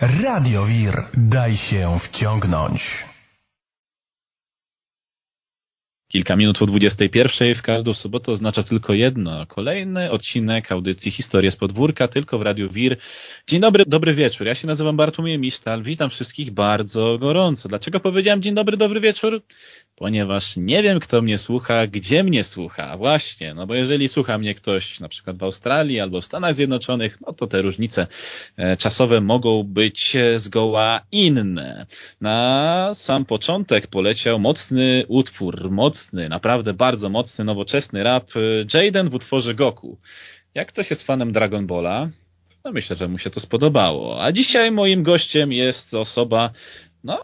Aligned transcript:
Radio 0.00 0.64
Wir. 0.64 0.94
Daj 1.16 1.56
się 1.56 1.98
wciągnąć. 1.98 3.04
Kilka 6.08 6.36
minut 6.36 6.58
po 6.58 6.66
21 6.66 7.54
w 7.54 7.62
każdą 7.62 7.94
sobotę 7.94 8.32
oznacza 8.32 8.62
tylko 8.62 8.92
jedno. 8.92 9.46
Kolejny 9.46 10.10
odcinek 10.10 10.72
audycji 10.72 11.10
Historie 11.10 11.50
z 11.50 11.56
podwórka, 11.56 12.08
tylko 12.08 12.38
w 12.38 12.42
Radiu 12.42 12.68
Wir. 12.70 12.96
Dzień 13.46 13.60
dobry, 13.60 13.84
dobry 13.86 14.14
wieczór. 14.14 14.46
Ja 14.46 14.54
się 14.54 14.66
nazywam 14.66 14.96
Bartłomiej 14.96 15.38
Misztal. 15.38 15.82
Witam 15.82 16.10
wszystkich 16.10 16.50
bardzo 16.50 17.18
gorąco. 17.18 17.68
Dlaczego 17.68 18.00
powiedziałem 18.00 18.42
dzień 18.42 18.54
dobry, 18.54 18.76
dobry 18.76 19.00
wieczór? 19.00 19.42
Ponieważ 19.96 20.56
nie 20.56 20.82
wiem, 20.82 21.00
kto 21.00 21.22
mnie 21.22 21.38
słucha, 21.38 21.86
gdzie 21.86 22.24
mnie 22.24 22.44
słucha. 22.44 22.96
Właśnie, 22.96 23.54
no 23.54 23.66
bo 23.66 23.74
jeżeli 23.74 24.08
słucha 24.08 24.38
mnie 24.38 24.54
ktoś 24.54 25.00
na 25.00 25.08
przykład 25.08 25.38
w 25.38 25.42
Australii 25.42 26.00
albo 26.00 26.20
w 26.20 26.24
Stanach 26.24 26.54
Zjednoczonych, 26.54 27.20
no 27.20 27.32
to 27.32 27.46
te 27.46 27.62
różnice 27.62 28.06
e, 28.56 28.76
czasowe 28.76 29.20
mogą 29.20 29.62
być 29.62 30.16
zgoła 30.36 31.00
inne. 31.12 31.86
Na 32.20 32.90
sam 32.94 33.24
początek 33.24 33.86
poleciał 33.86 34.38
mocny 34.38 35.04
utwór, 35.08 35.70
mocny, 35.70 36.28
naprawdę 36.28 36.74
bardzo 36.74 37.08
mocny, 37.08 37.44
nowoczesny 37.44 38.02
rap 38.02 38.30
e, 38.36 38.40
Jaden 38.78 39.08
w 39.08 39.14
utworze 39.14 39.54
Goku. 39.54 39.98
Jak 40.54 40.68
ktoś 40.68 40.90
jest 40.90 41.02
fanem 41.02 41.32
Dragon 41.32 41.66
Balla, 41.66 42.08
no 42.64 42.72
myślę, 42.72 42.96
że 42.96 43.08
mu 43.08 43.18
się 43.18 43.30
to 43.30 43.40
spodobało. 43.40 44.24
A 44.24 44.32
dzisiaj 44.32 44.70
moim 44.70 45.02
gościem 45.02 45.52
jest 45.52 45.94
osoba, 45.94 46.50
no 47.04 47.22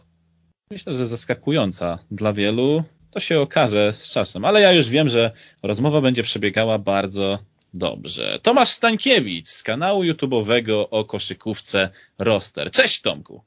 myślę, 0.72 0.94
że 0.94 1.06
zaskakująca 1.06 1.98
dla 2.10 2.32
wielu. 2.32 2.84
To 3.10 3.20
się 3.20 3.40
okaże 3.40 3.94
z 3.98 4.10
czasem, 4.10 4.44
ale 4.44 4.60
ja 4.60 4.72
już 4.72 4.88
wiem, 4.88 5.08
że 5.08 5.30
rozmowa 5.62 6.00
będzie 6.00 6.22
przebiegała 6.22 6.78
bardzo 6.78 7.38
dobrze. 7.74 8.38
Tomasz 8.42 8.68
Stańkiewicz 8.68 9.48
z 9.48 9.62
kanału 9.62 10.02
YouTube'owego 10.02 10.84
o 10.90 11.04
koszykówce 11.04 11.90
Roster. 12.18 12.70
Cześć 12.70 13.00
Tomku. 13.00 13.42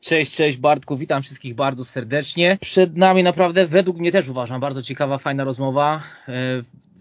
Cześć, 0.00 0.34
cześć 0.34 0.58
Bartku, 0.58 0.96
witam 0.96 1.22
wszystkich 1.22 1.54
bardzo 1.54 1.84
serdecznie. 1.84 2.58
Przed 2.60 2.96
nami 2.96 3.22
naprawdę, 3.22 3.66
według 3.66 3.98
mnie 3.98 4.12
też 4.12 4.28
uważam, 4.28 4.60
bardzo 4.60 4.82
ciekawa, 4.82 5.18
fajna 5.18 5.44
rozmowa. 5.44 6.02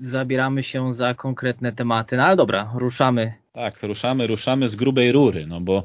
E, 0.02 0.10
zabieramy 0.10 0.64
się 0.64 0.94
za 0.94 1.14
konkretne 1.14 1.72
tematy, 1.72 2.18
no 2.18 2.24
ale 2.24 2.36
dobra, 2.36 2.72
ruszamy. 2.76 3.34
Tak, 3.54 3.84
ruszamy, 3.84 4.28
ruszamy 4.28 4.70
z 4.70 4.76
grubej 4.76 5.12
rury, 5.12 5.48
no 5.48 5.62
bo 5.62 5.84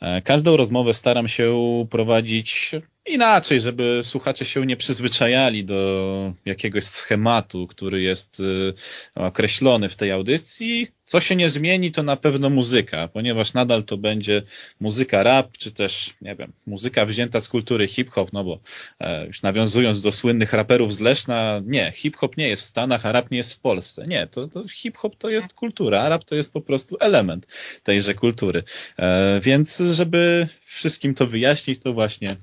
e, 0.00 0.22
każdą 0.22 0.56
rozmowę 0.56 0.94
staram 0.94 1.28
się 1.28 1.54
prowadzić 1.90 2.72
inaczej, 3.06 3.60
żeby 3.60 4.00
słuchacze 4.04 4.44
się 4.44 4.66
nie 4.66 4.76
przyzwyczajali 4.76 5.64
do 5.64 6.32
jakiegoś 6.44 6.84
schematu, 6.84 7.66
który 7.66 8.02
jest 8.02 8.40
y, 8.40 8.74
określony 9.14 9.88
w 9.88 9.96
tej 9.96 10.12
audycji. 10.12 10.88
Co 11.04 11.20
się 11.20 11.36
nie 11.36 11.48
zmieni, 11.48 11.92
to 11.92 12.02
na 12.02 12.16
pewno 12.16 12.50
muzyka, 12.50 13.08
ponieważ 13.08 13.54
nadal 13.54 13.84
to 13.84 13.96
będzie 13.96 14.42
muzyka 14.80 15.22
rap, 15.22 15.58
czy 15.58 15.72
też, 15.72 16.14
nie 16.20 16.36
wiem, 16.36 16.52
muzyka 16.66 17.04
wzięta 17.04 17.40
z 17.40 17.48
kultury 17.48 17.88
hip-hop, 17.88 18.32
no 18.32 18.44
bo 18.44 18.58
e, 19.00 19.26
już 19.26 19.42
nawiązując 19.42 20.00
do 20.00 20.12
słynnych 20.12 20.52
raperów 20.52 20.94
z 20.94 21.00
Leszna, 21.00 21.60
nie, 21.64 21.92
hip-hop 21.96 22.36
nie 22.36 22.48
jest 22.48 22.62
w 22.62 22.66
Stanach, 22.66 23.06
a 23.06 23.12
rap 23.12 23.30
nie 23.30 23.36
jest 23.36 23.45
w 23.52 23.60
Polsce. 23.60 24.06
Nie, 24.06 24.26
to, 24.26 24.48
to 24.48 24.68
hip-hop 24.68 25.16
to 25.16 25.30
jest 25.30 25.54
kultura, 25.54 26.02
a 26.02 26.08
rap 26.08 26.24
to 26.24 26.34
jest 26.34 26.52
po 26.52 26.60
prostu 26.60 26.96
element 27.00 27.46
tejże 27.82 28.14
kultury. 28.14 28.62
E, 28.98 29.40
więc 29.40 29.78
żeby 29.92 30.48
wszystkim 30.64 31.14
to 31.14 31.26
wyjaśnić, 31.26 31.80
to 31.80 31.92
właśnie 31.92 32.36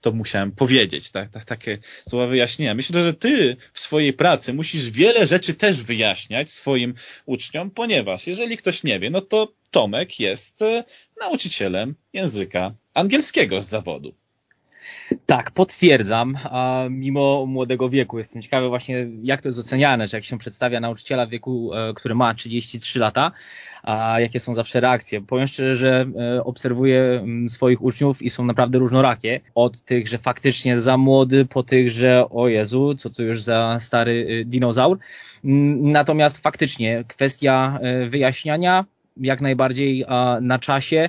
to 0.00 0.12
musiałem 0.12 0.52
powiedzieć, 0.52 1.10
tak, 1.10 1.30
tak, 1.30 1.44
takie 1.44 1.78
słowa 2.08 2.26
wyjaśnienia. 2.26 2.74
Myślę, 2.74 3.04
że 3.04 3.14
ty 3.14 3.56
w 3.72 3.80
swojej 3.80 4.12
pracy 4.12 4.54
musisz 4.54 4.90
wiele 4.90 5.26
rzeczy 5.26 5.54
też 5.54 5.82
wyjaśniać 5.82 6.50
swoim 6.50 6.94
uczniom, 7.26 7.70
ponieważ 7.70 8.26
jeżeli 8.26 8.56
ktoś 8.56 8.84
nie 8.84 9.00
wie, 9.00 9.10
no 9.10 9.20
to 9.20 9.52
Tomek 9.70 10.20
jest 10.20 10.62
e, 10.62 10.84
nauczycielem 11.20 11.94
języka 12.12 12.74
angielskiego 12.94 13.60
z 13.60 13.68
zawodu. 13.68 14.14
Tak, 15.26 15.50
potwierdzam, 15.50 16.38
a 16.44 16.84
mimo 16.90 17.46
młodego 17.46 17.88
wieku 17.88 18.18
jestem 18.18 18.42
ciekawy 18.42 18.68
właśnie 18.68 19.06
jak 19.22 19.42
to 19.42 19.48
jest 19.48 19.58
oceniane, 19.58 20.06
że 20.06 20.16
jak 20.16 20.24
się 20.24 20.38
przedstawia 20.38 20.80
nauczyciela 20.80 21.26
w 21.26 21.30
wieku, 21.30 21.74
e, 21.74 21.94
który 21.94 22.14
ma 22.14 22.34
33 22.34 22.98
lata, 22.98 23.32
a 23.82 24.20
jakie 24.20 24.40
są 24.40 24.54
zawsze 24.54 24.80
reakcje. 24.80 25.20
Powiem 25.20 25.46
szczerze, 25.46 25.74
że 25.74 26.06
e, 26.36 26.44
obserwuję 26.44 27.00
mm, 27.00 27.48
swoich 27.48 27.82
uczniów 27.82 28.22
i 28.22 28.30
są 28.30 28.44
naprawdę 28.44 28.78
różnorakie. 28.78 29.40
Od 29.54 29.80
tych, 29.80 30.08
że 30.08 30.18
faktycznie 30.18 30.78
za 30.78 30.96
młody, 30.96 31.44
po 31.44 31.62
tych, 31.62 31.90
że 31.90 32.28
o 32.30 32.48
Jezu, 32.48 32.94
co 32.94 33.10
to 33.10 33.22
już 33.22 33.42
za 33.42 33.78
stary 33.80 34.26
e, 34.40 34.44
dinozaur. 34.44 34.98
Mm, 35.44 35.92
natomiast 35.92 36.38
faktycznie 36.38 37.04
kwestia 37.08 37.78
wyjaśniania 38.08 38.84
jak 39.16 39.40
najbardziej 39.40 40.04
na 40.40 40.58
czasie. 40.58 41.08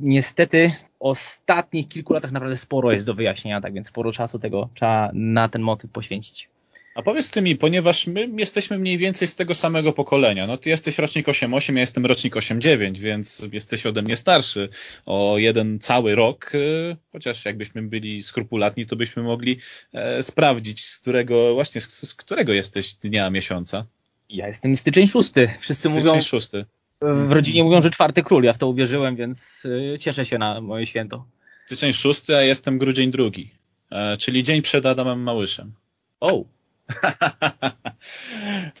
Niestety 0.00 0.72
ostatnich 1.00 1.88
kilku 1.88 2.12
latach 2.12 2.32
naprawdę 2.32 2.56
sporo 2.56 2.92
jest 2.92 3.06
do 3.06 3.14
wyjaśnienia, 3.14 3.60
tak 3.60 3.72
więc 3.72 3.86
sporo 3.86 4.12
czasu 4.12 4.38
tego 4.38 4.68
trzeba 4.74 5.10
na 5.12 5.48
ten 5.48 5.62
motyw 5.62 5.90
poświęcić. 5.90 6.48
A 6.94 7.02
powiedz 7.02 7.30
ty 7.30 7.42
mi, 7.42 7.56
ponieważ 7.56 8.06
my 8.06 8.28
jesteśmy 8.36 8.78
mniej 8.78 8.98
więcej 8.98 9.28
z 9.28 9.34
tego 9.34 9.54
samego 9.54 9.92
pokolenia. 9.92 10.46
No 10.46 10.56
ty 10.56 10.68
jesteś 10.68 10.98
rocznik 10.98 11.26
8.8, 11.26 11.74
ja 11.74 11.80
jestem 11.80 12.06
rocznik 12.06 12.34
8.9, 12.34 12.98
więc 12.98 13.48
jesteś 13.52 13.86
ode 13.86 14.02
mnie 14.02 14.16
starszy 14.16 14.68
o 15.06 15.38
jeden 15.38 15.78
cały 15.78 16.14
rok, 16.14 16.54
y, 16.54 16.96
chociaż 17.12 17.44
jakbyśmy 17.44 17.82
byli 17.82 18.22
skrupulatni, 18.22 18.86
to 18.86 18.96
byśmy 18.96 19.22
mogli 19.22 19.58
e, 19.92 20.22
sprawdzić, 20.22 20.84
z 20.84 20.98
którego 20.98 21.54
właśnie, 21.54 21.80
z, 21.80 22.08
z 22.08 22.14
którego 22.14 22.52
jesteś 22.52 22.94
dnia, 22.94 23.30
miesiąca. 23.30 23.86
Ja 24.28 24.46
jestem 24.46 24.76
styczeń 24.76 25.06
szósty. 25.06 25.50
Wszyscy 25.60 25.88
styczeń 25.88 26.06
mówią. 26.06 26.22
szósty 26.22 26.64
w 27.00 27.32
rodzinie 27.32 27.64
mówią, 27.64 27.82
że 27.82 27.90
czwarty 27.90 28.22
król. 28.22 28.44
Ja 28.44 28.52
w 28.52 28.58
to 28.58 28.66
uwierzyłem, 28.66 29.16
więc 29.16 29.64
y, 29.64 29.96
cieszę 30.00 30.26
się 30.26 30.38
na 30.38 30.60
moje 30.60 30.86
święto. 30.86 31.24
Styczeń 31.66 31.92
szósty, 31.92 32.36
a 32.36 32.42
jestem 32.42 32.78
grudzień 32.78 33.10
drugi. 33.10 33.50
E, 33.90 34.16
czyli 34.16 34.42
dzień 34.42 34.62
przed 34.62 34.86
Adamem 34.86 35.22
Małyszem. 35.22 35.72
O! 36.20 36.44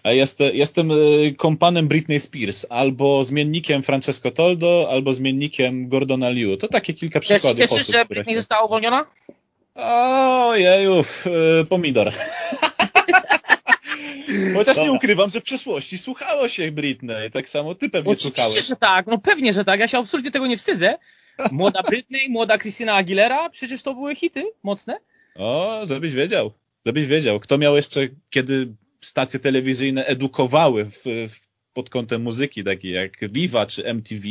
a 0.02 0.12
jestem, 0.12 0.56
jestem 0.56 0.90
y, 0.90 1.34
kompanem 1.36 1.88
Britney 1.88 2.20
Spears, 2.20 2.66
albo 2.70 3.24
zmiennikiem 3.24 3.82
Francesco 3.82 4.30
Toldo, 4.30 4.88
albo 4.90 5.14
zmiennikiem 5.14 5.88
Gordona 5.88 6.30
Liu. 6.30 6.56
To 6.56 6.68
takie 6.68 6.94
kilka 6.94 7.20
przykładów. 7.20 7.58
Cieszysz 7.58 7.86
się, 7.86 7.92
że 7.92 8.04
Britney 8.04 8.36
została 8.36 8.64
uwolniona? 8.64 9.06
Ojeju, 9.74 11.04
y, 11.60 11.64
pomidor. 11.64 12.12
Chociaż 14.54 14.76
Dobra. 14.76 14.90
nie 14.90 14.96
ukrywam, 14.96 15.30
że 15.30 15.40
w 15.40 15.42
przeszłości 15.42 15.98
słuchało 15.98 16.48
się 16.48 16.72
Britney, 16.72 17.30
tak 17.30 17.48
samo 17.48 17.74
ty 17.74 17.90
pewnie 17.90 18.12
Oczywiście, 18.12 18.28
słuchałeś. 18.28 18.50
Oczywiście, 18.50 18.72
że 18.72 18.76
tak, 18.76 19.06
no 19.06 19.18
pewnie, 19.18 19.52
że 19.52 19.64
tak, 19.64 19.80
ja 19.80 19.88
się 19.88 19.98
absolutnie 19.98 20.30
tego 20.30 20.46
nie 20.46 20.56
wstydzę. 20.56 20.98
Młoda 21.52 21.82
Britney, 21.82 22.28
młoda 22.28 22.58
Christina 22.58 22.94
Aguilera, 22.94 23.50
przecież 23.50 23.82
to 23.82 23.94
były 23.94 24.14
hity 24.14 24.44
mocne. 24.62 24.98
O, 25.34 25.80
żebyś 25.88 26.12
wiedział, 26.12 26.52
żebyś 26.86 27.06
wiedział. 27.06 27.40
Kto 27.40 27.58
miał 27.58 27.76
jeszcze, 27.76 28.08
kiedy 28.30 28.74
stacje 29.00 29.40
telewizyjne 29.40 30.06
edukowały 30.06 30.84
w, 30.84 31.02
w 31.04 31.47
pod 31.78 31.90
kątem 31.90 32.22
muzyki, 32.22 32.64
takie 32.64 32.90
jak 32.90 33.32
Viva 33.32 33.66
czy 33.66 33.84
MTV, 33.86 34.28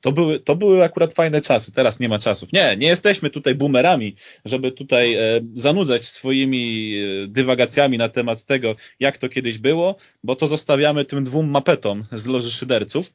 to 0.00 0.12
były, 0.12 0.40
to 0.40 0.56
były 0.56 0.84
akurat 0.84 1.12
fajne 1.12 1.40
czasy. 1.40 1.72
Teraz 1.72 2.00
nie 2.00 2.08
ma 2.08 2.18
czasów. 2.18 2.52
Nie, 2.52 2.76
nie 2.76 2.86
jesteśmy 2.86 3.30
tutaj 3.30 3.54
boomerami, 3.54 4.14
żeby 4.44 4.72
tutaj 4.72 5.14
e, 5.14 5.40
zanudzać 5.54 6.06
swoimi 6.06 6.94
e, 6.94 7.26
dywagacjami 7.26 7.98
na 7.98 8.08
temat 8.08 8.44
tego, 8.44 8.76
jak 9.00 9.18
to 9.18 9.28
kiedyś 9.28 9.58
było, 9.58 9.96
bo 10.24 10.36
to 10.36 10.46
zostawiamy 10.46 11.04
tym 11.04 11.24
dwóm 11.24 11.50
mapetom 11.50 12.04
z 12.12 12.26
loży 12.26 12.50
szyderców. 12.50 13.12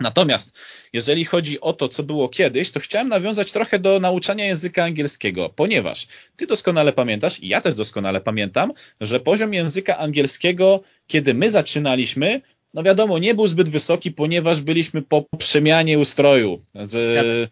Natomiast 0.00 0.58
jeżeli 0.92 1.24
chodzi 1.24 1.60
o 1.60 1.72
to, 1.72 1.88
co 1.88 2.02
było 2.02 2.28
kiedyś, 2.28 2.70
to 2.70 2.80
chciałem 2.80 3.08
nawiązać 3.08 3.52
trochę 3.52 3.78
do 3.78 4.00
nauczania 4.00 4.44
języka 4.44 4.84
angielskiego, 4.84 5.50
ponieważ 5.56 6.06
ty 6.36 6.46
doskonale 6.46 6.92
pamiętasz 6.92 7.40
i 7.40 7.48
ja 7.48 7.60
też 7.60 7.74
doskonale 7.74 8.20
pamiętam, 8.20 8.72
że 9.00 9.20
poziom 9.20 9.54
języka 9.54 9.98
angielskiego, 9.98 10.80
kiedy 11.06 11.34
my 11.34 11.50
zaczynaliśmy, 11.50 12.40
no 12.76 12.82
wiadomo, 12.82 13.18
nie 13.18 13.34
był 13.34 13.46
zbyt 13.46 13.68
wysoki, 13.68 14.12
ponieważ 14.12 14.60
byliśmy 14.60 15.02
po 15.02 15.24
przemianie 15.38 15.98
ustroju 15.98 16.62
z, 16.82 17.50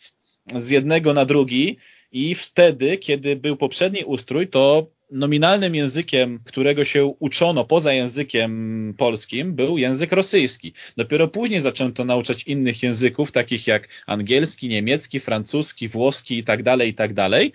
z 0.56 0.70
jednego 0.70 1.14
na 1.14 1.25
drugi 1.25 1.76
i 2.12 2.34
wtedy, 2.34 2.98
kiedy 2.98 3.37
był 3.37 3.56
poprzedni 3.56 4.04
ustrój, 4.04 4.48
to 4.48 4.87
nominalnym 5.14 5.75
językiem, 5.75 6.40
którego 6.44 6.84
się 6.84 7.05
uczono 7.19 7.64
poza 7.64 7.93
językiem 7.93 8.94
polskim, 8.99 9.55
był 9.55 9.78
język 9.78 10.12
rosyjski. 10.12 10.72
Dopiero 10.96 11.28
później 11.28 11.61
zaczęto 11.61 12.05
nauczać 12.05 12.43
innych 12.43 12.82
języków, 12.82 13.32
takich 13.32 13.66
jak 13.66 13.88
angielski, 14.06 14.69
niemiecki, 14.69 15.20
francuski, 15.20 15.88
włoski 15.88 16.38
i 16.38 16.44
tak 16.44 16.62
dalej, 16.62 16.90
i 16.90 16.94
tak 16.94 17.14
dalej. 17.14 17.52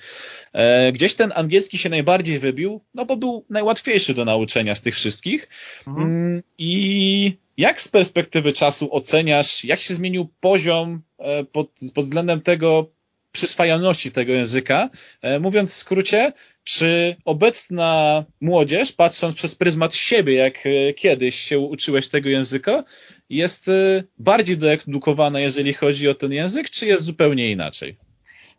E, 0.54 0.92
gdzieś 0.92 1.16
ten 1.16 1.32
angielski 1.36 1.78
się 1.78 1.90
najbardziej 1.90 2.40
wybił, 2.40 2.82
no 2.94 3.06
bo 3.06 3.18
był 3.18 3.46
najłatwiejszy 3.50 4.14
do 4.14 4.26
nauczenia 4.26 4.76
z 4.76 4.82
tych 4.82 4.96
wszystkich. 4.96 5.50
Mhm. 5.88 6.08
Mm, 6.08 6.44
I 6.58 7.38
jak 7.58 7.82
z 7.82 7.88
perspektywy 7.88 8.54
czasu 8.54 8.96
oceniasz, 8.96 9.66
jak 9.66 9.80
się 9.80 9.94
zmienił 9.94 10.30
poziom 10.40 11.02
e, 11.18 11.44
pod, 11.44 11.70
pod 11.96 12.06
względem 12.06 12.42
tego 12.42 12.99
przyswajalności 13.32 14.12
tego 14.12 14.34
języka? 14.34 14.90
E, 15.22 15.40
mówiąc 15.40 15.72
w 15.72 15.78
skrócie, 15.78 16.34
czy 16.64 17.16
obecna 17.26 18.24
młodzież, 18.42 18.92
patrząc 18.92 19.36
przez 19.36 19.56
pryzmat 19.56 19.96
siebie, 19.96 20.34
jak 20.34 20.66
e, 20.66 20.94
kiedyś 20.94 21.36
się 21.36 21.60
uczyłeś 21.60 22.08
tego 22.08 22.30
języka, 22.30 22.84
jest 23.30 23.68
y, 23.68 24.04
bardziej 24.18 24.58
doedukowana, 24.58 25.40
jeżeli 25.40 25.74
chodzi 25.74 26.10
o 26.10 26.16
ten 26.16 26.32
język, 26.32 26.70
czy 26.70 26.86
jest 26.86 27.04
zupełnie 27.04 27.52
inaczej? 27.52 27.98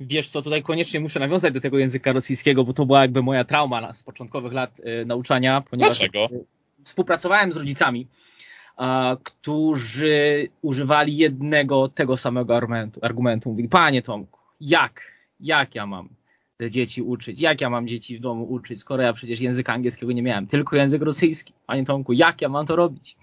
Wiesz 0.01 0.29
co, 0.29 0.43
tutaj 0.43 0.63
koniecznie 0.63 1.01
muszę 1.01 1.21
nawiązać 1.21 1.55
do 1.55 1.61
tego 1.61 1.79
języka 1.79 2.13
rosyjskiego, 2.13 2.65
bo 2.65 2.73
to 2.73 2.87
była 2.87 3.03
jakby 3.03 3.23
moja 3.23 3.45
trauma 3.45 3.93
z 3.93 4.03
początkowych 4.03 4.53
lat 4.53 4.71
nauczania. 5.07 5.63
Ponieważ 5.71 5.99
Dlaczego? 5.99 6.29
Współpracowałem 6.85 7.53
z 7.53 7.57
rodzicami, 7.57 8.07
którzy 9.23 10.49
używali 10.63 11.17
jednego 11.17 11.89
tego 11.89 12.17
samego 12.17 12.57
argumentu. 12.57 13.01
argumentu. 13.03 13.51
Mówili, 13.51 13.69
panie 13.69 14.03
Tomku, 14.03 14.40
jak, 14.61 15.03
jak 15.41 15.75
ja 15.75 15.87
mam 15.87 16.09
te 16.57 16.71
dzieci 16.71 17.03
uczyć? 17.03 17.41
Jak 17.41 17.61
ja 17.61 17.71
mam 17.71 17.89
dzieci 17.89 18.19
w 18.19 18.21
domu 18.21 18.45
uczyć, 18.45 18.81
skoro 18.81 19.03
ja 19.03 19.13
przecież 19.13 19.41
języka 19.41 19.73
angielskiego 19.73 20.13
nie 20.13 20.23
miałem, 20.23 20.47
tylko 20.47 20.77
język 20.77 21.03
rosyjski. 21.03 21.53
Panie 21.67 21.85
Tomku, 21.85 22.13
jak 22.13 22.43
ja 22.43 22.49
mam 22.49 22.67
to 22.67 22.77
robić? 22.77 23.17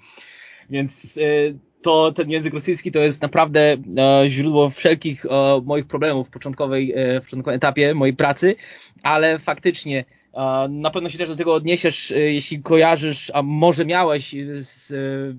Więc 0.69 1.17
y, 1.17 1.59
to 1.81 2.11
ten 2.11 2.29
język 2.29 2.53
rosyjski 2.53 2.91
to 2.91 2.99
jest 2.99 3.21
naprawdę 3.21 3.77
e, 3.97 4.29
źródło 4.29 4.69
wszelkich 4.69 5.25
e, 5.25 5.29
moich 5.65 5.87
problemów 5.87 6.27
w 6.27 6.31
początkowej, 6.31 6.93
e, 6.95 7.21
w 7.21 7.23
początkowym 7.23 7.55
etapie 7.55 7.93
mojej 7.93 8.15
pracy, 8.15 8.55
ale 9.03 9.39
faktycznie 9.39 10.05
na 10.69 10.91
pewno 10.91 11.09
się 11.09 11.18
też 11.18 11.29
do 11.29 11.35
tego 11.35 11.53
odniesiesz, 11.53 12.13
jeśli 12.15 12.62
kojarzysz, 12.62 13.31
a 13.33 13.41
może 13.41 13.85
miałeś 13.85 14.35
z, 14.59 14.94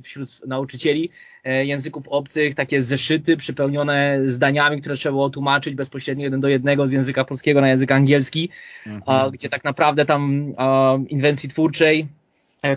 wśród 0.05 0.47
nauczycieli 0.47 1.11
języków 1.45 2.09
obcych 2.09 2.55
takie 2.55 2.83
zeszyty 2.83 3.37
przepełnione 3.37 4.21
zdaniami, 4.27 4.81
które 4.81 4.97
trzeba 4.97 5.13
było 5.13 5.31
tłumaczyć 5.31 5.75
bezpośrednio 5.75 6.25
jeden 6.25 6.41
do 6.41 6.49
jednego 6.49 6.87
z 6.87 6.93
języka 6.93 7.25
polskiego 7.25 7.61
na 7.61 7.69
język 7.69 7.93
angielski, 7.93 8.51
mhm. 8.87 9.31
gdzie 9.31 9.49
tak 9.49 9.65
naprawdę 9.65 10.05
tam 10.05 10.55
inwencji 11.09 11.49
twórczej 11.49 12.09
E, 12.28 12.28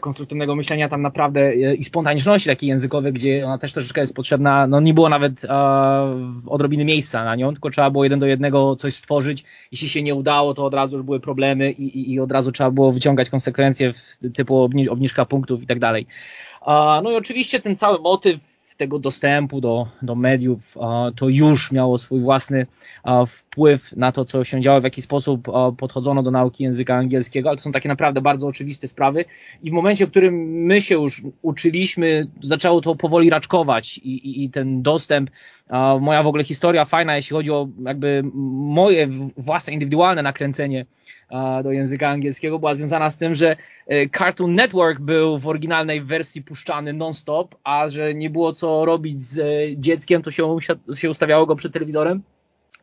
konstruktywnego 0.02 0.56
myślenia 0.56 0.90
tam 0.90 1.02
naprawdę 1.02 1.42
e, 1.42 1.76
i 1.76 1.84
spontaniczności 1.84 2.50
takiej 2.50 2.70
językowej, 2.70 3.14
gdzie 3.14 3.46
ona 3.46 3.58
też 3.58 3.74
troszeczkę 3.74 4.02
jest 4.02 4.16
potrzebna, 4.16 4.68
no 4.68 4.80
nie 4.80 4.94
było 4.94 5.10
nawet 5.10 5.46
e, 5.46 5.50
odrobiny 6.48 6.86
miejsca 6.86 7.24
na 7.24 7.36
nią, 7.36 7.52
tylko 7.52 7.70
trzeba 7.70 7.90
było 7.92 8.04
jeden 8.04 8.20
do 8.20 8.26
jednego 8.26 8.76
coś 8.76 8.96
stworzyć. 8.96 9.44
Jeśli 9.72 9.90
się 9.90 10.04
nie 10.04 10.16
udało, 10.16 10.54
to 10.54 10.66
od 10.66 10.74
razu 10.74 10.96
już 10.96 11.06
były 11.06 11.20
problemy 11.20 11.72
i, 11.72 12.00
i, 12.00 12.14
i 12.14 12.20
od 12.20 12.32
razu 12.32 12.52
trzeba 12.52 12.72
było 12.72 12.92
wyciągać 12.92 13.30
konsekwencje 13.30 13.94
w, 13.94 14.18
typu 14.34 14.70
obniżka 14.90 15.26
punktów 15.26 15.64
i 15.64 15.66
tak 15.66 15.80
dalej. 15.80 16.08
No 17.04 17.12
i 17.12 17.16
oczywiście 17.16 17.60
ten 17.60 17.76
cały 17.76 18.00
motyw 18.00 18.51
tego 18.82 19.00
dostępu 19.00 19.62
do, 19.62 19.88
do 20.02 20.16
mediów, 20.16 20.78
to 21.16 21.30
już 21.30 21.72
miało 21.72 21.98
swój 21.98 22.22
własny 22.22 22.66
wpływ 23.28 23.94
na 23.96 24.12
to, 24.12 24.26
co 24.26 24.44
się 24.44 24.62
działo, 24.62 24.82
w 24.82 24.84
jaki 24.84 25.02
sposób 25.02 25.48
podchodzono 25.78 26.24
do 26.24 26.32
nauki 26.32 26.64
języka 26.64 26.96
angielskiego, 26.96 27.50
ale 27.50 27.58
to 27.58 27.64
są 27.64 27.72
takie 27.72 27.90
naprawdę 27.90 28.22
bardzo 28.22 28.48
oczywiste 28.48 28.88
sprawy. 28.88 29.26
I 29.64 29.70
w 29.70 29.74
momencie, 29.74 30.08
w 30.08 30.10
którym 30.10 30.34
my 30.66 30.82
się 30.82 30.96
już 30.96 31.24
uczyliśmy, 31.42 32.28
zaczęło 32.42 32.82
to 32.82 32.96
powoli 32.96 33.30
raczkować 33.30 33.98
i, 33.98 34.10
i, 34.10 34.44
i 34.44 34.50
ten 34.50 34.82
dostęp, 34.82 35.30
moja 36.00 36.24
w 36.24 36.28
ogóle 36.28 36.44
historia 36.44 36.86
fajna, 36.86 37.16
jeśli 37.16 37.34
chodzi 37.34 37.52
o 37.52 37.68
jakby 37.86 38.24
moje 38.34 39.08
własne 39.38 39.74
indywidualne 39.74 40.22
nakręcenie 40.22 40.86
do 41.64 41.72
języka 41.72 42.10
angielskiego 42.10 42.60
była 42.60 42.76
związana 42.76 43.10
z 43.10 43.18
tym, 43.18 43.36
że 43.36 43.56
e, 43.88 44.10
Cartoon 44.10 44.56
Network 44.56 45.00
był 45.00 45.40
w 45.40 45.48
oryginalnej 45.48 46.02
wersji 46.02 46.44
puszczany 46.44 46.94
non-stop, 46.94 47.56
a 47.64 47.90
że 47.90 48.14
nie 48.14 48.30
było 48.30 48.54
co 48.54 48.86
robić 48.86 49.22
z 49.22 49.40
e, 49.40 49.78
dzieckiem, 49.78 50.22
to 50.22 50.32
się, 50.32 50.58
się 50.96 51.10
ustawiało 51.10 51.46
go 51.46 51.56
przed 51.56 51.74
telewizorem. 51.74 52.22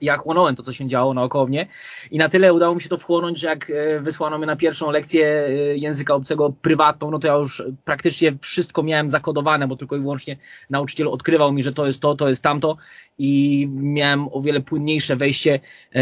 Ja 0.00 0.16
chłonąłem 0.16 0.56
to, 0.56 0.62
co 0.62 0.72
się 0.72 0.88
działo 0.88 1.14
naokoło 1.14 1.46
mnie. 1.46 1.66
I 2.10 2.18
na 2.18 2.28
tyle 2.28 2.52
udało 2.52 2.74
mi 2.74 2.80
się 2.80 2.88
to 2.88 2.98
wchłonąć, 2.98 3.38
że 3.38 3.48
jak 3.48 3.70
e, 3.70 4.00
wysłano 4.00 4.38
mnie 4.38 4.46
na 4.46 4.56
pierwszą 4.56 4.90
lekcję 4.90 5.48
języka 5.74 6.14
obcego 6.14 6.52
prywatną, 6.62 7.10
no 7.10 7.18
to 7.18 7.26
ja 7.26 7.34
już 7.34 7.62
praktycznie 7.84 8.36
wszystko 8.40 8.82
miałem 8.82 9.08
zakodowane, 9.08 9.68
bo 9.68 9.76
tylko 9.76 9.96
i 9.96 10.00
wyłącznie 10.00 10.36
nauczyciel 10.70 11.08
odkrywał 11.08 11.52
mi, 11.52 11.62
że 11.62 11.72
to 11.72 11.86
jest 11.86 12.00
to, 12.02 12.14
to 12.14 12.28
jest 12.28 12.42
tamto. 12.42 12.76
I 13.18 13.66
miałem 13.72 14.28
o 14.32 14.40
wiele 14.40 14.60
płynniejsze 14.60 15.16
wejście 15.16 15.60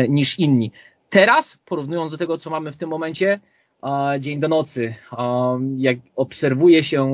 niż 0.08 0.38
inni. 0.38 0.72
Teraz, 1.16 1.58
porównując 1.64 2.10
do 2.10 2.18
tego, 2.18 2.38
co 2.38 2.50
mamy 2.50 2.72
w 2.72 2.76
tym 2.76 2.88
momencie, 2.88 3.40
dzień 4.20 4.40
do 4.40 4.48
nocy, 4.48 4.94
jak 5.76 5.96
obserwuje 6.16 6.84
się 6.84 7.06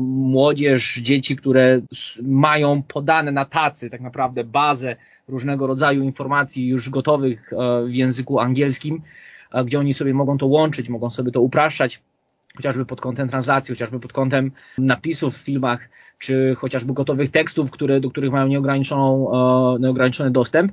młodzież, 0.00 0.94
dzieci, 1.02 1.36
które 1.36 1.80
mają 2.22 2.82
podane 2.82 3.32
na 3.32 3.44
tacy 3.44 3.90
tak 3.90 4.00
naprawdę 4.00 4.44
bazę 4.44 4.96
różnego 5.28 5.66
rodzaju 5.66 6.02
informacji 6.02 6.66
już 6.66 6.90
gotowych 6.90 7.50
w 7.86 7.94
języku 7.94 8.40
angielskim, 8.40 9.02
gdzie 9.64 9.78
oni 9.78 9.94
sobie 9.94 10.14
mogą 10.14 10.38
to 10.38 10.46
łączyć, 10.46 10.88
mogą 10.88 11.10
sobie 11.10 11.32
to 11.32 11.40
upraszczać, 11.40 12.02
chociażby 12.56 12.86
pod 12.86 13.00
kątem 13.00 13.28
translacji, 13.28 13.74
chociażby 13.74 14.00
pod 14.00 14.12
kątem 14.12 14.52
napisów 14.78 15.34
w 15.38 15.44
filmach, 15.44 15.88
czy 16.18 16.54
chociażby 16.58 16.92
gotowych 16.92 17.30
tekstów, 17.30 17.70
które, 17.70 18.00
do 18.00 18.10
których 18.10 18.32
mają 18.32 18.46
nieograniczoną, 18.46 19.30
e, 19.76 19.80
nieograniczony 19.80 20.30
dostęp, 20.30 20.72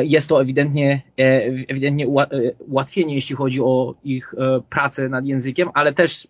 jest 0.00 0.28
to 0.28 0.42
ewidentnie, 0.42 1.02
e, 1.18 1.22
ewidentnie 1.68 2.08
ułatwienie, 2.68 3.14
jeśli 3.14 3.36
chodzi 3.36 3.60
o 3.60 3.94
ich 4.04 4.34
e, 4.38 4.60
pracę 4.70 5.08
nad 5.08 5.26
językiem, 5.26 5.68
ale 5.74 5.92
też 5.92 6.28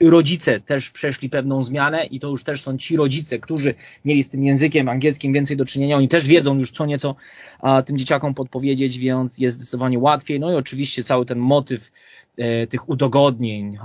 rodzice 0.00 0.60
też 0.60 0.90
przeszli 0.90 1.30
pewną 1.30 1.62
zmianę 1.62 2.06
i 2.06 2.20
to 2.20 2.28
już 2.28 2.44
też 2.44 2.62
są 2.62 2.78
ci 2.78 2.96
rodzice, 2.96 3.38
którzy 3.38 3.74
mieli 4.04 4.22
z 4.22 4.28
tym 4.28 4.44
językiem 4.44 4.88
angielskim 4.88 5.32
więcej 5.32 5.56
do 5.56 5.64
czynienia. 5.64 5.96
Oni 5.96 6.08
też 6.08 6.26
wiedzą 6.26 6.58
już 6.58 6.70
co 6.70 6.86
nieco 6.86 7.16
a, 7.60 7.82
tym 7.82 7.98
dzieciakom 7.98 8.34
podpowiedzieć, 8.34 8.98
więc 8.98 9.38
jest 9.38 9.56
zdecydowanie 9.56 9.98
łatwiej. 9.98 10.40
No 10.40 10.52
i 10.52 10.54
oczywiście 10.54 11.04
cały 11.04 11.26
ten 11.26 11.38
motyw 11.38 11.92
e, 12.36 12.66
tych 12.66 12.88
udogodnień, 12.88 13.78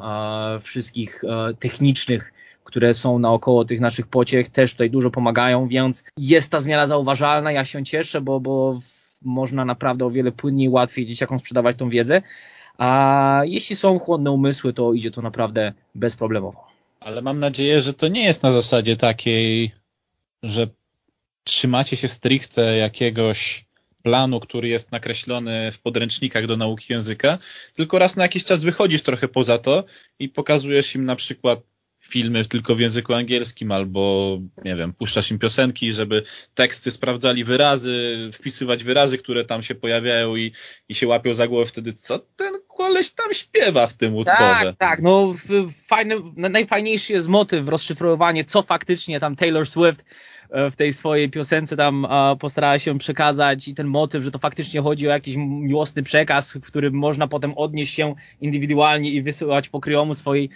wszystkich 0.62 1.21
technicznych, 1.60 2.33
które 2.63 2.94
są 2.94 3.19
naokoło 3.19 3.65
tych 3.65 3.80
naszych 3.80 4.07
pociech, 4.07 4.50
też 4.50 4.71
tutaj 4.71 4.89
dużo 4.89 5.12
pomagają, 5.12 5.68
więc 5.68 6.04
jest 6.18 6.51
ta 6.51 6.60
zmiana 6.60 6.88
zauważalna. 6.88 7.51
Ja 7.51 7.65
się 7.65 7.83
cieszę, 7.83 8.21
bo, 8.21 8.39
bo 8.39 8.80
można 9.21 9.65
naprawdę 9.65 10.06
o 10.06 10.12
wiele 10.12 10.31
płynniej, 10.31 10.69
łatwiej 10.69 11.06
dzieciakom 11.06 11.39
sprzedawać 11.39 11.77
tą 11.77 11.89
wiedzę. 11.89 12.21
A 12.77 13.42
jeśli 13.45 13.75
są 13.75 14.00
chłodne 14.00 14.31
umysły, 14.31 14.74
to 14.74 14.94
idzie 14.94 15.12
to 15.12 15.21
naprawdę 15.21 15.74
bezproblemowo. 15.95 16.68
Ale 17.00 17.21
mam 17.21 17.39
nadzieję, 17.39 17.81
że 17.81 17.94
to 17.94 18.07
nie 18.07 18.24
jest 18.24 18.44
na 18.44 18.51
zasadzie 18.51 18.98
takiej, 18.98 19.71
że 20.44 20.68
trzymacie 21.44 21.98
się 21.98 22.07
stricte 22.07 22.77
jakiegoś 22.77 23.65
planu, 24.04 24.39
który 24.39 24.68
jest 24.68 24.92
nakreślony 24.92 25.71
w 25.71 25.80
podręcznikach 25.80 26.48
do 26.48 26.57
nauki 26.57 26.94
języka, 26.94 27.38
tylko 27.74 28.00
raz 28.00 28.15
na 28.15 28.24
jakiś 28.24 28.44
czas 28.44 28.63
wychodzisz 28.63 29.01
trochę 29.01 29.27
poza 29.27 29.57
to 29.57 29.83
i 30.19 30.30
pokazujesz 30.30 30.95
im 30.95 31.06
na 31.06 31.15
przykład 31.15 31.60
filmy 32.13 32.45
tylko 32.45 32.75
w 32.75 32.80
języku 32.80 33.13
angielskim, 33.13 33.71
albo 33.71 34.38
nie 34.65 34.75
wiem, 34.75 34.94
puszczasz 34.94 35.31
im 35.31 35.39
piosenki, 35.39 35.92
żeby 35.92 36.24
teksty 36.56 36.92
sprawdzali 36.92 37.44
wyrazy, 37.44 38.29
wpisywać 38.34 38.84
wyrazy, 38.84 39.17
które 39.17 39.46
tam 39.46 39.63
się 39.63 39.75
pojawiają 39.75 40.36
i, 40.36 40.51
i 40.89 40.96
się 40.96 41.08
łapią 41.08 41.34
za 41.34 41.48
głowę 41.48 41.65
wtedy, 41.65 41.93
co 41.93 42.20
ten 42.20 42.53
koleś 42.77 43.10
tam 43.10 43.34
śpiewa 43.34 43.88
w 43.88 43.93
tym 43.93 44.15
utworze. 44.15 44.65
Tak, 44.65 44.77
tak, 44.77 45.01
no 45.01 45.36
fajny, 45.88 46.15
najfajniejszy 46.36 47.13
jest 47.13 47.27
motyw, 47.27 47.67
rozszyfrowanie, 47.67 48.43
co 48.43 48.63
faktycznie 48.63 49.20
tam 49.20 49.36
Taylor 49.36 49.67
Swift 49.67 50.05
w 50.72 50.75
tej 50.75 50.93
swojej 50.93 51.29
piosence 51.29 51.77
tam 51.77 52.07
postarała 52.39 52.79
się 52.79 52.98
przekazać 52.98 53.67
i 53.67 53.75
ten 53.75 53.88
motyw, 53.88 54.24
że 54.24 54.31
to 54.31 54.39
faktycznie 54.39 54.81
chodzi 54.81 55.07
o 55.07 55.12
jakiś 55.12 55.36
miłosny 55.38 56.03
przekaz, 56.03 56.53
w 56.53 56.62
którym 56.62 56.93
można 56.93 57.27
potem 57.27 57.53
odnieść 57.55 57.93
się 57.93 58.15
indywidualnie 58.41 59.12
i 59.12 59.22
wysyłać 59.22 59.69
pokryjomu 59.69 60.13
swojej, 60.13 60.50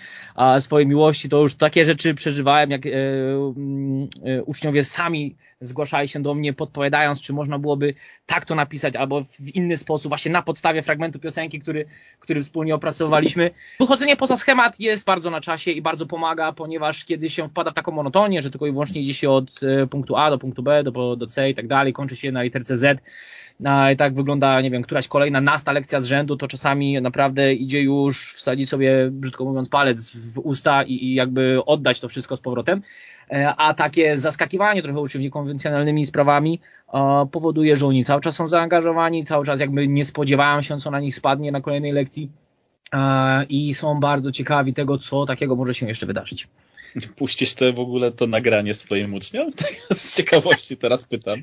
swojej 0.59 0.87
miłości, 0.87 1.29
to 1.29 1.41
już 1.41 1.55
takie 1.55 1.85
rzeczy 1.85 2.13
przeżywałem, 2.13 2.71
jak 2.71 2.85
e, 2.85 2.89
mm, 2.89 4.07
e, 4.25 4.43
uczniowie 4.43 4.83
sami 4.83 5.35
zgłaszali 5.61 6.07
się 6.07 6.21
do 6.21 6.33
mnie, 6.33 6.53
podpowiadając, 6.53 7.21
czy 7.21 7.33
można 7.33 7.59
byłoby 7.59 7.93
tak 8.25 8.45
to 8.45 8.55
napisać, 8.55 8.95
albo 8.95 9.23
w 9.23 9.55
inny 9.55 9.77
sposób, 9.77 10.09
właśnie 10.09 10.31
na 10.31 10.41
podstawie 10.41 10.81
fragmentu 10.81 11.19
piosenki, 11.19 11.59
który, 11.59 11.85
który 12.19 12.43
wspólnie 12.43 12.75
opracowaliśmy. 12.75 13.51
Wychodzenie 13.79 14.15
poza 14.15 14.37
schemat 14.37 14.79
jest 14.79 15.05
bardzo 15.05 15.29
na 15.29 15.41
czasie 15.41 15.71
i 15.71 15.81
bardzo 15.81 16.05
pomaga, 16.05 16.51
ponieważ 16.51 17.05
kiedy 17.05 17.29
się 17.29 17.49
wpada 17.49 17.71
w 17.71 17.73
taką 17.73 17.91
monotonię, 17.91 18.41
że 18.41 18.51
tylko 18.51 18.67
i 18.67 18.71
wyłącznie 18.71 19.01
idzie 19.01 19.13
się 19.13 19.29
od 19.29 19.63
e, 19.63 19.86
punktu 19.87 20.15
A 20.15 20.29
do 20.29 20.37
punktu 20.37 20.63
B, 20.63 20.83
do, 20.83 21.15
do 21.15 21.27
C 21.27 21.49
i 21.49 21.55
tak 21.55 21.67
dalej, 21.67 21.93
kończy 21.93 22.15
się 22.15 22.31
na 22.31 22.43
literce 22.43 22.77
Z, 22.77 23.01
no, 23.59 23.91
i 23.91 23.97
tak 23.97 24.13
wygląda, 24.13 24.61
nie 24.61 24.71
wiem, 24.71 24.83
któraś 24.83 25.07
kolejna 25.07 25.41
nasta 25.41 25.71
lekcja 25.71 26.01
z 26.01 26.05
rzędu, 26.05 26.37
to 26.37 26.47
czasami 26.47 27.01
naprawdę 27.01 27.53
idzie 27.53 27.81
już 27.81 28.33
wsadzić 28.33 28.69
sobie, 28.69 29.09
brzydko 29.11 29.45
mówiąc, 29.45 29.69
palec 29.69 30.15
w 30.15 30.39
usta 30.39 30.83
i, 30.83 30.93
i 30.93 31.13
jakby 31.13 31.59
oddać 31.65 31.99
to 31.99 32.07
wszystko 32.07 32.35
z 32.37 32.41
powrotem. 32.41 32.81
E, 33.31 33.55
a 33.55 33.73
takie 33.73 34.17
zaskakiwanie 34.17 34.81
trochę 34.81 34.99
uczniów 34.99 35.23
niekonwencjonalnymi 35.23 36.05
sprawami 36.05 36.59
powoduje, 37.31 37.77
że 37.77 37.87
oni 37.87 38.05
cały 38.05 38.21
czas 38.21 38.35
są 38.35 38.47
zaangażowani, 38.47 39.23
cały 39.23 39.45
czas 39.45 39.59
jakby 39.59 39.87
nie 39.87 40.05
spodziewają 40.05 40.61
się, 40.61 40.77
co 40.77 40.91
na 40.91 40.99
nich 40.99 41.15
spadnie 41.15 41.51
na 41.51 41.61
kolejnej 41.61 41.91
lekcji 41.91 42.29
i 43.49 43.73
są 43.73 43.99
bardzo 43.99 44.31
ciekawi 44.31 44.73
tego, 44.73 44.97
co 44.97 45.25
takiego 45.25 45.55
może 45.55 45.73
się 45.73 45.87
jeszcze 45.87 46.05
wydarzyć. 46.05 46.47
Puścisz 47.15 47.53
to 47.53 47.73
w 47.73 47.79
ogóle 47.79 48.11
to 48.11 48.27
nagranie 48.27 48.73
swoim 48.73 49.13
uczniom? 49.13 49.51
Tak 49.57 49.97
z 49.97 50.15
ciekawości 50.15 50.77
teraz 50.77 51.05
pytam. 51.05 51.41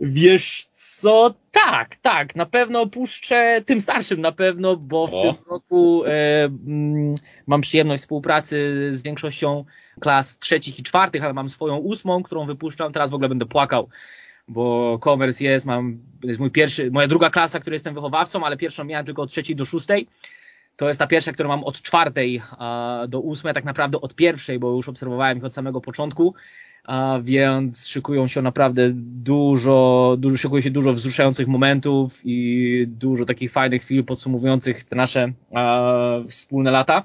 Wiesz 0.00 0.64
co, 0.72 1.34
tak, 1.50 1.96
tak, 1.96 2.36
na 2.36 2.46
pewno 2.46 2.86
puszczę 2.86 3.62
tym 3.66 3.80
starszym 3.80 4.20
na 4.20 4.32
pewno, 4.32 4.76
bo 4.76 5.06
w 5.06 5.14
o. 5.14 5.22
tym 5.22 5.34
roku 5.50 6.04
e, 6.04 6.44
mm, 6.44 7.14
mam 7.46 7.60
przyjemność 7.60 8.02
współpracy 8.02 8.88
z 8.90 9.02
większością 9.02 9.64
klas 10.00 10.38
trzecich 10.38 10.78
i 10.78 10.82
czwartych, 10.82 11.24
ale 11.24 11.32
mam 11.32 11.48
swoją 11.48 11.76
ósmą, 11.76 12.22
którą 12.22 12.46
wypuszczam, 12.46 12.92
teraz 12.92 13.10
w 13.10 13.14
ogóle 13.14 13.28
będę 13.28 13.46
płakał, 13.46 13.88
bo 14.48 14.98
commerce 15.04 15.44
jest, 15.44 15.66
mam, 15.66 15.98
jest 16.22 16.40
mój 16.40 16.50
pierwszy, 16.50 16.90
moja 16.90 17.08
druga 17.08 17.30
klasa, 17.30 17.60
której 17.60 17.74
jestem 17.74 17.94
wychowawcą, 17.94 18.44
ale 18.44 18.56
pierwszą 18.56 18.84
miałem 18.84 19.06
tylko 19.06 19.22
od 19.22 19.30
trzeciej 19.30 19.56
do 19.56 19.64
szóstej, 19.64 20.06
to 20.76 20.88
jest 20.88 21.00
ta 21.00 21.06
pierwsza, 21.06 21.32
którą 21.32 21.48
mam 21.48 21.64
od 21.64 21.82
czwartej 21.82 22.42
do 23.08 23.20
ósmej, 23.20 23.54
tak 23.54 23.64
naprawdę 23.64 24.00
od 24.00 24.14
pierwszej, 24.14 24.58
bo 24.58 24.70
już 24.70 24.88
obserwowałem 24.88 25.38
ich 25.38 25.44
od 25.44 25.54
samego 25.54 25.80
początku 25.80 26.34
a 26.84 27.18
więc 27.22 27.86
szykują 27.86 28.26
się 28.26 28.42
naprawdę 28.42 28.90
dużo, 28.94 30.16
dużo, 30.18 30.36
szykuje 30.36 30.62
się 30.62 30.70
dużo 30.70 30.92
wzruszających 30.92 31.48
momentów 31.48 32.20
i 32.24 32.84
dużo 32.88 33.24
takich 33.24 33.52
fajnych 33.52 33.82
chwil 33.82 34.04
podsumowujących 34.04 34.84
te 34.84 34.96
nasze 34.96 35.32
wspólne 36.28 36.70
lata. 36.70 37.02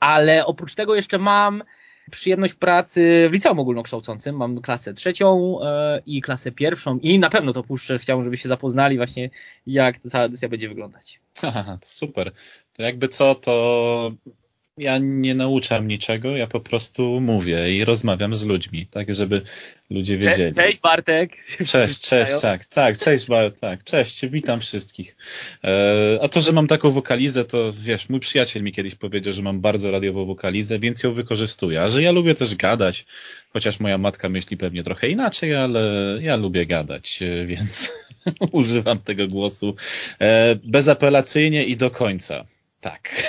Ale 0.00 0.46
oprócz 0.46 0.74
tego 0.74 0.94
jeszcze 0.94 1.18
mam 1.18 1.62
przyjemność 2.10 2.54
pracy 2.54 3.28
w 3.30 3.32
liceum 3.32 3.58
ogólnokształcącym. 3.58 4.36
Mam 4.36 4.60
klasę 4.60 4.94
trzecią 4.94 5.58
e, 5.62 6.02
i 6.06 6.20
klasę 6.20 6.52
pierwszą 6.52 6.98
i 6.98 7.18
na 7.18 7.30
pewno 7.30 7.52
to 7.52 7.62
puszczę. 7.62 7.98
Chciałbym, 7.98 8.24
żeby 8.24 8.36
się 8.36 8.48
zapoznali 8.48 8.96
właśnie, 8.96 9.30
jak 9.66 9.98
ta 9.98 10.08
cała 10.08 10.24
edycja 10.24 10.48
będzie 10.48 10.68
wyglądać. 10.68 11.20
Aha, 11.42 11.78
super. 11.82 12.32
To 12.72 12.82
jakby 12.82 13.08
co, 13.08 13.34
to 13.34 14.12
ja 14.78 14.98
nie 14.98 15.34
nauczam 15.34 15.88
niczego, 15.88 16.36
ja 16.36 16.46
po 16.46 16.60
prostu 16.60 17.20
mówię 17.20 17.76
i 17.76 17.84
rozmawiam 17.84 18.34
z 18.34 18.44
ludźmi, 18.44 18.86
tak, 18.86 19.14
żeby 19.14 19.42
ludzie 19.90 20.18
wiedzieli. 20.18 20.54
Cześć 20.54 20.80
Bartek. 20.80 21.36
Cześć, 21.72 22.00
cześć, 22.00 22.32
tak, 22.42 22.64
tak, 22.64 22.98
cześć 22.98 23.26
Bartek, 23.26 23.60
tak, 23.60 23.84
cześć, 23.84 24.26
witam 24.26 24.60
wszystkich. 24.60 25.16
E, 25.64 26.18
a 26.22 26.28
to, 26.28 26.40
że 26.40 26.52
mam 26.52 26.66
taką 26.66 26.90
wokalizę, 26.90 27.44
to 27.44 27.72
wiesz, 27.72 28.08
mój 28.08 28.20
przyjaciel 28.20 28.62
mi 28.62 28.72
kiedyś 28.72 28.94
powiedział, 28.94 29.32
że 29.32 29.42
mam 29.42 29.60
bardzo 29.60 29.90
radiową 29.90 30.24
wokalizę, 30.24 30.78
więc 30.78 31.02
ją 31.02 31.12
wykorzystuję. 31.12 31.82
A 31.82 31.88
że 31.88 32.02
ja 32.02 32.12
lubię 32.12 32.34
też 32.34 32.54
gadać, 32.54 33.06
chociaż 33.52 33.80
moja 33.80 33.98
matka 33.98 34.28
myśli 34.28 34.56
pewnie 34.56 34.82
trochę 34.82 35.08
inaczej, 35.08 35.54
ale 35.54 35.82
ja 36.20 36.36
lubię 36.36 36.66
gadać, 36.66 37.22
e, 37.22 37.46
więc 37.46 37.92
używam 38.52 38.98
tego 38.98 39.28
głosu 39.28 39.74
e, 40.20 40.56
bezapelacyjnie 40.64 41.64
i 41.64 41.76
do 41.76 41.90
końca. 41.90 42.44
Tak 42.80 43.24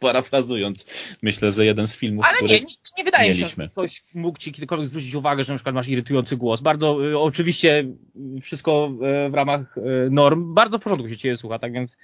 parafrazując, 0.00 0.86
myślę, 1.22 1.52
że 1.52 1.64
jeden 1.64 1.88
z 1.88 1.96
filmów, 1.96 2.24
Ale 2.28 2.48
nie, 2.48 2.60
nie, 2.60 2.66
nie 2.98 3.04
wydaje 3.04 3.28
mieliśmy. 3.28 3.46
mi 3.46 3.50
się, 3.50 3.62
że 3.62 3.68
ktoś 3.68 4.02
mógł 4.14 4.38
ci 4.38 4.52
kiedykolwiek 4.52 4.88
zwrócić 4.88 5.14
uwagę, 5.14 5.44
że 5.44 5.52
na 5.52 5.56
przykład 5.58 5.74
masz 5.74 5.88
irytujący 5.88 6.36
głos. 6.36 6.60
Bardzo, 6.60 7.10
y, 7.10 7.18
oczywiście 7.18 7.84
wszystko 8.42 8.92
y, 9.26 9.30
w 9.30 9.34
ramach 9.34 9.78
y, 9.78 10.10
norm, 10.10 10.54
bardzo 10.54 10.78
w 10.78 10.82
porządku 10.82 11.08
się 11.08 11.16
ciebie 11.16 11.36
słucha, 11.36 11.58
tak 11.58 11.72
więc 11.72 11.96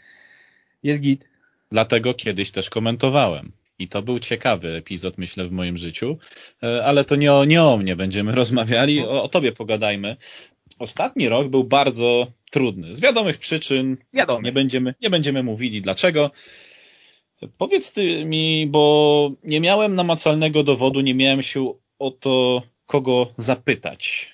jest 0.82 1.00
git. 1.00 1.28
Dlatego 1.70 2.14
kiedyś 2.14 2.50
też 2.50 2.70
komentowałem. 2.70 3.52
I 3.78 3.88
to 3.88 4.02
był 4.02 4.18
ciekawy 4.18 4.68
epizod, 4.68 5.18
myślę, 5.18 5.48
w 5.48 5.52
moim 5.52 5.78
życiu, 5.78 6.18
ale 6.84 7.04
to 7.04 7.16
nie 7.16 7.32
o, 7.32 7.44
nie 7.44 7.62
o 7.62 7.76
mnie 7.76 7.96
będziemy 7.96 8.32
rozmawiali, 8.42 9.00
o, 9.00 9.22
o 9.22 9.28
tobie 9.28 9.52
pogadajmy. 9.52 10.16
Ostatni 10.78 11.28
rok 11.28 11.48
był 11.48 11.64
bardzo 11.64 12.26
trudny. 12.50 12.94
Z 12.94 13.00
wiadomych 13.00 13.38
przyczyn. 13.38 13.96
Wiadomy. 14.14 14.42
Nie 14.42 14.52
będziemy, 14.52 14.94
nie 15.02 15.10
będziemy 15.10 15.42
mówili 15.42 15.82
dlaczego. 15.82 16.30
Powiedz 17.58 17.92
ty 17.92 18.24
mi, 18.24 18.66
bo 18.66 19.30
nie 19.44 19.60
miałem 19.60 19.94
namacalnego 19.94 20.62
dowodu, 20.62 21.00
nie 21.00 21.14
miałem 21.14 21.42
się 21.42 21.74
o 21.98 22.10
to 22.10 22.62
kogo 22.86 23.34
zapytać. 23.38 24.32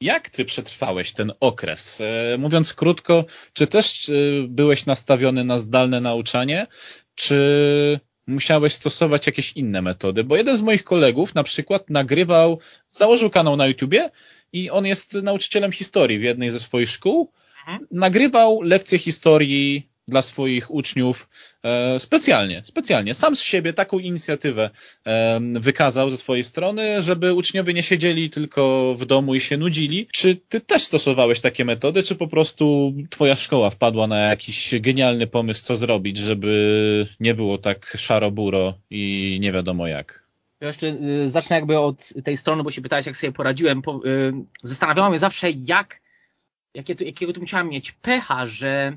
Jak 0.00 0.30
ty 0.30 0.44
przetrwałeś 0.44 1.12
ten 1.12 1.32
okres? 1.40 2.00
E, 2.00 2.38
mówiąc 2.38 2.74
krótko, 2.74 3.24
czy 3.52 3.66
też 3.66 4.08
e, 4.08 4.12
byłeś 4.48 4.86
nastawiony 4.86 5.44
na 5.44 5.58
zdalne 5.58 6.00
nauczanie, 6.00 6.66
czy 7.14 8.00
musiałeś 8.26 8.74
stosować 8.74 9.26
jakieś 9.26 9.52
inne 9.52 9.82
metody? 9.82 10.24
Bo 10.24 10.36
jeden 10.36 10.56
z 10.56 10.62
moich 10.62 10.84
kolegów 10.84 11.34
na 11.34 11.42
przykład 11.42 11.90
nagrywał, 11.90 12.58
założył 12.90 13.30
kanał 13.30 13.56
na 13.56 13.66
YouTubie 13.66 14.10
i 14.52 14.70
on 14.70 14.86
jest 14.86 15.14
nauczycielem 15.14 15.72
historii 15.72 16.18
w 16.18 16.22
jednej 16.22 16.50
ze 16.50 16.60
swoich 16.60 16.90
szkół. 16.90 17.32
Mhm. 17.60 17.86
Nagrywał 17.90 18.62
lekcje 18.62 18.98
historii 18.98 19.87
dla 20.08 20.22
swoich 20.22 20.70
uczniów 20.70 21.28
e, 21.62 22.00
specjalnie, 22.00 22.62
specjalnie. 22.64 23.14
Sam 23.14 23.36
z 23.36 23.40
siebie 23.40 23.72
taką 23.72 23.98
inicjatywę 23.98 24.70
e, 25.06 25.40
wykazał 25.54 26.10
ze 26.10 26.18
swojej 26.18 26.44
strony, 26.44 27.02
żeby 27.02 27.34
uczniowie 27.34 27.74
nie 27.74 27.82
siedzieli 27.82 28.30
tylko 28.30 28.94
w 28.98 29.06
domu 29.06 29.34
i 29.34 29.40
się 29.40 29.56
nudzili. 29.56 30.08
Czy 30.12 30.36
ty 30.36 30.60
też 30.60 30.82
stosowałeś 30.82 31.40
takie 31.40 31.64
metody, 31.64 32.02
czy 32.02 32.14
po 32.14 32.28
prostu 32.28 32.94
twoja 33.10 33.36
szkoła 33.36 33.70
wpadła 33.70 34.06
na 34.06 34.18
jakiś 34.18 34.74
genialny 34.80 35.26
pomysł, 35.26 35.62
co 35.62 35.76
zrobić, 35.76 36.18
żeby 36.18 37.06
nie 37.20 37.34
było 37.34 37.58
tak 37.58 37.96
szaro-buro 37.96 38.74
i 38.90 39.38
nie 39.40 39.52
wiadomo 39.52 39.86
jak? 39.86 40.28
Ja 40.60 40.66
jeszcze 40.66 40.86
y, 40.86 41.28
zacznę 41.28 41.56
jakby 41.56 41.78
od 41.78 42.12
tej 42.24 42.36
strony, 42.36 42.62
bo 42.62 42.70
się 42.70 42.82
pytałeś, 42.82 43.06
jak 43.06 43.16
sobie 43.16 43.32
poradziłem. 43.32 43.82
Po, 43.82 44.00
y, 44.06 44.32
zastanawiałem 44.62 45.12
się 45.12 45.18
zawsze, 45.18 45.50
jak, 45.50 46.00
jakie 46.74 47.04
jakiego 47.04 47.32
tu 47.32 47.40
musiałem 47.40 47.68
mieć 47.68 47.92
pecha, 47.92 48.46
że 48.46 48.96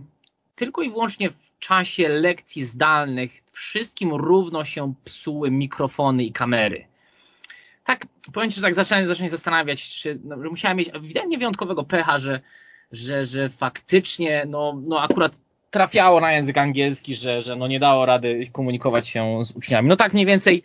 tylko 0.62 0.82
i 0.82 0.90
wyłącznie 0.90 1.30
w 1.30 1.60
czasie 1.60 2.10
lekcji 2.10 2.64
zdalnych 2.64 3.32
wszystkim 3.52 4.14
równo 4.14 4.64
się 4.64 4.94
psuły 5.04 5.52
mikrofony 5.52 6.24
i 6.24 6.32
kamery. 6.32 6.86
Tak, 7.84 8.06
powiem 8.34 8.52
Ci, 8.52 8.56
że 8.56 8.62
tak 8.62 8.74
zacząłem, 8.74 9.08
zacząłem 9.08 9.30
zastanawiać, 9.30 9.90
czy 9.90 10.20
no, 10.24 10.44
że 10.44 10.50
musiałem 10.50 10.78
mieć 10.78 10.90
ewidentnie 10.94 11.38
wyjątkowego 11.38 11.84
pecha, 11.84 12.20
że, 12.20 12.42
że, 12.92 13.26
że 13.26 13.50
faktycznie, 13.50 14.46
no, 14.48 14.82
no 14.84 15.02
akurat 15.02 15.38
trafiało 15.70 16.20
na 16.20 16.32
język 16.32 16.58
angielski, 16.58 17.16
że, 17.16 17.42
że 17.42 17.56
no 17.56 17.68
nie 17.68 17.80
dało 17.80 18.06
rady 18.06 18.48
komunikować 18.52 19.08
się 19.08 19.46
z 19.46 19.52
uczniami. 19.52 19.90
No 19.90 19.96
tak 19.96 20.14
mniej 20.14 20.26
więcej 20.26 20.64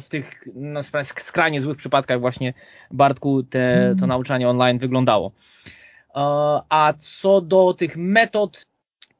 w 0.00 0.08
tych 0.08 0.44
no, 0.54 0.80
skrajnie 1.02 1.60
złych 1.60 1.76
przypadkach 1.76 2.20
właśnie 2.20 2.54
Bartku 2.90 3.42
te, 3.42 3.94
to 4.00 4.06
nauczanie 4.06 4.48
online 4.48 4.78
wyglądało. 4.78 5.32
A 6.68 6.92
co 6.98 7.40
do 7.40 7.74
tych 7.74 7.96
metod, 7.96 8.69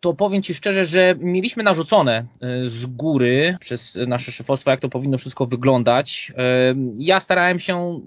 to 0.00 0.14
powiem 0.14 0.42
Ci 0.42 0.54
szczerze, 0.54 0.86
że 0.86 1.14
mieliśmy 1.18 1.62
narzucone 1.62 2.24
e, 2.40 2.66
z 2.66 2.86
góry 2.86 3.56
przez 3.60 3.98
nasze 4.06 4.32
szefostwo, 4.32 4.70
jak 4.70 4.80
to 4.80 4.88
powinno 4.88 5.18
wszystko 5.18 5.46
wyglądać. 5.46 6.32
E, 6.36 6.74
ja 6.98 7.20
starałem 7.20 7.60
się 7.60 8.00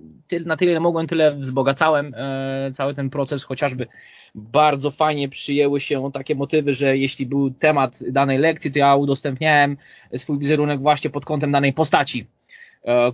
na 0.45 0.57
tyle, 0.57 0.71
ile 0.71 0.79
mogłem, 0.79 1.07
tyle 1.07 1.35
wzbogacałem 1.35 2.13
e, 2.17 2.71
cały 2.73 2.93
ten 2.93 3.09
proces, 3.09 3.43
chociażby 3.43 3.87
bardzo 4.35 4.91
fajnie 4.91 5.29
przyjęły 5.29 5.79
się 5.79 6.11
takie 6.13 6.35
motywy, 6.35 6.73
że 6.73 6.97
jeśli 6.97 7.25
był 7.25 7.51
temat 7.51 7.99
danej 8.11 8.37
lekcji, 8.37 8.71
to 8.71 8.79
ja 8.79 8.95
udostępniałem 8.95 9.77
swój 10.17 10.39
wizerunek 10.39 10.81
właśnie 10.81 11.09
pod 11.09 11.25
kątem 11.25 11.51
danej 11.51 11.73
postaci 11.73 12.27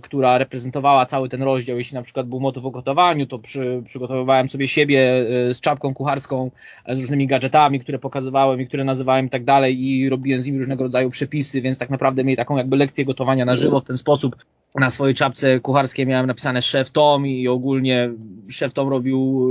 która 0.02 0.38
reprezentowała 0.38 1.06
cały 1.06 1.28
ten 1.28 1.42
rozdział. 1.42 1.78
Jeśli 1.78 1.94
na 1.94 2.02
przykład 2.02 2.26
był 2.26 2.40
motyw 2.40 2.64
o 2.64 2.70
gotowaniu, 2.70 3.26
to 3.26 3.38
przy, 3.38 3.82
przygotowywałem 3.84 4.48
sobie 4.48 4.68
siebie 4.68 5.26
e, 5.48 5.54
z 5.54 5.60
czapką 5.60 5.94
kucharską, 5.94 6.50
e, 6.86 6.96
z 6.96 7.00
różnymi 7.00 7.26
gadżetami, 7.26 7.80
które 7.80 7.98
pokazywałem 7.98 8.60
i 8.60 8.66
które 8.66 8.84
nazywałem 8.84 9.26
i 9.26 9.30
tak 9.30 9.44
dalej 9.44 9.84
i 9.84 10.08
robiłem 10.08 10.40
z 10.40 10.46
nimi 10.46 10.58
różnego 10.58 10.84
rodzaju 10.84 11.10
przepisy, 11.10 11.62
więc 11.62 11.78
tak 11.78 11.90
naprawdę 11.90 12.24
mieli 12.24 12.36
taką 12.36 12.56
jakby 12.56 12.76
lekcję 12.76 13.04
gotowania 13.04 13.44
na 13.44 13.56
żywo 13.56 13.80
w 13.80 13.84
ten 13.84 13.96
sposób. 13.96 14.36
Na 14.74 14.90
swojej 14.90 15.14
czapce 15.14 15.60
kucharskiej 15.60 16.06
miałem 16.06 16.26
napisane 16.26 16.62
szef 16.62 16.90
Tom 16.90 17.26
i 17.26 17.48
ogólnie 17.48 18.10
szef 18.48 18.72
Tom 18.72 18.88
robił 18.88 19.50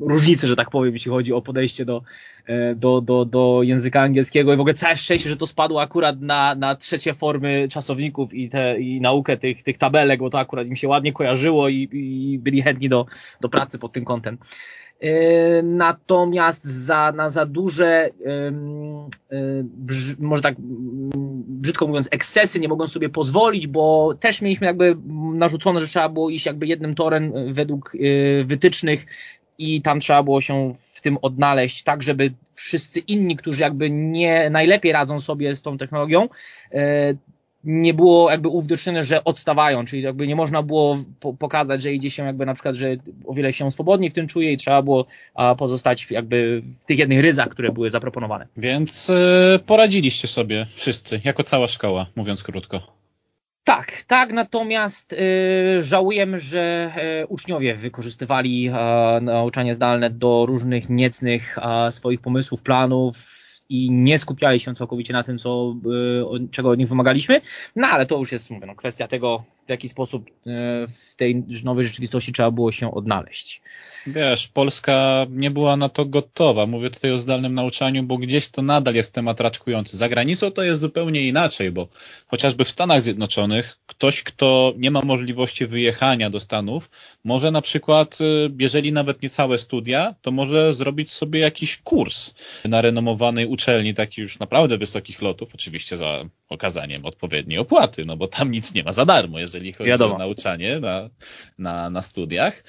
różnicę, 0.00 0.48
że 0.48 0.56
tak 0.56 0.70
powiem, 0.70 0.92
jeśli 0.92 1.10
chodzi 1.10 1.32
o 1.32 1.42
podejście 1.42 1.84
do, 1.84 2.02
do, 2.76 3.00
do, 3.00 3.24
do 3.24 3.60
języka 3.62 4.00
angielskiego 4.00 4.52
i 4.52 4.56
w 4.56 4.60
ogóle 4.60 4.74
całe 4.74 4.96
szczęście, 4.96 5.30
że 5.30 5.36
to 5.36 5.46
spadło 5.46 5.82
akurat 5.82 6.20
na, 6.20 6.54
na 6.54 6.76
trzecie 6.76 7.14
formy 7.14 7.68
czasowników 7.70 8.34
i, 8.34 8.48
te, 8.48 8.80
i 8.80 9.00
naukę 9.00 9.36
tych, 9.36 9.62
tych 9.62 9.78
tabelek, 9.78 10.20
bo 10.20 10.30
to 10.30 10.38
akurat 10.38 10.66
im 10.66 10.76
się 10.76 10.88
ładnie 10.88 11.12
kojarzyło 11.12 11.68
i, 11.68 11.88
i 11.92 12.38
byli 12.38 12.62
chętni 12.62 12.88
do, 12.88 13.06
do 13.40 13.48
pracy 13.48 13.78
pod 13.78 13.92
tym 13.92 14.04
kątem. 14.04 14.38
E, 15.00 15.62
natomiast 15.62 16.64
za, 16.64 17.12
na 17.12 17.28
za 17.28 17.46
duże, 17.46 18.10
e, 18.26 18.52
może 20.18 20.42
tak 20.42 20.54
brzydko 21.46 21.86
mówiąc, 21.86 22.08
ekscesy 22.10 22.60
nie 22.60 22.68
mogą 22.68 22.86
sobie 22.86 23.08
pozwolić, 23.08 23.66
bo 23.66 24.14
też 24.20 24.42
mieliśmy 24.42 24.66
jakby 24.66 24.96
narzucone, 25.34 25.80
że 25.80 25.88
trzeba 25.88 26.08
było 26.08 26.30
iść 26.30 26.46
jakby 26.46 26.66
jednym 26.66 26.94
torem 26.94 27.32
według 27.54 27.94
e, 27.94 28.44
wytycznych 28.44 29.06
i 29.58 29.82
tam 29.82 30.00
trzeba 30.00 30.22
było 30.22 30.40
się 30.40 30.72
w 30.74 31.00
tym 31.00 31.18
odnaleźć, 31.22 31.82
tak 31.82 32.02
żeby 32.02 32.32
wszyscy 32.54 33.00
inni, 33.00 33.36
którzy 33.36 33.60
jakby 33.60 33.90
nie 33.90 34.50
najlepiej 34.50 34.92
radzą 34.92 35.20
sobie 35.20 35.56
z 35.56 35.62
tą 35.62 35.78
technologią, 35.78 36.28
nie 37.64 37.94
było 37.94 38.30
jakby 38.30 38.48
uwidocznione, 38.48 39.04
że 39.04 39.24
odstawają, 39.24 39.86
czyli 39.86 40.02
jakby 40.02 40.26
nie 40.26 40.36
można 40.36 40.62
było 40.62 40.98
po 41.20 41.34
pokazać, 41.34 41.82
że 41.82 41.92
idzie 41.92 42.10
się 42.10 42.24
jakby 42.24 42.46
na 42.46 42.54
przykład, 42.54 42.74
że 42.74 42.96
o 43.26 43.34
wiele 43.34 43.52
się 43.52 43.70
swobodniej 43.70 44.10
w 44.10 44.14
tym 44.14 44.26
czuje 44.26 44.52
i 44.52 44.56
trzeba 44.56 44.82
było 44.82 45.06
pozostać 45.58 46.10
jakby 46.10 46.62
w 46.80 46.86
tych 46.86 46.98
jednych 46.98 47.20
ryzach, 47.20 47.48
które 47.48 47.72
były 47.72 47.90
zaproponowane. 47.90 48.46
Więc 48.56 49.08
yy, 49.08 49.58
poradziliście 49.58 50.28
sobie 50.28 50.66
wszyscy, 50.74 51.20
jako 51.24 51.42
cała 51.42 51.68
szkoła, 51.68 52.06
mówiąc 52.16 52.42
krótko. 52.42 52.94
Tak, 53.64 54.02
tak, 54.02 54.32
natomiast 54.32 55.12
y, 55.12 55.82
żałujemy, 55.82 56.38
że 56.38 56.92
y, 57.22 57.26
uczniowie 57.26 57.74
wykorzystywali 57.74 58.68
y, 58.68 59.20
nauczanie 59.20 59.74
zdalne 59.74 60.10
do 60.10 60.46
różnych 60.46 60.88
niecnych 60.88 61.58
swoich 61.90 62.20
pomysłów, 62.20 62.62
planów 62.62 63.33
i 63.68 63.90
nie 63.90 64.18
skupiali 64.18 64.60
się 64.60 64.74
całkowicie 64.74 65.12
na 65.12 65.22
tym, 65.22 65.38
co, 65.38 65.74
czego 66.50 66.70
od 66.70 66.78
nich 66.78 66.88
wymagaliśmy. 66.88 67.40
No 67.76 67.86
ale 67.86 68.06
to 68.06 68.18
już 68.18 68.32
jest 68.32 68.50
mówię, 68.50 68.66
no, 68.66 68.74
kwestia 68.74 69.08
tego, 69.08 69.44
w 69.66 69.70
jaki 69.70 69.88
sposób 69.88 70.30
w 70.88 71.16
tej 71.16 71.44
nowej 71.64 71.84
rzeczywistości 71.84 72.32
trzeba 72.32 72.50
było 72.50 72.72
się 72.72 72.94
odnaleźć 72.94 73.62
wiesz, 74.06 74.48
Polska 74.48 75.26
nie 75.30 75.50
była 75.50 75.76
na 75.76 75.88
to 75.88 76.04
gotowa. 76.04 76.66
Mówię 76.66 76.90
tutaj 76.90 77.12
o 77.12 77.18
zdalnym 77.18 77.54
nauczaniu, 77.54 78.02
bo 78.02 78.18
gdzieś 78.18 78.48
to 78.48 78.62
nadal 78.62 78.94
jest 78.94 79.14
temat 79.14 79.40
raczkujący. 79.40 79.96
Za 79.96 80.08
granicą 80.08 80.50
to 80.50 80.62
jest 80.62 80.80
zupełnie 80.80 81.20
inaczej, 81.28 81.70
bo 81.70 81.88
chociażby 82.26 82.64
w 82.64 82.68
Stanach 82.68 83.02
Zjednoczonych 83.02 83.78
ktoś, 83.86 84.22
kto 84.22 84.74
nie 84.76 84.90
ma 84.90 85.02
możliwości 85.02 85.66
wyjechania 85.66 86.30
do 86.30 86.40
Stanów, 86.40 86.90
może 87.24 87.50
na 87.50 87.60
przykład, 87.60 88.18
y, 88.20 88.50
jeżeli 88.58 88.92
nawet 88.92 89.22
nie 89.22 89.30
całe 89.30 89.58
studia, 89.58 90.14
to 90.22 90.30
może 90.30 90.74
zrobić 90.74 91.12
sobie 91.12 91.40
jakiś 91.40 91.76
kurs 91.76 92.34
na 92.64 92.80
renomowanej 92.80 93.46
uczelni, 93.46 93.94
taki 93.94 94.20
już 94.20 94.38
naprawdę 94.38 94.78
wysokich 94.78 95.22
lotów, 95.22 95.54
oczywiście 95.54 95.96
za 95.96 96.24
okazaniem 96.54 97.04
odpowiedniej 97.04 97.58
opłaty, 97.58 98.04
no 98.04 98.16
bo 98.16 98.28
tam 98.28 98.50
nic 98.50 98.74
nie 98.74 98.84
ma 98.84 98.92
za 98.92 99.04
darmo, 99.04 99.38
jeżeli 99.38 99.72
chodzi 99.72 99.90
Wiadomo. 99.90 100.14
o 100.14 100.18
nauczanie 100.18 100.80
na, 100.80 101.10
na, 101.58 101.90
na 101.90 102.02
studiach. 102.02 102.64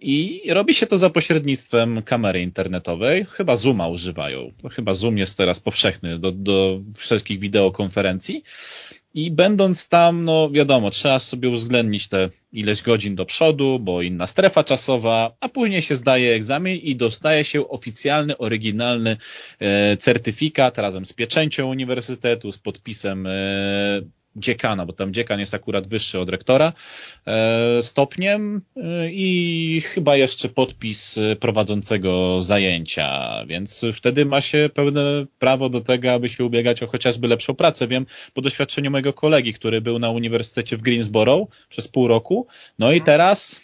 I 0.00 0.42
robi 0.50 0.74
się 0.74 0.86
to 0.86 0.98
za 0.98 1.10
pośrednictwem 1.10 2.02
kamery 2.02 2.42
internetowej. 2.42 3.24
Chyba 3.24 3.56
Zooma 3.56 3.88
używają. 3.88 4.52
Chyba 4.70 4.94
Zoom 4.94 5.18
jest 5.18 5.38
teraz 5.38 5.60
powszechny 5.60 6.18
do, 6.18 6.32
do 6.32 6.80
wszelkich 6.94 7.40
wideokonferencji. 7.40 8.42
I 9.16 9.30
będąc 9.30 9.88
tam, 9.88 10.24
no 10.24 10.50
wiadomo, 10.50 10.90
trzeba 10.90 11.18
sobie 11.18 11.48
uwzględnić 11.48 12.08
te 12.08 12.30
ileś 12.52 12.82
godzin 12.82 13.14
do 13.14 13.24
przodu, 13.24 13.78
bo 13.78 14.02
inna 14.02 14.26
strefa 14.26 14.64
czasowa, 14.64 15.36
a 15.40 15.48
później 15.48 15.82
się 15.82 15.94
zdaje 15.94 16.34
egzamin 16.34 16.76
i 16.76 16.96
dostaje 16.96 17.44
się 17.44 17.68
oficjalny, 17.68 18.38
oryginalny 18.38 19.16
e, 19.60 19.96
certyfikat 19.96 20.78
razem 20.78 21.06
z 21.06 21.12
pieczęcią 21.12 21.70
uniwersytetu, 21.70 22.52
z 22.52 22.58
podpisem 22.58 23.26
e, 23.26 23.30
dziekana, 24.36 24.86
bo 24.86 24.92
tam 24.92 25.12
dziekan 25.12 25.40
jest 25.40 25.54
akurat 25.54 25.88
wyższy 25.88 26.20
od 26.20 26.28
rektora 26.28 26.72
e, 27.26 27.82
stopniem 27.82 28.62
e, 28.76 28.80
i 29.10 29.80
chyba 29.80 30.16
jeszcze 30.16 30.48
podpis 30.48 31.18
prowadzącego 31.40 32.42
zajęcia, 32.42 33.44
więc 33.46 33.84
wtedy 33.94 34.26
ma 34.26 34.40
się 34.40 34.70
pełne 34.74 35.26
prawo 35.38 35.68
do 35.68 35.80
tego, 35.80 36.12
aby 36.12 36.28
się 36.28 36.44
ubiegać 36.44 36.82
o 36.82 36.86
chociażby 36.86 37.28
lepszą 37.28 37.54
pracę. 37.54 37.86
Wiem 37.86 38.06
po 38.34 38.42
doświadczeniu 38.42 38.90
mojego 38.90 39.12
kolegi, 39.12 39.54
który 39.54 39.80
był 39.80 39.98
na 39.98 40.10
uniwersytecie 40.10 40.76
w 40.76 40.82
Greensboro 40.82 41.46
przez 41.68 41.88
pół 41.88 42.08
roku, 42.08 42.46
no 42.78 42.92
i 42.92 43.00
teraz 43.00 43.60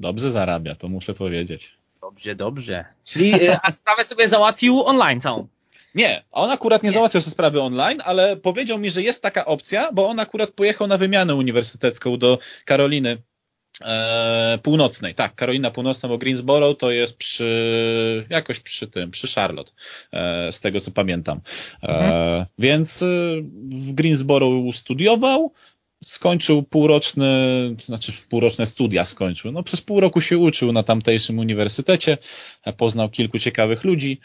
dobrze 0.00 0.30
zarabia, 0.30 0.74
to 0.74 0.88
muszę 0.88 1.14
powiedzieć. 1.14 1.72
Dobrze, 2.00 2.34
dobrze. 2.34 2.84
Czyli 3.04 3.48
e, 3.48 3.60
a 3.62 3.70
sprawę 3.70 4.04
sobie 4.04 4.28
załatwił 4.28 4.82
online 4.86 5.20
całą. 5.20 5.48
Nie, 5.94 6.24
on 6.32 6.50
akurat 6.50 6.82
nie, 6.82 6.88
nie. 6.88 6.92
załatwiał 6.92 7.20
sobie 7.20 7.32
sprawy 7.32 7.60
online, 7.62 7.98
ale 8.04 8.36
powiedział 8.36 8.78
mi, 8.78 8.90
że 8.90 9.02
jest 9.02 9.22
taka 9.22 9.44
opcja, 9.44 9.92
bo 9.92 10.08
on 10.08 10.20
akurat 10.20 10.50
pojechał 10.50 10.86
na 10.86 10.98
wymianę 10.98 11.34
uniwersytecką 11.34 12.18
do 12.18 12.38
Karoliny 12.64 13.22
e, 13.84 14.58
Północnej. 14.62 15.14
Tak, 15.14 15.34
Karolina 15.34 15.70
Północna, 15.70 16.08
bo 16.08 16.18
Greensboro 16.18 16.74
to 16.74 16.90
jest 16.90 17.16
przy, 17.16 18.26
jakoś 18.30 18.60
przy 18.60 18.86
tym, 18.86 19.10
przy 19.10 19.26
Charlotte, 19.34 19.72
e, 20.12 20.52
z 20.52 20.60
tego 20.60 20.80
co 20.80 20.90
pamiętam. 20.90 21.40
E, 21.82 21.88
mhm. 21.88 22.46
Więc 22.58 23.02
e, 23.02 23.06
w 23.70 23.92
Greensboro 23.92 24.50
studiował, 24.72 25.52
skończył 26.04 26.62
półroczny, 26.62 27.26
znaczy 27.84 28.12
półroczne 28.28 28.66
studia 28.66 29.04
skończył. 29.04 29.52
No 29.52 29.62
przez 29.62 29.80
pół 29.80 30.00
roku 30.00 30.20
się 30.20 30.38
uczył 30.38 30.72
na 30.72 30.82
tamtejszym 30.82 31.38
uniwersytecie, 31.38 32.18
poznał 32.76 33.08
kilku 33.10 33.38
ciekawych 33.38 33.84
ludzi 33.84 34.20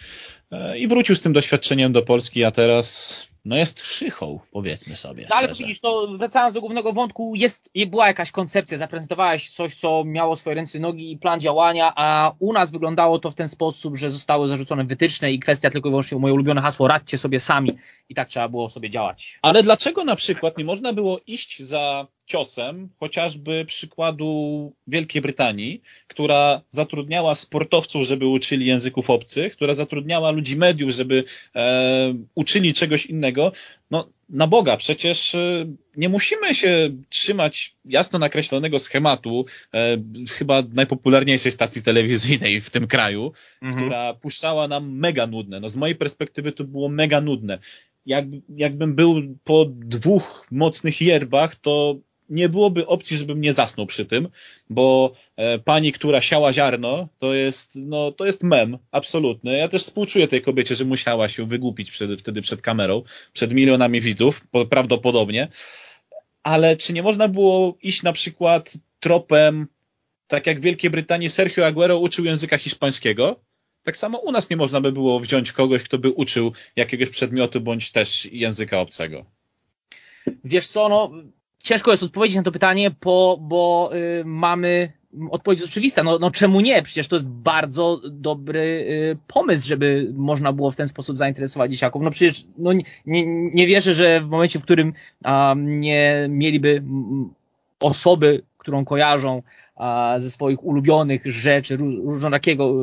e, 0.52 0.78
i 0.78 0.88
wrócił 0.88 1.16
z 1.16 1.22
tym 1.22 1.34
doświadczeniem 1.34 1.92
do 1.92 2.02
Polski, 2.02 2.44
a 2.44 2.52
teraz 2.52 3.28
no 3.46 3.56
jest 3.56 3.84
szychą, 3.84 4.40
powiedzmy 4.52 4.96
sobie. 4.96 5.28
No, 5.30 5.36
ale 5.36 5.48
widzisz, 5.48 5.80
to 5.80 6.08
wracając 6.18 6.54
do 6.54 6.62
głównego 6.62 6.94
wątku, 6.94 7.34
jest, 7.36 7.70
była 7.88 8.08
jakaś 8.08 8.32
koncepcja, 8.32 8.78
zaprezentowałeś 8.78 9.50
coś, 9.50 9.76
co 9.76 10.04
miało 10.06 10.36
swoje 10.36 10.56
ręce, 10.56 10.80
nogi 10.80 11.12
i 11.12 11.18
plan 11.18 11.40
działania, 11.40 11.94
a 11.96 12.34
u 12.40 12.54
nas 12.54 12.72
wyglądało 12.72 13.20
to 13.20 13.32
w 13.32 13.36
ten 13.36 13.50
sposób, 13.50 13.98
że 13.98 14.12
zostały 14.12 14.48
zarzucone 14.48 14.84
wytyczne 14.84 15.32
i 15.32 15.40
kwestia 15.40 15.70
tylko 15.70 15.90
i 15.90 15.92
wyłącznie 15.92 16.18
moje 16.18 16.34
ulubione 16.34 16.62
hasło, 16.62 16.88
radźcie 16.88 17.18
sobie 17.18 17.40
sami 17.40 17.72
i 18.10 18.16
tak 18.16 18.30
trzeba 18.30 18.50
było 18.50 18.70
sobie 18.70 18.90
działać. 18.90 19.40
Ale 19.42 19.64
dlaczego 19.64 20.04
na 20.04 20.16
przykład 20.16 20.58
nie 20.58 20.66
można 20.66 20.94
było 20.94 21.20
iść 21.28 21.62
za 21.64 22.08
ciosem 22.26 22.90
chociażby 23.00 23.66
przykładu 23.66 24.74
Wielkiej 24.88 25.22
Brytanii, 25.22 25.82
która 26.08 26.62
zatrudniała 26.70 27.36
sportowców, 27.36 28.08
żeby 28.08 28.28
uczyli 28.28 28.66
języków 28.66 29.10
obcych, 29.10 29.54
która 29.54 29.74
zatrudniała 29.74 30.32
ludzi 30.32 30.56
mediów, 30.56 30.92
żeby 30.92 31.24
e, 31.56 32.14
uczyli 32.36 32.74
czegoś 32.74 33.06
innego. 33.06 33.52
No, 33.92 34.10
na 34.30 34.48
Boga, 34.48 34.78
przecież 34.78 35.36
e, 35.36 35.66
nie 35.98 36.10
musimy 36.10 36.56
się 36.56 36.90
trzymać 37.10 37.76
jasno 37.86 38.20
nakreślonego 38.20 38.80
schematu, 38.80 39.46
e, 39.74 39.98
chyba 40.30 40.64
najpopularniejszej 40.74 41.52
stacji 41.52 41.84
telewizyjnej 41.84 42.62
w 42.62 42.70
tym 42.70 42.88
kraju, 42.88 43.32
mhm. 43.62 43.84
która 43.84 44.14
puszczała 44.14 44.68
nam 44.68 44.98
mega 44.98 45.28
nudne. 45.28 45.60
No, 45.60 45.70
z 45.70 45.76
mojej 45.76 45.96
perspektywy 45.96 46.52
to 46.52 46.64
było 46.64 46.90
mega 46.90 47.22
nudne. 47.22 47.60
Jak, 48.06 48.26
jakbym 48.50 48.96
był 48.96 49.22
po 49.44 49.66
dwóch 49.70 50.48
mocnych 50.52 51.02
yerbach, 51.02 51.56
to 51.56 51.96
nie 52.30 52.50
byłoby 52.50 52.88
opcji, 52.88 53.18
żebym 53.18 53.42
nie 53.42 53.54
zasnął 53.54 53.86
przy 53.86 54.06
tym, 54.06 54.30
bo 54.70 55.14
e, 55.36 55.60
pani, 55.60 55.92
która 55.92 56.22
siała 56.22 56.54
ziarno, 56.54 57.08
to 57.20 57.34
jest, 57.34 57.76
no, 57.76 58.12
to 58.12 58.26
jest 58.26 58.44
mem, 58.44 58.78
absolutny. 58.92 59.58
Ja 59.58 59.68
też 59.68 59.84
współczuję 59.84 60.28
tej 60.28 60.42
kobiecie, 60.42 60.76
że 60.76 60.86
musiała 60.86 61.30
się 61.30 61.48
wygłupić 61.48 61.92
przed, 61.92 62.20
wtedy 62.20 62.42
przed 62.42 62.62
kamerą, 62.62 63.04
przed 63.34 63.52
milionami 63.52 64.02
widzów, 64.02 64.48
prawdopodobnie. 64.70 65.48
Ale 66.44 66.78
czy 66.78 66.94
nie 66.94 67.04
można 67.04 67.28
było 67.28 67.78
iść 67.82 68.04
na 68.04 68.14
przykład 68.14 68.74
tropem, 69.00 69.68
tak 70.28 70.48
jak 70.48 70.60
w 70.60 70.64
Wielkiej 70.64 70.90
Brytanii 70.90 71.30
Sergio 71.30 71.66
Aguero 71.66 72.00
uczył 72.00 72.26
języka 72.26 72.58
hiszpańskiego, 72.58 73.40
tak 73.84 73.98
samo 73.98 74.18
u 74.18 74.32
nas 74.32 74.50
nie 74.50 74.56
można 74.56 74.82
by 74.82 74.92
było 74.92 75.20
wziąć 75.20 75.52
kogoś, 75.52 75.84
kto 75.84 75.98
by 75.98 76.12
uczył 76.12 76.52
jakiegoś 76.76 77.10
przedmiotu 77.10 77.62
bądź 77.62 77.92
też 77.92 78.26
języka 78.26 78.80
obcego. 78.80 79.26
Wiesz 80.44 80.68
co, 80.68 80.90
no 80.90 81.12
ciężko 81.66 81.92
jest 81.92 82.04
odpowiedzieć 82.04 82.38
na 82.38 82.44
to 82.44 82.52
pytanie, 82.52 82.92
bo, 83.04 83.38
bo 83.42 83.90
y, 83.94 84.24
mamy 84.26 84.92
odpowiedź 85.32 85.60
jest 85.60 85.72
oczywista. 85.72 86.04
No, 86.04 86.20
no 86.20 86.32
czemu 86.32 86.62
nie? 86.62 86.84
Przecież 86.84 87.08
to 87.08 87.16
jest 87.16 87.28
bardzo 87.28 88.02
dobry 88.10 88.60
y, 88.62 89.18
pomysł, 89.28 89.68
żeby 89.68 90.12
można 90.14 90.54
było 90.54 90.72
w 90.72 90.76
ten 90.76 90.88
sposób 90.88 91.18
zainteresować 91.18 91.72
dzieciaków. 91.72 92.02
No 92.02 92.12
przecież 92.12 92.46
no, 92.58 92.74
nie, 93.06 93.26
nie 93.54 93.68
wierzę, 93.68 93.94
że 93.94 94.22
w 94.22 94.30
momencie, 94.30 94.60
w 94.60 94.64
którym 94.64 94.94
a, 95.24 95.56
nie 95.58 96.26
mieliby 96.30 96.84
osoby, 97.80 98.44
którą 98.58 98.86
kojarzą 98.86 99.42
a, 99.76 100.16
ze 100.18 100.32
swoich 100.32 100.64
ulubionych 100.64 101.22
rzeczy, 101.26 101.78
różnorakiego 101.78 102.74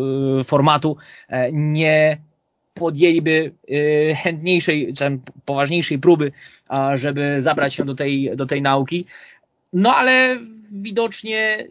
y, 0.40 0.44
formatu, 0.44 0.96
e, 1.28 1.52
nie 1.52 2.18
podjęliby 2.74 3.52
y, 3.70 4.14
chętniejszej, 4.16 4.94
czy 4.94 5.18
poważniejszej 5.44 5.98
próby, 5.98 6.32
żeby 6.94 7.40
zabrać 7.40 7.74
się 7.74 7.85
do 7.85 7.94
tej, 7.94 8.37
do 8.37 8.46
tej 8.46 8.62
nauki. 8.62 9.06
No 9.72 9.96
ale 9.96 10.38
widocznie 10.72 11.66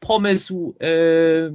pomysł 0.00 0.74
y, 0.82 1.50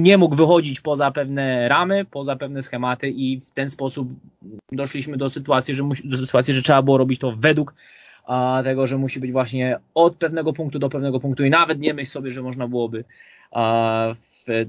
nie 0.00 0.18
mógł 0.18 0.36
wychodzić 0.36 0.80
poza 0.80 1.10
pewne 1.10 1.68
ramy, 1.68 2.04
poza 2.04 2.36
pewne 2.36 2.62
schematy 2.62 3.10
i 3.10 3.40
w 3.40 3.50
ten 3.50 3.68
sposób 3.68 4.08
doszliśmy 4.72 5.16
do 5.16 5.28
sytuacji, 5.28 5.74
że, 5.74 5.82
do 6.04 6.16
sytuacji, 6.16 6.54
że 6.54 6.62
trzeba 6.62 6.82
było 6.82 6.98
robić 6.98 7.20
to 7.20 7.32
według 7.32 7.74
tego, 8.64 8.86
że 8.86 8.98
musi 8.98 9.20
być 9.20 9.32
właśnie 9.32 9.78
od 9.94 10.16
pewnego 10.16 10.52
punktu 10.52 10.78
do 10.78 10.88
pewnego 10.88 11.20
punktu 11.20 11.44
i 11.44 11.50
nawet 11.50 11.80
nie 11.80 11.94
myśl 11.94 12.10
sobie, 12.10 12.30
że 12.30 12.42
można 12.42 12.68
byłoby 12.68 13.04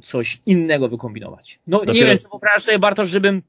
coś 0.02 0.42
innego 0.46 0.90
wykombinować. 0.90 1.60
No 1.68 1.78
Dopiero... 1.80 1.94
nie 1.94 2.06
wiem, 2.06 2.18
czy 2.18 2.24
wyobrażasz 2.32 2.64
sobie 2.64 2.80
Bartosz, 2.80 3.10
żebym 3.10 3.42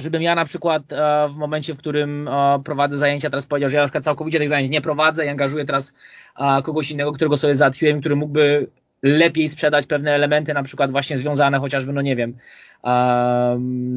żebym 0.00 0.22
ja 0.22 0.34
na 0.34 0.44
przykład 0.44 0.92
e, 0.92 1.28
w 1.28 1.36
momencie, 1.36 1.74
w 1.74 1.78
którym 1.78 2.28
e, 2.28 2.60
prowadzę 2.64 2.98
zajęcia, 2.98 3.30
teraz 3.30 3.46
powiedział, 3.46 3.70
że 3.70 3.76
ja 3.76 3.88
na 3.94 4.00
całkowicie 4.00 4.38
tych 4.38 4.48
zajęć 4.48 4.70
nie 4.70 4.80
prowadzę 4.80 5.26
i 5.26 5.28
angażuję 5.28 5.64
teraz 5.64 5.94
e, 6.38 6.62
kogoś 6.62 6.90
innego, 6.90 7.12
którego 7.12 7.36
sobie 7.36 7.54
załatwiłem, 7.54 8.00
który 8.00 8.16
mógłby 8.16 8.66
lepiej 9.02 9.48
sprzedać 9.48 9.86
pewne 9.86 10.12
elementy, 10.14 10.54
na 10.54 10.62
przykład 10.62 10.90
właśnie 10.90 11.18
związane 11.18 11.58
chociażby, 11.58 11.92
no 11.92 12.02
nie 12.02 12.16
wiem, 12.16 12.36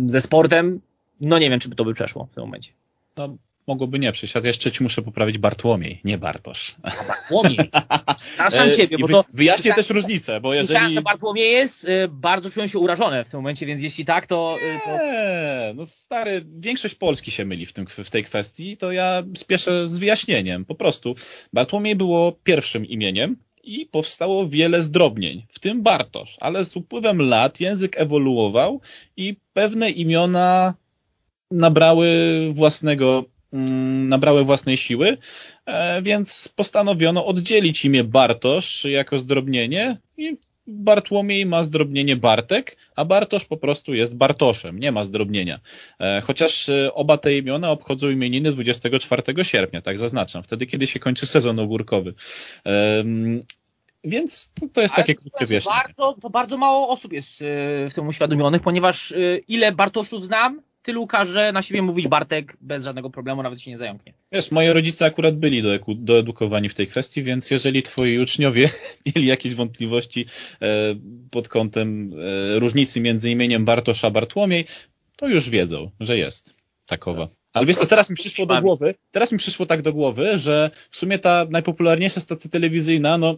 ze 0.06 0.22
sportem, 0.22 0.82
no 1.22 1.40
nie 1.40 1.50
wiem, 1.50 1.60
czy 1.60 1.70
by 1.70 1.76
to 1.76 1.86
by 1.86 1.94
przeszło 1.94 2.26
w 2.26 2.34
tym 2.34 2.44
momencie. 2.44 2.72
No, 3.18 3.36
mogłoby 3.68 4.00
nie 4.00 4.12
przyjść. 4.12 4.36
A 4.36 4.40
jeszcze 4.40 4.72
ci 4.72 4.84
muszę 4.84 5.02
poprawić 5.02 5.38
Bartłomiej, 5.38 6.02
nie 6.04 6.18
Bartosz. 6.18 6.76
A 6.84 7.04
Bartłomiej. 7.08 7.58
Przepraszam 8.18 8.72
ciebie, 8.78 8.98
bo 8.98 9.08
to... 9.08 9.26
Wyjaśnię 9.34 9.74
też 9.74 9.90
różnicę, 9.90 10.42
bo 10.42 10.54
jeżeli... 10.54 10.68
Słyszałem, 10.68 10.92
że 10.92 11.02
Bartłomiej 11.02 11.52
jest, 11.52 11.88
bardzo 12.10 12.50
czułem 12.50 12.70
się 12.70 12.80
urażone 12.80 13.26
w 13.26 13.30
tym 13.30 13.40
momencie, 13.40 13.66
więc 13.66 13.82
jeśli 13.82 14.06
tak, 14.06 14.28
to... 14.28 14.58
to... 14.86 14.92
Nie, 14.92 15.74
no 15.76 15.86
stary, 15.86 16.46
większość 16.58 16.96
Polski 16.96 17.32
się 17.32 17.46
myli 17.46 17.66
w, 17.66 17.74
tym, 17.74 17.88
w 17.88 18.10
tej 18.10 18.24
kwestii, 18.24 18.78
to 18.78 18.92
ja 18.92 19.24
spieszę 19.38 19.88
z 19.88 19.98
wyjaśnieniem. 19.98 20.66
Po 20.66 20.76
prostu 20.76 21.16
Bartłomiej 21.54 21.96
było 21.96 22.32
pierwszym 22.44 22.86
imieniem, 22.86 23.36
i 23.68 23.86
powstało 23.86 24.50
wiele 24.50 24.82
zdrobnień, 24.82 25.46
w 25.50 25.60
tym 25.60 25.84
Bartosz, 25.84 26.38
ale 26.40 26.64
z 26.64 26.76
upływem 26.76 27.22
lat 27.22 27.60
język 27.60 28.00
ewoluował 28.00 28.82
i 29.18 29.36
pewne 29.54 29.90
imiona 29.90 30.74
nabrały 31.52 32.08
własnego, 32.54 33.26
nabrały 33.52 34.44
własnej 34.44 34.78
siły, 34.78 35.18
e, 35.66 36.02
więc 36.02 36.48
postanowiono 36.56 37.26
oddzielić 37.26 37.86
imię 37.86 38.04
Bartosz 38.04 38.86
jako 38.86 39.18
zdrobnienie 39.18 39.98
i 40.18 40.38
Bartłomiej 40.68 41.46
ma 41.46 41.64
zdrobnienie 41.64 42.16
Bartek, 42.16 42.78
a 42.96 43.06
Bartosz 43.06 43.46
po 43.46 43.58
prostu 43.58 43.94
jest 43.94 44.18
Bartoszem, 44.18 44.80
nie 44.80 44.92
ma 44.92 45.04
zdrobnienia. 45.04 45.60
E, 46.00 46.22
chociaż 46.22 46.70
e, 46.70 46.94
oba 46.94 47.18
te 47.18 47.38
imiona 47.38 47.72
obchodzą 47.72 48.10
imieniny 48.10 48.52
24 48.52 49.24
sierpnia, 49.44 49.82
tak 49.82 49.98
zaznaczam, 49.98 50.44
wtedy 50.44 50.66
kiedy 50.66 50.88
się 50.88 51.00
kończy 51.00 51.26
sezon 51.26 51.60
ogórkowy. 51.60 52.14
Więc 54.04 54.52
to, 54.60 54.68
to 54.74 54.82
jest 54.82 54.94
Ale 54.94 55.04
takie 55.04 55.16
krótkie 55.16 55.46
wyjaśnienie. 55.46 55.80
Bardzo, 55.84 56.16
to 56.22 56.30
bardzo 56.30 56.58
mało 56.58 56.90
osób 56.90 57.14
jest 57.14 57.44
w 57.90 57.94
tym 57.96 58.08
uświadomionych, 58.08 58.62
ponieważ 58.62 59.14
ile 59.48 59.72
Bartoszów 59.72 60.26
znam, 60.26 60.62
tylu 60.88 61.08
każe 61.08 61.52
na 61.52 61.62
siebie 61.62 61.82
mówić 61.82 62.08
Bartek 62.08 62.58
bez 62.62 62.84
żadnego 62.84 63.10
problemu, 63.10 63.44
nawet 63.44 63.62
się 63.62 63.72
nie 63.72 63.78
zająknie. 63.78 64.14
Wiesz, 64.32 64.52
moi 64.52 64.68
rodzice 64.68 65.06
akurat 65.06 65.36
byli 65.36 65.62
do, 65.62 65.70
doedukowani 65.96 66.70
w 66.70 66.74
tej 66.74 66.88
kwestii, 66.88 67.24
więc 67.24 67.52
jeżeli 67.52 67.84
twoi 67.84 68.20
uczniowie 68.20 68.70
mieli 69.06 69.28
jakieś 69.28 69.56
wątpliwości 69.56 70.26
e, 70.62 70.68
pod 71.32 71.48
kątem 71.48 72.14
e, 72.56 72.60
różnicy 72.60 73.02
między 73.02 73.32
imieniem 73.32 73.66
Bartosz 73.66 74.04
a 74.04 74.10
Bartłomiej, 74.10 74.66
to 75.16 75.28
już 75.28 75.50
wiedzą, 75.50 75.92
że 76.00 76.18
jest 76.18 76.56
takowa. 76.86 77.28
Ale 77.54 77.66
wiesz 77.66 77.78
co, 77.78 77.86
teraz 77.86 78.10
mi 78.10 78.16
przyszło 78.16 78.46
do 78.46 78.62
głowy, 78.62 78.96
teraz 79.12 79.32
mi 79.32 79.38
przyszło 79.38 79.66
tak 79.66 79.82
do 79.82 79.94
głowy, 79.94 80.38
że 80.38 80.72
w 80.90 80.98
sumie 80.98 81.20
ta 81.20 81.48
najpopularniejsza 81.50 82.22
stacja 82.22 82.50
telewizyjna, 82.50 83.18
no 83.18 83.38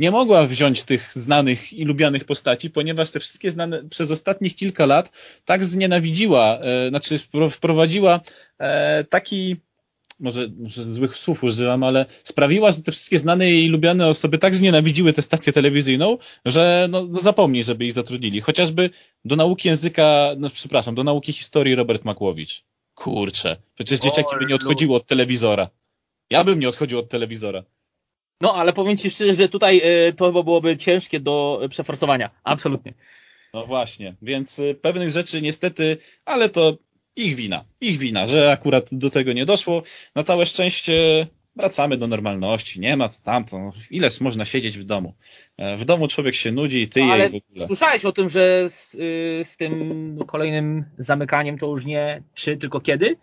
nie 0.00 0.10
mogła 0.10 0.46
wziąć 0.46 0.82
tych 0.82 1.12
znanych 1.14 1.72
i 1.72 1.84
lubianych 1.84 2.24
postaci, 2.24 2.70
ponieważ 2.70 3.10
te 3.10 3.20
wszystkie 3.20 3.50
znane 3.50 3.88
przez 3.88 4.10
ostatnich 4.10 4.56
kilka 4.56 4.86
lat 4.86 5.10
tak 5.44 5.64
znienawidziła, 5.64 6.58
e, 6.58 6.88
znaczy 6.88 7.18
wprowadziła 7.50 8.20
e, 8.58 9.04
taki 9.04 9.56
może, 10.20 10.48
może 10.58 10.84
złych 10.84 11.16
słów 11.16 11.44
używam, 11.44 11.82
ale 11.82 12.06
sprawiła, 12.24 12.72
że 12.72 12.82
te 12.82 12.92
wszystkie 12.92 13.18
znane 13.18 13.50
i 13.50 13.68
lubiane 13.68 14.06
osoby 14.06 14.38
tak 14.38 14.54
znienawidziły 14.54 15.12
tę 15.12 15.22
stację 15.22 15.52
telewizyjną, 15.52 16.18
że 16.44 16.88
no, 16.90 17.06
no 17.06 17.20
zapomnij, 17.20 17.64
żeby 17.64 17.84
ich 17.84 17.92
zatrudnili. 17.92 18.40
Chociażby 18.40 18.90
do 19.24 19.36
nauki 19.36 19.68
języka, 19.68 20.30
no 20.38 20.50
przepraszam, 20.50 20.94
do 20.94 21.04
nauki 21.04 21.32
historii 21.32 21.74
Robert 21.74 22.04
Makłowicz. 22.04 22.64
Kurczę, 22.94 23.56
przecież 23.74 24.00
dzieciaki 24.00 24.36
by 24.38 24.46
nie 24.46 24.54
odchodziły 24.54 24.96
od 24.96 25.06
telewizora. 25.06 25.70
Ja 26.30 26.44
bym 26.44 26.60
nie 26.60 26.68
odchodził 26.68 26.98
od 26.98 27.08
telewizora. 27.08 27.64
No, 28.40 28.54
ale 28.54 28.72
powiem 28.72 28.96
Ci 28.96 29.10
szczerze, 29.10 29.34
że 29.34 29.48
tutaj 29.48 29.82
y, 30.08 30.12
to 30.12 30.32
byłoby 30.44 30.76
ciężkie 30.76 31.20
do 31.20 31.60
przeforsowania. 31.70 32.30
Absolutnie. 32.44 32.94
No 33.54 33.66
właśnie, 33.66 34.14
więc 34.22 34.58
y, 34.58 34.74
pewnych 34.74 35.10
rzeczy 35.10 35.42
niestety, 35.42 35.96
ale 36.24 36.48
to 36.48 36.78
ich 37.16 37.36
wina, 37.36 37.64
ich 37.80 37.98
wina, 37.98 38.26
że 38.26 38.52
akurat 38.52 38.86
do 38.92 39.10
tego 39.10 39.32
nie 39.32 39.46
doszło. 39.46 39.82
Na 40.14 40.22
całe 40.22 40.46
szczęście 40.46 41.26
wracamy 41.56 41.96
do 41.96 42.06
normalności, 42.06 42.80
nie 42.80 42.96
ma 42.96 43.08
co 43.08 43.22
tamto, 43.22 43.72
ileż 43.90 44.20
można 44.20 44.44
siedzieć 44.44 44.78
w 44.78 44.84
domu. 44.84 45.14
E, 45.56 45.76
w 45.76 45.84
domu 45.84 46.08
człowiek 46.08 46.34
się 46.34 46.52
nudzi 46.52 46.82
i 46.82 46.88
ty 46.88 47.00
no, 47.00 47.12
ale 47.12 47.30
słyszałeś 47.66 48.04
o 48.04 48.12
tym, 48.12 48.28
że 48.28 48.68
z, 48.68 48.94
y, 48.94 49.44
z 49.44 49.56
tym 49.56 50.18
kolejnym 50.26 50.84
zamykaniem 50.98 51.58
to 51.58 51.66
już 51.66 51.84
nie 51.84 52.22
czy, 52.34 52.56
tylko 52.56 52.80
kiedy? 52.80 53.16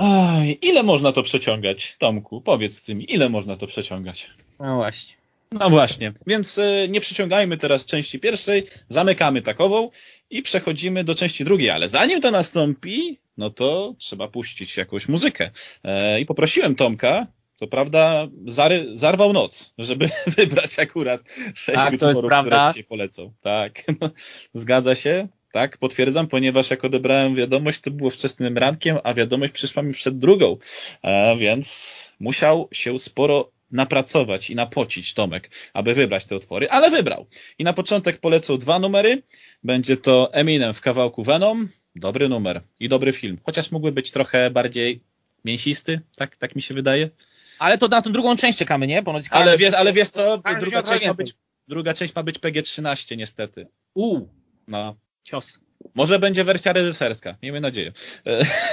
Aj, 0.00 0.58
ile 0.62 0.82
można 0.82 1.12
to 1.12 1.22
przeciągać, 1.22 1.96
Tomku? 1.98 2.40
Powiedz 2.40 2.82
ty 2.82 2.94
mi, 2.94 3.12
ile 3.12 3.28
można 3.28 3.56
to 3.56 3.66
przeciągać? 3.66 4.30
No 4.60 4.76
właśnie. 4.76 5.14
No 5.52 5.70
właśnie, 5.70 6.12
więc 6.26 6.58
y, 6.58 6.86
nie 6.90 7.00
przyciągajmy 7.00 7.56
teraz 7.56 7.86
części 7.86 8.18
pierwszej, 8.18 8.66
zamykamy 8.88 9.42
takową 9.42 9.90
i 10.30 10.42
przechodzimy 10.42 11.04
do 11.04 11.14
części 11.14 11.44
drugiej, 11.44 11.70
ale 11.70 11.88
zanim 11.88 12.20
to 12.20 12.30
nastąpi, 12.30 13.18
no 13.36 13.50
to 13.50 13.94
trzeba 13.98 14.28
puścić 14.28 14.76
jakąś 14.76 15.08
muzykę. 15.08 15.50
E, 15.84 16.20
I 16.20 16.26
poprosiłem 16.26 16.74
Tomka, 16.74 17.26
to 17.56 17.66
prawda, 17.66 18.28
zary, 18.46 18.86
zarwał 18.94 19.32
noc, 19.32 19.72
żeby 19.78 20.10
wybrać 20.36 20.78
akurat 20.78 21.20
sześć 21.54 21.78
tak, 21.78 21.92
utworów, 21.94 22.32
które 22.40 22.66
dzisiaj 22.68 22.84
polecą. 22.84 23.32
Tak, 23.40 23.84
zgadza 24.54 24.94
się. 24.94 25.28
Tak, 25.52 25.78
potwierdzam, 25.78 26.26
ponieważ 26.26 26.70
jak 26.70 26.84
odebrałem 26.84 27.34
wiadomość, 27.34 27.80
to 27.80 27.90
było 27.90 28.10
wczesnym 28.10 28.58
rankiem, 28.58 28.98
a 29.04 29.14
wiadomość 29.14 29.52
przyszła 29.52 29.82
mi 29.82 29.92
przed 29.92 30.18
drugą, 30.18 30.56
e, 31.02 31.36
więc 31.36 32.12
musiał 32.20 32.68
się 32.72 32.98
sporo 32.98 33.50
napracować 33.70 34.50
i 34.50 34.54
napocić 34.54 35.14
Tomek, 35.14 35.50
aby 35.74 35.94
wybrać 35.94 36.26
te 36.26 36.36
utwory, 36.36 36.70
ale 36.70 36.90
wybrał. 36.90 37.26
I 37.58 37.64
na 37.64 37.72
początek 37.72 38.18
polecą 38.18 38.58
dwa 38.58 38.78
numery. 38.78 39.22
Będzie 39.64 39.96
to 39.96 40.34
Eminem 40.34 40.74
w 40.74 40.80
kawałku 40.80 41.22
Venom, 41.22 41.68
dobry 41.96 42.28
numer 42.28 42.62
i 42.80 42.88
dobry 42.88 43.12
film, 43.12 43.38
chociaż 43.42 43.70
mógłby 43.70 43.92
być 43.92 44.10
trochę 44.10 44.50
bardziej 44.50 45.00
mięsisty, 45.44 46.00
tak, 46.16 46.36
tak 46.36 46.56
mi 46.56 46.62
się 46.62 46.74
wydaje. 46.74 47.10
Ale 47.58 47.78
to 47.78 47.88
na 47.88 48.02
tę 48.02 48.10
drugą 48.10 48.36
część 48.36 48.58
czekamy, 48.58 48.86
nie? 48.86 49.02
Ponoć 49.02 49.24
ale, 49.30 49.58
wiesz, 49.58 49.74
ale 49.74 49.92
wiesz 49.92 50.08
co, 50.08 50.42
druga 50.60 50.82
część, 50.82 51.06
ma 51.06 51.14
być, 51.14 51.34
druga 51.68 51.94
część 51.94 52.14
ma 52.14 52.22
być 52.22 52.38
PG-13 52.38 53.16
niestety. 53.16 53.66
U. 53.94 54.20
No. 54.68 54.96
Cios. 55.30 55.60
Może 55.94 56.18
będzie 56.18 56.44
wersja 56.44 56.72
reżyserska, 56.72 57.36
miejmy 57.42 57.60
nadzieję. 57.60 57.92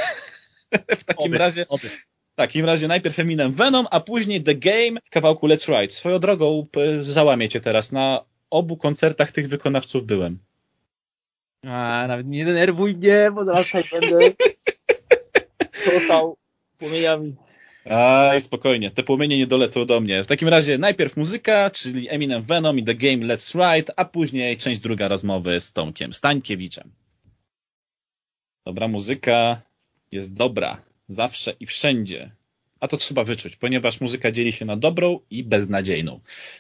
w 0.99 1.03
takim 1.03 1.25
oby, 1.25 1.37
razie... 1.37 1.67
Oby. 1.67 1.89
W 1.89 2.35
takim 2.35 2.65
razie 2.65 2.87
najpierw 2.87 3.19
Eminem 3.19 3.53
Venom, 3.53 3.87
a 3.91 3.99
później 3.99 4.43
The 4.43 4.55
Game 4.55 4.99
kawałku 5.09 5.47
Let's 5.47 5.79
Ride. 5.79 5.93
Swoją 5.93 6.19
drogą 6.19 6.67
załamię 7.01 7.49
cię 7.49 7.59
teraz. 7.59 7.91
Na 7.91 8.25
obu 8.49 8.77
koncertach 8.77 9.31
tych 9.31 9.49
wykonawców 9.49 10.05
byłem. 10.05 10.39
A, 11.63 12.05
nawet 12.07 12.27
nie 12.27 12.45
denerwuj 12.45 12.95
mnie, 12.95 13.31
bo 13.35 13.45
zaraz 13.45 13.65
tutaj 13.65 13.83
będę 13.91 14.19
czołsał 15.85 16.37
płomieniami. 16.77 17.35
Aj, 17.89 18.41
spokojnie, 18.41 18.91
te 18.91 19.03
płomienie 19.03 19.37
nie 19.37 19.47
dolecą 19.47 19.85
do 19.85 19.99
mnie. 19.99 20.23
W 20.23 20.27
takim 20.27 20.47
razie 20.47 20.77
najpierw 20.77 21.17
muzyka, 21.17 21.69
czyli 21.69 22.09
Eminem 22.09 22.43
Venom 22.43 22.79
i 22.79 22.83
The 22.83 22.95
Game 22.95 23.25
Let's 23.25 23.55
Ride, 23.55 23.93
a 23.95 24.05
później 24.05 24.57
część 24.57 24.81
druga 24.81 25.07
rozmowy 25.07 25.61
z 25.61 25.73
Tomkiem 25.73 26.13
Stańkiewiczem. 26.13 26.91
Dobra 28.65 28.87
muzyka 28.87 29.61
jest 30.11 30.33
dobra, 30.33 30.81
zawsze 31.07 31.51
i 31.59 31.65
wszędzie. 31.65 32.31
A 32.79 32.87
to 32.87 32.97
trzeba 32.97 33.23
wyczuć, 33.23 33.55
ponieważ 33.55 34.01
muzyka 34.01 34.31
dzieli 34.31 34.51
się 34.51 34.65
na 34.65 34.77
dobrą 34.77 35.19
i 35.29 35.43
beznadziejną. 35.43 36.19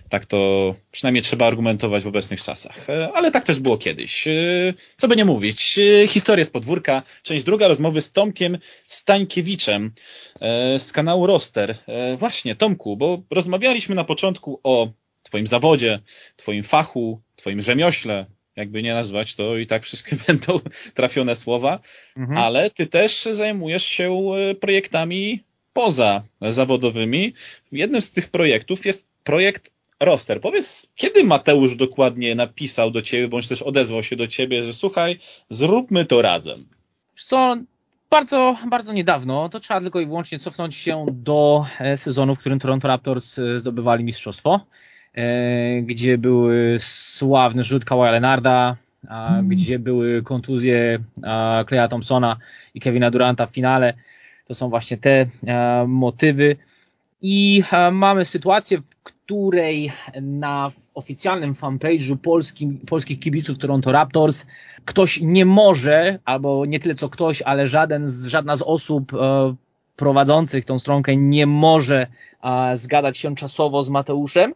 Tak 0.09 0.25
to 0.25 0.75
przynajmniej 0.91 1.21
trzeba 1.21 1.47
argumentować 1.47 2.03
w 2.03 2.07
obecnych 2.07 2.41
czasach. 2.41 2.89
E, 2.89 3.11
ale 3.13 3.31
tak 3.31 3.43
też 3.43 3.59
było 3.59 3.77
kiedyś. 3.77 4.27
E, 4.27 4.31
co 4.97 5.07
by 5.07 5.15
nie 5.15 5.25
mówić. 5.25 5.79
E, 5.79 6.07
historia 6.07 6.45
z 6.45 6.49
podwórka, 6.49 7.03
część 7.23 7.45
druga 7.45 7.67
rozmowy 7.67 8.01
z 8.01 8.11
Tomkiem 8.11 8.57
Stańkiewiczem 8.87 9.91
z 10.77 10.91
kanału 10.91 11.27
Roster. 11.27 11.77
Właśnie, 12.17 12.55
Tomku, 12.55 12.97
bo 12.97 13.21
rozmawialiśmy 13.31 13.95
na 13.95 14.03
początku 14.03 14.59
o 14.63 14.91
Twoim 15.23 15.47
zawodzie, 15.47 15.99
Twoim 16.35 16.63
fachu, 16.63 17.21
Twoim 17.35 17.61
rzemiośle, 17.61 18.25
jakby 18.55 18.83
nie 18.83 18.93
nazwać, 18.93 19.35
to 19.35 19.57
i 19.57 19.67
tak 19.67 19.83
wszystkie 19.83 20.15
będą 20.27 20.59
trafione 20.93 21.35
słowa, 21.35 21.79
mhm. 22.17 22.37
ale 22.37 22.69
ty 22.69 22.87
też 22.87 23.23
zajmujesz 23.31 23.85
się 23.85 24.31
projektami 24.59 25.43
poza 25.77 26.23
zawodowymi. 26.41 27.33
Jednym 27.71 28.01
z 28.01 28.11
tych 28.11 28.29
projektów 28.29 28.85
jest 28.85 29.07
projekt 29.23 29.71
Roster. 29.99 30.41
Powiedz, 30.41 30.91
kiedy 30.95 31.23
Mateusz 31.23 31.75
dokładnie 31.75 32.35
napisał 32.35 32.91
do 32.91 33.01
ciebie, 33.01 33.27
bądź 33.27 33.47
też 33.47 33.61
odezwał 33.61 34.03
się 34.03 34.15
do 34.15 34.27
ciebie, 34.27 34.63
że 34.63 34.73
słuchaj, 34.73 35.19
zróbmy 35.49 36.05
to 36.05 36.21
razem. 36.21 36.65
Co, 37.15 37.57
bardzo, 38.09 38.57
bardzo 38.69 38.93
niedawno, 38.93 39.49
to 39.49 39.59
trzeba 39.59 39.81
tylko 39.81 39.99
i 39.99 40.05
wyłącznie 40.05 40.39
cofnąć 40.39 40.75
się 40.75 41.05
do 41.11 41.65
e, 41.79 41.97
sezonu, 41.97 42.35
w 42.35 42.39
którym 42.39 42.59
Toronto 42.59 42.87
Raptors 42.87 43.39
e, 43.39 43.59
zdobywali 43.59 44.03
mistrzostwo, 44.03 44.59
e, 45.13 45.81
gdzie 45.81 46.17
były 46.17 46.75
sławny 46.79 47.63
rzut 47.63 47.85
Kawaja 47.85 48.11
Leonarda, 48.11 48.75
mm. 49.09 49.47
gdzie 49.47 49.79
były 49.79 50.21
kontuzje 50.23 50.99
Kleja 51.67 51.87
Thompsona 51.87 52.37
i 52.73 52.79
Kevina 52.79 53.11
Duranta 53.11 53.45
w 53.45 53.53
finale. 53.53 53.93
To 54.47 54.55
są 54.55 54.69
właśnie 54.69 54.97
te 54.97 55.25
motywy. 55.87 56.55
I 57.21 57.63
mamy 57.91 58.25
sytuację, 58.25 58.77
w 58.77 58.95
której 59.03 59.91
na 60.21 60.71
oficjalnym 60.93 61.53
fanpage'u 61.53 62.17
polskim, 62.17 62.77
polskich 62.77 63.19
kibiców 63.19 63.57
Toronto 63.57 63.91
Raptors 63.91 64.45
ktoś 64.85 65.21
nie 65.21 65.45
może, 65.45 66.19
albo 66.25 66.65
nie 66.65 66.79
tyle 66.79 66.95
co 66.95 67.09
ktoś, 67.09 67.41
ale 67.41 67.67
żaden 67.67 68.07
żadna 68.27 68.55
z 68.55 68.61
osób 68.61 69.13
e, 69.13 69.55
prowadzących 69.95 70.65
tą 70.65 70.79
stronkę 70.79 71.15
nie 71.15 71.47
może 71.47 72.07
e, 72.43 72.77
zgadać 72.77 73.17
się 73.17 73.35
czasowo 73.35 73.83
z 73.83 73.89
Mateuszem 73.89 74.53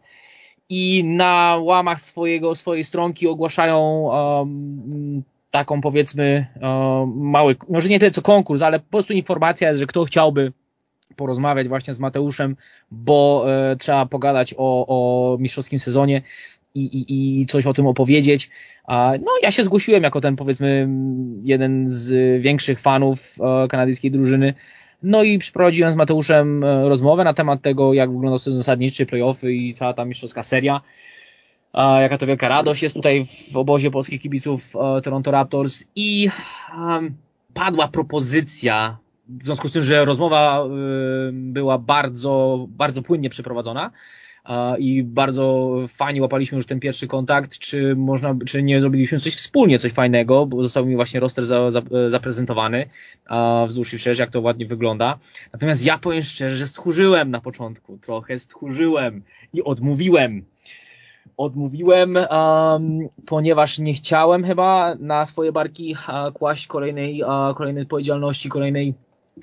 i 0.68 1.04
na 1.04 1.58
łamach 1.60 2.00
swojego, 2.00 2.54
swojej 2.54 2.84
stronki 2.84 3.28
ogłaszają 3.28 3.80
um, 3.80 5.22
taką 5.52 5.80
powiedzmy 5.80 6.46
mały, 7.14 7.56
może 7.68 7.88
nie 7.88 7.98
tyle 7.98 8.10
co 8.10 8.22
konkurs, 8.22 8.62
ale 8.62 8.80
po 8.80 8.90
prostu 8.90 9.12
informacja, 9.12 9.74
że 9.74 9.86
kto 9.86 10.04
chciałby 10.04 10.52
porozmawiać 11.16 11.68
właśnie 11.68 11.94
z 11.94 11.98
Mateuszem, 11.98 12.56
bo 12.90 13.44
e, 13.48 13.76
trzeba 13.76 14.06
pogadać 14.06 14.54
o, 14.58 14.86
o 14.88 15.36
mistrzowskim 15.38 15.78
sezonie 15.78 16.22
i, 16.74 16.84
i, 16.84 17.40
i 17.40 17.46
coś 17.46 17.66
o 17.66 17.74
tym 17.74 17.86
opowiedzieć. 17.86 18.50
No 18.88 19.30
ja 19.42 19.50
się 19.50 19.64
zgłosiłem 19.64 20.02
jako 20.02 20.20
ten 20.20 20.36
powiedzmy 20.36 20.88
jeden 21.42 21.88
z 21.88 22.42
większych 22.42 22.80
fanów 22.80 23.36
e, 23.40 23.68
kanadyjskiej 23.68 24.10
drużyny. 24.10 24.54
No 25.02 25.22
i 25.22 25.38
przeprowadziłem 25.38 25.90
z 25.90 25.96
Mateuszem 25.96 26.64
e, 26.64 26.88
rozmowę 26.88 27.24
na 27.24 27.34
temat 27.34 27.62
tego, 27.62 27.94
jak 27.94 28.12
wyglądał 28.12 28.38
sezon 28.38 28.56
zasadniczy, 28.58 29.06
playoffy 29.06 29.52
i 29.52 29.74
cała 29.74 29.94
ta 29.94 30.04
mistrzowska 30.04 30.42
seria. 30.42 30.80
Jaka 31.74 32.18
to 32.18 32.26
wielka 32.26 32.48
radość 32.48 32.82
jest 32.82 32.94
tutaj 32.94 33.26
w 33.52 33.56
obozie 33.56 33.90
polskich 33.90 34.22
kibiców 34.22 34.76
e, 34.76 35.00
Toronto 35.00 35.30
Raptors 35.30 35.84
i 35.96 36.28
padła 37.54 37.88
propozycja 37.88 38.98
w 39.28 39.42
związku 39.42 39.68
z 39.68 39.72
tym, 39.72 39.82
że 39.82 40.04
rozmowa 40.04 40.64
była 41.32 41.78
bardzo, 41.78 42.66
bardzo 42.68 43.02
płynnie 43.02 43.30
przeprowadzona 43.30 43.90
i 44.78 45.02
bardzo 45.02 45.76
fajnie 45.88 46.22
łapaliśmy 46.22 46.56
już 46.56 46.66
ten 46.66 46.80
pierwszy 46.80 47.06
kontakt, 47.06 47.58
czy 47.58 47.96
można, 47.96 48.36
czy 48.46 48.62
nie 48.62 48.80
zrobiliśmy 48.80 49.20
coś 49.20 49.34
wspólnie, 49.34 49.78
coś 49.78 49.92
fajnego, 49.92 50.46
bo 50.46 50.62
został 50.62 50.86
mi 50.86 50.96
właśnie 50.96 51.20
roster 51.20 51.46
za, 51.46 51.70
za, 51.70 51.82
zaprezentowany 52.08 52.88
wzdłuż 53.66 53.94
i 53.94 53.98
wszerz, 53.98 54.18
jak 54.18 54.30
to 54.30 54.40
ładnie 54.40 54.66
wygląda. 54.66 55.18
Natomiast 55.52 55.86
ja 55.86 55.98
powiem 55.98 56.22
szczerze, 56.22 56.56
że 56.56 56.66
stchórzyłem 56.66 57.30
na 57.30 57.40
początku, 57.40 57.98
trochę 57.98 58.38
stchórzyłem 58.38 59.22
i 59.52 59.62
odmówiłem 59.62 60.44
odmówiłem, 61.36 62.16
um, 62.16 63.08
ponieważ 63.26 63.78
nie 63.78 63.94
chciałem 63.94 64.44
chyba 64.44 64.94
na 64.94 65.26
swoje 65.26 65.52
barki 65.52 65.96
uh, 66.08 66.32
kłaść 66.32 66.66
kolejnej, 66.66 67.22
uh, 67.22 67.56
kolejnej 67.56 67.82
odpowiedzialności, 67.82 68.48
kolejnej 68.48 68.94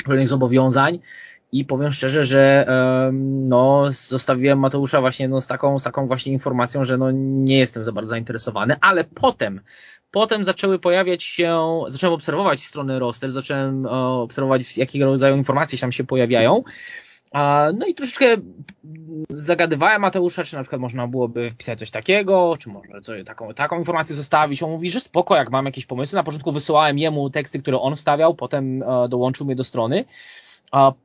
kolejnych 0.03 0.29
zobowiązań 0.29 0.99
i 1.51 1.65
powiem 1.65 1.91
szczerze, 1.91 2.25
że 2.25 2.67
no, 3.21 3.85
zostawiłem 3.91 4.59
Mateusza 4.59 5.01
właśnie 5.01 5.27
no, 5.27 5.41
z, 5.41 5.47
taką, 5.47 5.79
z 5.79 5.83
taką 5.83 6.07
właśnie 6.07 6.33
informacją, 6.33 6.85
że 6.85 6.97
no, 6.97 7.11
nie 7.11 7.57
jestem 7.57 7.85
za 7.85 7.91
bardzo 7.91 8.09
zainteresowany, 8.09 8.75
ale 8.81 9.03
potem 9.03 9.61
Potem 10.11 10.43
zaczęły 10.43 10.79
pojawiać 10.79 11.23
się, 11.23 11.81
zacząłem 11.87 12.13
obserwować 12.13 12.63
strony 12.63 12.99
roster, 12.99 13.31
zacząłem 13.31 13.85
obserwować 13.85 14.77
jakiego 14.77 15.05
rodzaju 15.05 15.37
informacje 15.37 15.79
tam 15.79 15.91
się 15.91 16.03
pojawiają. 16.03 16.63
No 17.73 17.85
i 17.87 17.95
troszeczkę 17.95 18.37
zagadywałem 19.29 20.01
Mateusza, 20.01 20.43
czy 20.43 20.55
na 20.55 20.61
przykład 20.61 20.81
można 20.81 21.07
byłoby 21.07 21.51
wpisać 21.51 21.79
coś 21.79 21.91
takiego, 21.91 22.55
czy 22.59 22.69
może 22.69 23.01
coś, 23.01 23.25
taką, 23.25 23.53
taką 23.53 23.79
informację 23.79 24.15
zostawić. 24.15 24.63
On 24.63 24.71
mówi, 24.71 24.89
że 24.89 24.99
spoko, 24.99 25.35
jak 25.35 25.51
mam 25.51 25.65
jakieś 25.65 25.85
pomysły. 25.85 26.15
Na 26.15 26.23
początku 26.23 26.51
wysyłałem 26.51 26.99
jemu 26.99 27.29
teksty, 27.29 27.59
które 27.59 27.79
on 27.79 27.95
wstawiał, 27.95 28.35
potem 28.35 28.83
e, 28.83 29.09
dołączył 29.09 29.45
mnie 29.45 29.55
do 29.55 29.63
strony. 29.63 30.05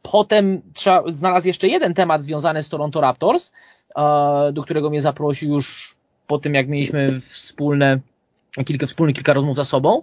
Potem 0.02 0.62
trzeba, 0.72 1.02
znalazł 1.08 1.46
jeszcze 1.46 1.68
jeden 1.68 1.94
temat 1.94 2.22
związany 2.22 2.62
z 2.62 2.68
Toronto 2.68 3.00
Raptors, 3.00 3.52
e, 3.96 4.52
do 4.52 4.62
którego 4.62 4.90
mnie 4.90 5.00
zaprosił 5.00 5.52
już 5.52 5.96
po 6.26 6.38
tym, 6.38 6.54
jak 6.54 6.68
mieliśmy 6.68 7.20
wspólne 7.20 8.00
kilka 8.62 8.86
wspólnych, 8.86 9.14
kilka 9.14 9.32
rozmów 9.32 9.56
za 9.56 9.64
sobą. 9.64 10.02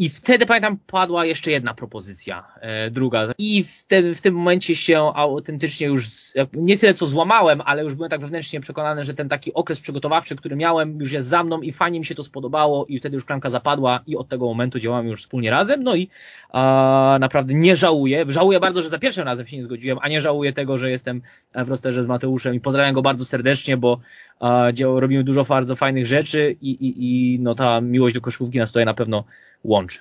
I 0.00 0.08
wtedy 0.08 0.46
pamiętam 0.46 0.78
padła 0.86 1.24
jeszcze 1.24 1.50
jedna 1.50 1.74
propozycja, 1.74 2.44
e, 2.60 2.90
druga. 2.90 3.32
I 3.38 3.64
wtedy, 3.64 4.14
w 4.14 4.20
tym 4.20 4.34
momencie 4.34 4.76
się 4.76 5.12
autentycznie 5.14 5.86
już 5.86 6.08
nie 6.52 6.78
tyle 6.78 6.94
co 6.94 7.06
złamałem, 7.06 7.60
ale 7.64 7.84
już 7.84 7.94
byłem 7.94 8.10
tak 8.10 8.20
wewnętrznie 8.20 8.60
przekonany, 8.60 9.04
że 9.04 9.14
ten 9.14 9.28
taki 9.28 9.54
okres 9.54 9.80
przygotowawczy, 9.80 10.36
który 10.36 10.56
miałem 10.56 11.00
już 11.00 11.12
jest 11.12 11.28
za 11.28 11.44
mną 11.44 11.60
i 11.60 11.72
fajnie 11.72 11.98
mi 11.98 12.06
się 12.06 12.14
to 12.14 12.22
spodobało 12.22 12.86
i 12.86 12.98
wtedy 12.98 13.14
już 13.14 13.24
klamka 13.24 13.50
zapadła 13.50 14.00
i 14.06 14.16
od 14.16 14.28
tego 14.28 14.46
momentu 14.46 14.78
działamy 14.78 15.10
już 15.10 15.22
wspólnie 15.22 15.50
razem, 15.50 15.82
no 15.82 15.96
i 15.96 16.08
a, 16.50 17.16
naprawdę 17.20 17.54
nie 17.54 17.76
żałuję, 17.76 18.24
żałuję 18.28 18.60
bardzo, 18.60 18.82
że 18.82 18.88
za 18.88 18.98
pierwszym 18.98 19.24
razem 19.24 19.46
się 19.46 19.56
nie 19.56 19.62
zgodziłem, 19.62 19.98
a 20.02 20.08
nie 20.08 20.20
żałuję 20.20 20.52
tego, 20.52 20.78
że 20.78 20.90
jestem 20.90 21.22
w 21.54 21.68
rosterze 21.68 22.02
z 22.02 22.06
Mateuszem 22.06 22.54
i 22.54 22.60
pozdrawiam 22.60 22.94
go 22.94 23.02
bardzo 23.02 23.24
serdecznie, 23.24 23.76
bo 23.76 24.00
a, 24.40 24.66
robimy 24.80 25.24
dużo 25.24 25.44
bardzo 25.44 25.76
fajnych 25.76 26.06
rzeczy 26.06 26.56
i, 26.62 26.70
i, 26.70 26.94
i 27.34 27.40
no 27.40 27.54
ta 27.54 27.80
miłość 27.90 28.14
do 28.14 28.20
koszówki 28.20 28.58
nas 28.58 28.70
tutaj 28.70 28.84
na 28.84 28.94
pewno 28.94 29.24
łączy. 29.64 29.98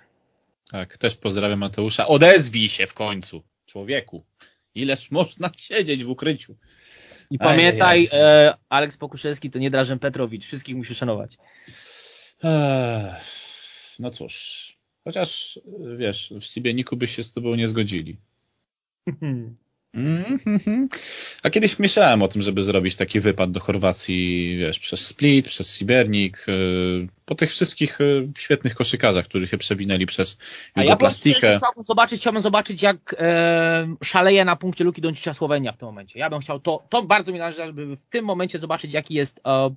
Tak, 0.71 0.97
też 0.97 1.15
pozdrawiam 1.15 1.59
Mateusza. 1.59 2.07
Odezwij 2.07 2.69
się 2.69 2.87
w 2.87 2.93
końcu, 2.93 3.43
człowieku. 3.65 4.23
Ileż 4.75 5.11
można 5.11 5.51
siedzieć 5.57 6.03
w 6.03 6.09
ukryciu. 6.09 6.55
I 7.29 7.37
pamiętaj, 7.37 8.09
e, 8.11 8.53
Aleks 8.69 8.97
Pokuszewski 8.97 9.49
to 9.49 9.59
nie 9.59 9.71
Drażen 9.71 9.99
Petrowicz. 9.99 10.45
Wszystkich 10.45 10.75
musisz 10.75 10.97
szanować. 10.97 11.37
no 13.99 14.11
cóż, 14.11 14.77
chociaż 15.03 15.59
wiesz, 15.97 16.33
w 16.41 16.45
Sibieniku 16.45 16.97
by 16.97 17.07
się 17.07 17.23
z 17.23 17.33
tobą 17.33 17.55
nie 17.55 17.67
zgodzili. 17.67 18.17
Mm-hmm. 19.97 20.87
A 21.43 21.49
kiedyś 21.49 21.79
myślałem 21.79 22.23
o 22.23 22.27
tym, 22.27 22.41
żeby 22.41 22.61
zrobić 22.61 22.95
taki 22.95 23.19
wypad 23.19 23.51
do 23.51 23.59
Chorwacji, 23.59 24.57
wiesz, 24.57 24.79
przez 24.79 25.07
Split, 25.07 25.47
przez 25.47 25.75
Sibernik, 25.75 26.45
y, 26.49 27.07
po 27.25 27.35
tych 27.35 27.49
wszystkich 27.49 28.01
y, 28.01 28.27
świetnych 28.37 28.75
koszykarzach, 28.75 29.25
którzy 29.25 29.47
się 29.47 29.57
przewinęli 29.57 30.05
przez 30.05 30.37
Jugoplastikę. 30.75 31.51
Ja 31.51 31.57
chciałbym 31.57 31.83
zobaczyć, 31.83 32.21
chciałbym 32.21 32.41
zobaczyć, 32.41 32.81
jak 32.81 33.15
e, 33.19 33.95
szaleje 34.03 34.45
na 34.45 34.55
punkcie 34.55 34.83
Luki 34.83 35.01
Doncicza 35.01 35.33
Słowenia 35.33 35.71
w 35.71 35.77
tym 35.77 35.87
momencie. 35.87 36.19
Ja 36.19 36.29
bym 36.29 36.39
chciał 36.39 36.59
to, 36.59 36.83
to 36.89 37.03
bardzo 37.03 37.31
mi 37.31 37.39
należy, 37.39 37.65
żeby 37.65 37.95
w 37.95 38.09
tym 38.09 38.25
momencie 38.25 38.59
zobaczyć, 38.59 38.93
jaki 38.93 39.13
jest 39.13 39.41
e, 39.47 39.69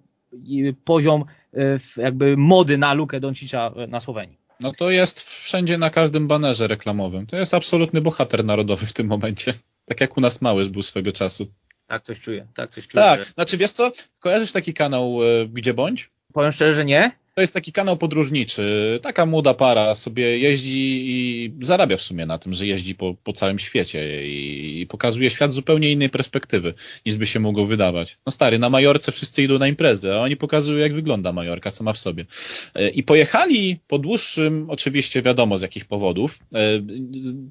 poziom 0.85 1.25
e, 1.55 1.79
jakby 1.97 2.37
mody 2.37 2.79
na 2.79 2.95
Lukę 2.95 3.21
Doncicza 3.21 3.73
e, 3.77 3.87
na 3.87 4.01
Słowenii. 4.01 4.41
No 4.61 4.73
to 4.73 4.91
jest 4.91 5.23
wszędzie 5.23 5.79
na 5.79 5.91
każdym 5.91 6.29
banerze 6.29 6.67
reklamowym. 6.67 7.27
To 7.27 7.37
jest 7.37 7.55
absolutny 7.55 8.01
bohater 8.01 8.45
narodowy 8.45 8.87
w 8.87 8.93
tym 8.93 9.07
momencie. 9.07 9.55
Tak 9.91 10.01
jak 10.01 10.17
u 10.17 10.21
nas 10.21 10.43
Małysz 10.43 10.69
był 10.69 10.83
swego 10.83 11.13
czasu. 11.13 11.53
Tak 11.87 12.03
coś 12.03 12.21
czuję, 12.21 12.47
tak 12.55 12.71
coś 12.71 12.89
czuję. 12.89 13.05
Tak, 13.05 13.25
że... 13.25 13.33
znaczy 13.33 13.57
wiesz 13.57 13.73
co, 13.73 13.93
kojarzysz 14.19 14.53
taki 14.53 14.75
kanał 14.75 15.19
e, 15.23 15.47
Gdzie 15.47 15.75
Bądź? 15.75 16.11
Powiem 16.33 16.53
szczerze, 16.53 16.75
że 16.75 16.85
nie. 16.85 17.13
To 17.35 17.41
jest 17.41 17.55
taki 17.55 17.73
kanał 17.73 17.97
podróżniczy. 17.97 18.99
Taka 19.03 19.27
młoda 19.27 19.55
para 19.55 19.95
sobie 19.95 20.39
jeździ 20.39 21.05
i 21.11 21.53
zarabia 21.61 21.97
w 21.97 22.03
sumie 22.03 22.27
na 22.27 22.39
tym, 22.39 22.55
że 22.55 22.67
jeździ 22.67 22.95
po, 22.95 23.15
po 23.25 23.33
całym 23.33 23.59
świecie 23.59 24.27
i, 24.27 24.81
i 24.81 24.87
pokazuje 24.87 25.31
świat 25.31 25.51
z 25.51 25.55
zupełnie 25.55 25.93
innej 25.93 26.11
perspektywy, 26.11 26.75
niż 27.07 27.17
by 27.17 27.27
się 27.27 27.41
mogło 27.41 27.67
wydawać. 27.67 28.19
No 28.27 28.33
stary, 28.33 28.59
na 28.59 28.71
Majorce 28.71 29.13
wszyscy 29.13 29.43
idą 29.43 29.59
na 29.59 29.69
imprezy, 29.69 30.15
a 30.15 30.21
oni 30.21 30.37
pokazują, 30.37 30.79
jak 30.79 30.95
wygląda 30.95 31.33
Majorka, 31.33 31.71
co 31.71 31.85
ma 31.85 31.93
w 31.93 31.99
sobie. 31.99 32.27
E, 32.75 32.91
I 32.91 33.03
pojechali 33.03 33.79
po 33.89 33.99
dłuższym, 33.99 34.67
oczywiście 34.69 35.23
wiadomo 35.23 35.59
z 35.59 35.63
jakich 35.63 35.85
powodów, 35.85 36.39
e, 36.55 36.59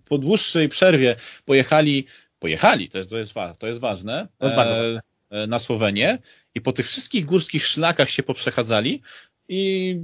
po 0.06 0.18
dłuższej 0.18 0.70
przerwie 0.70 1.16
pojechali 1.46 2.06
pojechali, 2.40 2.90
to 2.90 2.98
jest, 2.98 3.10
to 3.10 3.18
jest, 3.18 3.34
to 3.60 3.68
jest 3.68 3.80
ważne, 3.80 4.28
to 4.38 4.46
jest 4.46 4.56
bardzo 4.56 4.76
e, 4.76 4.94
ważne. 4.94 5.48
na 5.48 5.60
Słowenię 5.60 6.18
i 6.56 6.62
po 6.62 6.74
tych 6.74 6.88
wszystkich 6.88 7.26
górskich 7.26 7.66
szlakach 7.66 8.10
się 8.10 8.24
poprzechadzali 8.24 9.02
i 9.48 9.96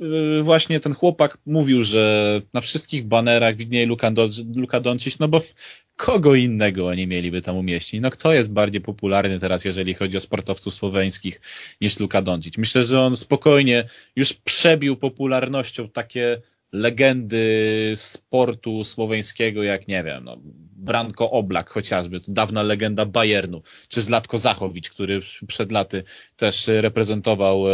e, 0.00 0.42
właśnie 0.42 0.80
ten 0.80 0.94
chłopak 0.94 1.38
mówił, 1.46 1.82
że 1.82 2.40
na 2.52 2.60
wszystkich 2.60 3.04
banerach 3.04 3.56
widnieje 3.56 3.86
Luka, 3.86 4.10
Do, 4.10 4.28
Luka 4.56 4.80
Doncic, 4.80 5.18
no 5.18 5.28
bo 5.28 5.42
kogo 5.96 6.34
innego 6.34 6.88
oni 6.88 7.06
mieliby 7.06 7.42
tam 7.42 7.56
umieścić? 7.56 8.00
No 8.00 8.10
kto 8.10 8.32
jest 8.32 8.52
bardziej 8.52 8.80
popularny 8.80 9.40
teraz, 9.40 9.64
jeżeli 9.64 9.94
chodzi 9.94 10.16
o 10.16 10.20
sportowców 10.20 10.74
słoweńskich 10.74 11.40
niż 11.80 12.00
Luka 12.00 12.22
Doncic? 12.22 12.58
Myślę, 12.58 12.82
że 12.82 13.00
on 13.00 13.16
spokojnie 13.16 13.88
już 14.16 14.32
przebił 14.32 14.96
popularnością 14.96 15.88
takie 15.88 16.42
legendy 16.72 17.92
sportu 17.96 18.84
słoweńskiego, 18.84 19.62
jak 19.62 19.88
nie 19.88 20.04
wiem, 20.04 20.24
no, 20.24 20.36
Branko 20.76 21.30
Oblak 21.30 21.70
chociażby, 21.70 22.20
to 22.20 22.32
dawna 22.32 22.62
legenda 22.62 23.06
Bayernu, 23.06 23.62
czy 23.88 24.00
Zlatko 24.00 24.38
Zachowicz, 24.38 24.90
który 24.90 25.20
przed 25.46 25.72
laty 25.72 26.04
też 26.36 26.68
reprezentował 26.68 27.68
e, 27.68 27.72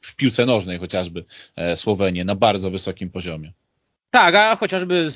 w 0.00 0.16
piłce 0.16 0.46
nożnej 0.46 0.78
chociażby 0.78 1.24
e, 1.56 1.76
Słowenię 1.76 2.24
na 2.24 2.34
bardzo 2.34 2.70
wysokim 2.70 3.10
poziomie. 3.10 3.52
Tak, 4.10 4.34
a 4.34 4.56
chociażby 4.56 5.10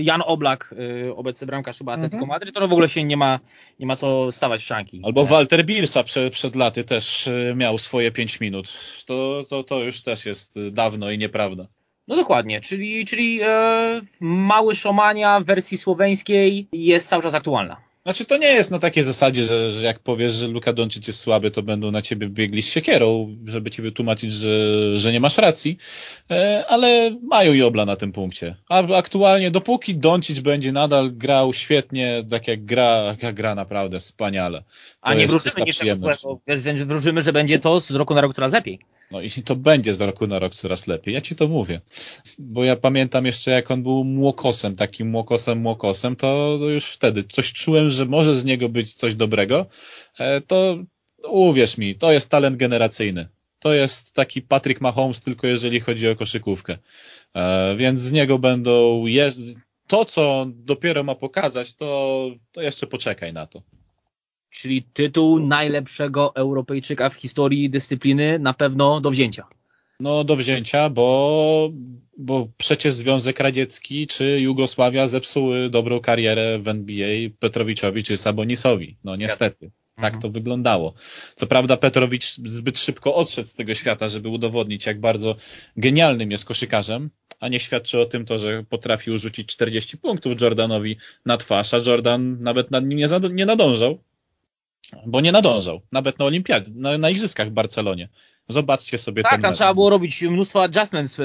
Jan 0.00 0.22
Oblak, 0.26 0.74
e, 1.08 1.14
obecny 1.14 1.46
bramkarz 1.46 1.78
chyba 1.78 1.92
Atletico 1.92 2.16
mhm. 2.16 2.28
Madryt, 2.28 2.54
to 2.54 2.68
w 2.68 2.72
ogóle 2.72 2.88
się 2.88 3.04
nie 3.04 3.16
ma, 3.16 3.40
nie 3.78 3.86
ma 3.86 3.96
co 3.96 4.32
stawać 4.32 4.62
w 4.62 4.66
szanki. 4.66 5.00
Albo 5.04 5.24
Walter 5.24 5.64
Birsa 5.64 6.04
przed, 6.04 6.32
przed 6.32 6.56
laty 6.56 6.84
też 6.84 7.28
miał 7.54 7.78
swoje 7.78 8.12
pięć 8.12 8.40
minut. 8.40 8.72
To, 9.06 9.44
to, 9.50 9.64
to 9.64 9.82
już 9.82 10.02
też 10.02 10.26
jest 10.26 10.68
dawno 10.70 11.10
i 11.10 11.18
nieprawda. 11.18 11.66
No 12.08 12.16
dokładnie, 12.16 12.60
czyli, 12.60 13.06
czyli 13.06 13.40
e, 13.42 14.00
mały 14.20 14.74
szomania 14.74 15.40
w 15.40 15.44
wersji 15.44 15.78
słoweńskiej 15.78 16.68
jest 16.72 17.08
cały 17.08 17.22
czas 17.22 17.34
aktualna. 17.34 17.76
Znaczy 18.02 18.24
to 18.24 18.36
nie 18.36 18.46
jest 18.46 18.70
na 18.70 18.78
takiej 18.78 19.02
zasadzie, 19.02 19.42
że, 19.42 19.72
że 19.72 19.86
jak 19.86 19.98
powiesz, 19.98 20.34
że 20.34 20.48
Luka 20.48 20.72
Doncic 20.72 21.06
jest 21.06 21.20
słaby, 21.20 21.50
to 21.50 21.62
będą 21.62 21.90
na 21.90 22.02
ciebie 22.02 22.28
biegli 22.28 22.62
z 22.62 22.66
siekierą, 22.66 23.36
żeby 23.46 23.70
ci 23.70 23.82
wytłumaczyć, 23.82 24.32
że, 24.32 24.50
że 24.98 25.12
nie 25.12 25.20
masz 25.20 25.38
racji, 25.38 25.78
e, 26.30 26.64
ale 26.68 27.16
mają 27.22 27.52
Jobla 27.52 27.84
na 27.84 27.96
tym 27.96 28.12
punkcie. 28.12 28.56
A 28.68 28.96
aktualnie, 28.96 29.50
dopóki 29.50 29.94
Doncic 29.94 30.38
będzie 30.38 30.72
nadal 30.72 31.12
grał 31.12 31.52
świetnie, 31.52 32.24
tak 32.30 32.48
jak 32.48 32.64
gra, 32.64 33.16
jak 33.22 33.34
gra 33.34 33.54
naprawdę 33.54 34.00
wspaniale. 34.00 34.62
A 35.00 35.14
nie 35.14 35.26
wróżymy 35.26 35.66
niczego 35.66 35.96
złego, 35.96 36.40
więc 36.46 36.82
wróżymy, 36.82 37.22
że 37.22 37.32
będzie 37.32 37.58
to 37.58 37.80
z 37.80 37.90
roku 37.90 38.14
na 38.14 38.20
rok 38.20 38.34
coraz 38.34 38.52
lepiej. 38.52 38.78
No 39.12 39.20
i 39.20 39.30
to 39.30 39.56
będzie 39.56 39.94
z 39.94 40.00
roku 40.00 40.26
na 40.26 40.38
rok 40.38 40.54
coraz 40.54 40.86
lepiej. 40.86 41.14
Ja 41.14 41.20
ci 41.20 41.36
to 41.36 41.48
mówię. 41.48 41.80
Bo 42.38 42.64
ja 42.64 42.76
pamiętam 42.76 43.26
jeszcze, 43.26 43.50
jak 43.50 43.70
on 43.70 43.82
był 43.82 44.04
młokosem, 44.04 44.76
takim 44.76 45.10
młokosem, 45.10 45.58
młokosem, 45.58 46.16
to 46.16 46.58
już 46.68 46.84
wtedy 46.84 47.24
coś 47.24 47.52
czułem, 47.52 47.90
że 47.90 48.06
może 48.06 48.36
z 48.36 48.44
niego 48.44 48.68
być 48.68 48.94
coś 48.94 49.14
dobrego. 49.14 49.66
E, 50.18 50.40
To 50.40 50.78
uwierz 51.30 51.78
mi, 51.78 51.94
to 51.94 52.12
jest 52.12 52.30
talent 52.30 52.56
generacyjny. 52.56 53.28
To 53.58 53.72
jest 53.74 54.14
taki 54.14 54.42
Patrick 54.42 54.80
Mahomes, 54.80 55.20
tylko 55.20 55.46
jeżeli 55.46 55.80
chodzi 55.80 56.08
o 56.08 56.16
koszykówkę. 56.16 56.78
E, 57.34 57.76
Więc 57.76 58.00
z 58.00 58.12
niego 58.12 58.38
będą, 58.38 59.04
to 59.86 60.04
co 60.04 60.46
dopiero 60.48 61.02
ma 61.02 61.14
pokazać, 61.14 61.76
to, 61.76 62.30
to 62.52 62.62
jeszcze 62.62 62.86
poczekaj 62.86 63.32
na 63.32 63.46
to. 63.46 63.62
Czyli 64.52 64.82
tytuł 64.82 65.40
najlepszego 65.40 66.34
Europejczyka 66.34 67.10
w 67.10 67.14
historii 67.14 67.70
dyscypliny 67.70 68.38
na 68.38 68.54
pewno 68.54 69.00
do 69.00 69.10
wzięcia. 69.10 69.46
No 70.00 70.24
do 70.24 70.36
wzięcia, 70.36 70.90
bo, 70.90 71.70
bo 72.18 72.48
przecież 72.56 72.94
Związek 72.94 73.40
Radziecki 73.40 74.06
czy 74.06 74.40
Jugosławia 74.40 75.08
zepsuły 75.08 75.70
dobrą 75.70 76.00
karierę 76.00 76.58
w 76.58 76.68
NBA 76.68 77.30
Petrowiczowi 77.38 78.04
czy 78.04 78.16
Sabonisowi. 78.16 78.96
No 79.04 79.16
niestety. 79.16 79.70
Tak 79.96 80.14
Mhm. 80.14 80.22
to 80.22 80.30
wyglądało. 80.30 80.94
Co 81.36 81.46
prawda 81.46 81.76
Petrowicz 81.76 82.36
zbyt 82.36 82.78
szybko 82.78 83.14
odszedł 83.14 83.48
z 83.48 83.54
tego 83.54 83.74
świata, 83.74 84.08
żeby 84.08 84.28
udowodnić, 84.28 84.86
jak 84.86 85.00
bardzo 85.00 85.36
genialnym 85.76 86.30
jest 86.30 86.44
koszykarzem, 86.44 87.10
a 87.40 87.48
nie 87.48 87.60
świadczy 87.60 88.00
o 88.00 88.06
tym 88.06 88.24
to, 88.24 88.38
że 88.38 88.64
potrafił 88.68 89.18
rzucić 89.18 89.48
40 89.48 89.98
punktów 89.98 90.40
Jordanowi 90.40 90.96
na 91.26 91.36
twarz, 91.36 91.74
a 91.74 91.78
Jordan 91.86 92.42
nawet 92.42 92.70
nad 92.70 92.84
nim 92.84 92.98
nie, 92.98 93.06
nie 93.32 93.46
nadążał, 93.46 93.98
bo 95.06 95.20
nie 95.20 95.32
nadążał, 95.32 95.80
nawet 95.92 96.18
na 96.18 96.24
olimpiadzie, 96.24 96.70
na, 96.74 96.98
na 96.98 97.10
igrzyskach 97.10 97.48
w 97.48 97.52
Barcelonie. 97.52 98.08
Zobaczcie 98.48 98.98
sobie 98.98 99.22
Tak, 99.22 99.32
tam 99.40 99.50
mecz. 99.50 99.56
trzeba 99.58 99.74
było 99.74 99.90
robić 99.90 100.22
mnóstwo 100.22 100.62
adjustments 100.62 101.20
e, 101.20 101.22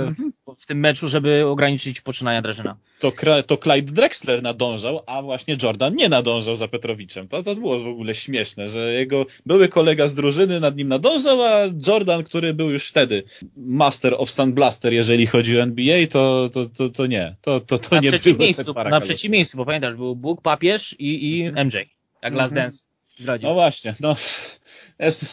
Mhm. 0.00 0.32
w 0.58 0.66
tym 0.66 0.78
meczu, 0.80 1.08
żeby 1.08 1.46
ograniczyć 1.46 2.00
poczynania 2.00 2.42
Drażyna. 2.42 2.76
to, 2.98 3.12
to 3.46 3.56
Clyde 3.56 3.92
Drexler 3.92 4.42
nadążał, 4.42 5.02
a 5.06 5.22
właśnie 5.22 5.56
Jordan 5.62 5.94
nie 5.96 6.08
nadążał 6.08 6.56
za 6.56 6.68
Petrowiczem. 6.68 7.28
To, 7.28 7.42
to 7.42 7.54
było 7.54 7.78
w 7.78 7.86
ogóle 7.86 8.14
śmieszne, 8.14 8.68
że 8.68 8.92
jego 8.92 9.26
były 9.46 9.68
kolega 9.68 10.08
z 10.08 10.14
drużyny 10.14 10.60
nad 10.60 10.76
nim 10.76 10.88
nadążał, 10.88 11.42
a 11.42 11.60
Jordan, 11.86 12.24
który 12.24 12.54
był 12.54 12.70
już 12.70 12.88
wtedy 12.88 13.22
Master 13.56 14.14
of 14.18 14.30
Sunblaster, 14.30 14.92
jeżeli 14.92 15.26
chodzi 15.26 15.58
o 15.58 15.62
NBA, 15.62 16.06
to, 16.10 16.50
to, 16.52 16.66
to, 16.66 16.88
to 16.88 17.06
nie. 17.06 17.36
To, 17.40 17.60
to, 17.60 17.78
to 17.78 17.94
na 17.94 18.00
nie 18.00 18.10
były 18.10 18.36
miejscu, 18.38 18.74
na 18.90 19.00
trzecim 19.00 19.32
miejscu, 19.32 19.56
bo 19.56 19.64
pamiętasz, 19.64 19.94
był 19.94 20.16
Bóg, 20.16 20.42
papież 20.42 20.96
i, 20.98 21.38
i 21.38 21.50
MJ. 21.64 21.76
Jak 22.22 22.34
Last 22.34 22.52
Mhm. 22.52 22.54
Dance 22.54 22.84
zdradził. 23.18 23.48
No 23.48 23.54
właśnie, 23.54 23.94
no. 24.00 24.16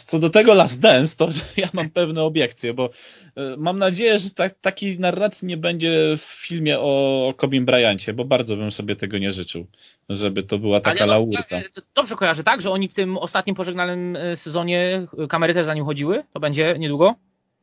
Co 0.06 0.18
do 0.18 0.30
tego 0.30 0.54
Last 0.54 0.80
Dance, 0.80 1.16
to 1.16 1.28
ja 1.56 1.68
mam 1.72 1.90
pewne 1.90 2.22
obiekcje, 2.22 2.74
bo 2.74 2.90
e, 3.36 3.56
mam 3.56 3.78
nadzieję, 3.78 4.18
że 4.18 4.30
tak, 4.30 4.54
takiej 4.60 4.98
narracji 4.98 5.48
nie 5.48 5.56
będzie 5.56 6.14
w 6.18 6.22
filmie 6.22 6.78
o 6.80 7.34
Kobim 7.36 7.66
Bryancie, 7.66 8.12
bo 8.12 8.24
bardzo 8.24 8.56
bym 8.56 8.72
sobie 8.72 8.96
tego 8.96 9.18
nie 9.18 9.32
życzył, 9.32 9.66
żeby 10.08 10.42
to 10.42 10.58
była 10.58 10.80
taka 10.80 11.04
Ale 11.04 11.06
no, 11.06 11.12
laurka. 11.12 11.62
to 11.74 11.82
dobrze 11.94 12.14
kojarzę, 12.14 12.44
tak? 12.44 12.60
Że 12.60 12.70
oni 12.70 12.88
w 12.88 12.94
tym 12.94 13.18
ostatnim 13.18 13.56
pożegnalnym 13.56 14.16
e, 14.16 14.36
sezonie 14.36 15.06
kamery 15.28 15.54
też 15.54 15.66
za 15.66 15.74
nim 15.74 15.84
chodziły? 15.84 16.22
To 16.32 16.40
będzie 16.40 16.74
niedługo? 16.78 17.14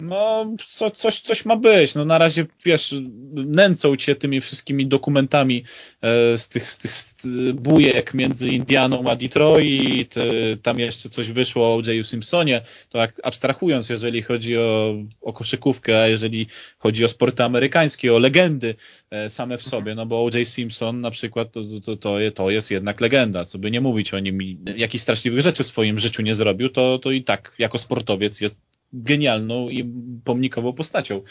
No, 0.04 0.54
co, 0.68 0.92
coś, 0.92 1.20
coś 1.20 1.46
ma 1.46 1.56
być. 1.56 1.96
No 1.96 2.06
na 2.06 2.18
razie, 2.18 2.46
wiesz, 2.66 2.96
nęcą 3.34 3.96
cię 3.96 4.16
tymi 4.16 4.42
wszystkimi 4.42 4.88
dokumentami 4.88 5.64
e, 6.02 6.38
z 6.38 6.50
tych, 6.50 6.70
z 6.70 6.78
tych 6.80 6.92
z 6.92 7.26
bujek 7.56 8.14
między 8.14 8.50
Indianą 8.50 9.10
a 9.10 9.16
Detroit. 9.16 10.16
E, 10.18 10.58
tam 10.62 10.80
jeszcze 10.80 11.10
coś 11.10 11.32
wyszło 11.32 11.68
o 11.68 11.76
O.J. 11.76 12.08
Simpsonie. 12.08 12.62
To 12.90 12.98
jak 12.98 13.22
abstrahując, 13.24 13.90
jeżeli 13.90 14.22
chodzi 14.22 14.58
o, 14.58 14.96
o 15.22 15.34
koszykówkę, 15.34 16.02
a 16.02 16.08
jeżeli 16.08 16.48
chodzi 16.78 17.06
o 17.06 17.08
sporty 17.08 17.44
amerykańskie, 17.44 18.14
o 18.14 18.20
legendy 18.20 18.76
e, 19.12 19.30
same 19.30 19.58
w 19.58 19.64
sobie, 19.64 19.96
no 19.96 20.06
bo 20.06 20.26
O.J. 20.26 20.48
Simpson 20.48 21.02
na 21.02 21.12
przykład 21.12 21.52
to, 21.52 21.62
to, 21.86 21.98
to, 21.98 22.32
to 22.36 22.50
jest 22.50 22.72
jednak 22.72 23.02
legenda. 23.02 23.46
Co 23.46 23.58
by 23.58 23.72
nie 23.72 23.82
mówić 23.82 24.14
o 24.14 24.20
nim, 24.20 24.42
i 24.42 24.58
jakichś 24.76 25.02
straszliwych 25.02 25.42
rzeczy 25.42 25.64
w 25.64 25.68
swoim 25.68 26.00
życiu 26.00 26.22
nie 26.22 26.36
zrobił, 26.36 26.70
to, 26.70 27.00
to 27.00 27.12
i 27.12 27.24
tak 27.24 27.54
jako 27.60 27.78
sportowiec 27.78 28.42
jest 28.42 28.73
genialną 28.94 29.70
i 29.70 29.94
pomnikową 30.24 30.74
postacią. 30.74 31.22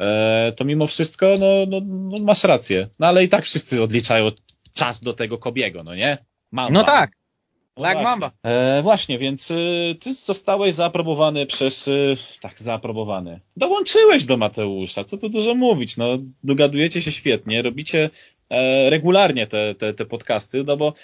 E, 0.00 0.52
to 0.56 0.64
mimo 0.64 0.86
wszystko, 0.86 1.34
no, 1.40 1.46
no, 1.68 1.80
no 1.86 2.24
masz 2.24 2.44
rację. 2.44 2.88
No 2.98 3.06
ale 3.06 3.24
i 3.24 3.28
tak 3.28 3.44
wszyscy 3.44 3.82
odliczają 3.82 4.28
czas 4.72 5.00
do 5.00 5.12
tego 5.12 5.38
Kobiego, 5.38 5.82
no 5.82 5.94
nie? 5.94 6.18
Mamba. 6.52 6.78
No 6.78 6.84
tak. 6.84 7.10
No 7.76 7.82
tak, 7.82 7.94
właśnie. 7.94 8.10
Mamba. 8.10 8.30
E, 8.42 8.82
właśnie, 8.82 9.18
więc 9.18 9.50
y, 9.50 9.96
ty 10.00 10.14
zostałeś 10.14 10.74
zaaprobowany 10.74 11.46
przez, 11.46 11.88
y, 11.88 12.16
tak, 12.40 12.60
zaaprobowany. 12.60 13.40
Dołączyłeś 13.56 14.24
do 14.24 14.36
Mateusza, 14.36 15.04
co 15.04 15.18
tu 15.18 15.28
dużo 15.28 15.54
mówić, 15.54 15.96
no 15.96 16.18
dogadujecie 16.44 17.02
się 17.02 17.12
świetnie, 17.12 17.62
robicie 17.62 18.10
e, 18.50 18.90
regularnie 18.90 19.46
te, 19.46 19.74
te, 19.74 19.94
te 19.94 20.04
podcasty, 20.04 20.64
no 20.64 20.76
bo 20.76 20.94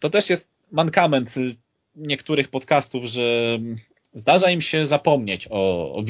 to 0.00 0.10
też 0.10 0.30
jest 0.30 0.48
mankament 0.72 1.36
y, 1.36 1.56
niektórych 1.96 2.48
podcastów, 2.48 3.04
że 3.04 3.58
zdarza 4.16 4.50
im 4.50 4.62
się 4.62 4.86
zapomnieć 4.86 5.48
o, 5.50 5.92
o 5.94 6.02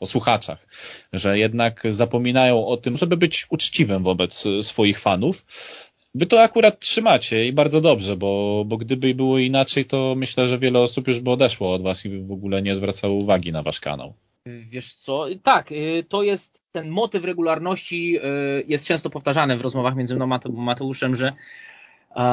o 0.00 0.06
słuchaczach, 0.06 0.66
że 1.12 1.38
jednak 1.38 1.82
zapominają 1.90 2.66
o 2.66 2.76
tym, 2.76 2.96
żeby 2.96 3.16
być 3.16 3.46
uczciwym 3.50 4.02
wobec 4.02 4.44
swoich 4.62 5.00
fanów. 5.00 5.44
Wy 6.14 6.26
to 6.26 6.42
akurat 6.42 6.80
trzymacie 6.80 7.46
i 7.46 7.52
bardzo 7.52 7.80
dobrze, 7.80 8.16
bo, 8.16 8.64
bo 8.66 8.76
gdyby 8.76 9.14
było 9.14 9.38
inaczej, 9.38 9.84
to 9.84 10.14
myślę, 10.16 10.48
że 10.48 10.58
wiele 10.58 10.78
osób 10.78 11.08
już 11.08 11.20
by 11.20 11.30
odeszło 11.30 11.74
od 11.74 11.82
was 11.82 12.06
i 12.06 12.08
w 12.18 12.32
ogóle 12.32 12.62
nie 12.62 12.76
zwracało 12.76 13.14
uwagi 13.14 13.52
na 13.52 13.62
wasz 13.62 13.80
kanał. 13.80 14.14
Wiesz 14.46 14.94
co, 14.94 15.26
tak, 15.42 15.72
y, 15.72 16.04
to 16.08 16.22
jest 16.22 16.62
ten 16.72 16.88
motyw 16.88 17.24
regularności 17.24 18.16
y, 18.18 18.64
jest 18.68 18.86
często 18.86 19.10
powtarzany 19.10 19.56
w 19.56 19.60
rozmowach 19.60 19.96
między 19.96 20.16
mną 20.16 20.24
a 20.24 20.28
Mate- 20.28 20.52
Mateuszem, 20.52 21.14
że 21.14 21.32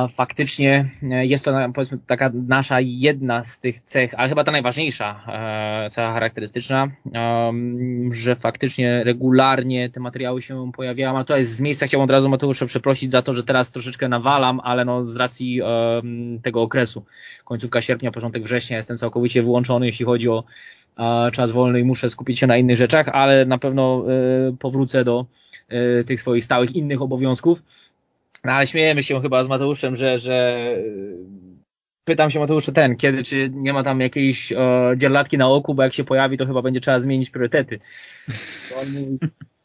faktycznie 0.09 0.89
e, 1.03 1.25
jest 1.25 1.45
to 1.45 1.53
powiedzmy 1.73 1.97
taka 2.07 2.31
nasza 2.47 2.79
jedna 2.81 3.43
z 3.43 3.59
tych 3.59 3.79
cech, 3.79 4.13
ale 4.17 4.29
chyba 4.29 4.43
ta 4.43 4.51
najważniejsza 4.51 5.21
e, 5.27 5.89
cecha 5.89 6.13
charakterystyczna, 6.13 6.87
że 8.11 8.35
faktycznie 8.35 9.03
regularnie 9.03 9.89
te 9.89 9.99
materiały 9.99 10.41
się 10.41 10.71
pojawiają, 10.71 11.17
a 11.17 11.23
tutaj 11.23 11.43
z 11.43 11.61
miejsca 11.61 11.87
chciałbym 11.87 12.03
od 12.03 12.11
razu 12.11 12.29
Mateusza 12.29 12.65
przeprosić 12.65 13.11
za 13.11 13.21
to, 13.21 13.33
że 13.33 13.43
teraz 13.43 13.71
troszeczkę 13.71 14.09
nawalam, 14.09 14.59
ale 14.63 14.85
no 14.85 15.05
z 15.05 15.15
racji 15.15 15.61
tego 16.43 16.61
okresu, 16.61 17.05
końcówka 17.45 17.81
sierpnia, 17.81 18.11
początek 18.11 18.43
września 18.43 18.77
jestem 18.77 18.97
całkowicie 18.97 19.43
wyłączony, 19.43 19.85
jeśli 19.85 20.05
chodzi 20.05 20.29
o 20.29 20.43
a 20.95 21.29
czas 21.31 21.51
wolny 21.51 21.79
i 21.79 21.83
muszę 21.83 22.09
skupić 22.09 22.39
się 22.39 22.47
na 22.47 22.57
innych 22.57 22.77
rzeczach, 22.77 23.07
ale 23.07 23.45
na 23.45 23.57
pewno 23.57 24.05
powrócę 24.59 25.03
do 25.03 25.25
tych 26.05 26.21
swoich 26.21 26.43
stałych 26.43 26.75
innych 26.75 27.01
obowiązków. 27.01 27.63
No, 28.43 28.51
ale 28.51 28.67
śmiejemy 28.67 29.03
się 29.03 29.21
chyba 29.21 29.43
z 29.43 29.47
Mateuszem, 29.47 29.95
że, 29.95 30.17
że 30.17 30.65
y, 30.77 31.17
pytam 32.03 32.29
się 32.29 32.39
Mateusza 32.39 32.71
ten, 32.71 32.95
kiedy, 32.95 33.23
czy 33.23 33.49
nie 33.53 33.73
ma 33.73 33.83
tam 33.83 33.99
jakiejś 34.01 34.51
e, 34.51 34.57
dzierlatki 34.97 35.37
na 35.37 35.49
oku, 35.49 35.75
bo 35.75 35.83
jak 35.83 35.93
się 35.93 36.03
pojawi, 36.03 36.37
to 36.37 36.45
chyba 36.45 36.61
będzie 36.61 36.81
trzeba 36.81 36.99
zmienić 36.99 37.29
priorytety. 37.29 37.79
On 38.81 38.91
mówi, 38.93 39.17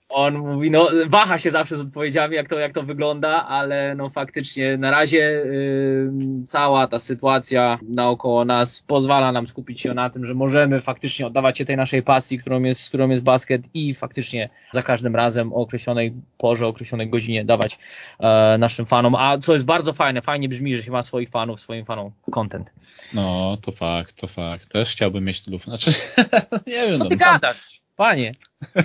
on 0.09 0.39
mówi, 0.39 0.71
no 0.71 0.89
waha 1.07 1.39
się 1.39 1.51
zawsze 1.51 1.77
z 1.77 1.81
odpowiedziami, 1.81 2.37
jak 2.37 2.49
to, 2.49 2.59
jak 2.59 2.73
to 2.73 2.83
wygląda, 2.83 3.47
ale 3.47 3.95
no 3.95 4.11
faktycznie 4.11 4.77
na 4.77 4.91
razie 4.91 5.43
y, 5.45 6.11
cała 6.47 6.87
ta 6.87 6.99
sytuacja 6.99 7.79
naokoło 7.89 8.45
nas 8.45 8.83
pozwala 8.87 9.33
nam 9.33 9.47
skupić 9.47 9.81
się 9.81 9.95
na 9.95 10.11
tym, 10.11 10.27
że 10.27 10.35
możemy 10.35 10.81
faktycznie 10.81 11.27
oddawać 11.27 11.59
się 11.59 11.65
tej 11.65 11.77
naszej 11.77 12.03
pasji, 12.03 12.39
którą 12.39 12.63
jest, 12.63 12.89
którą 12.89 13.09
jest 13.09 13.23
basket 13.23 13.63
i 13.75 13.95
faktycznie 13.95 14.49
za 14.73 14.83
każdym 14.83 15.17
razem 15.17 15.53
o 15.53 15.57
określonej 15.57 16.13
porze, 16.39 16.67
o 16.67 16.69
określonej 16.69 17.11
godzinie 17.11 17.45
dawać 17.45 17.79
e, 18.21 18.59
naszym 18.59 18.87
fanom. 18.87 19.15
A 19.15 19.39
co 19.39 19.53
jest 19.53 19.65
bardzo 19.65 19.93
fajne, 19.93 20.23
fajnie 20.23 20.49
brzmi, 20.49 20.77
że 20.77 20.83
się 20.83 20.91
ma 20.91 21.03
swoich 21.03 21.31
fanów, 21.31 21.61
swoim 21.61 21.85
fanom 21.85 22.11
content. 22.31 22.73
No, 23.13 23.57
to 23.63 23.73
fakt, 23.73 24.17
to 24.17 24.27
fakt. 24.27 24.69
Też 24.69 24.93
chciałbym 24.93 25.25
mieć 25.25 25.43
tylu. 25.43 25.59
Znaczy, 25.59 25.91
nie 26.67 26.87
wiem. 26.87 26.97
Co 26.97 27.05
no, 27.05 27.11
ty 27.11 27.17
gadasz? 27.17 27.84
Panie. 27.97 28.35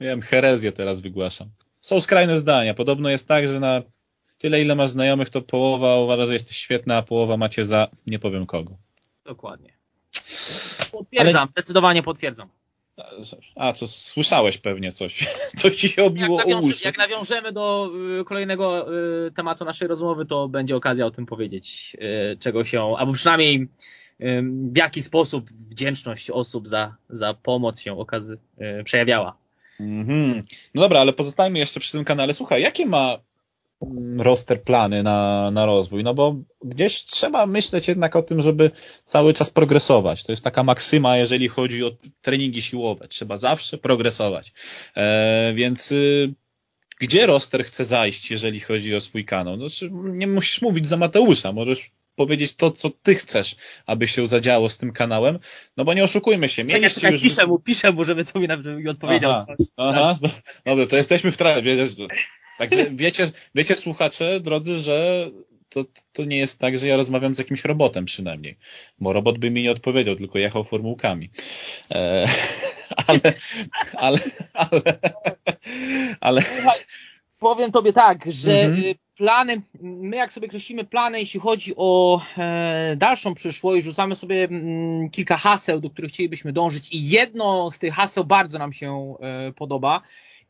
Wiem, 0.00 0.22
herezję 0.22 0.72
teraz 0.72 1.00
wygłaszam. 1.00 1.48
Są 1.80 2.00
skrajne 2.00 2.38
zdania. 2.38 2.74
Podobno 2.74 3.08
jest 3.08 3.28
tak, 3.28 3.48
że 3.48 3.60
na 3.60 3.82
tyle, 4.38 4.62
ile 4.62 4.74
masz 4.74 4.90
znajomych, 4.90 5.30
to 5.30 5.42
połowa 5.42 5.98
uważa, 5.98 6.26
że 6.26 6.32
jesteś 6.32 6.56
świetna, 6.56 6.96
a 6.96 7.02
połowa 7.02 7.36
macie 7.36 7.64
za 7.64 7.88
nie 8.06 8.18
powiem 8.18 8.46
kogo. 8.46 8.76
Dokładnie. 9.24 9.72
Potwierdzam, 10.92 11.48
zdecydowanie 11.50 12.02
potwierdzam. 12.02 12.48
A, 13.56 13.72
to 13.72 13.88
słyszałeś 13.88 14.58
pewnie 14.58 14.92
coś. 14.92 15.26
Coś 15.60 15.76
ci 15.76 15.88
się 15.88 16.04
obiło 16.04 16.38
jak, 16.38 16.48
o 16.48 16.60
uszy. 16.60 16.84
jak 16.84 16.98
nawiążemy 16.98 17.52
do 17.52 17.90
y, 18.20 18.24
kolejnego 18.24 18.94
y, 19.26 19.32
tematu 19.32 19.64
naszej 19.64 19.88
rozmowy, 19.88 20.26
to 20.26 20.48
będzie 20.48 20.76
okazja 20.76 21.06
o 21.06 21.10
tym 21.10 21.26
powiedzieć, 21.26 21.96
y, 22.32 22.36
czego 22.38 22.64
się, 22.64 22.94
albo 22.98 23.12
przynajmniej 23.12 23.68
w 24.72 24.76
jaki 24.76 25.02
sposób 25.02 25.50
wdzięczność 25.52 26.30
osób 26.30 26.68
za, 26.68 26.96
za 27.10 27.34
pomoc 27.34 27.80
się 27.80 27.98
okazy, 27.98 28.38
przejawiała. 28.84 29.42
Mm-hmm. 29.82 30.42
No 30.74 30.82
dobra, 30.82 31.00
ale 31.00 31.12
pozostajmy 31.12 31.58
jeszcze 31.58 31.80
przy 31.80 31.92
tym 31.92 32.04
kanale. 32.04 32.34
Słuchaj, 32.34 32.62
jakie 32.62 32.86
ma 32.86 33.18
mm, 33.82 34.20
roster 34.20 34.62
plany 34.62 35.02
na, 35.02 35.50
na 35.50 35.66
rozwój? 35.66 36.04
No 36.04 36.14
bo 36.14 36.36
gdzieś 36.64 37.04
trzeba 37.04 37.46
myśleć 37.46 37.88
jednak 37.88 38.16
o 38.16 38.22
tym, 38.22 38.42
żeby 38.42 38.70
cały 39.04 39.34
czas 39.34 39.50
progresować. 39.50 40.24
To 40.24 40.32
jest 40.32 40.44
taka 40.44 40.62
maksyma, 40.62 41.16
jeżeli 41.16 41.48
chodzi 41.48 41.84
o 41.84 41.90
treningi 42.22 42.62
siłowe. 42.62 43.08
Trzeba 43.08 43.38
zawsze 43.38 43.78
progresować. 43.78 44.52
E, 44.96 45.52
więc 45.54 45.92
y, 45.92 46.34
gdzie 47.00 47.26
roster 47.26 47.64
chce 47.64 47.84
zajść, 47.84 48.30
jeżeli 48.30 48.60
chodzi 48.60 48.94
o 48.94 49.00
swój 49.00 49.24
kanał? 49.24 49.56
No, 49.56 49.70
czy 49.70 49.90
nie 49.92 50.26
musisz 50.26 50.62
mówić 50.62 50.88
za 50.88 50.96
Mateusza, 50.96 51.52
możesz 51.52 51.90
powiedzieć 52.22 52.56
to, 52.56 52.70
co 52.70 52.90
ty 52.90 53.14
chcesz, 53.14 53.56
aby 53.86 54.06
się 54.06 54.26
zadziało 54.26 54.68
z 54.68 54.76
tym 54.76 54.92
kanałem, 54.92 55.38
no 55.76 55.84
bo 55.84 55.94
nie 55.94 56.04
oszukujmy 56.04 56.48
się. 56.48 56.66
Czekaj, 56.66 56.90
czekaj, 56.90 57.12
już... 57.12 57.22
piszę 57.22 57.46
mu, 57.46 57.58
piszę 57.58 57.92
mu, 57.92 58.04
żeby 58.04 58.24
to 58.24 58.38
mi, 58.38 58.48
mi 58.76 58.88
odpowiedział. 58.88 59.32
Aha, 59.32 59.46
aha, 59.76 60.16
dobra, 60.64 60.86
to 60.86 60.96
jesteśmy 60.96 61.30
w 61.30 61.36
wiecie, 61.62 61.86
także 62.58 62.86
wiecie, 63.04 63.30
wiecie 63.54 63.74
słuchacze, 63.74 64.40
drodzy, 64.40 64.78
że 64.78 65.30
to, 65.68 65.84
to 66.12 66.24
nie 66.24 66.36
jest 66.38 66.60
tak, 66.60 66.78
że 66.78 66.88
ja 66.88 66.96
rozmawiam 66.96 67.34
z 67.34 67.38
jakimś 67.38 67.64
robotem 67.64 68.04
przynajmniej, 68.04 68.58
bo 68.98 69.12
robot 69.12 69.38
by 69.38 69.50
mi 69.50 69.62
nie 69.62 69.70
odpowiedział, 69.70 70.16
tylko 70.16 70.38
jechał 70.38 70.64
formułkami. 70.64 71.30
E, 71.90 72.28
ale, 73.06 73.32
ale, 73.94 74.18
ale, 74.54 74.82
ale, 76.20 76.42
Powiem 77.42 77.72
tobie 77.72 77.92
tak, 77.92 78.32
że 78.32 78.60
mhm. 78.60 78.94
Plany, 79.22 79.62
my 79.80 80.16
jak 80.16 80.32
sobie 80.32 80.48
kreślimy 80.48 80.84
plany, 80.84 81.20
jeśli 81.20 81.40
chodzi 81.40 81.74
o 81.76 82.20
e, 82.38 82.96
dalszą 82.96 83.34
przyszłość, 83.34 83.84
rzucamy 83.84 84.16
sobie 84.16 84.44
mm, 84.44 85.10
kilka 85.10 85.36
haseł, 85.36 85.80
do 85.80 85.90
których 85.90 86.10
chcielibyśmy 86.10 86.52
dążyć 86.52 86.92
i 86.92 87.08
jedno 87.08 87.70
z 87.70 87.78
tych 87.78 87.94
haseł 87.94 88.24
bardzo 88.24 88.58
nam 88.58 88.72
się 88.72 89.14
e, 89.20 89.52
podoba 89.52 90.00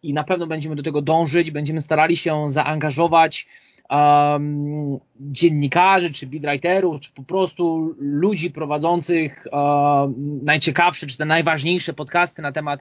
i 0.02 0.12
na 0.12 0.24
pewno 0.24 0.46
będziemy 0.46 0.76
do 0.76 0.82
tego 0.82 1.02
dążyć, 1.02 1.50
będziemy 1.50 1.80
starali 1.80 2.16
się 2.16 2.50
zaangażować 2.50 3.46
um, 3.90 4.98
dziennikarzy, 5.20 6.12
czy 6.12 6.26
beatwriterów, 6.26 7.00
czy 7.00 7.12
po 7.12 7.22
prostu 7.22 7.94
ludzi 7.98 8.50
prowadzących 8.50 9.46
um, 9.52 10.40
najciekawsze, 10.42 11.06
czy 11.06 11.18
te 11.18 11.24
najważniejsze 11.24 11.92
podcasty 11.92 12.42
na 12.42 12.52
temat 12.52 12.80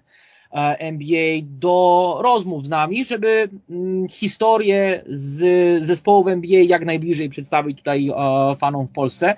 NBA 0.80 1.42
do 1.44 2.18
rozmów 2.24 2.66
z 2.66 2.70
nami, 2.70 3.06
żeby 3.06 3.50
mm, 3.70 4.08
historię 4.10 5.04
z 5.08 5.84
zespołów 5.84 6.28
NBA 6.28 6.60
jak 6.62 6.86
najbliżej 6.86 7.30
przedstawić 7.30 7.78
tutaj 7.78 8.10
e, 8.10 8.56
fanom 8.56 8.88
w 8.88 8.92
Polsce. 8.92 9.36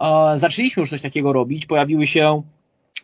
E, 0.00 0.38
zaczęliśmy 0.38 0.80
już 0.80 0.90
coś 0.90 1.00
takiego 1.00 1.32
robić, 1.32 1.66
pojawiły 1.66 2.06
się 2.06 2.42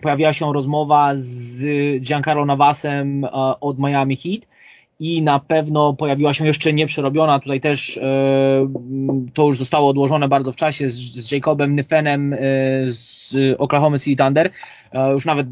pojawiła 0.02 0.32
się 0.32 0.52
rozmowa 0.52 1.12
z 1.14 1.64
Giancarlo 2.00 2.44
Navasem 2.44 3.26
od 3.60 3.78
Miami 3.78 4.16
Heat 4.16 4.48
i 5.00 5.22
na 5.22 5.38
pewno 5.38 5.94
pojawiła 5.94 6.34
się 6.34 6.46
jeszcze 6.46 6.72
nieprzerobiona, 6.72 7.40
tutaj 7.40 7.60
też 7.60 8.00
to 9.34 9.46
już 9.46 9.58
zostało 9.58 9.88
odłożone 9.88 10.28
bardzo 10.28 10.52
w 10.52 10.56
czasie 10.56 10.90
z 10.90 11.32
Jacobem 11.32 11.74
Nyfenem 11.74 12.36
z 12.84 13.34
Oklahoma 13.58 13.98
City 13.98 14.24
Thunder. 14.24 14.50
Już 15.12 15.24
nawet 15.24 15.46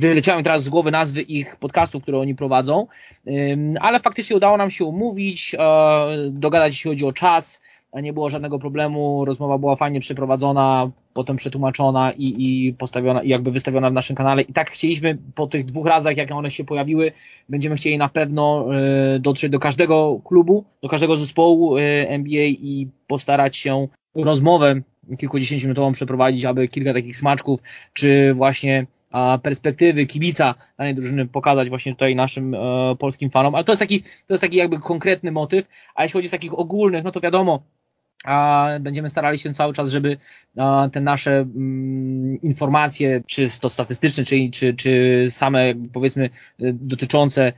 wyleciały 0.00 0.42
teraz 0.42 0.64
z 0.64 0.68
głowy 0.68 0.90
nazwy 0.90 1.22
ich 1.22 1.56
podcastów, 1.56 2.02
które 2.02 2.18
oni 2.18 2.34
prowadzą, 2.34 2.86
ale 3.80 4.00
faktycznie 4.00 4.36
udało 4.36 4.56
nam 4.56 4.70
się 4.70 4.84
umówić, 4.84 5.56
e, 5.58 6.30
dogadać 6.30 6.72
jeśli 6.72 6.90
chodzi 6.90 7.04
o 7.06 7.12
czas, 7.12 7.62
nie 8.02 8.12
było 8.12 8.30
żadnego 8.30 8.58
problemu, 8.58 9.24
rozmowa 9.24 9.58
była 9.58 9.76
fajnie 9.76 10.00
przeprowadzona, 10.00 10.90
potem 11.14 11.36
przetłumaczona 11.36 12.12
i, 12.12 12.34
i 12.38 12.72
postawiona, 12.72 13.22
i 13.22 13.28
jakby 13.28 13.50
wystawiona 13.50 13.90
w 13.90 13.92
naszym 13.92 14.16
kanale. 14.16 14.42
I 14.42 14.52
tak 14.52 14.70
chcieliśmy 14.70 15.18
po 15.34 15.46
tych 15.46 15.64
dwóch 15.64 15.86
razach, 15.86 16.16
jak 16.16 16.30
one 16.30 16.50
się 16.50 16.64
pojawiły, 16.64 17.12
będziemy 17.48 17.76
chcieli 17.76 17.98
na 17.98 18.08
pewno 18.08 18.66
e, 18.74 19.18
dotrzeć 19.18 19.50
do 19.50 19.58
każdego 19.58 20.20
klubu, 20.24 20.64
do 20.82 20.88
każdego 20.88 21.16
zespołu 21.16 21.76
e, 21.76 21.80
NBA 22.08 22.44
i 22.46 22.88
postarać 23.06 23.56
się 23.56 23.88
rozmowę 24.14 24.80
kilkudziesięciominutową 25.18 25.92
przeprowadzić, 25.92 26.44
aby 26.44 26.68
kilka 26.68 26.92
takich 26.92 27.16
smaczków, 27.16 27.60
czy 27.92 28.34
właśnie 28.34 28.86
perspektywy 29.42 30.06
kibica 30.06 30.54
danej 30.78 30.94
drużyny 30.94 31.26
pokazać 31.26 31.68
właśnie 31.68 31.92
tutaj 31.92 32.16
naszym 32.16 32.54
e, 32.54 32.58
polskim 32.98 33.30
fanom, 33.30 33.54
ale 33.54 33.64
to 33.64 33.72
jest 33.72 33.80
taki, 33.80 34.02
to 34.02 34.34
jest 34.34 34.40
taki 34.40 34.56
jakby 34.56 34.78
konkretny 34.78 35.32
motyw, 35.32 35.66
a 35.94 36.02
jeśli 36.02 36.12
chodzi 36.12 36.28
z 36.28 36.30
takich 36.30 36.58
ogólnych, 36.58 37.04
no 37.04 37.12
to 37.12 37.20
wiadomo, 37.20 37.62
a 38.24 38.68
będziemy 38.80 39.10
starali 39.10 39.38
się 39.38 39.54
cały 39.54 39.74
czas, 39.74 39.90
żeby 39.90 40.16
te 40.92 41.00
nasze 41.00 41.36
mm, 41.36 42.40
informacje, 42.42 43.22
czy 43.26 43.60
to 43.60 43.70
statystyczne, 43.70 44.24
czy, 44.24 44.50
czy, 44.52 44.74
czy 44.74 45.26
same 45.30 45.74
powiedzmy 45.92 46.30
dotyczące 46.58 47.52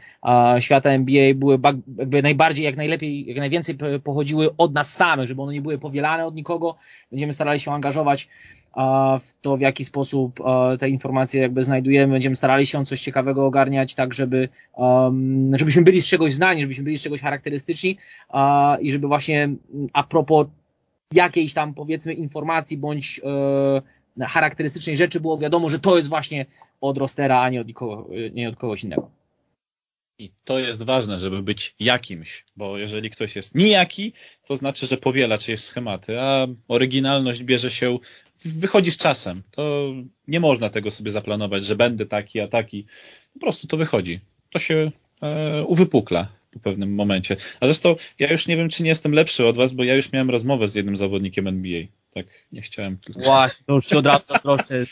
świata 0.58 0.90
NBA 0.90 1.34
były 1.34 1.58
jakby 1.98 2.22
najbardziej, 2.22 2.64
jak 2.64 2.76
najlepiej, 2.76 3.26
jak 3.26 3.38
najwięcej 3.38 3.76
pochodziły 4.04 4.50
od 4.58 4.74
nas 4.74 4.94
samych, 4.94 5.28
żeby 5.28 5.42
one 5.42 5.52
nie 5.52 5.62
były 5.62 5.78
powielane 5.78 6.26
od 6.26 6.34
nikogo. 6.34 6.76
Będziemy 7.10 7.32
starali 7.32 7.60
się 7.60 7.72
angażować 7.72 8.28
w 9.20 9.34
to, 9.42 9.56
w 9.56 9.60
jaki 9.60 9.84
sposób 9.84 10.40
te 10.80 10.88
informacje 10.88 11.42
jakby 11.42 11.64
znajdujemy. 11.64 12.12
Będziemy 12.12 12.36
starali 12.36 12.66
się 12.66 12.84
coś 12.84 13.00
ciekawego 13.00 13.46
ogarniać, 13.46 13.94
tak 13.94 14.14
żeby, 14.14 14.48
żebyśmy 15.52 15.82
byli 15.82 16.02
z 16.02 16.06
czegoś 16.06 16.34
znani, 16.34 16.60
żebyśmy 16.60 16.84
byli 16.84 16.98
z 16.98 17.02
czegoś 17.02 17.20
charakterystyczni 17.20 17.98
i 18.80 18.90
żeby 18.90 19.08
właśnie 19.08 19.48
a 19.92 20.02
propos 20.02 20.46
jakiejś 21.12 21.54
tam 21.54 21.74
powiedzmy 21.74 22.14
informacji 22.14 22.76
bądź 22.76 23.20
e, 24.20 24.26
charakterystycznej 24.26 24.96
rzeczy 24.96 25.20
było 25.20 25.38
wiadomo, 25.38 25.70
że 25.70 25.78
to 25.78 25.96
jest 25.96 26.08
właśnie 26.08 26.46
od 26.80 26.98
rostera, 26.98 27.40
a 27.40 27.50
nie 27.50 27.60
od, 27.60 27.66
nikogo, 27.66 28.08
nie 28.32 28.48
od 28.48 28.56
kogoś 28.56 28.84
innego. 28.84 29.10
I 30.18 30.32
to 30.44 30.58
jest 30.58 30.82
ważne, 30.82 31.18
żeby 31.18 31.42
być 31.42 31.74
jakimś, 31.80 32.44
bo 32.56 32.78
jeżeli 32.78 33.10
ktoś 33.10 33.36
jest 33.36 33.54
nijaki, 33.54 34.12
to 34.46 34.56
znaczy, 34.56 34.86
że 34.86 34.96
powiela 34.96 35.38
czyjeś 35.38 35.60
schematy, 35.60 36.20
a 36.20 36.46
oryginalność 36.68 37.42
bierze 37.42 37.70
się, 37.70 37.98
wychodzi 38.44 38.92
z 38.92 38.96
czasem. 38.96 39.42
To 39.50 39.92
nie 40.28 40.40
można 40.40 40.70
tego 40.70 40.90
sobie 40.90 41.10
zaplanować, 41.10 41.66
że 41.66 41.76
będę 41.76 42.06
taki, 42.06 42.40
a 42.40 42.48
taki. 42.48 42.86
Po 43.34 43.40
prostu 43.40 43.66
to 43.66 43.76
wychodzi. 43.76 44.20
To 44.52 44.58
się 44.58 44.90
e, 45.22 45.62
uwypukla 45.64 46.28
po 46.52 46.60
pewnym 46.60 46.94
momencie. 46.94 47.36
A 47.60 47.66
zresztą 47.66 47.96
ja 48.18 48.32
już 48.32 48.46
nie 48.46 48.56
wiem, 48.56 48.68
czy 48.68 48.82
nie 48.82 48.88
jestem 48.88 49.12
lepszy 49.12 49.46
od 49.46 49.56
was, 49.56 49.72
bo 49.72 49.84
ja 49.84 49.94
już 49.94 50.12
miałem 50.12 50.30
rozmowę 50.30 50.68
z 50.68 50.74
jednym 50.74 50.96
zawodnikiem 50.96 51.48
NBA. 51.48 51.82
Tak, 52.14 52.26
nie 52.52 52.62
chciałem 52.62 52.98
tylko. 52.98 53.20
Właśnie, 53.20 53.66
to 53.66 53.72
już 53.72 53.86
ci 53.86 53.96
od 53.96 54.06
razu. 54.06 54.34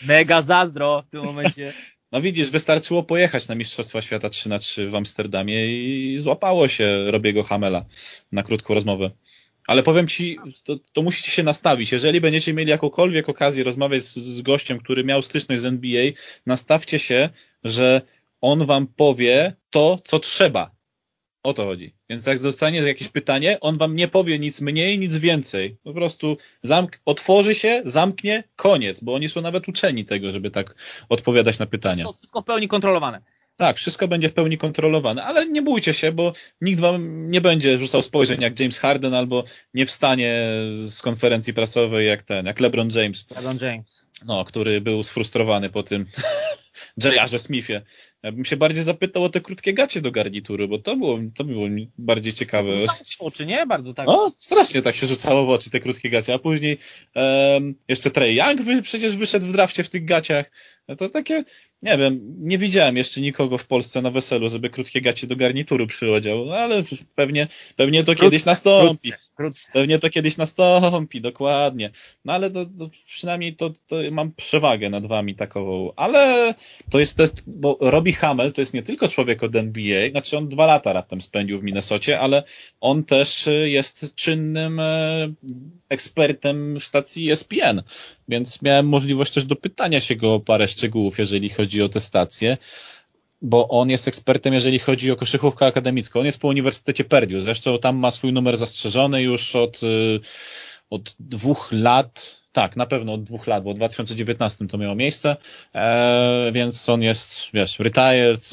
Mega 0.06 0.42
zazdro 0.42 1.02
w 1.06 1.10
tym 1.10 1.24
momencie. 1.24 1.72
No 2.12 2.20
widzisz, 2.20 2.50
wystarczyło 2.50 3.02
pojechać 3.02 3.48
na 3.48 3.54
Mistrzostwa 3.54 4.02
Świata 4.02 4.28
3 4.28 4.48
na 4.48 4.58
3 4.58 4.88
w 4.88 4.94
Amsterdamie 4.94 5.66
i 5.66 6.18
złapało 6.18 6.68
się 6.68 7.04
Robiego 7.10 7.42
Hamela 7.42 7.84
na 8.32 8.42
krótką 8.42 8.74
rozmowę. 8.74 9.10
Ale 9.66 9.82
powiem 9.82 10.08
ci, 10.08 10.38
to, 10.64 10.76
to, 10.92 11.02
musicie 11.02 11.30
się 11.30 11.42
nastawić. 11.42 11.92
Jeżeli 11.92 12.20
będziecie 12.20 12.54
mieli 12.54 12.70
jakąkolwiek 12.70 13.28
okazję 13.28 13.64
rozmawiać 13.64 14.04
z, 14.04 14.14
z 14.14 14.42
gościem, 14.42 14.78
który 14.78 15.04
miał 15.04 15.22
styczność 15.22 15.62
z 15.62 15.64
NBA, 15.64 16.04
nastawcie 16.46 16.98
się, 16.98 17.30
że 17.64 18.02
on 18.40 18.66
wam 18.66 18.86
powie 18.86 19.54
to, 19.70 19.98
co 20.04 20.18
trzeba. 20.18 20.70
O 21.42 21.54
to 21.54 21.64
chodzi. 21.64 21.94
Więc 22.10 22.26
jak 22.26 22.38
zostanie 22.38 22.78
jakieś 22.78 23.08
pytanie, 23.08 23.60
on 23.60 23.78
wam 23.78 23.96
nie 23.96 24.08
powie 24.08 24.38
nic 24.38 24.60
mniej, 24.60 24.98
nic 24.98 25.16
więcej. 25.16 25.76
Po 25.82 25.94
prostu 25.94 26.36
zamk 26.62 27.00
otworzy 27.04 27.54
się, 27.54 27.82
zamknie, 27.84 28.44
koniec, 28.56 29.00
bo 29.00 29.14
oni 29.14 29.28
są 29.28 29.40
nawet 29.40 29.68
uczeni 29.68 30.04
tego, 30.04 30.32
żeby 30.32 30.50
tak 30.50 30.74
odpowiadać 31.08 31.58
na 31.58 31.66
pytania. 31.66 32.04
To 32.04 32.12
wszystko 32.12 32.40
w 32.42 32.44
pełni 32.44 32.68
kontrolowane. 32.68 33.22
Tak, 33.56 33.76
wszystko 33.76 34.08
będzie 34.08 34.28
w 34.28 34.32
pełni 34.32 34.58
kontrolowane, 34.58 35.24
ale 35.24 35.46
nie 35.46 35.62
bójcie 35.62 35.94
się, 35.94 36.12
bo 36.12 36.32
nikt 36.60 36.80
wam 36.80 37.30
nie 37.30 37.40
będzie 37.40 37.78
rzucał 37.78 38.02
spojrzeń 38.02 38.40
jak 38.40 38.60
James 38.60 38.78
Harden 38.78 39.14
albo 39.14 39.44
nie 39.74 39.86
wstanie 39.86 40.46
z 40.72 41.02
konferencji 41.02 41.54
prasowej 41.54 42.06
jak 42.06 42.22
ten, 42.22 42.46
jak 42.46 42.60
LeBron 42.60 42.90
James. 42.94 43.26
LeBron 43.36 43.58
James. 43.62 44.04
No, 44.26 44.44
który 44.44 44.80
był 44.80 45.02
sfrustrowany 45.02 45.70
po 45.70 45.82
tym 45.82 46.06
J.R. 47.04 47.38
Smithie. 47.38 47.82
Ja 48.22 48.32
bym 48.32 48.44
się 48.44 48.56
bardziej 48.56 48.82
zapytał 48.82 49.24
o 49.24 49.28
te 49.28 49.40
krótkie 49.40 49.72
gacie 49.72 50.00
do 50.00 50.10
garnitury, 50.10 50.68
bo 50.68 50.78
to 50.78 50.96
było, 50.96 51.18
to 51.34 51.44
było 51.44 51.66
bardziej 51.98 52.32
ciekawe. 52.32 52.74
Rzucało 52.74 52.98
w 53.18 53.22
oczy, 53.22 53.46
nie? 53.46 53.66
Bardzo 53.66 53.94
tak. 53.94 54.06
No, 54.06 54.32
strasznie 54.38 54.82
tak 54.82 54.96
się 54.96 55.06
rzucało 55.06 55.46
w 55.46 55.50
oczy 55.50 55.70
te 55.70 55.80
krótkie 55.80 56.10
gacie, 56.10 56.34
a 56.34 56.38
później 56.38 56.78
um, 57.14 57.74
jeszcze 57.88 58.10
Trey 58.10 58.36
Young 58.36 58.62
wy, 58.62 58.82
przecież 58.82 59.16
wyszedł 59.16 59.46
w 59.46 59.52
drafcie 59.52 59.84
w 59.84 59.88
tych 59.88 60.04
gaciach. 60.04 60.50
No 60.88 60.96
to 60.96 61.08
takie, 61.08 61.44
nie 61.82 61.98
wiem, 61.98 62.20
nie 62.38 62.58
widziałem 62.58 62.96
jeszcze 62.96 63.20
nikogo 63.20 63.58
w 63.58 63.66
Polsce 63.66 64.02
na 64.02 64.10
weselu, 64.10 64.48
żeby 64.48 64.70
krótkie 64.70 65.00
gacie 65.00 65.26
do 65.26 65.36
garnitury 65.36 65.86
przyodział, 65.86 66.44
no 66.44 66.54
ale 66.54 66.82
pewnie, 67.14 67.48
pewnie 67.76 68.04
to 68.04 68.14
kiedyś 68.14 68.44
nastąpi. 68.44 69.12
Pewnie 69.72 69.98
to 69.98 70.10
kiedyś 70.10 70.36
nastąpi, 70.36 71.20
dokładnie. 71.20 71.90
No 72.24 72.32
ale 72.32 72.50
to, 72.50 72.66
to 72.66 72.90
przynajmniej 73.06 73.56
to, 73.56 73.70
to 73.86 73.96
mam 74.10 74.32
przewagę 74.32 74.90
nad 74.90 75.06
wami 75.06 75.34
takową. 75.34 75.92
Ale 75.96 76.54
to 76.90 77.00
jest 77.00 77.16
też, 77.16 77.30
bo 77.46 77.76
Robbie 77.80 78.12
Hamel 78.12 78.52
to 78.52 78.60
jest 78.60 78.74
nie 78.74 78.82
tylko 78.82 79.08
człowiek 79.08 79.42
od 79.42 79.56
NBA, 79.56 80.10
znaczy 80.10 80.38
on 80.38 80.48
dwa 80.48 80.66
lata 80.66 80.92
raptem 80.92 81.20
spędził 81.20 81.60
w 81.60 81.62
Minnesocie, 81.62 82.20
ale 82.20 82.42
on 82.80 83.04
też 83.04 83.48
jest 83.64 84.14
czynnym 84.14 84.80
e, 84.80 85.32
ekspertem 85.88 86.80
stacji 86.80 87.30
ESPN, 87.30 87.82
więc 88.28 88.62
miałem 88.62 88.88
możliwość 88.88 89.32
też 89.32 89.44
dopytania 89.44 90.00
się 90.00 90.16
go 90.16 90.34
o 90.34 90.40
parę 90.40 90.68
szczegółów, 90.68 91.18
jeżeli 91.18 91.50
chodzi 91.50 91.82
o 91.82 91.88
tę 91.88 92.00
stację 92.00 92.56
bo 93.42 93.68
on 93.68 93.90
jest 93.90 94.08
ekspertem, 94.08 94.54
jeżeli 94.54 94.78
chodzi 94.78 95.10
o 95.10 95.16
koszykówkę 95.16 95.66
akademicką. 95.66 96.20
On 96.20 96.26
jest 96.26 96.40
po 96.40 96.48
Uniwersytecie 96.48 97.04
Purdue, 97.04 97.40
zresztą 97.40 97.78
tam 97.78 97.96
ma 97.96 98.10
swój 98.10 98.32
numer 98.32 98.56
zastrzeżony 98.56 99.22
już 99.22 99.56
od, 99.56 99.82
y, 99.82 100.20
od 100.90 101.14
dwóch 101.18 101.68
lat, 101.72 102.41
tak, 102.52 102.76
na 102.76 102.86
pewno 102.86 103.12
od 103.12 103.24
dwóch 103.24 103.46
lat, 103.46 103.64
bo 103.64 103.72
w 103.72 103.76
2019 103.76 104.68
to 104.68 104.78
miało 104.78 104.94
miejsce, 104.94 105.36
e, 105.74 106.52
więc 106.52 106.88
on 106.88 107.02
jest, 107.02 107.46
wiesz, 107.54 107.78
retired, 107.78 108.50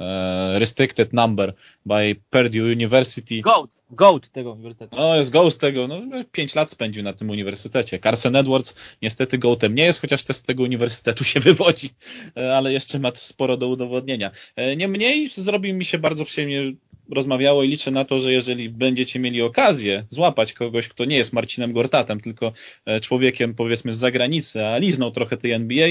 e, 0.00 0.58
restricted 0.58 1.12
number 1.12 1.54
by 1.86 2.16
Purdue 2.30 2.72
University. 2.72 3.40
Goat, 3.40 3.82
goat 3.90 4.28
tego 4.28 4.52
uniwersytetu. 4.52 4.96
No, 4.96 5.16
jest 5.16 5.30
ghost 5.30 5.60
tego, 5.60 5.88
no, 5.88 6.00
pięć 6.32 6.54
lat 6.54 6.70
spędził 6.70 7.02
na 7.02 7.12
tym 7.12 7.30
uniwersytecie. 7.30 7.98
Carson 7.98 8.36
Edwards 8.36 8.76
niestety 9.02 9.38
goatem 9.38 9.74
nie 9.74 9.84
jest, 9.84 10.00
chociaż 10.00 10.24
też 10.24 10.36
z 10.36 10.42
tego 10.42 10.62
uniwersytetu 10.62 11.24
się 11.24 11.40
wywodzi, 11.50 11.90
e, 12.36 12.56
ale 12.56 12.72
jeszcze 12.72 12.98
ma 12.98 13.12
sporo 13.14 13.56
do 13.56 13.68
udowodnienia. 13.68 14.30
E, 14.56 14.76
niemniej 14.76 15.30
zrobi 15.30 15.72
mi 15.72 15.84
się 15.84 15.98
bardzo 15.98 16.24
przyjemnie 16.24 16.72
rozmawiało 17.10 17.62
i 17.62 17.68
liczę 17.68 17.90
na 17.90 18.04
to, 18.04 18.18
że 18.18 18.32
jeżeli 18.32 18.68
będziecie 18.68 19.20
mieli 19.20 19.42
okazję 19.42 20.04
złapać 20.10 20.52
kogoś, 20.52 20.88
kto 20.88 21.04
nie 21.04 21.16
jest 21.16 21.32
Marcinem 21.32 21.72
Gortatem, 21.72 22.20
tylko 22.20 22.52
e, 22.84 23.00
człowiekiem 23.00 23.54
powiedzmy 23.54 23.92
z 23.92 23.96
zagranicy, 23.96 24.66
a 24.66 24.78
liznął 24.78 25.10
trochę 25.10 25.36
tej 25.36 25.52
NBA, 25.52 25.88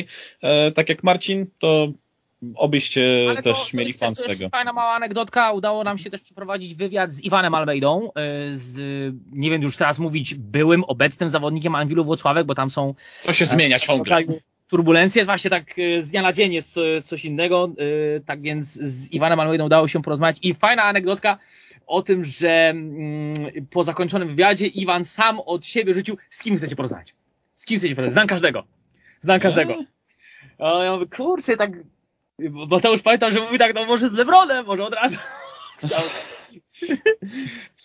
tak 0.75 0.89
jak 0.89 1.03
Marcin, 1.03 1.45
to 1.59 1.93
obyście 2.55 3.25
Ale 3.29 3.43
też 3.43 3.71
to, 3.71 3.77
mieli 3.77 3.93
fan 3.93 4.15
z 4.15 4.23
tego. 4.23 4.49
Fajna 4.49 4.73
mała 4.73 4.93
anegdotka. 4.93 5.51
Udało 5.51 5.83
nam 5.83 5.97
się 5.97 6.09
też 6.09 6.21
przeprowadzić 6.21 6.75
wywiad 6.75 7.11
z 7.11 7.23
Iwanem 7.23 7.55
Almeidą, 7.55 8.07
y, 8.07 8.11
z, 8.57 8.77
nie 9.31 9.49
wiem 9.49 9.61
już 9.61 9.77
teraz 9.77 9.99
mówić, 9.99 10.35
byłym, 10.35 10.83
obecnym 10.83 11.29
zawodnikiem 11.29 11.75
Anwilu 11.75 12.05
Włocławek, 12.05 12.45
bo 12.45 12.55
tam 12.55 12.69
są 12.69 12.93
To 13.25 13.33
się 13.33 13.45
zmienia 13.45 13.79
ciągle. 13.79 14.23
Turbulencje, 14.69 15.25
właśnie 15.25 15.49
tak 15.49 15.79
y, 15.79 16.01
z 16.01 16.09
dnia 16.09 16.21
na 16.21 16.33
dzień 16.33 16.53
jest 16.53 16.77
y, 16.77 17.01
coś 17.01 17.25
innego, 17.25 17.69
tak 18.25 18.41
więc 18.41 18.73
z 18.73 19.11
Iwanem 19.11 19.39
Almeidą 19.39 19.65
udało 19.65 19.87
się 19.87 20.01
porozmawiać 20.01 20.37
i 20.41 20.53
fajna 20.53 20.83
anegdotka 20.83 21.37
o 21.87 22.01
tym, 22.01 22.23
że 22.23 22.69
mm, 22.69 23.33
po 23.69 23.83
zakończonym 23.83 24.27
wywiadzie 24.27 24.67
Iwan 24.67 25.03
sam 25.03 25.39
od 25.39 25.65
siebie 25.65 25.93
rzucił, 25.93 26.17
z 26.29 26.43
kim 26.43 26.57
chcecie 26.57 26.75
porozmawiać? 26.75 27.15
Z 27.55 27.65
kim 27.65 27.77
chcecie 27.77 27.95
porozmawiać? 27.95 28.13
Znam 28.13 28.27
każdego. 28.27 28.63
Znam 29.21 29.39
każdego. 29.39 29.75
A 30.59 30.83
ja 30.83 30.93
mówię, 30.93 31.05
kurczę, 31.05 31.57
tak 31.57 31.71
bo 32.49 32.79
to 32.79 32.91
już 32.91 33.01
pamiętam, 33.01 33.31
że 33.31 33.41
mówi 33.41 33.57
tak, 33.57 33.75
no 33.75 33.85
może 33.85 34.09
z 34.09 34.13
Lebronem, 34.13 34.65
może 34.65 34.83
od 34.83 34.93
razu. 34.93 35.17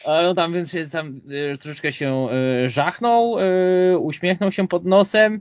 no 0.07 0.35
tam 0.35 0.53
więc 0.53 0.73
się 0.73 0.85
tam 0.93 1.21
y, 1.53 1.59
troszeczkę 1.59 1.93
się 1.93 2.29
y, 2.65 2.69
żachnął, 2.69 3.37
y, 3.95 3.99
uśmiechnął 3.99 4.53
się 4.53 4.69
pod 4.69 4.85
nosem. 4.85 5.41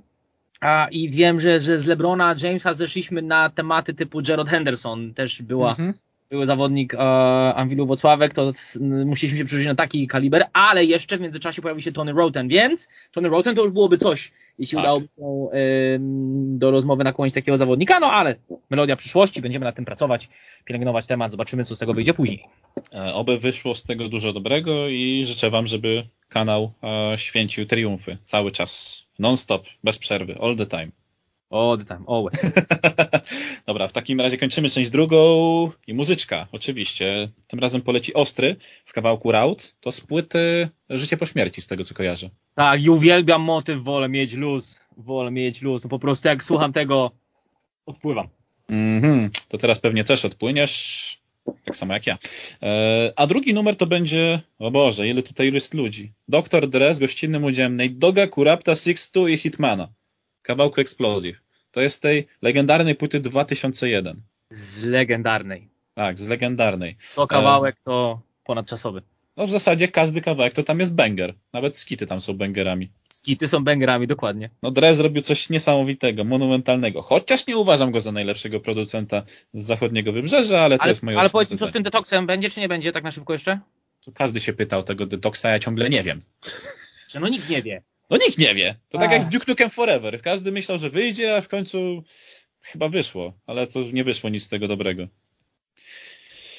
I 0.92 1.10
wiem, 1.10 1.40
że, 1.40 1.60
że 1.60 1.80
z 1.80 1.86
Lebrona 1.86 2.36
Jamesa 2.44 2.74
zeszliśmy 2.74 3.22
na 3.22 3.50
tematy 3.50 3.94
typu 3.94 4.22
Gerald 4.22 4.50
Henderson, 4.50 5.14
też 5.14 5.42
była, 5.42 5.70
mhm. 5.70 5.94
Były 6.34 6.46
zawodnik 6.46 6.94
e, 6.94 7.00
Anwilu 7.56 7.86
Wocławek, 7.86 8.34
to 8.34 8.52
z, 8.52 8.78
musieliśmy 9.06 9.40
się 9.40 9.46
przerzucić 9.46 9.68
na 9.68 9.76
taki 9.76 10.08
kaliber, 10.08 10.46
ale 10.54 10.86
jeszcze 10.86 11.18
w 11.18 11.22
międzyczasie 11.22 11.62
pojawił 11.62 11.82
się 11.82 11.92
Tony 11.92 12.12
Roten, 12.12 12.48
więc 12.48 12.90
Tony 13.12 13.30
Roten 13.30 13.56
to 13.56 13.62
już 13.62 13.72
byłoby 13.72 13.98
coś 13.98 14.32
jeśli 14.60 14.76
tak. 14.76 14.84
udałoby 14.84 15.08
się 15.08 15.58
y, 15.58 16.00
do 16.58 16.72
rozmowy 16.72 17.04
nakłonić 17.04 17.36
takiego 17.36 17.58
zawodnika, 17.58 18.00
no 18.00 18.08
ale 18.08 18.36
melodia 18.70 18.96
przyszłości, 18.96 19.42
będziemy 19.42 19.66
nad 19.66 19.76
tym 19.76 19.86
pracować, 19.86 20.30
pielęgnować 20.66 21.08
temat, 21.08 21.32
zobaczymy 21.32 21.66
co 21.66 21.76
z 21.76 21.80
tego 21.80 21.94
wyjdzie 21.94 22.14
później. 22.14 22.48
E, 22.94 23.14
oby 23.14 23.40
wyszło 23.40 23.76
z 23.76 23.84
tego 23.84 24.10
dużo 24.10 24.34
dobrego 24.34 24.88
i 24.88 25.24
życzę 25.26 25.50
Wam, 25.50 25.68
żeby 25.68 26.08
kanał 26.30 26.72
e, 26.84 27.18
święcił 27.18 27.66
triumfy 27.66 28.18
cały 28.24 28.52
czas, 28.52 29.04
non-stop, 29.20 29.66
bez 29.84 29.98
przerwy, 29.98 30.38
all 30.42 30.56
the 30.56 30.66
time. 30.66 31.03
All 31.54 31.78
the 31.78 31.86
time, 31.86 32.04
always. 32.08 32.54
Dobra, 33.68 33.88
w 33.88 33.94
takim 33.94 34.22
razie 34.22 34.38
kończymy 34.38 34.70
część 34.70 34.90
drugą 34.90 35.18
i 35.88 35.94
muzyczka, 35.94 36.48
oczywiście. 36.52 37.30
Tym 37.48 37.60
razem 37.60 37.82
poleci 37.82 38.14
Ostry 38.14 38.56
w 38.86 38.94
kawałku 38.94 39.32
Raut. 39.32 39.76
To 39.82 39.92
z 39.92 40.02
płyty 40.02 40.70
Życie 40.90 41.18
po 41.18 41.26
śmierci, 41.26 41.62
z 41.62 41.68
tego 41.68 41.84
co 41.84 41.96
kojarzę. 41.96 42.30
Tak, 42.56 42.84
i 42.84 42.90
uwielbiam 42.90 43.42
motyw, 43.42 43.84
wolę 43.84 44.10
mieć 44.10 44.34
luz, 44.34 44.82
wolę 44.98 45.32
mieć 45.32 45.62
luz. 45.62 45.84
No 45.84 45.90
po 45.90 46.00
prostu 46.00 46.28
jak 46.28 46.44
słucham 46.44 46.74
tego, 46.74 47.12
odpływam. 47.86 48.28
Mhm, 48.70 49.30
to 49.48 49.58
teraz 49.58 49.80
pewnie 49.80 50.04
też 50.04 50.26
odpłyniesz, 50.26 51.18
tak 51.66 51.78
samo 51.78 51.94
jak 51.94 52.08
ja. 52.08 52.18
E, 52.64 53.14
a 53.16 53.28
drugi 53.28 53.54
numer 53.54 53.76
to 53.76 53.86
będzie, 53.86 54.42
o 54.60 54.72
Boże, 54.72 55.08
ile 55.08 55.24
tutaj 55.24 55.54
jest 55.54 55.74
ludzi. 55.74 56.12
Doktor 56.28 56.70
Dre 56.70 56.96
z 56.96 57.00
gościnnym 57.00 57.44
udziałem 57.44 57.78
Doga, 57.92 58.28
Kurapta, 58.28 58.76
Sixtu 58.76 59.28
i 59.28 59.38
Hitmana. 59.38 59.88
Kawałku 60.42 60.82
Explosive. 60.82 61.43
To 61.74 61.82
jest 61.82 62.02
tej 62.02 62.28
legendarnej 62.42 62.96
płyty 62.96 63.20
2001. 63.20 64.22
Z 64.50 64.86
legendarnej. 64.86 65.70
Tak, 65.94 66.20
z 66.20 66.28
legendarnej. 66.28 66.98
Co 67.04 67.28
kawałek 67.28 67.82
to 67.82 68.22
ponadczasowy. 68.44 69.02
No 69.38 69.48
w 69.48 69.52
zasadzie 69.52 69.88
każdy 69.88 70.22
kawałek 70.22 70.54
to 70.54 70.64
tam 70.64 70.80
jest 70.80 70.96
banger. 70.96 71.34
Nawet 71.54 71.78
skity 71.78 72.08
tam 72.08 72.22
są 72.22 72.34
bangerami. 72.34 72.90
Skity 73.10 73.48
są 73.48 73.64
bangerami, 73.64 74.08
dokładnie. 74.08 74.50
No 74.62 74.72
Dre 74.72 74.94
zrobił 74.94 75.22
coś 75.22 75.50
niesamowitego, 75.50 76.24
monumentalnego. 76.24 77.02
Chociaż 77.02 77.48
nie 77.48 77.58
uważam 77.58 77.92
go 77.92 78.02
za 78.02 78.12
najlepszego 78.12 78.60
producenta 78.60 79.24
z 79.54 79.66
zachodniego 79.66 80.12
wybrzeża, 80.12 80.62
ale 80.62 80.78
to 80.78 80.84
ale, 80.84 80.92
jest 80.92 81.04
moje 81.04 81.20
Ale 81.20 81.30
powiedz 81.30 81.52
mi, 81.52 81.58
co 81.58 81.68
z 81.68 81.72
tym 81.72 81.84
detoksem 81.84 82.28
będzie, 82.28 82.50
czy 82.50 82.60
nie 82.60 82.68
będzie 82.68 82.92
tak 82.92 83.04
na 83.04 83.12
szybko 83.12 83.34
jeszcze? 83.34 83.60
Każdy 84.14 84.40
się 84.40 84.54
pytał 84.54 84.84
tego 84.84 85.06
detoksa, 85.06 85.50
ja 85.50 85.60
ciągle 85.60 85.90
nie 85.90 86.04
wiem. 86.04 86.22
Że 87.08 87.20
no 87.20 87.28
nikt 87.28 87.50
nie 87.50 87.62
wie. 87.62 87.82
No 88.14 88.20
nikt 88.26 88.38
nie 88.38 88.56
wie. 88.56 88.76
To 88.90 88.98
a. 88.98 89.02
tak 89.02 89.12
jak 89.12 89.22
z 89.24 89.30
Duke 89.30 89.46
Nukem 89.48 89.70
Forever. 89.70 90.22
Każdy 90.22 90.52
myślał, 90.52 90.78
że 90.78 90.90
wyjdzie, 90.90 91.36
a 91.38 91.42
w 91.42 91.48
końcu 91.48 92.04
chyba 92.62 92.90
wyszło. 92.90 93.34
Ale 93.48 93.68
to 93.68 93.80
nie 93.94 94.04
wyszło 94.04 94.30
nic 94.30 94.44
z 94.44 94.50
tego 94.50 94.68
dobrego. 94.68 95.08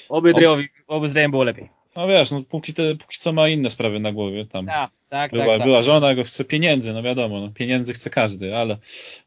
Oby 0.08 0.34
Drejowi, 0.34 0.68
oby 0.86 1.08
z 1.08 1.12
Drejem 1.12 1.30
było 1.30 1.44
lepiej. 1.44 1.68
No 1.96 2.08
wiesz, 2.08 2.30
no 2.30 2.42
póki, 2.42 2.74
te, 2.74 2.94
póki 2.94 3.18
co 3.18 3.32
ma 3.32 3.48
inne 3.48 3.70
sprawy 3.70 4.00
na 4.00 4.12
głowie 4.12 4.46
tam. 4.46 4.66
Tak, 4.66 4.90
tak, 5.14 5.30
była, 5.30 5.44
tak, 5.44 5.58
tak. 5.58 5.66
była 5.66 5.82
żona, 5.82 6.14
go 6.14 6.24
chce 6.24 6.44
pieniędzy, 6.44 6.92
no 6.92 7.02
wiadomo, 7.02 7.40
no, 7.40 7.50
pieniędzy 7.54 7.92
chce 7.92 8.10
każdy, 8.10 8.56
ale 8.56 8.78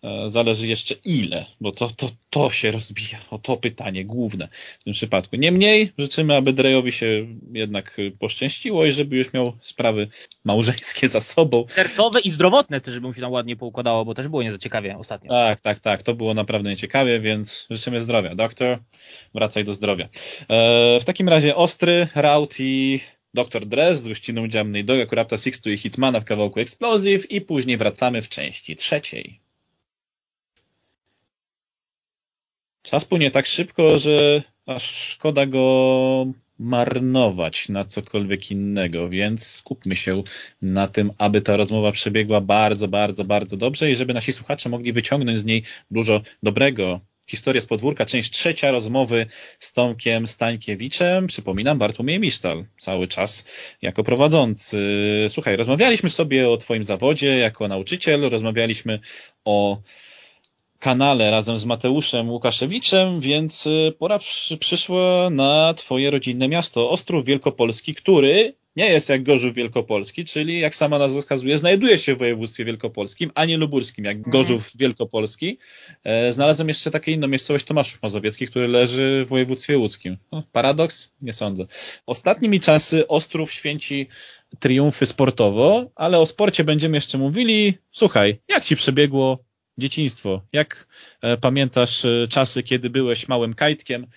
e, 0.04 0.30
zależy 0.30 0.68
jeszcze 0.68 0.96
ile, 1.06 1.46
bo 1.62 1.72
to, 1.72 1.90
to, 1.90 2.10
to 2.30 2.50
się 2.50 2.72
rozbija, 2.72 3.20
o 3.30 3.40
to 3.40 3.58
pytanie 3.58 4.06
główne 4.06 4.48
w 4.80 4.84
tym 4.84 4.94
przypadku. 4.94 5.36
Niemniej 5.36 5.92
życzymy, 5.98 6.36
aby 6.36 6.54
Drejowi 6.54 6.92
się 6.92 7.20
jednak 7.52 7.98
poszczęściło 8.20 8.86
i 8.86 8.92
żeby 8.92 9.18
już 9.18 9.34
miał 9.34 9.54
sprawy 9.62 10.08
małżeńskie 10.44 11.08
za 11.08 11.22
sobą. 11.22 11.66
Sercowe 11.70 12.20
i 12.20 12.30
zdrowotne 12.30 12.82
też, 12.82 12.94
żeby 12.94 13.08
mu 13.08 13.14
się 13.14 13.22
tam 13.22 13.32
ładnie 13.32 13.56
poukładało, 13.56 14.06
bo 14.06 14.14
też 14.14 14.28
było 14.28 14.44
nie 14.44 14.52
za 14.52 14.58
ciekawie 14.58 14.98
ostatnio. 14.98 15.30
Tak, 15.30 15.62
tak, 15.62 15.80
tak, 15.80 16.04
to 16.04 16.14
było 16.14 16.34
naprawdę 16.34 16.70
nieciekawie, 16.70 17.20
więc 17.20 17.68
życzymy 17.70 18.02
zdrowia. 18.02 18.36
Doktor, 18.36 18.80
wracaj 19.34 19.66
do 19.66 19.74
zdrowia. 19.74 20.06
E, 20.50 21.00
w 21.00 21.06
takim 21.06 21.30
razie 21.30 21.56
ostry, 21.56 22.08
raut 22.16 22.56
i 22.60 23.00
Dr. 23.34 23.66
Dress 23.66 24.02
z 24.02 24.08
gościną 24.08 24.44
udziałem 24.44 24.86
Doga, 24.86 25.06
Kurapta, 25.06 25.38
Sixtu 25.38 25.72
i 25.72 25.78
Hitmana 25.78 26.20
w 26.20 26.26
kawałku 26.26 26.60
Explosive 26.60 27.32
i 27.32 27.42
później 27.42 27.78
wracamy 27.78 28.22
w 28.22 28.30
części 28.30 28.76
trzeciej. 28.76 29.40
Czas 32.82 33.06
płynie 33.06 33.32
tak 33.32 33.46
szybko, 33.46 34.00
że 34.00 34.44
aż 34.66 34.84
szkoda 34.84 35.46
go 35.46 36.28
marnować 36.60 37.70
na 37.70 37.86
cokolwiek 37.86 38.52
innego, 38.52 39.10
więc 39.10 39.48
skupmy 39.48 39.96
się 39.96 40.24
na 40.62 40.88
tym, 40.88 41.12
aby 41.18 41.42
ta 41.42 41.58
rozmowa 41.58 41.92
przebiegła 41.92 42.42
bardzo, 42.42 42.88
bardzo, 42.88 43.24
bardzo 43.24 43.58
dobrze 43.58 43.92
i 43.92 43.96
żeby 43.96 44.14
nasi 44.14 44.32
słuchacze 44.32 44.70
mogli 44.70 44.94
wyciągnąć 44.94 45.40
z 45.40 45.46
niej 45.46 45.64
dużo 45.92 46.22
dobrego. 46.44 47.00
Historia 47.30 47.62
z 47.62 47.66
podwórka, 47.66 48.06
część 48.06 48.32
trzecia 48.32 48.72
rozmowy 48.72 49.26
z 49.60 49.74
Tomkiem 49.74 50.28
Stańkiewiczem. 50.28 51.28
Przypominam, 51.28 51.78
Bartłomiej 51.78 52.20
Misztal 52.20 52.66
cały 52.78 53.08
czas 53.08 53.46
jako 53.82 54.04
prowadzący. 54.04 54.80
Słuchaj, 55.30 55.56
rozmawialiśmy 55.56 56.10
sobie 56.10 56.50
o 56.50 56.58
Twoim 56.58 56.84
zawodzie 56.84 57.38
jako 57.38 57.68
nauczyciel, 57.68 58.30
rozmawialiśmy 58.30 59.00
o 59.46 59.82
kanale 60.80 61.32
razem 61.32 61.58
z 61.58 61.66
Mateuszem 61.66 62.30
Łukaszewiczem, 62.30 63.20
więc 63.20 63.70
pora 64.00 64.20
przyszła 64.60 65.30
na 65.30 65.74
Twoje 65.74 66.12
rodzinne 66.12 66.48
miasto, 66.48 66.90
Ostrów 66.90 67.26
Wielkopolski, 67.26 67.96
który 67.96 68.54
nie 68.78 68.90
jest 68.90 69.10
jak 69.10 69.24
Gorzów 69.24 69.54
Wielkopolski, 69.54 70.26
czyli 70.26 70.60
jak 70.60 70.76
sama 70.76 71.00
nazwa 71.00 71.22
wskazuje, 71.22 71.58
znajduje 71.58 72.00
się 72.00 72.16
w 72.16 72.18
województwie 72.18 72.66
wielkopolskim, 72.66 73.32
a 73.36 73.46
nie 73.46 73.58
luburskim, 73.58 74.06
jak 74.06 74.18
mhm. 74.18 74.32
Gorzów 74.32 74.72
Wielkopolski. 74.76 75.58
E, 76.04 76.32
znalazłem 76.32 76.68
jeszcze 76.68 76.92
takie 76.92 77.12
inną 77.12 77.28
miejscowość 77.28 77.66
Tomaszów 77.66 78.02
Mazowiecki, 78.02 78.48
który 78.48 78.68
leży 78.68 79.24
w 79.26 79.30
województwie 79.30 79.78
łódzkim. 79.78 80.18
No, 80.32 80.44
paradoks? 80.52 81.14
Nie 81.22 81.34
sądzę. 81.34 81.66
Ostatnimi 82.06 82.60
czasy 82.60 83.08
Ostrów 83.08 83.52
święci 83.52 84.08
triumfy 84.60 85.06
sportowo, 85.06 85.92
ale 85.96 86.20
o 86.20 86.26
sporcie 86.26 86.64
będziemy 86.64 86.98
jeszcze 86.98 87.18
mówili. 87.18 87.78
Słuchaj, 87.92 88.40
jak 88.48 88.64
ci 88.64 88.76
przebiegło 88.76 89.44
dzieciństwo? 89.78 90.42
Jak 90.54 90.88
e, 91.22 91.38
pamiętasz 91.38 92.06
e, 92.06 92.28
czasy, 92.30 92.64
kiedy 92.64 92.90
byłeś 92.90 93.28
małym 93.28 93.54
kajtkiem 93.54 94.08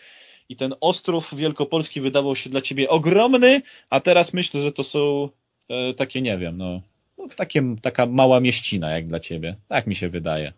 i 0.50 0.56
ten 0.56 0.74
Ostrów 0.80 1.34
Wielkopolski 1.34 2.00
wydawał 2.00 2.36
się 2.36 2.50
dla 2.50 2.60
ciebie 2.60 2.88
ogromny, 2.88 3.62
a 3.90 4.00
teraz 4.00 4.32
myślę, 4.32 4.60
że 4.60 4.72
to 4.72 4.84
są 4.84 5.28
e, 5.68 5.94
takie, 5.94 6.22
nie 6.22 6.38
wiem, 6.38 6.58
no, 6.58 6.80
no 7.18 7.28
takie, 7.36 7.62
taka 7.82 8.06
mała 8.06 8.40
mieścina 8.40 8.90
jak 8.90 9.06
dla 9.06 9.20
ciebie. 9.20 9.56
Tak 9.68 9.86
mi 9.86 9.94
się 9.94 10.08
wydaje. 10.08 10.52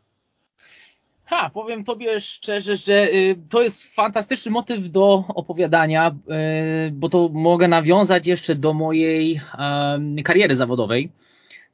Ha, 1.25 1.51
powiem 1.55 1.85
tobie 1.85 2.21
szczerze, 2.21 2.77
że 2.77 3.13
y, 3.13 3.37
to 3.49 3.63
jest 3.63 3.95
fantastyczny 3.95 4.51
motyw 4.51 4.91
do 4.91 5.25
opowiadania, 5.29 6.15
y, 6.89 6.91
bo 6.93 7.09
to 7.09 7.29
mogę 7.33 7.69
nawiązać 7.69 8.27
jeszcze 8.27 8.55
do 8.55 8.73
mojej 8.73 9.41
kariery 10.25 10.57
zawodowej, 10.57 11.11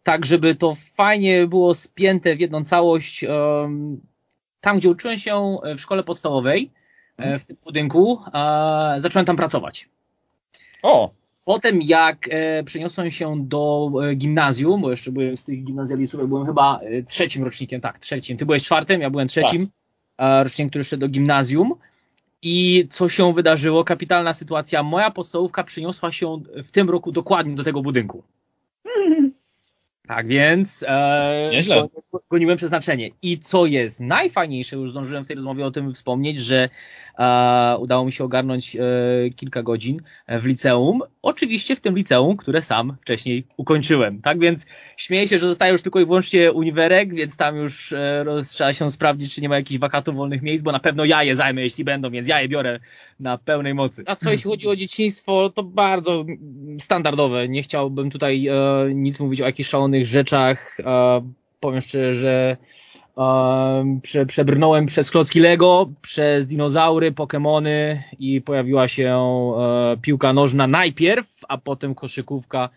tak 0.02 0.26
żeby 0.26 0.54
to 0.54 0.74
fajnie 0.74 1.46
było 1.46 1.74
spięte 1.74 2.36
w 2.36 2.40
jedną 2.40 2.64
całość. 2.64 3.24
Tam, 4.60 4.78
gdzie 4.78 4.90
uczyłem 4.90 5.18
się 5.18 5.58
w 5.76 5.80
szkole 5.80 6.02
podstawowej, 6.02 6.70
w 7.18 7.44
tym 7.44 7.56
budynku, 7.64 8.20
zacząłem 8.98 9.26
tam 9.26 9.36
pracować. 9.36 9.88
O! 10.82 11.10
Potem 11.48 11.82
jak 11.82 12.28
e, 12.30 12.64
przeniosłem 12.64 13.10
się 13.10 13.34
do 13.46 13.90
e, 14.02 14.14
gimnazjum, 14.14 14.80
bo 14.80 14.90
jeszcze 14.90 15.12
byłem 15.12 15.36
z 15.36 15.44
tych 15.44 15.64
gimnazjalistów, 15.64 16.28
byłem 16.28 16.46
chyba 16.46 16.80
e, 16.80 17.02
trzecim 17.02 17.44
rocznikiem, 17.44 17.80
tak, 17.80 17.98
trzecim. 17.98 18.36
Ty 18.36 18.46
byłeś 18.46 18.62
czwartym, 18.62 19.00
ja 19.00 19.10
byłem 19.10 19.28
trzecim 19.28 19.68
tak. 20.16 20.44
rocznikiem, 20.44 20.70
który 20.70 20.84
szedł 20.84 21.00
do 21.00 21.08
gimnazjum. 21.08 21.74
I 22.42 22.86
co 22.90 23.08
się 23.08 23.32
wydarzyło? 23.32 23.84
Kapitalna 23.84 24.34
sytuacja. 24.34 24.82
Moja 24.82 25.10
podstawówka 25.10 25.64
przeniosła 25.64 26.12
się 26.12 26.40
w 26.64 26.70
tym 26.70 26.90
roku 26.90 27.12
dokładnie 27.12 27.54
do 27.54 27.64
tego 27.64 27.82
budynku. 27.82 28.22
Tak 30.08 30.26
więc 30.26 30.84
e, 30.88 31.48
Nieźle. 31.52 31.88
goniłem 32.30 32.56
przeznaczenie. 32.56 33.10
I 33.22 33.38
co 33.38 33.66
jest 33.66 34.00
najfajniejsze, 34.00 34.76
już 34.76 34.90
zdążyłem 34.90 35.24
w 35.24 35.26
tej 35.26 35.36
rozmowie 35.36 35.66
o 35.66 35.70
tym 35.70 35.94
wspomnieć, 35.94 36.38
że 36.38 36.68
e, 37.18 37.76
udało 37.78 38.04
mi 38.04 38.12
się 38.12 38.24
ogarnąć 38.24 38.76
e, 38.76 38.80
kilka 39.36 39.62
godzin 39.62 40.00
w 40.28 40.44
liceum. 40.44 41.02
Oczywiście 41.22 41.76
w 41.76 41.80
tym 41.80 41.96
liceum, 41.96 42.36
które 42.36 42.62
sam 42.62 42.96
wcześniej 43.00 43.44
ukończyłem. 43.56 44.22
Tak 44.22 44.38
więc 44.38 44.66
śmieję 44.96 45.28
się, 45.28 45.38
że 45.38 45.46
zostaje 45.46 45.72
już 45.72 45.82
tylko 45.82 46.00
i 46.00 46.06
wyłącznie 46.06 46.52
uniwerek, 46.52 47.14
więc 47.14 47.36
tam 47.36 47.56
już 47.56 47.92
e, 47.92 48.24
trzeba 48.48 48.72
się 48.72 48.90
sprawdzić, 48.90 49.34
czy 49.34 49.40
nie 49.40 49.48
ma 49.48 49.56
jakichś 49.56 49.80
wakatów 49.80 50.16
wolnych 50.16 50.42
miejsc, 50.42 50.64
bo 50.64 50.72
na 50.72 50.80
pewno 50.80 51.04
ja 51.04 51.22
je 51.24 51.36
zajmę, 51.36 51.62
jeśli 51.62 51.84
będą, 51.84 52.10
więc 52.10 52.28
ja 52.28 52.40
je 52.40 52.48
biorę 52.48 52.80
na 53.20 53.38
pełnej 53.38 53.74
mocy. 53.74 54.02
A 54.06 54.16
co 54.16 54.30
jeśli 54.30 54.50
chodzi 54.50 54.68
o 54.68 54.76
dzieciństwo, 54.76 55.50
to 55.54 55.62
bardzo 55.62 56.24
standardowe. 56.80 57.48
Nie 57.48 57.62
chciałbym 57.62 58.10
tutaj 58.10 58.46
e, 58.46 58.54
nic 58.94 59.20
mówić 59.20 59.40
o 59.40 59.46
jakichś 59.46 59.68
szalonych 59.70 60.06
rzeczach. 60.06 60.80
E, 60.80 61.22
powiem 61.60 61.80
szczerze, 61.80 62.14
że 62.14 62.56
prze, 64.02 64.26
przebrnąłem 64.26 64.86
przez 64.86 65.10
klocki 65.10 65.40
Lego, 65.40 65.90
przez 66.02 66.46
dinozaury, 66.46 67.12
Pokémony 67.12 67.98
i 68.18 68.40
pojawiła 68.40 68.88
się 68.88 69.08
e, 69.58 69.96
piłka 70.02 70.32
nożna 70.32 70.66
najpierw, 70.66 71.26
a 71.48 71.58
potem 71.58 71.94
koszykówka 71.94 72.68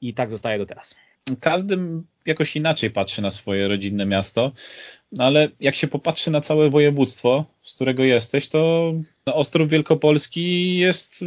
i 0.00 0.14
tak 0.14 0.30
zostaje 0.30 0.58
do 0.58 0.66
teraz. 0.66 0.96
Każdy 1.40 1.76
jakoś 2.26 2.56
inaczej 2.56 2.90
patrzy 2.90 3.22
na 3.22 3.30
swoje 3.30 3.68
rodzinne 3.68 4.06
miasto. 4.06 4.52
No 5.12 5.24
ale 5.24 5.48
jak 5.60 5.76
się 5.76 5.88
popatrzy 5.88 6.30
na 6.30 6.40
całe 6.40 6.70
województwo, 6.70 7.44
z 7.62 7.74
którego 7.74 8.04
jesteś, 8.04 8.48
to 8.48 8.92
Ostrów 9.26 9.68
Wielkopolski 9.68 10.76
jest 10.76 11.24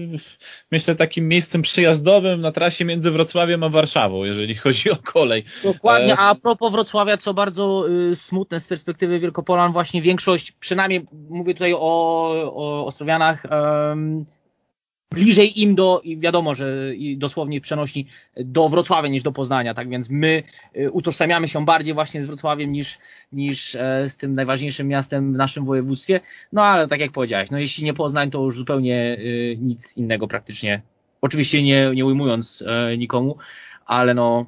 myślę 0.72 0.96
takim 0.96 1.28
miejscem 1.28 1.62
przyjazdowym 1.62 2.42
na 2.42 2.52
trasie 2.52 2.86
między 2.86 3.12
Wrocławiem 3.12 3.64
a 3.64 3.70
Warszawą, 3.70 4.24
jeżeli 4.24 4.56
chodzi 4.66 4.92
o 4.92 4.96
kolej. 4.96 5.44
Dokładnie, 5.64 6.14
e, 6.14 6.18
a 6.18 6.36
propos 6.36 6.72
Wrocławia, 6.72 7.18
co 7.18 7.34
bardzo 7.34 7.90
y, 7.90 8.16
smutne 8.16 8.60
z 8.60 8.68
perspektywy 8.68 9.20
Wielkopolan, 9.20 9.72
właśnie 9.72 10.02
większość, 10.02 10.52
przynajmniej 10.52 11.06
mówię 11.30 11.54
tutaj 11.54 11.74
o, 11.74 11.80
o 12.56 12.86
Ostrowianach, 12.86 13.44
bliżej 15.16 15.62
im 15.62 15.76
do, 15.76 16.02
wiadomo, 16.18 16.56
że 16.56 16.92
dosłownie 17.18 17.62
przenośni 17.62 18.08
do 18.38 18.70
Wrocławia 18.70 19.10
niż 19.10 19.24
do 19.24 19.32
Poznania, 19.32 19.74
tak 19.74 19.90
więc 19.90 20.10
my 20.10 20.44
y, 20.78 20.92
utożsamiamy 20.92 21.48
się 21.48 21.66
bardziej 21.66 21.94
właśnie 21.94 22.24
z 22.24 22.26
Wrocławiem 22.26 22.72
niż, 22.72 22.98
niż 23.32 23.76
e, 23.76 24.10
z 24.10 24.18
tym 24.18 24.34
najważniejszym 24.34 24.88
miastem 24.88 25.34
w 25.34 25.38
naszym 25.38 25.66
województwie, 25.66 26.20
no 26.54 26.64
ale 26.64 26.88
tak 26.88 27.00
jak 27.00 27.12
powiedziałeś, 27.12 27.52
no 27.52 27.60
jeśli 27.60 27.84
nie 27.84 27.94
Poznań, 27.94 28.32
to 28.32 28.44
już 28.44 28.58
zupełnie 28.58 29.18
y, 29.20 29.58
nic 29.62 29.98
innego 29.98 30.28
praktycznie, 30.28 30.82
oczywiście 31.22 31.64
nie, 31.64 31.92
nie 31.96 32.06
ujmując 32.06 32.64
e, 32.68 32.98
nikomu, 32.98 33.38
ale 33.86 34.14
no 34.14 34.46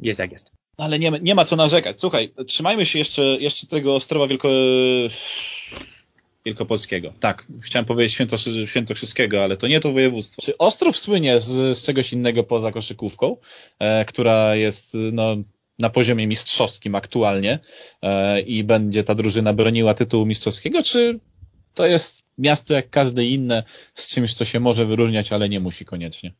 jest 0.00 0.20
jak 0.20 0.32
jest. 0.32 0.52
Ale 0.78 0.98
nie, 0.98 1.12
nie 1.22 1.34
ma 1.34 1.44
co 1.44 1.56
narzekać. 1.56 2.00
Słuchaj, 2.00 2.32
trzymajmy 2.46 2.86
się 2.86 2.98
jeszcze, 2.98 3.22
jeszcze 3.22 3.66
tego 3.66 3.94
Ostrowa 3.94 4.26
Wielko 4.26 4.48
Wielkopolskiego. 6.46 7.12
Tak, 7.20 7.46
chciałem 7.60 7.86
powiedzieć 7.86 8.18
Świętokrzyskiego, 8.66 9.44
ale 9.44 9.56
to 9.56 9.66
nie 9.66 9.80
to 9.80 9.92
województwo. 9.92 10.42
Czy 10.42 10.58
Ostrów 10.58 10.98
słynie 10.98 11.40
z, 11.40 11.78
z 11.78 11.82
czegoś 11.82 12.12
innego 12.12 12.44
poza 12.44 12.72
koszykówką, 12.72 13.36
e, 13.78 14.04
która 14.04 14.56
jest 14.56 14.96
no, 15.12 15.36
na 15.78 15.90
poziomie 15.90 16.26
mistrzowskim 16.26 16.94
aktualnie 16.94 17.58
e, 18.02 18.40
i 18.40 18.64
będzie 18.64 19.04
ta 19.04 19.14
drużyna 19.14 19.52
broniła 19.52 19.94
tytułu 19.94 20.26
mistrzowskiego, 20.26 20.82
czy 20.82 21.20
to 21.74 21.86
jest 21.86 22.22
miasto 22.38 22.74
jak 22.74 22.90
każde 22.90 23.24
inne 23.24 23.62
z 23.94 24.06
czymś, 24.06 24.34
co 24.34 24.44
się 24.44 24.60
może 24.60 24.86
wyróżniać, 24.86 25.32
ale 25.32 25.48
nie 25.48 25.60
musi 25.60 25.84
koniecznie? 25.84 26.32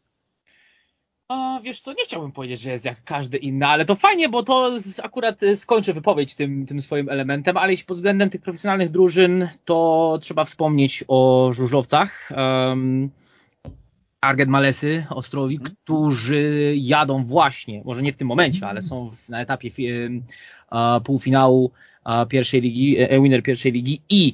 A 1.29 1.61
wiesz 1.63 1.81
co, 1.81 1.93
nie 1.93 2.05
chciałbym 2.05 2.33
powiedzieć, 2.33 2.61
że 2.61 2.71
jest 2.71 2.85
jak 2.85 3.05
każdy 3.05 3.39
inny, 3.39 3.67
ale 3.67 3.85
to 3.85 3.95
fajnie, 3.95 4.29
bo 4.29 4.43
to 4.43 4.81
z, 4.81 5.01
akurat 5.01 5.43
y, 5.43 5.57
skończę 5.57 5.93
wypowiedź 5.93 6.35
tym, 6.35 6.67
tym 6.67 6.81
swoim 6.81 7.09
elementem, 7.09 7.57
ale 7.57 7.73
jeśli 7.73 7.87
pod 7.87 7.97
względem 7.97 8.31
tych 8.31 8.41
profesjonalnych 8.41 8.91
drużyn, 8.91 9.49
to 9.65 10.19
trzeba 10.23 10.45
wspomnieć 10.45 11.05
o 11.09 11.51
żużlowcach. 11.53 12.31
Um, 12.37 13.11
Arget 14.21 14.49
Malesy, 14.49 15.07
Ostrowi, 15.11 15.57
hmm. 15.57 15.77
którzy 15.83 16.75
jadą 16.77 17.25
właśnie, 17.25 17.83
może 17.85 18.03
nie 18.03 18.13
w 18.13 18.17
tym 18.17 18.29
momencie, 18.29 18.67
ale 18.67 18.83
są 18.83 19.11
w, 19.11 19.29
na 19.29 19.41
etapie 19.41 19.71
uh, 19.71 21.03
półfinału 21.05 21.71
pierwszej 22.29 22.61
ligi, 22.61 22.97
e, 22.99 23.21
winner 23.21 23.43
pierwszej 23.43 23.73
ligi 23.73 24.03
i 24.09 24.33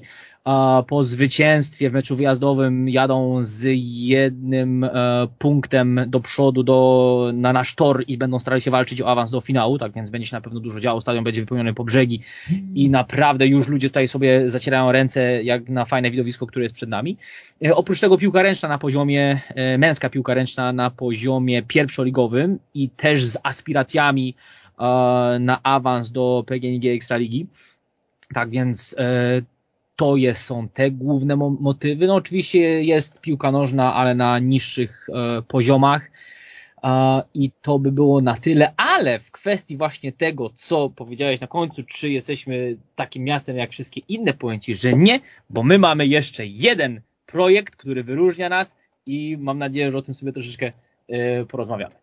po 0.87 1.03
zwycięstwie 1.03 1.91
w 1.91 1.93
meczu 1.93 2.17
wyjazdowym 2.17 2.89
jadą 2.89 3.39
z 3.43 3.67
jednym 3.83 4.85
e, 4.85 4.91
punktem 5.39 6.01
do 6.07 6.21
przodu 6.21 6.63
do, 6.63 7.31
na 7.35 7.53
nasz 7.53 7.75
tor 7.75 8.05
i 8.09 8.19
będą 8.19 8.39
starali 8.39 8.61
się 8.61 8.71
walczyć 8.71 9.03
o 9.03 9.09
awans 9.09 9.31
do 9.31 9.41
finału, 9.41 9.79
tak 9.79 9.93
więc 9.93 10.11
będzie 10.11 10.29
się 10.29 10.37
na 10.37 10.41
pewno 10.41 10.61
dużo 10.61 10.81
działo, 10.81 11.01
stadion 11.01 11.25
będzie 11.25 11.41
wypełniony 11.41 11.75
po 11.75 11.85
brzegi 11.85 12.21
i 12.75 12.91
naprawdę 12.91 13.47
już 13.47 13.69
ludzie 13.69 13.89
tutaj 13.89 14.09
sobie 14.09 14.51
zacierają 14.51 14.93
ręce 14.93 15.43
jak 15.43 15.69
na 15.69 15.85
fajne 15.85 16.11
widowisko, 16.11 16.47
które 16.47 16.63
jest 16.63 16.75
przed 16.75 16.89
nami. 16.89 17.17
E, 17.65 17.75
oprócz 17.75 18.01
tego 18.01 18.19
piłka 18.19 18.43
ręczna 18.43 18.69
na 18.69 18.79
poziomie, 18.79 19.41
e, 19.49 19.79
męska 19.79 20.11
piłka 20.11 20.35
ręczna 20.35 20.73
na 20.73 20.91
poziomie 20.91 21.63
pierwszoligowym 21.63 22.59
i 22.75 22.89
też 22.89 23.25
z 23.25 23.39
aspiracjami 23.43 24.35
na 25.41 25.63
awans 25.63 26.11
do 26.11 26.45
PGNiG 26.47 26.85
Ekstraligi. 26.87 27.47
Tak 28.35 28.51
więc 28.51 28.97
to 30.01 30.15
są 30.35 30.69
te 30.69 30.91
główne 30.91 31.37
motywy. 31.37 32.07
No 32.07 32.15
oczywiście 32.15 32.83
jest 32.83 33.21
piłka 33.21 33.53
nożna, 33.53 33.95
ale 33.95 34.15
na 34.15 34.39
niższych 34.39 35.07
e, 35.15 35.43
poziomach 35.43 36.11
e, 36.85 37.23
i 37.35 37.51
to 37.63 37.79
by 37.79 37.93
było 37.93 38.21
na 38.21 38.37
tyle, 38.37 38.73
ale 38.77 39.19
w 39.19 39.31
kwestii 39.31 39.77
właśnie 39.77 40.13
tego, 40.13 40.51
co 40.55 40.91
powiedziałeś 40.91 41.41
na 41.41 41.47
końcu, 41.47 41.83
czy 41.83 42.11
jesteśmy 42.11 42.77
takim 42.95 43.25
miastem 43.25 43.57
jak 43.57 43.71
wszystkie 43.71 44.01
inne 44.09 44.35
pojęci, 44.35 44.75
że 44.75 44.93
nie, 44.93 45.21
bo 45.51 45.63
my 45.63 45.79
mamy 45.79 46.07
jeszcze 46.07 46.47
jeden 46.47 47.01
projekt, 47.27 47.77
który 47.77 48.05
wyróżnia 48.05 48.49
nas 48.49 48.77
i 49.07 49.37
mam 49.41 49.59
nadzieję, 49.59 49.91
że 49.91 49.99
o 49.99 50.03
tym 50.03 50.15
sobie 50.15 50.33
troszeczkę 50.33 50.73
e, 51.09 51.45
porozmawiamy. 51.45 51.95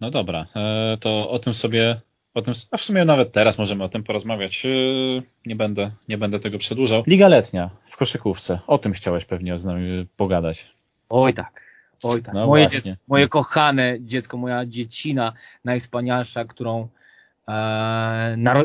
No 0.00 0.10
dobra, 0.10 0.46
e, 0.56 0.96
to 1.00 1.30
o 1.30 1.38
tym 1.38 1.54
sobie 1.54 2.00
o 2.38 2.42
tym, 2.42 2.54
a 2.70 2.76
w 2.76 2.82
sumie 2.82 3.04
nawet 3.04 3.32
teraz 3.32 3.58
możemy 3.58 3.84
o 3.84 3.88
tym 3.88 4.04
porozmawiać. 4.04 4.64
Yy, 4.64 5.22
nie 5.46 5.56
będę, 5.56 5.90
nie 6.08 6.18
będę 6.18 6.40
tego 6.40 6.58
przedłużał. 6.58 7.02
Liga 7.06 7.28
letnia 7.28 7.70
w 7.88 7.96
koszykówce. 7.96 8.60
O 8.66 8.78
tym 8.78 8.92
chciałeś 8.92 9.24
pewnie 9.24 9.58
z 9.58 9.64
nami 9.64 10.06
pogadać. 10.16 10.72
Oj 11.08 11.34
tak. 11.34 11.62
Oj 12.02 12.22
tak. 12.22 12.34
No 12.34 12.46
moje, 12.46 12.66
dziecko, 12.68 12.90
moje 13.08 13.28
kochane 13.28 13.96
dziecko, 14.00 14.36
moja 14.36 14.66
dziecina 14.66 15.32
najwspanialsza, 15.64 16.44
którą, 16.44 16.88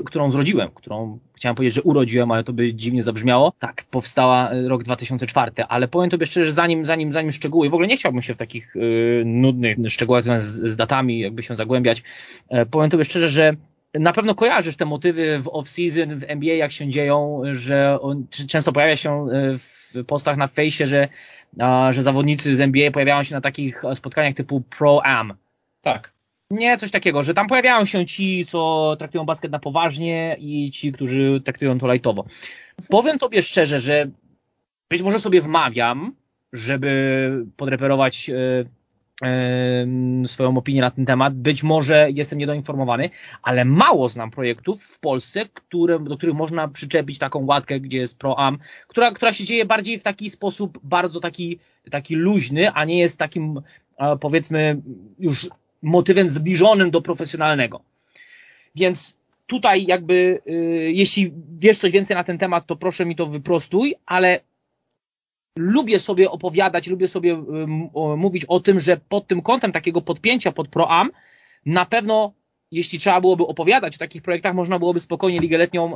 którą 0.05 0.31
zrodziłem, 0.31 0.69
którą 0.75 1.19
chciałem 1.43 1.55
powiedzieć, 1.55 1.75
że 1.75 1.81
urodziłem, 1.81 2.31
ale 2.31 2.43
to 2.43 2.53
by 2.53 2.73
dziwnie 2.73 3.03
zabrzmiało. 3.03 3.53
Tak, 3.59 3.83
powstała 3.91 4.51
rok 4.67 4.83
2004, 4.83 5.51
ale 5.69 5.87
powiem 5.87 6.09
tobie 6.09 6.25
szczerze, 6.25 6.45
że 6.45 6.53
zanim, 6.53 6.85
zanim, 6.85 7.11
zanim 7.11 7.31
szczegóły, 7.31 7.69
w 7.69 7.73
ogóle 7.73 7.87
nie 7.87 7.97
chciałbym 7.97 8.21
się 8.21 8.35
w 8.35 8.37
takich 8.37 8.75
y, 8.75 9.23
nudnych 9.25 9.77
szczegółach 9.89 10.21
związanych 10.21 10.43
z, 10.43 10.71
z, 10.71 10.75
datami, 10.75 11.19
jakby 11.19 11.43
się 11.43 11.55
zagłębiać. 11.55 12.03
E, 12.49 12.65
powiem 12.65 12.89
tobie 12.89 13.05
szczerze, 13.05 13.29
że 13.29 13.53
na 13.93 14.13
pewno 14.13 14.35
kojarzysz 14.35 14.75
te 14.75 14.85
motywy 14.85 15.39
w 15.39 15.45
off-season, 15.45 16.15
w 16.15 16.23
NBA, 16.27 16.55
jak 16.55 16.71
się 16.71 16.89
dzieją, 16.89 17.41
że 17.51 18.01
on 18.01 18.25
często 18.47 18.71
pojawia 18.71 18.95
się 18.95 19.27
e, 19.29 19.57
w 19.57 19.93
postach 20.07 20.37
na 20.37 20.47
fejsie, 20.47 20.87
że, 20.87 21.07
że 21.89 22.03
zawodnicy 22.03 22.55
z 22.55 22.61
NBA 22.61 22.91
pojawiają 22.91 23.23
się 23.23 23.35
na 23.35 23.41
takich 23.41 23.83
spotkaniach 23.93 24.35
typu 24.35 24.61
Pro-Am. 24.61 25.33
Tak. 25.81 26.13
Nie, 26.51 26.77
coś 26.77 26.91
takiego, 26.91 27.23
że 27.23 27.33
tam 27.33 27.47
pojawiają 27.47 27.85
się 27.85 28.05
ci, 28.05 28.45
co 28.45 28.95
traktują 28.99 29.25
basket 29.25 29.51
na 29.51 29.59
poważnie 29.59 30.37
i 30.39 30.71
ci, 30.71 30.91
którzy 30.91 31.41
traktują 31.45 31.79
to 31.79 31.87
lajtowo. 31.87 32.25
Powiem 32.89 33.19
tobie 33.19 33.43
szczerze, 33.43 33.79
że 33.79 34.09
być 34.89 35.01
może 35.01 35.19
sobie 35.19 35.41
wmawiam, 35.41 36.15
żeby 36.53 37.45
podreperować 37.57 38.29
e, 38.29 38.65
swoją 40.27 40.57
opinię 40.57 40.81
na 40.81 40.91
ten 40.91 41.05
temat. 41.05 41.35
Być 41.35 41.63
może 41.63 42.07
jestem 42.11 42.39
niedoinformowany, 42.39 43.09
ale 43.43 43.65
mało 43.65 44.09
znam 44.09 44.31
projektów 44.31 44.83
w 44.83 44.99
Polsce, 44.99 45.45
które, 45.53 45.99
do 45.99 46.17
których 46.17 46.35
można 46.35 46.67
przyczepić 46.67 47.19
taką 47.19 47.45
łatkę, 47.45 47.79
gdzie 47.79 47.97
jest 47.97 48.19
ProAm, 48.19 48.57
która, 48.87 49.11
która 49.11 49.33
się 49.33 49.43
dzieje 49.43 49.65
bardziej 49.65 49.99
w 49.99 50.03
taki 50.03 50.29
sposób 50.29 50.79
bardzo 50.83 51.19
taki, 51.19 51.59
taki 51.91 52.15
luźny, 52.15 52.71
a 52.71 52.85
nie 52.85 52.99
jest 52.99 53.19
takim 53.19 53.61
powiedzmy 54.19 54.81
już 55.19 55.49
motywem 55.83 56.29
zbliżonym 56.29 56.91
do 56.91 57.01
profesjonalnego. 57.01 57.81
Więc 58.75 59.17
tutaj 59.47 59.85
jakby, 59.85 60.41
y, 60.47 60.91
jeśli 60.93 61.33
wiesz 61.59 61.77
coś 61.77 61.91
więcej 61.91 62.17
na 62.17 62.23
ten 62.23 62.37
temat, 62.37 62.67
to 62.67 62.75
proszę 62.75 63.05
mi 63.05 63.15
to 63.15 63.25
wyprostuj, 63.25 63.95
ale 64.05 64.39
lubię 65.57 65.99
sobie 65.99 66.31
opowiadać, 66.31 66.87
lubię 66.87 67.07
sobie 67.07 67.33
y, 67.33 68.17
mówić 68.17 68.45
o 68.45 68.59
tym, 68.59 68.79
że 68.79 68.97
pod 68.97 69.27
tym 69.27 69.41
kątem 69.41 69.71
takiego 69.71 70.01
podpięcia 70.01 70.51
pod 70.51 70.67
ProAm 70.67 71.11
na 71.65 71.85
pewno 71.85 72.33
jeśli 72.73 72.99
trzeba 72.99 73.21
byłoby 73.21 73.47
opowiadać 73.47 73.95
o 73.95 73.99
takich 73.99 74.21
projektach, 74.21 74.55
można 74.55 74.79
byłoby 74.79 74.99
spokojnie 74.99 75.39
ligę 75.39 75.57
letnią 75.57 75.95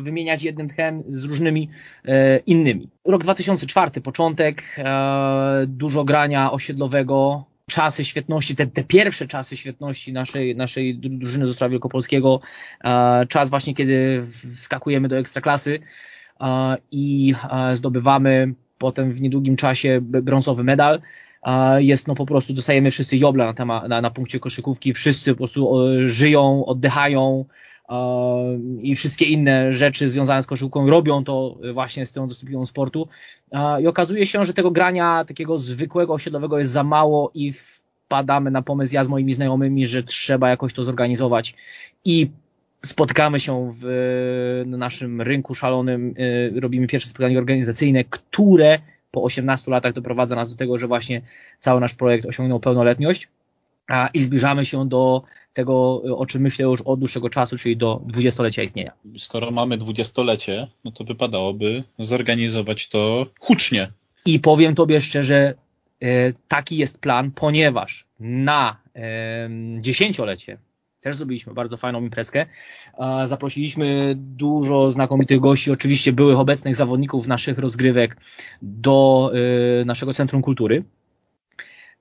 wymieniać 0.00 0.42
jednym 0.42 0.68
tchem 0.68 1.02
z 1.08 1.24
różnymi 1.24 1.68
e, 2.04 2.38
innymi. 2.38 2.88
Rok 3.04 3.22
2004, 3.22 4.00
początek, 4.00 4.62
e, 4.78 5.64
dużo 5.66 6.04
grania 6.04 6.52
osiedlowego, 6.52 7.44
czasy 7.70 8.04
świetności, 8.04 8.56
te, 8.56 8.66
te 8.66 8.84
pierwsze 8.84 9.26
czasy 9.26 9.56
świetności 9.56 10.12
naszej, 10.12 10.56
naszej 10.56 10.98
drużyny 10.98 11.46
z 11.46 11.50
Ostrowa 11.50 11.70
Wielkopolskiego, 11.70 12.40
e, 12.84 13.26
czas 13.28 13.50
właśnie, 13.50 13.74
kiedy 13.74 14.24
wskakujemy 14.56 15.08
do 15.08 15.18
ekstraklasy 15.18 15.80
i 16.90 17.34
zdobywamy 17.72 18.54
potem 18.78 19.10
w 19.10 19.20
niedługim 19.20 19.56
czasie 19.56 19.98
brązowy 20.02 20.64
medal. 20.64 21.00
Jest 21.78 22.08
no 22.08 22.14
po 22.14 22.26
prostu, 22.26 22.52
dostajemy 22.52 22.90
wszyscy 22.90 23.16
jobla 23.16 23.46
na, 23.46 23.54
temat, 23.54 23.88
na, 23.88 24.00
na 24.00 24.10
punkcie 24.10 24.40
koszykówki, 24.40 24.94
wszyscy 24.94 25.32
po 25.32 25.36
prostu 25.36 25.78
żyją, 26.04 26.64
oddychają 26.64 27.44
i 28.82 28.96
wszystkie 28.96 29.24
inne 29.24 29.72
rzeczy 29.72 30.10
związane 30.10 30.42
z 30.42 30.46
koszykówką 30.46 30.90
robią 30.90 31.24
to 31.24 31.58
właśnie 31.74 32.06
z 32.06 32.12
tą 32.12 32.28
dyscypliną 32.28 32.66
sportu. 32.66 33.08
I 33.80 33.86
okazuje 33.86 34.26
się, 34.26 34.44
że 34.44 34.54
tego 34.54 34.70
grania 34.70 35.24
takiego 35.24 35.58
zwykłego 35.58 36.12
osiedlowego 36.12 36.58
jest 36.58 36.72
za 36.72 36.84
mało 36.84 37.30
i 37.34 37.52
wpadamy 37.52 38.50
na 38.50 38.62
pomysł 38.62 38.94
ja 38.94 39.04
z 39.04 39.08
moimi 39.08 39.34
znajomymi, 39.34 39.86
że 39.86 40.02
trzeba 40.02 40.48
jakoś 40.48 40.74
to 40.74 40.84
zorganizować 40.84 41.54
i 42.04 42.30
spotykamy 42.84 43.40
się 43.40 43.70
w 43.80 43.84
na 44.66 44.76
naszym 44.76 45.20
rynku 45.20 45.54
szalonym, 45.54 46.14
y, 46.18 46.60
robimy 46.60 46.86
pierwsze 46.86 47.08
spotkanie 47.08 47.38
organizacyjne, 47.38 48.04
które 48.04 48.78
po 49.10 49.22
18 49.22 49.70
latach 49.70 49.92
doprowadza 49.92 50.36
nas 50.36 50.50
do 50.50 50.56
tego, 50.56 50.78
że 50.78 50.86
właśnie 50.86 51.22
cały 51.58 51.80
nasz 51.80 51.94
projekt 51.94 52.26
osiągnął 52.26 52.60
pełnoletność 52.60 53.28
i 54.14 54.22
zbliżamy 54.22 54.64
się 54.64 54.88
do 54.88 55.22
tego, 55.52 56.02
o 56.02 56.26
czym 56.26 56.42
myślę 56.42 56.64
już 56.64 56.80
od 56.80 56.98
dłuższego 56.98 57.30
czasu, 57.30 57.58
czyli 57.58 57.76
do 57.76 58.02
dwudziestolecia 58.06 58.62
istnienia. 58.62 58.92
Skoro 59.18 59.50
mamy 59.50 59.78
dwudziestolecie, 59.78 60.66
no 60.84 60.92
to 60.92 61.04
wypadałoby 61.04 61.84
zorganizować 61.98 62.88
to 62.88 63.26
hucznie. 63.40 63.92
I 64.26 64.40
powiem 64.40 64.74
Tobie 64.74 65.00
szczerze, 65.00 65.54
y, 66.02 66.34
taki 66.48 66.76
jest 66.76 67.00
plan, 67.00 67.30
ponieważ 67.30 68.06
na 68.20 68.84
dziesięciolecie 69.80 70.58
też 71.04 71.16
zrobiliśmy 71.16 71.54
bardzo 71.54 71.76
fajną 71.76 72.02
imprezkę. 72.02 72.46
Zaprosiliśmy 73.24 74.14
dużo 74.16 74.90
znakomitych 74.90 75.40
gości, 75.40 75.72
oczywiście 75.72 76.12
byłych 76.12 76.38
obecnych 76.38 76.76
zawodników 76.76 77.26
naszych 77.26 77.58
rozgrywek 77.58 78.16
do 78.62 79.30
y, 79.82 79.84
naszego 79.84 80.14
Centrum 80.14 80.42
Kultury. 80.42 80.84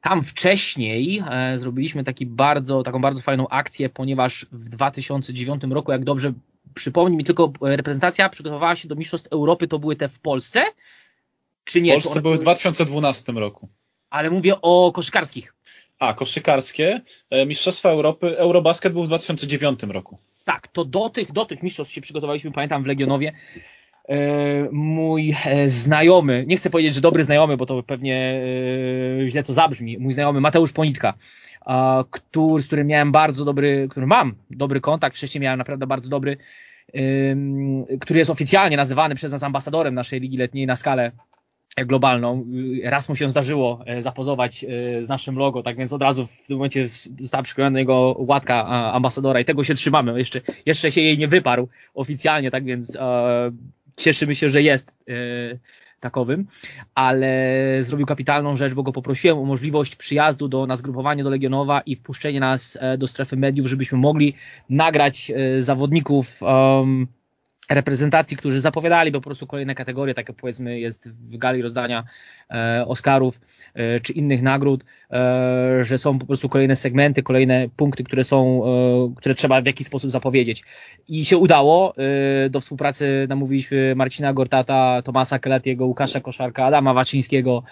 Tam 0.03 0.23
wcześniej 0.23 1.23
e, 1.29 1.59
zrobiliśmy 1.59 2.03
taki 2.03 2.25
bardzo, 2.25 2.83
taką 2.83 3.01
bardzo 3.01 3.21
fajną 3.21 3.47
akcję, 3.49 3.89
ponieważ 3.89 4.45
w 4.51 4.69
2009 4.69 5.63
roku, 5.69 5.91
jak 5.91 6.03
dobrze 6.03 6.33
przypomnij 6.73 7.17
mi 7.17 7.23
tylko, 7.23 7.53
reprezentacja 7.61 8.29
przygotowała 8.29 8.75
się 8.75 8.87
do 8.87 8.95
Mistrzostw 8.95 9.27
Europy, 9.27 9.67
to 9.67 9.79
były 9.79 9.95
te 9.95 10.09
w 10.09 10.19
Polsce? 10.19 10.65
Czy 11.63 11.81
nie? 11.81 11.91
W 11.91 12.03
Polsce 12.03 12.21
były 12.21 12.35
w 12.35 12.39
2012 12.39 13.31
roku. 13.31 13.69
Ale 14.09 14.29
mówię 14.29 14.61
o 14.61 14.91
koszykarskich. 14.91 15.55
A, 15.99 16.13
koszykarskie. 16.13 17.01
E, 17.29 17.45
Mistrzostwa 17.45 17.89
Europy, 17.89 18.37
Eurobasket 18.37 18.93
był 18.93 19.03
w 19.03 19.07
2009 19.07 19.83
roku. 19.83 20.17
Tak, 20.43 20.67
to 20.67 20.85
do 20.85 21.09
tych, 21.09 21.31
do 21.31 21.45
tych 21.45 21.63
mistrzostw 21.63 21.93
się 21.93 22.01
przygotowaliśmy, 22.01 22.51
pamiętam 22.51 22.83
w 22.83 22.87
Legionowie. 22.87 23.33
E, 24.09 24.15
mój 24.71 25.35
e, 25.45 25.69
znajomy, 25.69 26.45
nie 26.47 26.57
chcę 26.57 26.69
powiedzieć, 26.69 26.93
że 26.93 27.01
dobry 27.01 27.23
znajomy, 27.23 27.57
bo 27.57 27.65
to 27.65 27.83
pewnie 27.83 28.41
źle 29.27 29.43
to 29.43 29.53
zabrzmi, 29.53 29.97
mój 29.97 30.13
znajomy 30.13 30.41
Mateusz 30.41 30.71
Ponitka, 30.71 31.13
który, 32.09 32.63
z 32.63 32.67
którym 32.67 32.87
miałem 32.87 33.11
bardzo 33.11 33.45
dobry, 33.45 33.87
który 33.89 34.07
mam 34.07 34.35
dobry 34.49 34.81
kontakt, 34.81 35.15
wcześniej 35.17 35.41
miałem 35.41 35.57
naprawdę 35.57 35.87
bardzo 35.87 36.09
dobry, 36.09 36.37
który 38.01 38.19
jest 38.19 38.31
oficjalnie 38.31 38.77
nazywany 38.77 39.15
przez 39.15 39.31
nas 39.31 39.43
ambasadorem 39.43 39.95
naszej 39.95 40.19
ligi 40.19 40.37
letniej 40.37 40.67
na 40.67 40.75
skalę 40.75 41.11
globalną. 41.77 42.45
Raz 42.83 43.09
mu 43.09 43.15
się 43.15 43.29
zdarzyło 43.29 43.83
e, 43.85 44.01
zapozować 44.01 44.63
e, 44.63 45.03
z 45.03 45.09
naszym 45.09 45.35
logo, 45.35 45.63
tak 45.63 45.77
więc 45.77 45.93
od 45.93 46.01
razu 46.01 46.27
w 46.27 46.47
tym 46.47 46.57
momencie 46.57 46.87
została 47.19 47.43
przyklejona 47.43 47.79
jego 47.79 48.15
łatka 48.19 48.65
ambasadora 48.93 49.39
i 49.39 49.45
tego 49.45 49.63
się 49.63 49.75
trzymamy. 49.75 50.19
Jeszcze, 50.19 50.41
jeszcze 50.65 50.91
się 50.91 51.01
jej 51.01 51.17
nie 51.17 51.27
wyparł 51.27 51.69
oficjalnie, 51.93 52.51
tak 52.51 52.65
więc 52.65 52.95
e, 52.95 53.51
cieszymy 53.95 54.35
się, 54.35 54.49
że 54.49 54.61
jest 54.61 54.93
e, 55.09 55.13
takowym, 55.99 56.47
ale 56.95 57.33
zrobił 57.81 58.05
kapitalną 58.05 58.55
rzecz, 58.55 58.73
bo 58.73 58.83
go 58.83 58.91
poprosiłem 58.91 59.37
o 59.37 59.45
możliwość 59.45 59.95
przyjazdu 59.95 60.47
do 60.47 60.67
nas, 60.67 60.81
grupowania 60.81 61.23
do 61.23 61.29
Legionowa 61.29 61.81
i 61.81 61.95
wpuszczenie 61.95 62.39
nas 62.39 62.77
e, 62.81 62.97
do 62.97 63.07
strefy 63.07 63.37
mediów, 63.37 63.67
żebyśmy 63.67 63.97
mogli 63.97 64.33
nagrać 64.69 65.31
e, 65.31 65.61
zawodników 65.61 66.41
um, 66.41 67.07
reprezentacji, 67.69 68.37
którzy 68.37 68.61
zapowiadali 68.61 69.11
po 69.11 69.21
prostu 69.21 69.47
kolejne 69.47 69.75
kategorie, 69.75 70.13
takie 70.13 70.33
powiedzmy 70.33 70.79
jest 70.79 71.09
w 71.09 71.37
gali 71.37 71.61
rozdania 71.61 72.03
e, 72.51 72.85
Oscarów 72.87 73.39
e, 73.73 73.99
czy 73.99 74.13
innych 74.13 74.41
nagród, 74.41 74.83
e, 75.11 75.79
że 75.81 75.97
są 75.97 76.19
po 76.19 76.25
prostu 76.25 76.49
kolejne 76.49 76.75
segmenty, 76.75 77.23
kolejne 77.23 77.69
punkty, 77.75 78.03
które 78.03 78.23
są, 78.23 78.65
e, 78.65 79.15
które 79.17 79.35
trzeba 79.35 79.61
w 79.61 79.65
jakiś 79.65 79.87
sposób 79.87 80.11
zapowiedzieć. 80.11 80.63
I 81.07 81.25
się 81.25 81.37
udało. 81.37 81.93
E, 81.97 82.49
do 82.49 82.61
współpracy 82.61 83.25
namówiliśmy 83.29 83.95
Marcina 83.95 84.33
Gortata, 84.33 85.01
Tomasa 85.01 85.39
Keletiego, 85.39 85.85
Łukasza 85.85 86.19
Koszarka, 86.19 86.65
Adama 86.65 86.93
Waczyńskiego, 86.93 87.63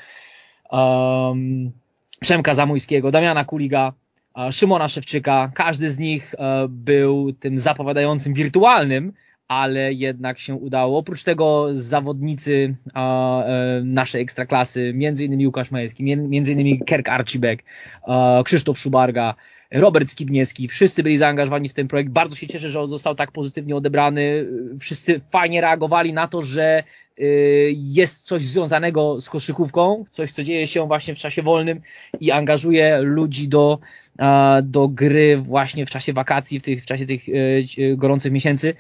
Przemka 2.21 2.55
Zamójskiego, 2.55 3.11
Damiana 3.11 3.45
Kuliga, 3.45 3.93
Szymona 4.51 4.87
Szewczyka. 4.87 5.51
Każdy 5.55 5.89
z 5.89 5.99
nich 5.99 6.35
e, 6.37 6.67
był 6.69 7.33
tym 7.33 7.57
zapowiadającym 7.57 8.33
wirtualnym 8.33 9.13
ale 9.51 9.93
jednak 9.93 10.39
się 10.39 10.55
udało. 10.55 10.97
Oprócz 10.97 11.23
tego 11.23 11.67
zawodnicy 11.71 12.75
a, 12.93 13.43
e, 13.43 13.81
naszej 13.83 14.21
ekstraklasy, 14.21 14.91
między 14.93 15.25
innymi 15.25 15.47
Łukasz 15.47 15.71
Majewski, 15.71 16.03
między 16.03 16.51
innymi 16.51 16.79
Kerk 16.79 17.09
Arcibek, 17.09 17.63
a, 18.07 18.41
Krzysztof 18.45 18.79
Szubarga, 18.79 19.35
Robert 19.71 20.09
Skibniewski, 20.09 20.67
wszyscy 20.67 21.03
byli 21.03 21.17
zaangażowani 21.17 21.69
w 21.69 21.73
ten 21.73 21.87
projekt. 21.87 22.11
Bardzo 22.11 22.35
się 22.35 22.47
cieszę, 22.47 22.69
że 22.69 22.81
on 22.81 22.87
został 22.87 23.15
tak 23.15 23.31
pozytywnie 23.31 23.75
odebrany. 23.75 24.47
Wszyscy 24.79 25.21
fajnie 25.29 25.61
reagowali 25.61 26.13
na 26.13 26.27
to, 26.27 26.41
że 26.41 26.83
y, 27.19 27.73
jest 27.75 28.25
coś 28.25 28.41
związanego 28.41 29.21
z 29.21 29.29
koszykówką, 29.29 30.05
coś, 30.09 30.31
co 30.31 30.43
dzieje 30.43 30.67
się 30.67 30.87
właśnie 30.87 31.15
w 31.15 31.17
czasie 31.17 31.41
wolnym 31.41 31.81
i 32.19 32.31
angażuje 32.31 33.01
ludzi 33.01 33.47
do, 33.47 33.79
do 34.63 34.87
gry 34.87 35.37
właśnie 35.37 35.85
w 35.85 35.89
czasie 35.89 36.13
wakacji, 36.13 36.59
w, 36.59 36.63
tych, 36.63 36.83
w 36.83 36.85
czasie 36.85 37.05
tych 37.05 37.29
y, 37.29 37.95
gorących 37.97 38.31
miesięcy 38.31 38.75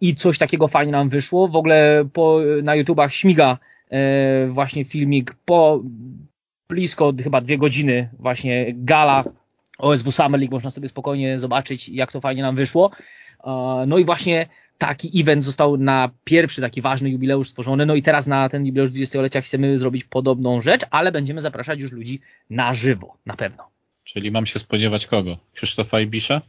i 0.00 0.16
coś 0.16 0.38
takiego 0.38 0.68
fajnie 0.68 0.92
nam 0.92 1.08
wyszło. 1.08 1.48
W 1.48 1.56
ogóle 1.56 2.04
po, 2.12 2.40
na 2.62 2.74
YouTubach 2.74 3.12
śmiga 3.12 3.58
e, 3.90 4.46
właśnie 4.46 4.84
filmik 4.84 5.36
po 5.44 5.82
blisko 6.68 7.12
chyba 7.22 7.40
dwie 7.40 7.58
godziny 7.58 8.08
właśnie 8.18 8.66
gala 8.74 9.24
OSW 9.78 10.12
Summer 10.12 10.40
League, 10.40 10.54
można 10.54 10.70
sobie 10.70 10.88
spokojnie 10.88 11.38
zobaczyć 11.38 11.88
jak 11.88 12.12
to 12.12 12.20
fajnie 12.20 12.42
nam 12.42 12.56
wyszło. 12.56 12.90
No 13.86 13.98
i 13.98 14.04
właśnie 14.04 14.46
taki 14.78 15.20
event 15.20 15.44
został 15.44 15.76
na 15.76 16.10
pierwszy 16.24 16.60
taki 16.60 16.82
ważny 16.82 17.10
jubileusz 17.10 17.50
stworzony, 17.50 17.86
no 17.86 17.94
i 17.94 18.02
teraz 18.02 18.26
na 18.26 18.48
ten 18.48 18.66
jubileusz 18.66 18.90
20-lecia 18.90 19.40
chcemy 19.40 19.78
zrobić 19.78 20.04
podobną 20.04 20.60
rzecz, 20.60 20.82
ale 20.90 21.12
będziemy 21.12 21.40
zapraszać 21.40 21.80
już 21.80 21.92
ludzi 21.92 22.20
na 22.50 22.74
żywo, 22.74 23.16
na 23.26 23.36
pewno. 23.36 23.64
Czyli 24.04 24.30
mam 24.30 24.46
się 24.46 24.58
spodziewać 24.58 25.06
kogo? 25.06 25.36
Krzysztofa 25.54 26.00
Ibisza? 26.00 26.42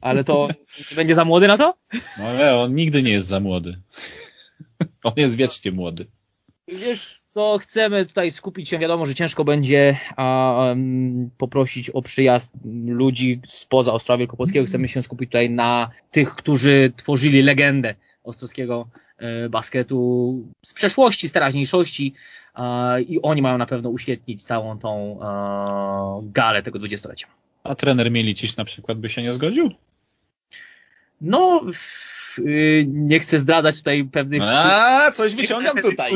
Ale 0.00 0.24
to 0.24 0.48
będzie 0.96 1.14
za 1.14 1.24
młody 1.24 1.48
na 1.48 1.58
to? 1.58 1.74
No 2.18 2.36
nie, 2.36 2.54
on 2.54 2.74
nigdy 2.74 3.02
nie 3.02 3.12
jest 3.12 3.28
za 3.28 3.40
młody. 3.40 3.78
On 5.04 5.12
jest 5.16 5.36
wiecznie 5.36 5.72
młody. 5.72 6.06
Wiesz 6.68 7.14
co, 7.18 7.58
chcemy 7.58 8.06
tutaj 8.06 8.30
skupić 8.30 8.68
się, 8.68 8.78
wiadomo, 8.78 9.06
że 9.06 9.14
ciężko 9.14 9.44
będzie 9.44 9.98
a, 10.16 10.54
um, 10.68 11.30
poprosić 11.38 11.90
o 11.90 12.02
przyjazd 12.02 12.52
ludzi 12.86 13.40
spoza 13.46 13.92
Ostrowa 13.92 14.18
Wielkopolskiego. 14.18 14.66
Chcemy 14.66 14.88
się 14.88 15.02
skupić 15.02 15.28
tutaj 15.28 15.50
na 15.50 15.90
tych, 16.10 16.34
którzy 16.34 16.92
tworzyli 16.96 17.42
legendę 17.42 17.94
ostrowskiego 18.24 18.88
e, 19.18 19.48
basketu 19.48 20.34
z 20.64 20.74
przeszłości, 20.74 21.28
z 21.28 21.32
teraźniejszości 21.32 22.14
e, 22.56 23.02
i 23.02 23.22
oni 23.22 23.42
mają 23.42 23.58
na 23.58 23.66
pewno 23.66 23.90
uświetnić 23.90 24.42
całą 24.42 24.78
tą 24.78 25.18
e, 25.22 26.30
galę 26.32 26.62
tego 26.62 26.78
dwudziestolecia. 26.78 27.26
A 27.64 27.74
trener 27.74 28.10
Milicic 28.10 28.56
na 28.56 28.64
przykład 28.64 28.98
by 28.98 29.08
się 29.08 29.22
nie 29.22 29.32
zgodził? 29.32 29.70
No, 31.20 31.66
y, 32.38 32.86
nie 32.88 33.20
chcę 33.20 33.38
zdradzać 33.38 33.78
tutaj 33.78 34.04
pewnych... 34.04 34.42
A, 34.44 35.10
coś 35.14 35.34
wyciągam 35.34 35.76
tutaj. 35.76 36.12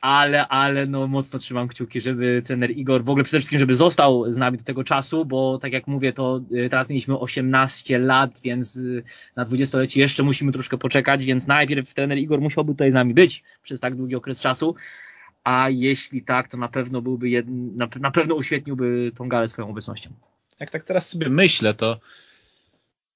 Ale, 0.00 0.48
ale 0.48 0.86
no 0.86 1.06
mocno 1.06 1.38
trzymam 1.38 1.68
kciuki, 1.68 2.00
żeby 2.00 2.42
trener 2.46 2.70
Igor 2.70 3.04
w 3.04 3.10
ogóle 3.10 3.24
przede 3.24 3.38
wszystkim, 3.38 3.58
żeby 3.58 3.74
został 3.74 4.32
z 4.32 4.36
nami 4.36 4.58
do 4.58 4.64
tego 4.64 4.84
czasu, 4.84 5.24
bo 5.24 5.58
tak 5.58 5.72
jak 5.72 5.86
mówię, 5.86 6.12
to 6.12 6.40
y, 6.52 6.68
teraz 6.70 6.88
mieliśmy 6.88 7.18
18 7.18 7.98
lat, 7.98 8.40
więc 8.44 8.76
y, 8.76 9.02
na 9.36 9.46
20-lecie 9.46 10.00
jeszcze 10.00 10.22
musimy 10.22 10.52
troszkę 10.52 10.78
poczekać, 10.78 11.24
więc 11.24 11.46
najpierw 11.46 11.94
trener 11.94 12.18
Igor 12.18 12.40
musiałby 12.40 12.72
tutaj 12.72 12.90
z 12.90 12.94
nami 12.94 13.14
być 13.14 13.42
przez 13.62 13.80
tak 13.80 13.96
długi 13.96 14.14
okres 14.14 14.40
czasu, 14.40 14.74
a 15.44 15.70
jeśli 15.70 16.22
tak, 16.22 16.48
to 16.48 16.56
na 16.56 16.68
pewno 16.68 17.02
byłby 17.02 17.28
jed... 17.28 17.46
na 18.00 18.10
pewno 18.10 18.34
uświetniłby 18.34 19.12
tą 19.16 19.28
galę 19.28 19.48
swoją 19.48 19.68
obecnością. 19.68 20.10
Jak 20.60 20.70
tak 20.70 20.84
teraz 20.84 21.08
sobie 21.08 21.28
myślę, 21.28 21.74
to 21.74 22.00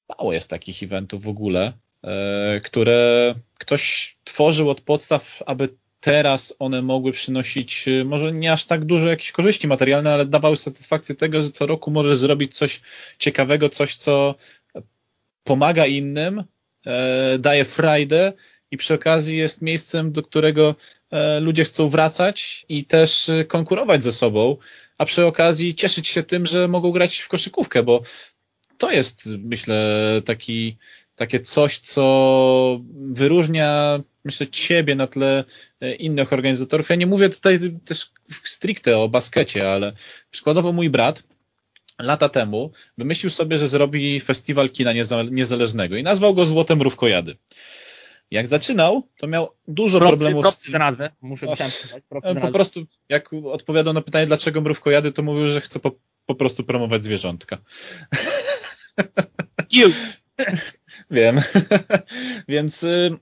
mało 0.09 0.33
jest 0.33 0.51
takich 0.51 0.83
eventów 0.83 1.23
w 1.23 1.29
ogóle, 1.29 1.73
e, 2.05 2.61
które 2.61 3.35
ktoś 3.59 4.17
tworzył 4.25 4.71
od 4.71 4.81
podstaw, 4.81 5.43
aby 5.47 5.69
teraz 6.01 6.55
one 6.59 6.83
mogły 6.83 7.13
przynosić 7.13 7.89
e, 7.89 8.05
może 8.05 8.33
nie 8.33 8.53
aż 8.53 8.65
tak 8.65 8.85
dużo 8.85 9.09
jakichś 9.09 9.33
korzyści 9.33 9.67
materialne, 9.69 10.13
ale 10.13 10.27
dawały 10.27 10.57
satysfakcję 10.57 11.15
tego, 11.15 11.43
że 11.43 11.51
co 11.51 11.67
roku 11.67 11.91
możesz 11.91 12.19
zrobić 12.19 12.57
coś 12.57 12.81
ciekawego, 13.19 13.69
coś, 13.69 13.97
co 13.97 14.35
pomaga 15.45 15.87
innym, 15.87 16.45
e, 16.87 17.39
daje 17.39 17.65
frajdę 17.65 18.33
i 18.71 18.77
przy 18.77 18.95
okazji 18.95 19.37
jest 19.39 19.63
miejscem, 19.63 20.13
do 20.13 20.23
którego 20.23 20.75
ludzie 21.41 21.65
chcą 21.65 21.89
wracać 21.89 22.67
i 22.69 22.85
też 22.85 23.31
konkurować 23.49 24.05
ze 24.05 24.13
sobą, 24.13 24.57
a 24.99 25.05
przy 25.05 25.27
okazji 25.27 25.75
cieszyć 25.75 26.09
się 26.09 26.23
tym, 26.23 26.47
że 26.47 26.69
mogą 26.69 26.91
grać 26.91 27.19
w 27.19 27.29
koszykówkę, 27.29 27.83
bo 27.83 28.03
to 28.79 28.91
jest, 28.91 29.27
myślę, 29.39 29.77
taki, 30.25 30.77
takie 31.16 31.41
coś, 31.41 31.79
co 31.79 32.81
wyróżnia, 32.95 34.01
myślę, 34.25 34.47
ciebie 34.47 34.95
na 34.95 35.07
tle 35.07 35.45
e, 35.81 35.95
innych 35.95 36.33
organizatorów. 36.33 36.89
Ja 36.89 36.97
nie 36.97 37.07
mówię 37.07 37.31
tutaj 37.31 37.59
też 37.85 38.11
stricte 38.45 38.99
o 38.99 39.09
baskecie, 39.09 39.73
ale 39.73 39.93
przykładowo 40.31 40.73
mój 40.73 40.91
brat 40.91 41.23
lata 41.99 42.29
temu 42.29 42.70
wymyślił 42.99 43.31
sobie, 43.31 43.59
że 43.59 43.68
zrobi 43.68 44.20
festiwal 44.20 44.70
kina 44.70 44.93
niezależnego 45.31 45.97
i 45.97 46.03
nazwał 46.03 46.35
go 46.35 46.47
Złotem 46.47 46.79
Mrówkojady. 46.79 47.37
Jak 48.31 48.47
zaczynał, 48.47 49.03
to 49.18 49.27
miał 49.27 49.51
dużo 49.68 49.99
propsy, 49.99 50.16
problemów. 50.16 50.43
Propsy 50.43 50.70
za 50.70 50.79
nazwę, 50.79 51.11
muszę 51.20 51.47
o, 51.47 51.57
po 52.41 52.53
prostu, 52.53 52.87
jak 53.09 53.31
odpowiadał 53.33 53.95
na 53.95 54.03
pytanie, 54.03 54.27
dlaczego 54.27 54.61
mrówkojady, 54.61 55.12
to 55.12 55.23
mówił, 55.23 55.49
że 55.49 55.61
chce 55.61 55.81
po, 55.81 55.93
po 56.27 56.35
prostu 56.35 56.64
promować 56.64 57.05
zwierzątka. 57.05 57.59
Cute. 59.73 60.23
Wiem. 61.11 61.41
Więc 62.49 62.83
y, 62.83 63.16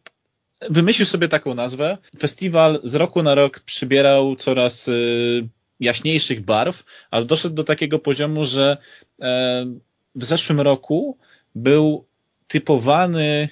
wymyślił 0.71 1.07
sobie 1.07 1.29
taką 1.29 1.55
nazwę. 1.55 1.99
Festiwal 2.19 2.81
z 2.85 2.95
roku 2.95 3.23
na 3.23 3.35
rok 3.35 3.61
przybierał 3.61 4.37
coraz 4.37 4.89
y, 4.89 5.49
jaśniejszych 5.81 6.41
barw, 6.41 6.85
ale 7.11 7.25
doszedł 7.25 7.55
do 7.55 7.65
takiego 7.65 7.99
poziomu, 7.99 8.45
że 8.45 8.77
e, 9.23 9.67
w 10.15 10.25
zeszłym 10.25 10.61
roku 10.61 11.19
był 11.55 12.07
typowany, 12.51 13.23
e, 13.23 13.49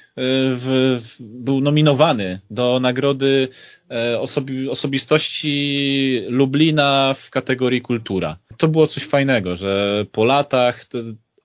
w, 0.54 0.98
w, 1.00 1.22
był 1.22 1.60
nominowany 1.60 2.40
do 2.50 2.80
nagrody 2.80 3.48
e, 3.90 4.20
osobi, 4.20 4.68
osobistości 4.68 6.22
Lublina 6.28 7.14
w 7.14 7.30
kategorii 7.30 7.80
kultura. 7.80 8.36
To 8.56 8.68
było 8.68 8.86
coś 8.86 9.04
fajnego, 9.04 9.56
że 9.56 10.04
po 10.12 10.24
latach 10.24 10.86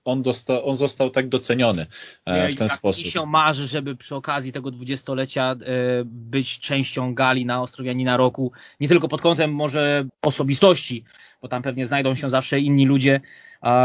on, 0.04 0.22
dosta, 0.22 0.62
on 0.62 0.76
został 0.76 1.10
tak 1.10 1.28
doceniony 1.28 1.86
e, 2.26 2.48
w 2.48 2.54
ten 2.54 2.68
tak 2.68 2.78
sposób. 2.78 3.06
Się 3.06 3.26
marzy, 3.26 3.66
żeby 3.66 3.96
przy 3.96 4.14
okazji 4.14 4.52
tego 4.52 4.70
dwudziestolecia 4.70 5.56
być 6.04 6.60
częścią 6.60 7.14
gali 7.14 7.46
na 7.46 7.62
Ostrowianina 7.62 8.16
Roku, 8.16 8.52
nie 8.80 8.88
tylko 8.88 9.08
pod 9.08 9.20
kątem 9.20 9.52
może 9.52 10.06
osobistości, 10.22 11.04
bo 11.42 11.48
tam 11.48 11.62
pewnie 11.62 11.86
znajdą 11.86 12.14
się 12.14 12.30
zawsze 12.30 12.60
inni 12.60 12.86
ludzie, 12.86 13.20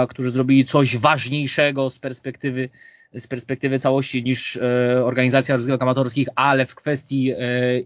którzy 0.10 0.32
zrobili 0.32 0.66
coś 0.66 0.98
ważniejszego 0.98 1.90
z 1.90 2.00
perspektywy 2.00 2.70
z 3.14 3.28
perspektywy 3.28 3.80
całości 3.80 4.24
niż 4.24 4.58
e, 4.58 5.06
organizacja 5.06 5.56
rozgrywek 5.56 5.82
amatorskich, 5.82 6.28
ale 6.36 6.66
w 6.66 6.76
kwestii 6.76 7.32
e, 7.32 7.38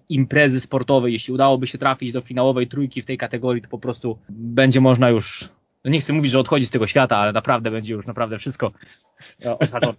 imprezy 0.10 0.60
sportowej, 0.60 1.14
jeśli 1.14 1.34
udałoby 1.34 1.68
się 1.68 1.78
trafić 1.78 2.12
do 2.12 2.22
finałowej 2.22 2.68
trójki 2.68 3.02
w 3.02 3.06
tej 3.06 3.18
kategorii, 3.18 3.62
to 3.62 3.70
po 3.70 3.80
prostu 3.80 4.20
będzie 4.30 4.82
można 4.82 5.10
już, 5.10 5.50
no 5.84 5.92
nie 5.92 6.00
chcę 6.00 6.14
mówić, 6.14 6.32
że 6.32 6.40
odchodzi 6.40 6.66
z 6.66 6.72
tego 6.72 6.88
świata, 6.88 7.18
ale 7.18 7.32
naprawdę 7.32 7.72
będzie 7.72 7.94
już 7.94 8.06
naprawdę 8.06 8.38
wszystko 8.38 8.72
e, 9.46 9.60
odhaczone. 9.60 9.98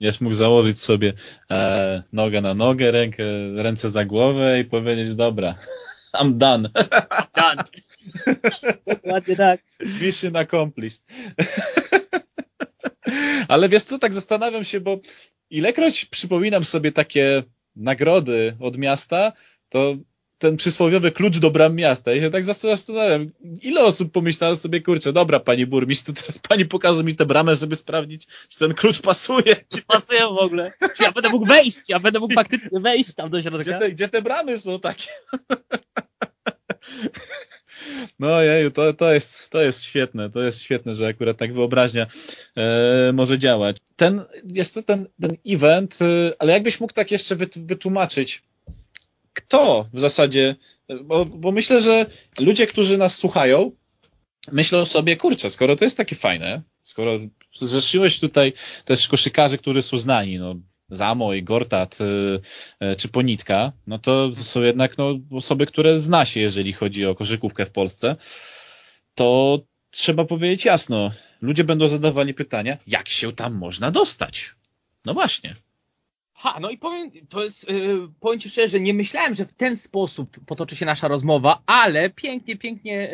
Będziesz 0.00 0.20
mógł 0.24 0.34
założyć 0.34 0.80
sobie 0.80 1.12
e, 1.50 2.02
nogę 2.12 2.40
na 2.40 2.54
nogę, 2.54 2.90
rękę, 2.90 3.24
ręce 3.56 3.90
za 3.90 4.04
głowę 4.04 4.60
i 4.60 4.64
powiedzieć, 4.64 5.14
dobra, 5.14 5.54
I'm 6.20 6.32
done. 6.32 6.70
Done. 7.36 7.64
Dokładnie 8.86 9.36
tak. 9.36 9.60
Mission 10.02 10.36
accomplished. 10.36 11.04
Ale 13.50 13.68
wiesz 13.68 13.82
co, 13.82 13.98
tak 13.98 14.12
zastanawiam 14.12 14.64
się, 14.64 14.80
bo 14.80 14.98
ilekroć 15.50 16.04
przypominam 16.04 16.64
sobie 16.64 16.92
takie 16.92 17.42
nagrody 17.76 18.56
od 18.60 18.78
miasta, 18.78 19.32
to 19.68 19.96
ten 20.38 20.56
przysłowiowy 20.56 21.12
klucz 21.12 21.38
do 21.38 21.50
bram 21.50 21.74
miasta. 21.74 22.14
Ja 22.14 22.20
się 22.20 22.30
tak 22.30 22.44
zastanawiam, 22.44 23.30
ile 23.62 23.84
osób 23.84 24.12
pomyślało 24.12 24.56
sobie, 24.56 24.80
kurczę, 24.80 25.12
dobra, 25.12 25.40
pani 25.40 25.66
burmistrz, 25.66 26.06
to 26.06 26.12
teraz 26.12 26.38
pani 26.38 26.66
pokaże 26.66 27.04
mi 27.04 27.16
tę 27.16 27.26
bramę, 27.26 27.56
żeby 27.56 27.76
sprawdzić, 27.76 28.26
czy 28.48 28.58
ten 28.58 28.74
klucz 28.74 29.00
pasuje. 29.00 29.56
Czy 29.74 29.82
pasuje 29.82 30.20
w 30.20 30.38
ogóle? 30.38 30.72
Czy 30.96 31.02
ja 31.02 31.12
będę 31.12 31.28
mógł 31.28 31.46
wejść? 31.46 31.80
Ja 31.88 32.00
będę 32.00 32.18
mógł 32.18 32.34
faktycznie 32.34 32.80
wejść 32.80 33.14
tam 33.14 33.30
do 33.30 33.42
środka? 33.42 33.62
Gdzie 33.62 33.78
te, 33.78 33.90
gdzie 33.90 34.08
te 34.08 34.22
bramy 34.22 34.58
są 34.58 34.80
takie? 34.80 35.08
No 38.18 38.42
jeju, 38.42 38.70
to, 38.70 38.94
to, 38.94 39.12
jest, 39.12 39.50
to 39.50 39.62
jest 39.62 39.84
świetne, 39.84 40.30
to 40.30 40.42
jest 40.42 40.62
świetne, 40.62 40.94
że 40.94 41.06
akurat 41.06 41.36
tak 41.36 41.54
wyobraźnia 41.54 42.06
e, 42.56 43.12
może 43.12 43.38
działać. 43.38 43.76
Ten, 43.96 44.22
to 44.74 44.82
ten, 44.82 45.06
ten 45.20 45.36
event, 45.46 45.98
e, 46.02 46.32
ale 46.38 46.52
jakbyś 46.52 46.80
mógł 46.80 46.92
tak 46.92 47.10
jeszcze 47.10 47.36
wytłumaczyć, 47.56 48.42
kto 49.32 49.88
w 49.92 50.00
zasadzie, 50.00 50.56
bo, 51.04 51.24
bo 51.24 51.52
myślę, 51.52 51.82
że 51.82 52.06
ludzie, 52.38 52.66
którzy 52.66 52.98
nas 52.98 53.14
słuchają, 53.14 53.72
myślą 54.52 54.84
sobie, 54.84 55.16
kurczę, 55.16 55.50
skoro 55.50 55.76
to 55.76 55.84
jest 55.84 55.96
takie 55.96 56.16
fajne, 56.16 56.62
skoro 56.82 57.18
zrzeszyłeś 57.54 58.20
tutaj 58.20 58.52
też 58.84 59.08
koszykarzy, 59.08 59.58
którzy 59.58 59.82
są 59.82 59.96
znani, 59.96 60.38
no 60.38 60.54
Zamoj, 60.90 61.42
Gortat 61.42 61.98
y, 62.00 62.04
y, 62.86 62.96
czy 62.96 63.08
Ponitka, 63.08 63.72
no 63.86 63.98
to 63.98 64.32
są 64.34 64.62
jednak 64.62 64.98
no, 64.98 65.18
osoby, 65.30 65.66
które 65.66 65.98
zna 65.98 66.24
się, 66.24 66.40
jeżeli 66.40 66.72
chodzi 66.72 67.06
o 67.06 67.14
koszykówkę 67.14 67.66
w 67.66 67.70
Polsce, 67.70 68.16
to 69.14 69.58
trzeba 69.90 70.24
powiedzieć 70.24 70.64
jasno, 70.64 71.10
ludzie 71.42 71.64
będą 71.64 71.88
zadawali 71.88 72.34
pytania, 72.34 72.78
jak 72.86 73.08
się 73.08 73.32
tam 73.32 73.54
można 73.54 73.90
dostać? 73.90 74.54
No 75.06 75.14
właśnie. 75.14 75.54
Ha, 76.34 76.58
no 76.60 76.70
i 76.70 76.78
powiem, 76.78 77.10
to 77.28 77.44
jest, 77.44 77.68
yy, 77.68 78.08
powiem 78.20 78.40
Ci 78.40 78.48
szczerze, 78.48 78.80
nie 78.80 78.94
myślałem, 78.94 79.34
że 79.34 79.46
w 79.46 79.52
ten 79.52 79.76
sposób 79.76 80.36
potoczy 80.46 80.76
się 80.76 80.86
nasza 80.86 81.08
rozmowa, 81.08 81.62
ale 81.66 82.10
pięknie, 82.10 82.56
pięknie 82.56 83.12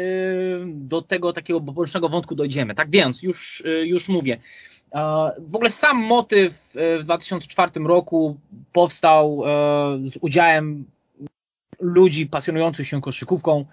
do 0.66 1.03
tego 1.03 1.33
takiego 1.33 1.61
bocznego 1.61 2.09
wątku 2.09 2.35
dojdziemy. 2.35 2.74
Tak 2.74 2.91
więc, 2.91 3.22
już, 3.22 3.62
już 3.85 4.09
mówię. 4.09 4.41
W 5.39 5.57
ogóle 5.57 5.70
sam 5.70 5.97
motyw 5.97 6.76
e, 6.76 6.99
w 6.99 7.05
2004 7.05 7.70
roku 7.84 8.37
powstał 8.72 9.43
e, 9.45 10.09
z 10.09 10.18
udziałem 10.20 10.84
ludzi 11.80 12.26
pasjonujących 12.26 12.87
się 12.87 13.01
koszykówką. 13.01 13.64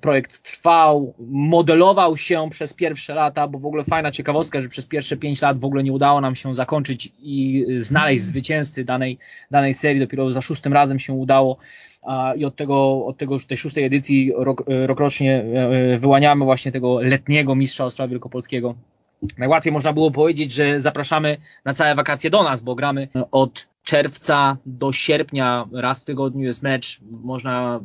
Projekt 0.00 0.42
trwał, 0.42 1.14
modelował 1.28 2.16
się 2.16 2.48
przez 2.50 2.74
pierwsze 2.74 3.14
lata, 3.14 3.48
bo 3.48 3.58
w 3.58 3.66
ogóle 3.66 3.84
fajna 3.84 4.12
ciekawostka, 4.12 4.62
że 4.62 4.68
przez 4.68 4.86
pierwsze 4.86 5.16
pięć 5.16 5.42
lat 5.42 5.58
w 5.58 5.64
ogóle 5.64 5.82
nie 5.82 5.92
udało 5.92 6.20
nam 6.20 6.36
się 6.36 6.54
zakończyć 6.54 7.12
i 7.18 7.66
znaleźć 7.76 8.22
zwycięzcy 8.22 8.84
danej, 8.84 9.18
danej 9.50 9.74
serii. 9.74 10.00
Dopiero 10.00 10.32
za 10.32 10.40
szóstym 10.40 10.72
razem 10.72 10.98
się 10.98 11.12
udało 11.12 11.56
i 12.36 12.44
od 12.44 12.56
tego, 12.56 13.06
od 13.06 13.16
tego 13.16 13.36
tej 13.48 13.56
szóstej 13.56 13.84
edycji 13.84 14.32
rok, 14.36 14.64
rokrocznie 14.86 15.44
e, 15.54 15.98
wyłaniamy 15.98 16.44
właśnie 16.44 16.72
tego 16.72 17.00
letniego 17.00 17.54
mistrza 17.54 17.84
Ostrowa 17.84 18.08
Wielkopolskiego 18.08 18.74
Najłatwiej 19.38 19.72
można 19.72 19.92
było 19.92 20.10
powiedzieć, 20.10 20.52
że 20.52 20.80
zapraszamy 20.80 21.36
na 21.64 21.74
całe 21.74 21.94
wakacje 21.94 22.30
do 22.30 22.42
nas, 22.42 22.60
bo 22.60 22.74
gramy 22.74 23.08
od 23.30 23.66
czerwca 23.84 24.56
do 24.66 24.92
sierpnia. 24.92 25.66
Raz 25.72 26.02
w 26.02 26.04
tygodniu 26.04 26.44
jest 26.44 26.62
mecz, 26.62 27.00
można 27.10 27.80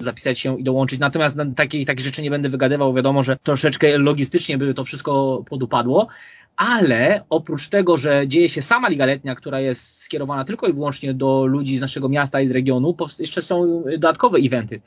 zapisać 0.00 0.38
się 0.38 0.60
i 0.60 0.64
dołączyć. 0.64 1.00
Natomiast 1.00 1.36
takiej, 1.56 1.86
takich 1.86 2.04
rzeczy 2.04 2.22
nie 2.22 2.30
będę 2.30 2.48
wygadywał, 2.48 2.94
wiadomo, 2.94 3.22
że 3.22 3.36
troszeczkę 3.42 3.98
logistycznie 3.98 4.58
by 4.58 4.74
to 4.74 4.84
wszystko 4.84 5.44
podupadło, 5.50 6.08
ale 6.56 7.24
oprócz 7.30 7.68
tego, 7.68 7.96
że 7.96 8.28
dzieje 8.28 8.48
się 8.48 8.62
sama 8.62 8.88
Liga 8.88 9.06
Letnia, 9.06 9.34
która 9.34 9.60
jest 9.60 9.98
skierowana 9.98 10.44
tylko 10.44 10.66
i 10.66 10.72
wyłącznie 10.72 11.14
do 11.14 11.46
ludzi 11.46 11.78
z 11.78 11.80
naszego 11.80 12.08
miasta 12.08 12.40
i 12.40 12.48
z 12.48 12.50
regionu, 12.50 12.96
jeszcze 13.18 13.42
są 13.42 13.82
dodatkowe 13.84 14.38
eventy 14.38 14.80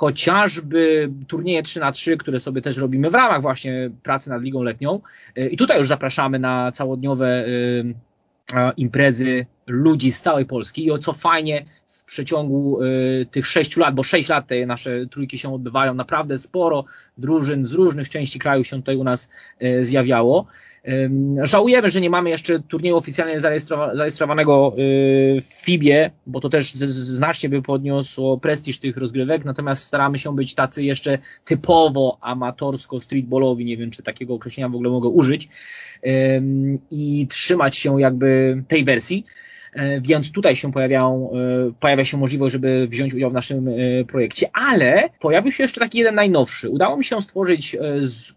chociażby 0.00 1.10
turnieje 1.28 1.62
3 1.62 1.80
na 1.80 1.92
3 1.92 2.16
które 2.16 2.40
sobie 2.40 2.62
też 2.62 2.76
robimy 2.76 3.10
w 3.10 3.14
ramach 3.14 3.42
właśnie 3.42 3.90
pracy 4.02 4.30
nad 4.30 4.42
Ligą 4.42 4.62
Letnią. 4.62 5.00
I 5.50 5.56
tutaj 5.56 5.78
już 5.78 5.88
zapraszamy 5.88 6.38
na 6.38 6.72
całodniowe 6.72 7.46
y, 7.46 7.94
imprezy 8.76 9.46
ludzi 9.66 10.12
z 10.12 10.20
całej 10.20 10.46
Polski 10.46 10.84
i 10.84 10.90
o 10.90 10.98
co 10.98 11.12
fajnie 11.12 11.64
w 11.88 12.04
przeciągu 12.04 12.82
y, 12.82 13.26
tych 13.30 13.46
sześciu 13.46 13.80
lat, 13.80 13.94
bo 13.94 14.02
sześć 14.02 14.28
lat 14.28 14.46
te 14.46 14.66
nasze 14.66 15.06
trójki 15.06 15.38
się 15.38 15.54
odbywają, 15.54 15.94
naprawdę 15.94 16.38
sporo 16.38 16.84
drużyn 17.18 17.66
z 17.66 17.72
różnych 17.72 18.08
części 18.08 18.38
kraju 18.38 18.64
się 18.64 18.76
tutaj 18.76 18.96
u 18.96 19.04
nas 19.04 19.30
zjawiało. 19.80 20.46
Żałujemy, 21.42 21.90
że 21.90 22.00
nie 22.00 22.10
mamy 22.10 22.30
jeszcze 22.30 22.60
turnieju 22.60 22.96
oficjalnie 22.96 23.40
zarejestrowanego 23.40 24.74
y, 24.78 25.40
w 25.40 25.64
FIBie, 25.64 26.10
bo 26.26 26.40
to 26.40 26.48
też 26.48 26.72
znacznie 26.72 27.48
by 27.48 27.62
podniosło 27.62 28.38
prestiż 28.38 28.78
tych 28.78 28.96
rozgrywek, 28.96 29.44
natomiast 29.44 29.84
staramy 29.84 30.18
się 30.18 30.34
być 30.34 30.54
tacy 30.54 30.84
jeszcze 30.84 31.18
typowo 31.44 32.18
amatorsko 32.20 33.00
streetballowi, 33.00 33.64
nie 33.64 33.76
wiem 33.76 33.90
czy 33.90 34.02
takiego 34.02 34.34
określenia 34.34 34.68
w 34.68 34.74
ogóle 34.74 34.90
mogę 34.90 35.08
użyć, 35.08 35.48
i 36.90 37.26
trzymać 37.30 37.76
się 37.76 38.00
jakby 38.00 38.62
tej 38.68 38.84
wersji. 38.84 39.24
E, 39.72 40.00
więc 40.00 40.32
tutaj 40.32 40.56
się 40.56 40.72
pojawiają, 40.72 41.30
e, 41.68 41.72
pojawia 41.80 42.04
się 42.04 42.16
możliwość, 42.16 42.52
żeby 42.52 42.86
wziąć 42.88 43.14
udział 43.14 43.30
w 43.30 43.34
naszym 43.34 43.68
e, 43.68 44.04
projekcie, 44.04 44.46
ale 44.52 45.08
pojawił 45.20 45.52
się 45.52 45.62
jeszcze 45.64 45.80
taki 45.80 45.98
jeden 45.98 46.14
najnowszy. 46.14 46.70
Udało 46.70 46.96
mi 46.96 47.04
się 47.04 47.22
stworzyć 47.22 47.76
z, 48.00 48.32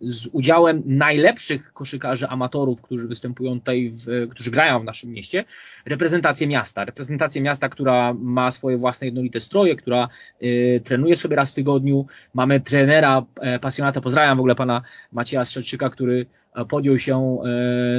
z 0.00 0.26
udziałem 0.32 0.82
najlepszych 0.86 1.72
koszykarzy 1.72 2.28
amatorów, 2.28 2.82
którzy 2.82 3.08
występują 3.08 3.58
tutaj, 3.58 3.92
w, 3.94 4.28
którzy 4.30 4.50
grają 4.50 4.80
w 4.80 4.84
naszym 4.84 5.10
mieście, 5.10 5.44
reprezentację 5.86 6.46
miasta. 6.46 6.84
Reprezentację 6.84 7.42
miasta, 7.42 7.68
która 7.68 8.14
ma 8.14 8.50
swoje 8.50 8.76
własne 8.76 9.06
jednolite 9.06 9.40
stroje, 9.40 9.76
która 9.76 10.08
trenuje 10.84 11.16
sobie 11.16 11.36
raz 11.36 11.52
w 11.52 11.54
tygodniu. 11.54 12.06
Mamy 12.34 12.60
trenera, 12.60 13.24
pasjonata, 13.60 14.00
pozdrawiam 14.00 14.36
w 14.36 14.40
ogóle 14.40 14.54
pana 14.54 14.82
Macieja 15.12 15.44
Strzelczyka, 15.44 15.90
który 15.90 16.26
podjął 16.68 16.98
się 16.98 17.38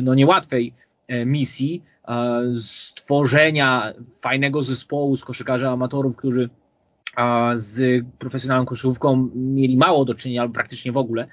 no 0.04 0.16
niełatwej 0.16 0.74
misji, 1.26 1.84
stworzenia 2.62 3.94
fajnego 4.22 4.64
zespołu 4.64 5.18
z 5.18 5.26
koszykarzy 5.26 5.68
amatorów, 5.68 6.16
którzy 6.16 6.50
z 7.56 8.06
profesjonalną 8.20 8.66
koszykówką 8.66 9.30
mieli 9.36 9.78
mało 9.78 10.06
do 10.06 10.16
czynienia, 10.16 10.42
albo 10.42 10.54
praktycznie 10.54 10.92
w 10.92 10.98
ogóle. 10.98 11.28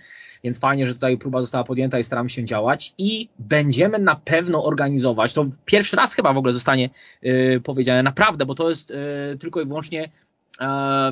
Więc 0.45 0.61
fajnie, 0.61 0.87
że 0.87 0.95
tutaj 0.95 1.19
próba 1.19 1.41
została 1.41 1.65
podjęta 1.65 1.99
i 1.99 2.05
staramy 2.05 2.31
się 2.31 2.45
działać 2.45 2.95
i 2.99 3.29
będziemy 3.39 3.99
na 3.99 4.17
pewno 4.17 4.65
organizować, 4.65 5.33
to 5.33 5.47
pierwszy 5.65 5.97
raz 5.97 6.15
chyba 6.15 6.33
w 6.33 6.37
ogóle 6.37 6.53
zostanie 6.53 6.91
yy, 7.23 7.61
powiedziane, 7.65 8.03
naprawdę, 8.03 8.47
bo 8.47 8.55
to 8.55 8.69
jest 8.69 8.91
yy, 8.91 9.39
tylko 9.39 9.61
i 9.61 9.67
wyłącznie 9.67 10.09
E, 10.09 10.24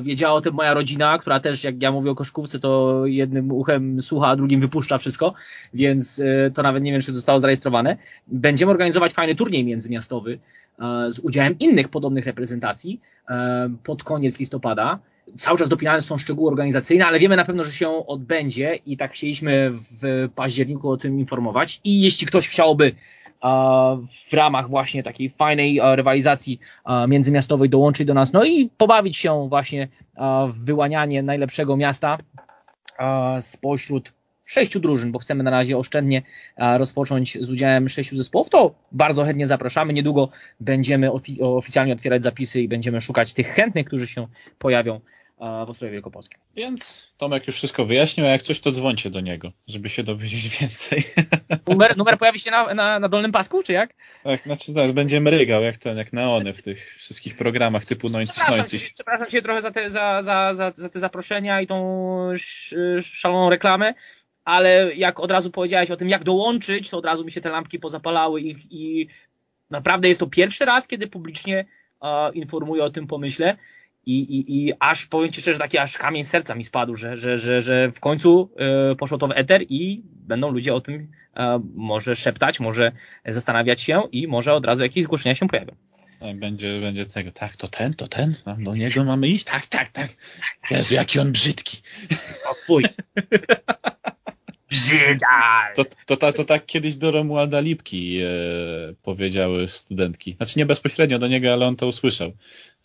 wiedziała 0.03 0.33
o 0.33 0.41
tym 0.41 0.53
moja 0.53 0.73
rodzina, 0.73 1.17
która 1.17 1.39
też, 1.39 1.63
jak 1.63 1.81
ja 1.81 1.91
mówię 1.91 2.11
o 2.11 2.15
koszkówce, 2.15 2.59
to 2.59 3.01
jednym 3.05 3.51
uchem 3.51 4.01
słucha, 4.01 4.27
a 4.27 4.35
drugim 4.35 4.61
wypuszcza 4.61 4.97
wszystko, 4.97 5.33
więc 5.73 6.19
e, 6.19 6.51
to 6.51 6.63
nawet 6.63 6.83
nie 6.83 6.91
wiem, 6.91 7.01
czy 7.01 7.13
zostało 7.13 7.39
zarejestrowane. 7.39 7.97
Będziemy 8.27 8.71
organizować 8.71 9.13
fajny 9.13 9.35
turniej 9.35 9.65
międzymiastowy 9.65 10.39
e, 10.79 11.11
z 11.11 11.19
udziałem 11.19 11.59
innych 11.59 11.89
podobnych 11.89 12.25
reprezentacji 12.25 13.01
pod 13.83 14.03
koniec 14.03 14.39
listopada. 14.39 14.99
Cały 15.35 15.57
czas 15.57 15.69
dopinane 15.69 16.01
są 16.01 16.17
szczegóły 16.17 16.49
organizacyjne, 16.49 17.05
ale 17.05 17.19
wiemy 17.19 17.35
na 17.35 17.45
pewno, 17.45 17.63
że 17.63 17.71
się 17.71 18.07
odbędzie 18.07 18.79
i 18.85 18.97
tak 18.97 19.11
chcieliśmy 19.11 19.71
w 19.71 20.29
październiku 20.35 20.89
o 20.89 20.97
tym 20.97 21.19
informować. 21.19 21.81
I 21.83 22.01
jeśli 22.01 22.27
ktoś 22.27 22.49
chciałby 22.49 22.95
w 24.29 24.33
ramach 24.33 24.69
właśnie 24.69 25.03
takiej 25.03 25.29
fajnej 25.29 25.79
rywalizacji 25.95 26.59
międzymiastowej 27.07 27.69
dołączyć 27.69 28.07
do 28.07 28.13
nas, 28.13 28.33
no 28.33 28.45
i 28.45 28.69
pobawić 28.77 29.17
się 29.17 29.49
właśnie 29.49 29.87
w 30.47 30.63
wyłanianie 30.63 31.23
najlepszego 31.23 31.77
miasta 31.77 32.17
spośród 33.39 34.13
sześciu 34.45 34.79
drużyn, 34.79 35.11
bo 35.11 35.19
chcemy 35.19 35.43
na 35.43 35.51
razie 35.51 35.77
oszczędnie 35.77 36.21
rozpocząć 36.57 37.37
z 37.41 37.49
udziałem 37.49 37.89
sześciu 37.89 38.17
zespołów, 38.17 38.49
to 38.49 38.75
bardzo 38.91 39.25
chętnie 39.25 39.47
zapraszamy. 39.47 39.93
Niedługo 39.93 40.29
będziemy 40.59 41.11
oficjalnie 41.41 41.93
otwierać 41.93 42.23
zapisy 42.23 42.61
i 42.61 42.67
będziemy 42.67 43.01
szukać 43.01 43.33
tych 43.33 43.47
chętnych, 43.47 43.85
którzy 43.87 44.07
się 44.07 44.27
pojawią 44.59 44.99
w 45.65 45.69
Ostrowie 45.69 45.91
Wielkopolskim. 45.91 46.39
Więc 46.55 47.07
Tomek 47.17 47.47
już 47.47 47.55
wszystko 47.55 47.85
wyjaśnił, 47.85 48.25
a 48.25 48.29
jak 48.29 48.41
coś 48.41 48.59
to 48.59 48.71
dzwońcie 48.71 49.09
do 49.09 49.21
niego, 49.21 49.51
żeby 49.67 49.89
się 49.89 50.03
dowiedzieć 50.03 50.49
więcej. 50.59 51.03
Numer, 51.67 51.97
numer 51.97 52.17
pojawi 52.17 52.39
się 52.39 52.51
na, 52.51 52.73
na, 52.73 52.99
na 52.99 53.09
dolnym 53.09 53.31
pasku, 53.31 53.63
czy 53.63 53.73
jak? 53.73 53.93
Tak, 54.23 54.41
znaczy 54.41 54.73
tak, 54.73 54.91
będziemy 54.91 55.29
rygał 55.29 55.63
jak 55.63 55.77
ten, 55.77 55.97
jak 55.97 56.13
neony 56.13 56.53
w 56.53 56.61
tych 56.61 56.95
wszystkich 56.97 57.37
programach 57.37 57.85
typu 57.85 58.09
Nońcy 58.09 58.33
przepraszam, 58.33 58.67
cię, 58.67 58.79
przepraszam 58.93 59.27
cię 59.27 59.41
trochę 59.41 59.61
za 59.61 59.71
te, 59.71 59.89
za, 59.89 60.21
za, 60.21 60.53
za, 60.53 60.71
za 60.75 60.89
te 60.89 60.99
zaproszenia 60.99 61.61
i 61.61 61.67
tą 61.67 62.29
szaloną 63.01 63.49
reklamę, 63.49 63.93
ale 64.45 64.95
jak 64.95 65.19
od 65.19 65.31
razu 65.31 65.51
powiedziałeś 65.51 65.91
o 65.91 65.97
tym, 65.97 66.09
jak 66.09 66.23
dołączyć, 66.23 66.89
to 66.89 66.97
od 66.97 67.05
razu 67.05 67.25
mi 67.25 67.31
się 67.31 67.41
te 67.41 67.49
lampki 67.49 67.79
pozapalały 67.79 68.41
i, 68.41 68.55
i 68.69 69.07
naprawdę 69.69 70.07
jest 70.07 70.19
to 70.19 70.27
pierwszy 70.27 70.65
raz, 70.65 70.87
kiedy 70.87 71.07
publicznie 71.07 71.65
uh, 72.01 72.35
informuję 72.35 72.83
o 72.83 72.89
tym 72.89 73.07
pomyśle. 73.07 73.57
I, 74.05 74.19
i, 74.19 74.67
I 74.67 74.73
aż 74.79 75.05
powiem 75.05 75.31
Ci 75.31 75.41
szczerze, 75.41 75.59
taki 75.59 75.77
aż 75.77 75.97
kamień 75.97 76.23
serca 76.23 76.55
mi 76.55 76.63
spadł, 76.63 76.95
że, 76.95 77.17
że, 77.17 77.37
że, 77.37 77.61
że 77.61 77.91
w 77.91 77.99
końcu 77.99 78.49
y, 78.91 78.95
poszło 78.95 79.17
to 79.17 79.27
w 79.27 79.31
eter 79.31 79.61
i 79.69 80.03
będą 80.05 80.51
ludzie 80.51 80.73
o 80.73 80.81
tym 80.81 80.95
y, 80.95 81.07
może 81.75 82.15
szeptać, 82.15 82.59
może 82.59 82.91
zastanawiać 83.25 83.81
się 83.81 84.03
i 84.11 84.27
może 84.27 84.53
od 84.53 84.65
razu 84.65 84.83
jakieś 84.83 85.03
zgłoszenia 85.03 85.35
się 85.35 85.47
pojawią. 85.47 85.75
Tak, 86.19 86.39
będzie, 86.39 86.79
będzie 86.79 87.05
tego, 87.05 87.31
tak, 87.31 87.55
to 87.55 87.67
ten, 87.67 87.93
to 87.93 88.07
ten, 88.07 88.35
do 88.57 88.75
niego 88.75 89.03
mamy 89.03 89.27
iść, 89.27 89.43
tak, 89.43 89.67
tak, 89.67 89.91
tak. 89.91 90.09
Jezu, 90.71 90.95
jaki 90.95 91.19
on 91.19 91.31
brzydki. 91.31 91.81
O 92.49 92.55
fuj. 92.65 92.83
Brzydal. 94.69 95.73
To, 95.75 95.85
to, 96.05 96.17
to, 96.17 96.33
to, 96.33 96.45
tak 96.45 96.65
kiedyś 96.65 96.95
do 96.95 97.11
Romualda 97.11 97.59
Lipki 97.59 98.19
e, 98.19 98.27
powiedziały 99.03 99.67
studentki. 99.67 100.33
Znaczy 100.33 100.59
nie 100.59 100.65
bezpośrednio 100.65 101.19
do 101.19 101.27
niego, 101.27 101.53
ale 101.53 101.67
on 101.67 101.75
to 101.75 101.87
usłyszał. 101.87 102.31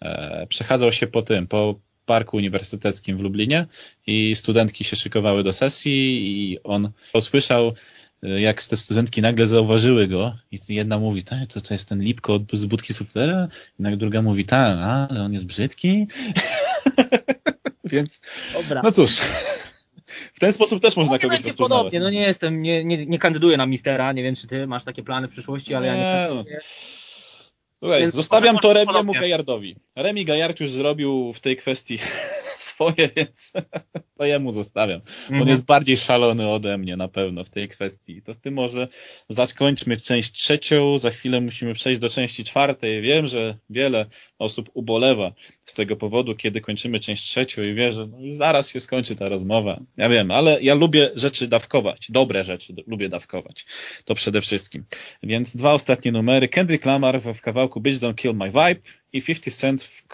E, 0.03 0.47
przechadzał 0.49 0.93
się 0.93 1.07
po 1.07 1.23
tym, 1.23 1.47
po 1.47 1.81
parku 2.07 2.37
uniwersyteckim 2.37 3.17
w 3.17 3.21
Lublinie 3.21 3.67
i 4.07 4.35
studentki 4.35 4.85
się 4.85 4.97
szykowały 4.97 5.43
do 5.43 5.53
sesji 5.53 5.93
i 6.27 6.63
on 6.63 6.91
usłyszał, 7.15 7.75
e, 8.23 8.41
jak 8.41 8.65
te 8.65 8.77
studentki 8.77 9.23
nagle 9.23 9.47
zauważyły 9.47 10.09
go 10.09 10.37
i 10.53 10.59
jedna 10.69 10.99
mówi, 10.99 11.23
tak, 11.23 11.53
to, 11.53 11.61
to 11.61 11.75
jest 11.75 11.89
ten 11.89 12.03
Lipko 12.03 12.41
z 12.53 12.67
budki 12.67 12.95
suflera, 12.95 13.49
i 13.95 13.97
druga 13.97 14.23
mówi, 14.23 14.45
tak, 14.45 14.79
ale 14.79 15.23
on 15.23 15.33
jest 15.33 15.47
brzydki. 15.47 16.07
Więc, 17.85 18.21
Dobra. 18.53 18.81
no 18.85 18.93
cóż, 18.93 19.21
w 20.35 20.41
ten 20.41 20.53
sposób 20.53 20.83
też 20.83 20.97
można 20.97 21.13
no, 21.13 21.19
kogoś 21.19 21.37
będzie 21.37 21.55
podobnie, 21.55 22.01
no 22.01 22.11
nie 22.11 22.21
jestem, 22.21 22.63
nie, 22.63 22.85
nie, 22.85 23.07
nie 23.07 23.19
kandyduję 23.19 23.57
na 23.57 23.67
mistera, 23.67 24.13
nie 24.13 24.23
wiem 24.23 24.35
czy 24.35 24.47
ty 24.47 24.67
masz 24.67 24.85
takie 24.85 25.03
plany 25.03 25.29
w 25.29 25.31
przyszłości, 25.31 25.75
ale 25.75 25.87
nie, 25.87 25.93
ja 25.93 25.99
nie 25.99 26.29
kandyduję. 26.29 26.61
Słuchaj, 27.79 28.11
zostawiam 28.11 28.59
to 28.59 28.73
Remiemu 28.73 29.13
Gajardowi. 29.13 29.77
Remi 29.97 30.25
Gajard 30.25 30.61
już 30.61 30.71
zrobił 30.71 31.33
w 31.33 31.41
tej 31.41 31.57
kwestii 31.57 31.99
swoje, 32.79 33.09
więc 33.17 33.53
to 34.19 34.25
jemu 34.25 34.53
zostawiam. 34.53 35.01
Mhm. 35.23 35.43
On 35.43 35.49
jest 35.49 35.65
bardziej 35.65 35.97
szalony 35.97 36.49
ode 36.49 36.79
mnie 36.79 36.97
na 36.97 37.09
pewno 37.09 37.45
w 37.45 37.51
tej 37.51 37.69
kwestii. 37.69 38.23
To 38.23 38.35
ty 38.35 38.51
może 38.51 38.89
zakończmy 39.29 39.97
część 39.97 40.33
trzecią, 40.33 40.99
za 40.99 41.11
chwilę 41.11 41.41
musimy 41.41 41.75
przejść 41.75 42.01
do 42.01 42.09
części 42.09 42.45
czwartej. 42.45 43.03
Wiem, 43.03 43.27
że 43.27 43.59
wiele 43.71 44.07
osób 44.39 44.71
ubolewa 44.75 45.33
z 45.65 45.75
tego 45.75 45.97
powodu, 45.97 46.35
kiedy 46.35 46.61
kończymy 46.61 47.01
część 47.01 47.25
trzecią 47.25 47.63
i 47.63 47.75
wie, 47.75 47.93
że 47.93 48.07
no 48.07 48.19
zaraz 48.29 48.71
się 48.71 48.81
skończy 48.81 49.17
ta 49.17 49.29
rozmowa. 49.29 49.81
Ja 49.97 50.09
wiem, 50.09 50.31
ale 50.31 50.63
ja 50.63 50.75
lubię 50.75 51.11
rzeczy 51.15 51.49
dawkować, 51.49 52.07
dobre 52.11 52.45
rzeczy 52.45 52.75
lubię 52.87 53.09
dawkować. 53.09 53.67
To 54.05 54.15
przede 54.15 54.41
wszystkim. 54.41 54.85
Więc 55.23 55.57
dwa 55.57 55.73
ostatnie 55.73 56.13
numery. 56.13 56.49
Kendrick 56.49 56.85
Lamar 56.85 57.21
w 57.21 57.41
kawałku 57.41 57.81
Bitch 57.81 58.01
Don't 58.01 58.15
Kill 58.15 58.35
My 58.35 58.49
Vibe 58.49 58.81
i 59.13 59.23
50 59.23 59.55
Cent 59.57 59.83
w, 59.83 60.05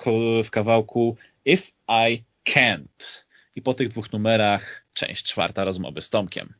w 0.45 0.51
kawałku 0.51 1.17
If 1.45 1.63
I 1.89 2.25
Can't. 2.49 3.25
I 3.57 3.63
po 3.63 3.75
tych 3.75 3.89
dwóch 3.89 4.13
numerach 4.13 4.87
część 4.95 5.25
czwarta 5.25 5.65
rozmowy 5.65 6.01
z 6.01 6.11
Tomkiem. 6.11 6.55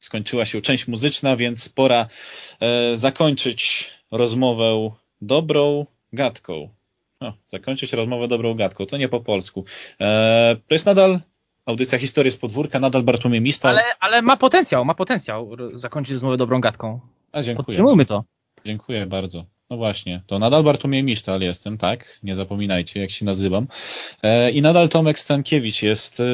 Skończyła 0.00 0.44
się 0.44 0.62
część 0.62 0.88
muzyczna, 0.88 1.36
więc 1.36 1.68
pora 1.68 2.08
e, 2.60 2.96
zakończyć 2.96 3.90
rozmowę 4.10 4.90
dobrą 5.20 5.86
gadką. 6.12 6.68
No, 7.20 7.36
zakończyć 7.48 7.92
rozmowę 7.92 8.28
dobrą 8.28 8.54
gadką. 8.54 8.86
To 8.86 8.96
nie 8.96 9.08
po 9.08 9.20
polsku. 9.20 9.64
E, 10.00 10.56
to 10.68 10.74
jest 10.74 10.86
nadal 10.86 11.20
audycja 11.66 11.98
Historii 11.98 12.30
z 12.30 12.36
podwórka, 12.36 12.80
nadal 12.80 13.02
Bartłomiej 13.02 13.40
Mistal. 13.40 13.70
Ale, 13.70 13.84
ale 14.00 14.22
ma 14.22 14.36
potencjał, 14.36 14.84
ma 14.84 14.94
potencjał 14.94 15.50
zakończyć 15.72 16.12
rozmowę 16.14 16.36
dobrą 16.36 16.60
gadką. 16.60 17.00
A 17.32 17.42
dziękuję. 17.42 17.66
Podtrzymujmy 17.66 18.06
to. 18.06 18.24
Dziękuję 18.64 19.06
bardzo. 19.06 19.44
No 19.70 19.76
właśnie, 19.76 20.22
to 20.26 20.38
nadal 20.38 20.64
Bartłomiej 20.64 21.02
Misztal 21.02 21.40
jestem, 21.40 21.78
tak? 21.78 22.18
Nie 22.22 22.34
zapominajcie, 22.34 23.00
jak 23.00 23.10
się 23.10 23.24
nazywam. 23.24 23.66
E, 24.22 24.50
I 24.50 24.62
nadal 24.62 24.88
Tomek 24.88 25.18
Stankiewicz 25.18 25.82
jest... 25.82 26.20
E, 26.20 26.24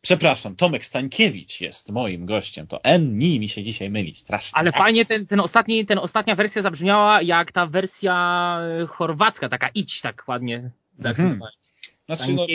przepraszam, 0.00 0.56
Tomek 0.56 0.86
Stankiewicz 0.86 1.60
jest 1.60 1.90
moim 1.90 2.26
gościem. 2.26 2.66
To 2.66 2.84
N 2.84 3.18
ni 3.18 3.40
mi 3.40 3.48
się 3.48 3.64
dzisiaj 3.64 3.90
myli, 3.90 4.14
strasznie. 4.14 4.58
Ale 4.58 4.72
fajnie 4.72 5.04
ten, 5.04 5.26
ten, 5.26 5.40
ostatni, 5.40 5.86
ten 5.86 5.98
ostatnia 5.98 6.34
wersja 6.34 6.62
zabrzmiała 6.62 7.22
jak 7.22 7.52
ta 7.52 7.66
wersja 7.66 8.58
e, 8.82 8.86
chorwacka, 8.86 9.48
taka 9.48 9.68
idź 9.68 10.00
tak 10.00 10.24
ładnie 10.26 10.70
zaakcentowałeś. 10.96 11.54
Znaczy, 12.06 12.32
no, 12.32 12.46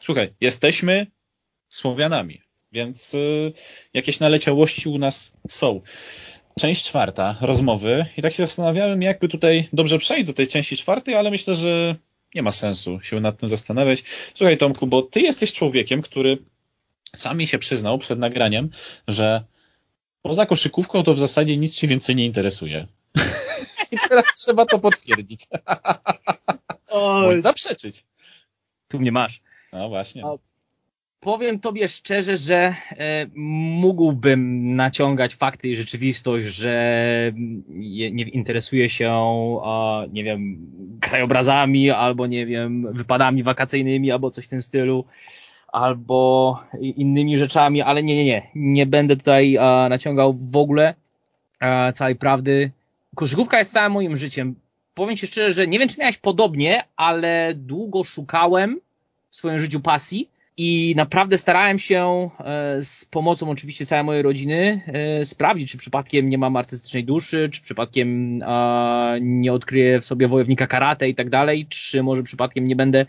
słuchaj, 0.00 0.34
jesteśmy 0.40 1.06
Słowianami, 1.68 2.40
więc 2.72 3.14
y, 3.14 3.52
jakieś 3.94 4.20
naleciałości 4.20 4.88
u 4.88 4.98
nas 4.98 5.32
są. 5.48 5.80
Część 6.60 6.84
czwarta, 6.84 7.36
rozmowy. 7.40 8.06
I 8.16 8.22
tak 8.22 8.32
się 8.32 8.46
zastanawiałem, 8.46 9.02
jakby 9.02 9.28
tutaj 9.28 9.68
dobrze 9.72 9.98
przejść 9.98 10.26
do 10.26 10.32
tej 10.32 10.48
części 10.48 10.76
czwartej, 10.76 11.14
ale 11.14 11.30
myślę, 11.30 11.54
że 11.54 11.96
nie 12.34 12.42
ma 12.42 12.52
sensu 12.52 13.00
się 13.00 13.20
nad 13.20 13.38
tym 13.38 13.48
zastanawiać. 13.48 14.04
Słuchaj, 14.34 14.58
Tomku, 14.58 14.86
bo 14.86 15.02
ty 15.02 15.20
jesteś 15.20 15.52
człowiekiem, 15.52 16.02
który 16.02 16.38
sam 17.16 17.38
mi 17.38 17.46
się 17.46 17.58
przyznał 17.58 17.98
przed 17.98 18.18
nagraniem, 18.18 18.70
że 19.08 19.44
poza 20.22 20.46
koszykówką 20.46 21.02
to 21.02 21.14
w 21.14 21.18
zasadzie 21.18 21.56
nic 21.56 21.74
się 21.74 21.88
więcej 21.88 22.16
nie 22.16 22.26
interesuje. 22.26 22.86
I 23.92 23.96
teraz 24.08 24.24
trzeba 24.36 24.66
to 24.66 24.78
potwierdzić. 24.78 25.46
Bądź 26.92 27.42
zaprzeczyć. 27.42 28.04
Tu 28.88 29.00
mnie 29.00 29.12
masz. 29.12 29.40
No 29.72 29.88
właśnie. 29.88 30.22
Powiem 31.24 31.58
tobie 31.58 31.88
szczerze, 31.88 32.36
że 32.36 32.56
e, 32.56 33.26
mógłbym 33.80 34.74
naciągać 34.76 35.34
fakty 35.34 35.68
i 35.68 35.76
rzeczywistość, 35.76 36.46
że 36.46 37.32
nie 37.68 38.08
interesuję 38.08 38.88
się, 38.88 39.22
nie 40.12 40.24
wiem, 40.24 40.66
krajobrazami, 41.00 41.90
albo 41.90 42.26
nie 42.26 42.46
wiem, 42.46 42.92
wypadami 42.92 43.42
wakacyjnymi, 43.42 44.12
albo 44.12 44.30
coś 44.30 44.44
w 44.44 44.48
tym 44.48 44.62
stylu, 44.62 45.04
albo 45.68 46.60
innymi 46.80 47.38
rzeczami, 47.38 47.82
ale 47.82 48.02
nie, 48.02 48.16
nie, 48.16 48.24
nie. 48.24 48.50
Nie 48.54 48.86
będę 48.86 49.16
tutaj 49.16 49.58
naciągał 49.90 50.38
w 50.50 50.56
ogóle 50.56 50.94
całej 51.94 52.16
prawdy. 52.16 52.70
Koszykówka 53.14 53.58
jest 53.58 53.72
całym 53.72 53.92
moim 53.92 54.16
życiem. 54.16 54.54
Powiem 54.94 55.16
ci 55.16 55.26
szczerze, 55.26 55.52
że 55.52 55.66
nie 55.66 55.78
wiem, 55.78 55.88
czy 55.88 56.00
miałeś 56.00 56.16
podobnie, 56.16 56.84
ale 56.96 57.52
długo 57.56 58.04
szukałem 58.04 58.80
w 59.30 59.36
swoim 59.36 59.58
życiu 59.58 59.80
pasji 59.80 60.33
i 60.56 60.94
naprawdę 60.96 61.38
starałem 61.38 61.78
się 61.78 62.30
e, 62.40 62.82
z 62.82 63.04
pomocą 63.04 63.50
oczywiście 63.50 63.86
całej 63.86 64.04
mojej 64.04 64.22
rodziny 64.22 64.80
e, 64.86 65.24
sprawdzić, 65.24 65.70
czy 65.70 65.78
przypadkiem 65.78 66.28
nie 66.28 66.38
mam 66.38 66.56
artystycznej 66.56 67.04
duszy, 67.04 67.48
czy 67.52 67.62
przypadkiem 67.62 68.38
nie 69.20 69.52
odkryję 69.52 70.00
w 70.00 70.04
sobie 70.04 70.28
wojownika 70.28 70.66
karate 70.66 71.08
i 71.08 71.14
tak 71.14 71.30
dalej, 71.30 71.66
czy 71.68 72.02
może 72.02 72.22
przypadkiem 72.22 72.68
nie 72.68 72.76
będę 72.76 73.06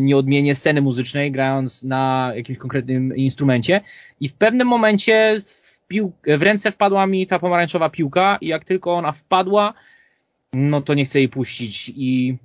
nie 0.00 0.16
odmienię 0.16 0.54
sceny 0.54 0.80
muzycznej 0.82 1.32
grając 1.32 1.82
na 1.82 2.32
jakimś 2.36 2.58
konkretnym 2.58 3.16
instrumencie. 3.16 3.80
I 4.20 4.28
w 4.28 4.34
pewnym 4.34 4.68
momencie 4.68 5.40
w, 5.44 5.78
pił- 5.90 6.10
w 6.38 6.42
ręce 6.42 6.70
wpadła 6.70 7.06
mi 7.06 7.26
ta 7.26 7.38
pomarańczowa 7.38 7.88
piłka 7.88 8.38
i 8.40 8.46
jak 8.46 8.64
tylko 8.64 8.94
ona 8.94 9.12
wpadła, 9.12 9.74
no 10.52 10.82
to 10.82 10.94
nie 10.94 11.04
chcę 11.04 11.18
jej 11.18 11.28
puścić 11.28 11.92
i 11.96 12.36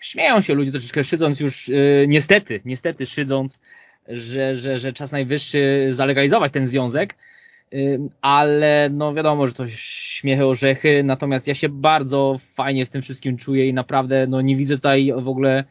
śmieją 0.00 0.40
się 0.40 0.54
ludzie 0.54 0.72
troszeczkę 0.72 1.04
szydząc 1.04 1.40
już, 1.40 1.68
yy, 1.68 2.04
niestety, 2.08 2.60
niestety 2.64 3.06
szydząc, 3.06 3.60
że, 4.08 4.56
że, 4.56 4.78
że 4.78 4.92
czas 4.92 5.12
najwyższy 5.12 5.86
zalegalizować 5.90 6.52
ten 6.52 6.66
związek, 6.66 7.14
yy, 7.72 8.00
ale 8.20 8.88
no 8.92 9.14
wiadomo, 9.14 9.46
że 9.46 9.52
to 9.52 9.68
śmiechy 9.68 10.46
orzechy, 10.46 11.02
natomiast 11.04 11.48
ja 11.48 11.54
się 11.54 11.68
bardzo 11.68 12.36
fajnie 12.54 12.86
w 12.86 12.90
tym 12.90 13.02
wszystkim 13.02 13.36
czuję 13.36 13.68
i 13.68 13.74
naprawdę 13.74 14.26
no 14.26 14.40
nie 14.40 14.56
widzę 14.56 14.76
tutaj 14.76 15.12
w 15.16 15.28
ogóle 15.28 15.64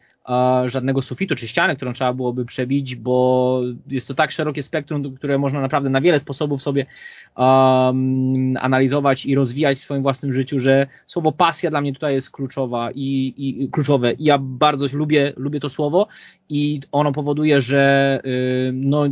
żadnego 0.66 1.02
sufitu 1.02 1.34
czy 1.36 1.48
ściany, 1.48 1.76
którą 1.76 1.92
trzeba 1.92 2.12
byłoby 2.12 2.44
przebić, 2.44 2.96
bo 2.96 3.60
jest 3.88 4.08
to 4.08 4.14
tak 4.14 4.30
szerokie 4.30 4.62
spektrum, 4.62 5.16
które 5.16 5.38
można 5.38 5.60
naprawdę 5.60 5.90
na 5.90 6.00
wiele 6.00 6.20
sposobów 6.20 6.62
sobie 6.62 6.86
um, 7.36 8.56
analizować 8.60 9.26
i 9.26 9.34
rozwijać 9.34 9.78
w 9.78 9.80
swoim 9.80 10.02
własnym 10.02 10.32
życiu, 10.32 10.58
że 10.58 10.86
słowo 11.06 11.32
pasja 11.32 11.70
dla 11.70 11.80
mnie 11.80 11.92
tutaj 11.92 12.14
jest 12.14 12.30
kluczowa 12.30 12.90
i, 12.94 13.34
i 13.36 13.68
kluczowe. 13.70 14.12
I 14.12 14.24
ja 14.24 14.38
bardzo 14.38 14.86
lubię, 14.92 15.32
lubię 15.36 15.60
to 15.60 15.68
słowo 15.68 16.06
i 16.48 16.80
ono 16.92 17.12
powoduje, 17.12 17.60
że 17.60 18.20
y, 18.26 18.70
no 18.74 19.04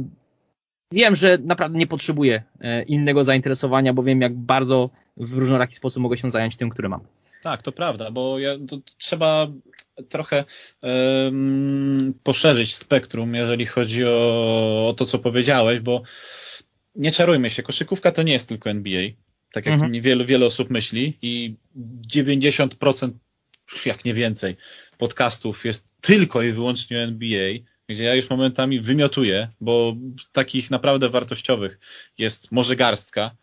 wiem, 0.93 1.17
że 1.17 1.39
naprawdę 1.39 1.79
nie 1.79 1.87
potrzebuję 1.87 2.43
e, 2.61 2.83
innego 2.83 3.25
zainteresowania, 3.25 3.93
bo 3.93 4.03
wiem, 4.03 4.21
jak 4.21 4.35
bardzo 4.35 4.91
w 5.17 5.33
różnoraki 5.33 5.75
sposób 5.75 6.03
mogę 6.03 6.19
się 6.19 6.31
zająć 6.31 6.57
tym, 6.57 6.71
który 6.71 6.89
mam. 6.89 7.01
Tak, 7.43 7.63
to 7.63 7.73
prawda, 7.73 8.11
bo 8.11 8.39
ja, 8.39 8.51
to 8.69 8.79
trzeba 8.99 9.47
trochę 10.09 10.45
um, 10.83 12.15
poszerzyć 12.23 12.75
spektrum, 12.75 13.35
jeżeli 13.35 13.67
chodzi 13.67 14.05
o, 14.05 14.89
o 14.89 14.95
to, 14.97 15.07
co 15.07 15.19
powiedziałeś, 15.19 15.81
bo 15.81 16.03
nie 16.95 17.13
czarujmy 17.13 17.51
się, 17.51 17.63
koszykówka 17.63 18.13
to 18.13 18.23
nie 18.23 18.33
jest 18.33 18.49
tylko 18.49 18.71
NBA, 18.71 19.03
tak 19.53 19.67
jak 19.67 19.75
Mhm. 19.75 20.03
wielu, 20.03 20.27
wiele 20.27 20.47
osób 20.47 20.71
myśli 20.71 21.19
i 21.23 21.55
90%, 22.15 23.11
jak 23.87 24.05
nie 24.05 24.15
więcej, 24.15 24.57
podcastów 24.99 25.65
jest 25.65 26.01
tylko 26.01 26.43
i 26.43 26.53
wyłącznie 26.53 26.99
NBA, 26.99 27.53
gdzie 27.89 28.05
ja 28.05 28.15
już 28.15 28.31
momentami 28.31 28.81
wymiotuję, 28.81 29.49
bo 29.61 29.97
takich 30.33 30.71
naprawdę 30.71 31.09
wartościowych 31.09 31.79
jest 32.19 32.53
może 32.53 32.77
garstka, 32.77 33.37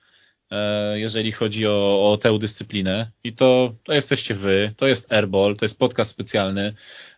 jeżeli 0.93 1.31
chodzi 1.31 1.67
o, 1.67 2.11
o 2.11 2.17
tę 2.17 2.39
dyscyplinę. 2.39 3.11
I 3.23 3.33
to, 3.33 3.73
to 3.83 3.93
jesteście 3.93 4.35
wy, 4.35 4.73
to 4.77 4.87
jest 4.87 5.11
Airball, 5.11 5.55
to 5.55 5.65
jest 5.65 5.79
podcast 5.79 6.11
specjalny 6.11 6.73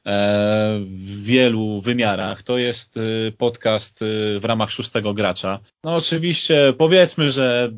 e, 0.06 0.80
w 0.86 1.24
wielu 1.24 1.82
wymiarach. 1.82 2.44
To 2.44 2.58
jest 2.58 2.98
e, 2.98 3.32
podcast 3.32 4.02
e, 4.02 4.40
w 4.40 4.46
ramach 4.46 4.72
szóstego 4.72 5.14
gracza. 5.14 5.60
No 5.84 5.96
oczywiście 5.96 6.74
powiedzmy, 6.78 7.30
że 7.30 7.72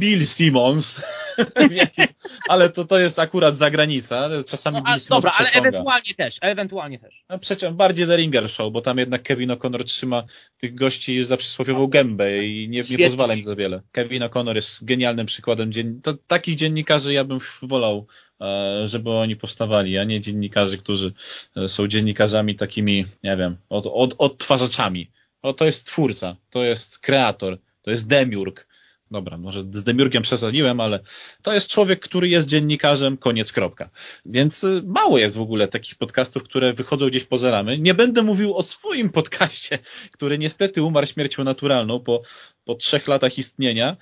Bill 0.00 0.26
Simmons, 0.26 1.02
ale 2.48 2.70
to, 2.70 2.84
to 2.84 2.98
jest 2.98 3.18
akurat 3.18 3.56
zagranica. 3.56 4.28
Czasami 4.46 4.76
No, 4.76 4.82
a, 4.86 4.96
dobra, 5.10 5.32
ale 5.38 5.50
ewentualnie 5.50 6.14
też, 6.16 6.38
ewentualnie 6.40 6.98
też. 6.98 7.24
A 7.28 7.38
przecież 7.38 7.72
bardziej 7.72 8.06
The 8.06 8.16
Ringer 8.16 8.50
Show, 8.50 8.72
bo 8.72 8.80
tam 8.80 8.98
jednak 8.98 9.22
Kevin 9.22 9.50
O'Connor 9.50 9.84
trzyma 9.84 10.24
tych 10.58 10.74
gości 10.74 11.24
za 11.24 11.36
przysłowiową 11.36 11.86
gębę 11.86 12.44
i 12.44 12.68
nie, 12.68 12.82
nie 12.90 13.06
pozwala 13.06 13.34
im 13.34 13.42
za 13.42 13.56
wiele. 13.56 13.82
Kevin 13.92 14.22
O'Connor 14.22 14.54
jest 14.54 14.84
genialnym 14.84 15.26
przykładem. 15.26 15.72
Dzien... 15.72 16.00
To, 16.02 16.14
takich 16.26 16.56
dziennikarzy 16.56 17.12
ja 17.12 17.24
bym 17.24 17.40
wolał, 17.62 18.06
e, 18.40 18.82
żeby 18.88 19.10
oni 19.10 19.36
powstawali, 19.36 19.98
a 19.98 20.04
nie 20.04 20.20
dziennikarzy, 20.20 20.78
którzy 20.78 21.12
e, 21.56 21.68
są 21.68 21.86
dziennikarzami 21.86 22.54
takimi, 22.54 23.06
nie 23.22 23.36
wiem, 23.36 23.56
od, 23.68 23.86
od, 23.86 24.14
odtwarzaczami. 24.18 25.10
O, 25.42 25.52
to 25.52 25.64
jest 25.64 25.86
twórca, 25.86 26.36
to 26.50 26.64
jest 26.64 26.98
kreator, 26.98 27.58
to 27.82 27.90
jest 27.90 28.08
demiurg. 28.08 28.66
Dobra, 29.10 29.38
może 29.38 29.60
z 29.72 29.84
demiurgiem 29.84 30.22
przesadziłem, 30.22 30.80
ale 30.80 31.00
to 31.42 31.52
jest 31.52 31.70
człowiek, 31.70 32.00
który 32.00 32.28
jest 32.28 32.46
dziennikarzem, 32.46 33.16
koniec, 33.16 33.52
kropka. 33.52 33.90
Więc 34.24 34.64
y, 34.64 34.82
mało 34.86 35.18
jest 35.18 35.36
w 35.36 35.40
ogóle 35.40 35.68
takich 35.68 35.94
podcastów, 35.94 36.42
które 36.42 36.72
wychodzą 36.72 37.06
gdzieś 37.06 37.24
poza 37.24 37.50
ramy. 37.50 37.78
Nie 37.78 37.94
będę 37.94 38.22
mówił 38.22 38.54
o 38.54 38.62
swoim 38.62 39.10
podcaście, 39.10 39.78
który 40.12 40.38
niestety 40.38 40.82
umarł 40.82 41.06
śmiercią 41.06 41.44
naturalną 41.44 42.00
po, 42.00 42.22
po 42.64 42.74
trzech 42.74 43.08
latach 43.08 43.38
istnienia, 43.38 43.96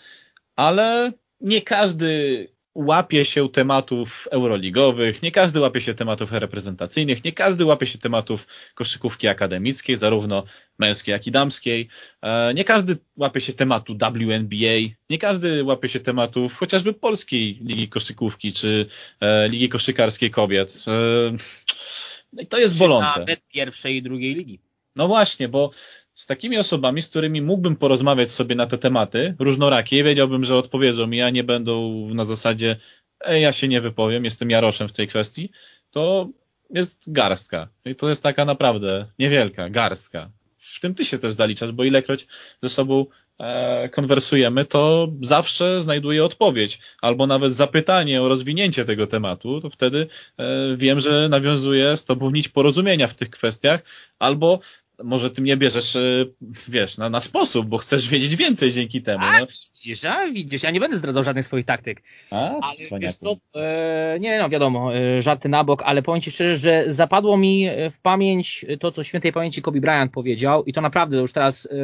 ale 0.56 1.12
nie 1.40 1.62
każdy 1.62 2.48
łapie 2.74 3.24
się 3.24 3.48
tematów 3.48 4.28
euroligowych, 4.30 5.22
nie 5.22 5.32
każdy 5.32 5.60
łapie 5.60 5.80
się 5.80 5.94
tematów 5.94 6.32
reprezentacyjnych, 6.32 7.24
nie 7.24 7.32
każdy 7.32 7.64
łapie 7.64 7.86
się 7.86 7.98
tematów 7.98 8.46
koszykówki 8.74 9.28
akademickiej, 9.28 9.96
zarówno 9.96 10.44
męskiej, 10.78 11.12
jak 11.12 11.26
i 11.26 11.30
damskiej. 11.30 11.88
E, 12.22 12.54
Nie 12.54 12.64
każdy 12.64 12.96
łapie 13.16 13.40
się 13.40 13.52
tematu 13.52 13.94
WNBA, 13.94 14.94
nie 15.10 15.18
każdy 15.18 15.64
łapie 15.64 15.88
się 15.88 16.00
tematów 16.00 16.54
chociażby 16.56 16.92
polskiej 16.92 17.58
ligi 17.64 17.88
koszykówki, 17.88 18.52
czy 18.52 18.86
e, 19.20 19.48
ligi 19.48 19.68
koszykarskiej 19.68 20.30
kobiet. 20.30 20.84
E, 20.86 21.36
No 22.32 22.42
i 22.42 22.46
to 22.46 22.58
jest 22.58 22.78
bolące. 22.78 23.20
Nawet 23.20 23.48
pierwszej 23.48 23.96
i 23.96 24.02
drugiej 24.02 24.34
ligi. 24.34 24.60
No 24.96 25.08
właśnie, 25.08 25.48
bo 25.48 25.70
z 26.14 26.26
takimi 26.26 26.58
osobami, 26.58 27.02
z 27.02 27.08
którymi 27.08 27.42
mógłbym 27.42 27.76
porozmawiać 27.76 28.30
sobie 28.30 28.54
na 28.54 28.66
te 28.66 28.78
tematy, 28.78 29.34
różnorakie, 29.38 30.04
wiedziałbym, 30.04 30.44
że 30.44 30.56
odpowiedzą 30.56 31.06
mi, 31.06 31.22
a 31.22 31.30
nie 31.30 31.44
będą 31.44 32.08
na 32.08 32.24
zasadzie 32.24 32.76
Ej, 33.24 33.42
ja 33.42 33.52
się 33.52 33.68
nie 33.68 33.80
wypowiem, 33.80 34.24
jestem 34.24 34.50
Jaroszem 34.50 34.88
w 34.88 34.92
tej 34.92 35.08
kwestii, 35.08 35.50
to 35.90 36.28
jest 36.70 37.12
garstka. 37.12 37.68
I 37.84 37.94
to 37.94 38.08
jest 38.08 38.22
taka 38.22 38.44
naprawdę 38.44 39.06
niewielka 39.18 39.70
garstka. 39.70 40.30
W 40.58 40.80
tym 40.80 40.94
ty 40.94 41.04
się 41.04 41.18
też 41.18 41.32
zaliczasz, 41.32 41.72
bo 41.72 41.84
ilekroć 41.84 42.26
ze 42.62 42.68
sobą 42.68 43.06
e, 43.38 43.88
konwersujemy, 43.88 44.64
to 44.64 45.08
zawsze 45.22 45.82
znajduję 45.82 46.24
odpowiedź, 46.24 46.78
albo 47.02 47.26
nawet 47.26 47.54
zapytanie 47.54 48.22
o 48.22 48.28
rozwinięcie 48.28 48.84
tego 48.84 49.06
tematu, 49.06 49.60
to 49.60 49.70
wtedy 49.70 50.06
e, 50.38 50.76
wiem, 50.76 51.00
że 51.00 51.28
nawiązuję 51.28 51.96
z 51.96 52.04
tobą 52.04 52.30
nić 52.30 52.48
porozumienia 52.48 53.08
w 53.08 53.14
tych 53.14 53.30
kwestiach, 53.30 53.82
albo 54.18 54.60
może 55.02 55.30
ty 55.30 55.42
mnie 55.42 55.56
bierzesz, 55.56 55.96
e, 55.96 56.00
wiesz, 56.68 56.98
na, 56.98 57.10
na 57.10 57.20
sposób, 57.20 57.66
bo 57.66 57.78
chcesz 57.78 58.08
wiedzieć 58.08 58.36
więcej 58.36 58.72
dzięki 58.72 59.02
temu. 59.02 59.24
A, 59.24 59.40
no. 59.40 59.46
widzisz, 59.46 60.04
a 60.04 60.26
widzisz, 60.26 60.62
ja 60.62 60.70
nie 60.70 60.80
będę 60.80 60.96
zdradzał 60.96 61.22
żadnych 61.22 61.44
swoich 61.44 61.64
taktyk. 61.64 62.02
A, 62.30 62.60
ale 62.60 63.00
wiesz 63.00 63.16
co, 63.16 63.36
e, 63.54 64.16
nie, 64.20 64.38
no 64.38 64.48
wiadomo, 64.48 64.96
e, 64.96 65.22
żarty 65.22 65.48
na 65.48 65.64
bok, 65.64 65.82
ale 65.82 66.02
powiem 66.02 66.20
Ci 66.20 66.30
szczerze, 66.30 66.58
że 66.58 66.84
zapadło 66.86 67.36
mi 67.36 67.66
w 67.90 68.00
pamięć 68.00 68.66
to, 68.80 68.92
co 68.92 69.02
świętej 69.04 69.32
pamięci 69.32 69.62
Kobe 69.62 69.80
Bryant 69.80 70.12
powiedział 70.12 70.64
i 70.64 70.72
to 70.72 70.80
naprawdę 70.80 71.16
już 71.16 71.32
teraz 71.32 71.66
e, 71.66 71.76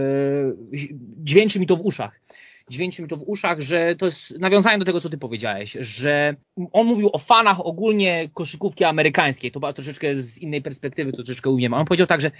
dźwięczy 1.24 1.60
mi 1.60 1.66
to 1.66 1.76
w 1.76 1.80
uszach 1.80 2.20
dźwięczy 2.70 3.02
mi 3.02 3.08
to 3.08 3.16
w 3.16 3.22
uszach, 3.26 3.60
że 3.60 3.96
to 3.96 4.06
jest 4.06 4.38
nawiązanie 4.38 4.78
do 4.78 4.84
tego, 4.84 5.00
co 5.00 5.08
ty 5.08 5.18
powiedziałeś, 5.18 5.72
że 5.80 6.34
on 6.72 6.86
mówił 6.86 7.10
o 7.12 7.18
fanach 7.18 7.66
ogólnie 7.66 8.28
koszykówki 8.34 8.84
amerykańskiej, 8.84 9.52
to 9.52 9.60
była 9.60 9.72
troszeczkę 9.72 10.14
z 10.14 10.38
innej 10.38 10.62
perspektywy, 10.62 11.12
to 11.12 11.16
troszeczkę 11.16 11.50
ujmę. 11.50 11.76
On 11.76 11.86
powiedział 11.86 12.06
tak, 12.06 12.20
że 12.20 12.30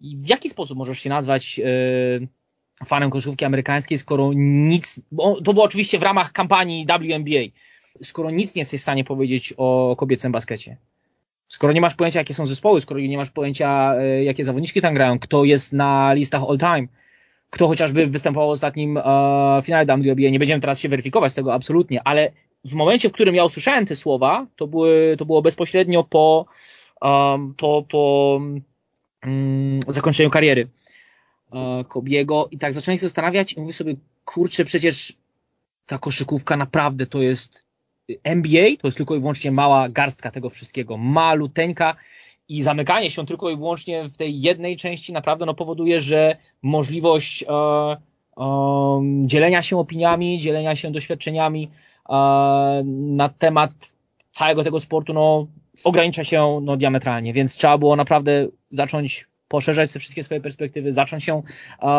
w 0.00 0.28
jaki 0.28 0.50
sposób 0.50 0.78
możesz 0.78 0.98
się 0.98 1.10
nazwać 1.10 1.60
e, 1.60 2.86
fanem 2.86 3.10
koszykówki 3.10 3.44
amerykańskiej, 3.44 3.98
skoro 3.98 4.30
nic, 4.34 5.02
to 5.44 5.52
było 5.52 5.64
oczywiście 5.64 5.98
w 5.98 6.02
ramach 6.02 6.32
kampanii 6.32 6.86
WNBA, 6.86 7.40
skoro 8.02 8.30
nic 8.30 8.54
nie 8.54 8.60
jesteś 8.60 8.80
w 8.80 8.82
stanie 8.82 9.04
powiedzieć 9.04 9.54
o 9.56 9.96
kobiecym 9.98 10.32
baskecie. 10.32 10.76
Skoro 11.46 11.72
nie 11.72 11.80
masz 11.80 11.94
pojęcia, 11.94 12.18
jakie 12.18 12.34
są 12.34 12.46
zespoły, 12.46 12.80
skoro 12.80 13.00
nie 13.00 13.16
masz 13.16 13.30
pojęcia, 13.30 13.94
e, 13.94 14.24
jakie 14.24 14.44
zawodniczki 14.44 14.80
tam 14.80 14.94
grają, 14.94 15.18
kto 15.18 15.44
jest 15.44 15.72
na 15.72 16.12
listach 16.12 16.42
all 16.48 16.58
time, 16.58 16.88
kto 17.50 17.68
chociażby 17.68 18.06
występował 18.06 18.48
w 18.48 18.52
ostatnim 18.52 18.96
e, 18.96 19.02
finale 19.62 19.86
WNBA, 19.86 20.30
nie 20.30 20.38
będziemy 20.38 20.60
teraz 20.60 20.80
się 20.80 20.88
weryfikować 20.88 21.34
tego 21.34 21.54
absolutnie, 21.54 22.02
ale 22.04 22.32
w 22.64 22.72
momencie, 22.72 23.08
w 23.08 23.12
którym 23.12 23.34
ja 23.34 23.44
usłyszałem 23.44 23.86
te 23.86 23.96
słowa, 23.96 24.46
to, 24.56 24.66
były, 24.66 25.14
to 25.18 25.24
było 25.24 25.42
bezpośrednio 25.42 26.04
po, 26.04 26.46
um, 27.02 27.54
po, 27.54 27.84
po 27.88 28.40
um, 29.24 29.80
zakończeniu 29.88 30.30
kariery 30.30 30.68
e, 31.52 31.84
Kobiego. 31.88 32.48
I 32.50 32.58
tak 32.58 32.72
zacząłem 32.72 32.98
się 32.98 33.02
zastanawiać 33.02 33.52
i 33.52 33.60
mówię 33.60 33.72
sobie, 33.72 33.94
kurczę, 34.24 34.64
przecież 34.64 35.12
ta 35.86 35.98
koszykówka 35.98 36.56
naprawdę 36.56 37.06
to 37.06 37.22
jest 37.22 37.64
NBA, 38.24 38.76
to 38.80 38.88
jest 38.88 38.96
tylko 38.96 39.14
i 39.14 39.20
wyłącznie 39.20 39.52
mała 39.52 39.88
garstka 39.88 40.30
tego 40.30 40.50
wszystkiego, 40.50 40.96
maluteńka. 40.96 41.96
I 42.48 42.62
zamykanie 42.62 43.10
się 43.10 43.26
tylko 43.26 43.50
i 43.50 43.56
wyłącznie 43.56 44.08
w 44.08 44.16
tej 44.16 44.40
jednej 44.40 44.76
części 44.76 45.12
naprawdę 45.12 45.46
no, 45.46 45.54
powoduje, 45.54 46.00
że 46.00 46.36
możliwość 46.62 47.42
e, 47.42 47.46
e, 47.48 47.96
dzielenia 49.22 49.62
się 49.62 49.78
opiniami, 49.78 50.40
dzielenia 50.40 50.76
się 50.76 50.90
doświadczeniami 50.90 51.70
e, 52.08 52.14
na 52.86 53.28
temat 53.28 53.70
całego 54.30 54.64
tego 54.64 54.80
sportu 54.80 55.12
no, 55.12 55.46
ogranicza 55.88 56.24
się 56.24 56.60
no, 56.62 56.76
diametralnie, 56.76 57.32
więc 57.32 57.54
trzeba 57.54 57.78
było 57.78 57.96
naprawdę 57.96 58.48
zacząć 58.70 59.26
poszerzać 59.48 59.92
te 59.92 59.98
wszystkie 59.98 60.24
swoje 60.24 60.40
perspektywy, 60.40 60.92
zacząć 60.92 61.24
się 61.24 61.42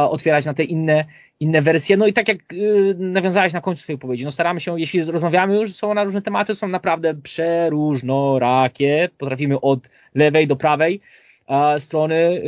otwierać 0.10 0.46
na 0.46 0.54
te 0.54 0.64
inne, 0.64 1.06
inne 1.40 1.62
wersje. 1.62 1.98
No 1.98 2.08
i 2.08 2.14
tak 2.14 2.28
jak 2.28 2.38
e, 2.38 2.56
nawiązałeś 2.98 3.54
na 3.54 3.62
końcu 3.62 3.84
swojej 3.84 4.00
powiedzi, 4.00 4.26
no 4.26 4.32
staramy 4.32 4.60
się, 4.60 4.80
jeśli 4.80 5.04
rozmawiamy 5.04 5.56
już 5.56 5.76
są 5.76 5.94
na 5.94 6.04
różne 6.04 6.22
tematy, 6.22 6.56
są 6.56 6.68
naprawdę 6.68 7.16
przeróżnorakie, 7.16 9.10
potrafimy 9.18 9.62
od 9.62 9.90
lewej 10.16 10.48
do 10.48 10.56
prawej 10.56 11.02
strony 11.78 12.42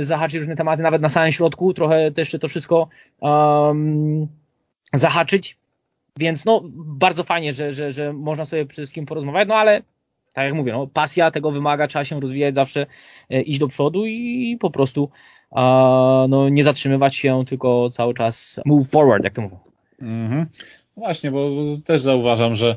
e, 0.00 0.04
zahaczyć 0.04 0.38
różne 0.38 0.56
tematy, 0.56 0.82
nawet 0.82 1.02
na 1.02 1.08
samym 1.08 1.32
środku 1.32 1.74
trochę 1.74 2.10
też 2.10 2.36
to 2.40 2.48
wszystko 2.48 2.88
zahaczyć. 4.92 5.58
Więc 6.18 6.44
no, 6.44 6.62
bardzo 6.74 7.24
fajnie, 7.24 7.52
że, 7.52 7.72
że, 7.72 7.92
że 7.92 8.12
można 8.12 8.44
sobie 8.44 8.66
przede 8.66 8.82
wszystkim 8.82 9.06
porozmawiać, 9.06 9.48
no 9.48 9.54
ale 9.54 9.82
tak 10.36 10.44
jak 10.44 10.54
mówię, 10.54 10.72
no, 10.72 10.86
pasja 10.86 11.30
tego 11.30 11.50
wymaga, 11.50 11.86
trzeba 11.86 12.04
się 12.04 12.20
rozwijać 12.20 12.54
zawsze, 12.54 12.86
e, 13.30 13.42
iść 13.42 13.58
do 13.58 13.68
przodu 13.68 14.06
i 14.06 14.56
po 14.60 14.70
prostu 14.70 15.10
no, 16.28 16.48
nie 16.50 16.64
zatrzymywać 16.64 17.16
się, 17.16 17.44
tylko 17.48 17.90
cały 17.90 18.14
czas 18.14 18.60
move 18.64 18.90
forward, 18.90 19.24
jak 19.24 19.32
to 19.32 19.42
mówią. 19.42 19.58
Mhm. 20.02 20.46
Właśnie, 20.96 21.30
bo 21.30 21.50
też 21.84 22.02
zauważam, 22.02 22.54
że 22.54 22.76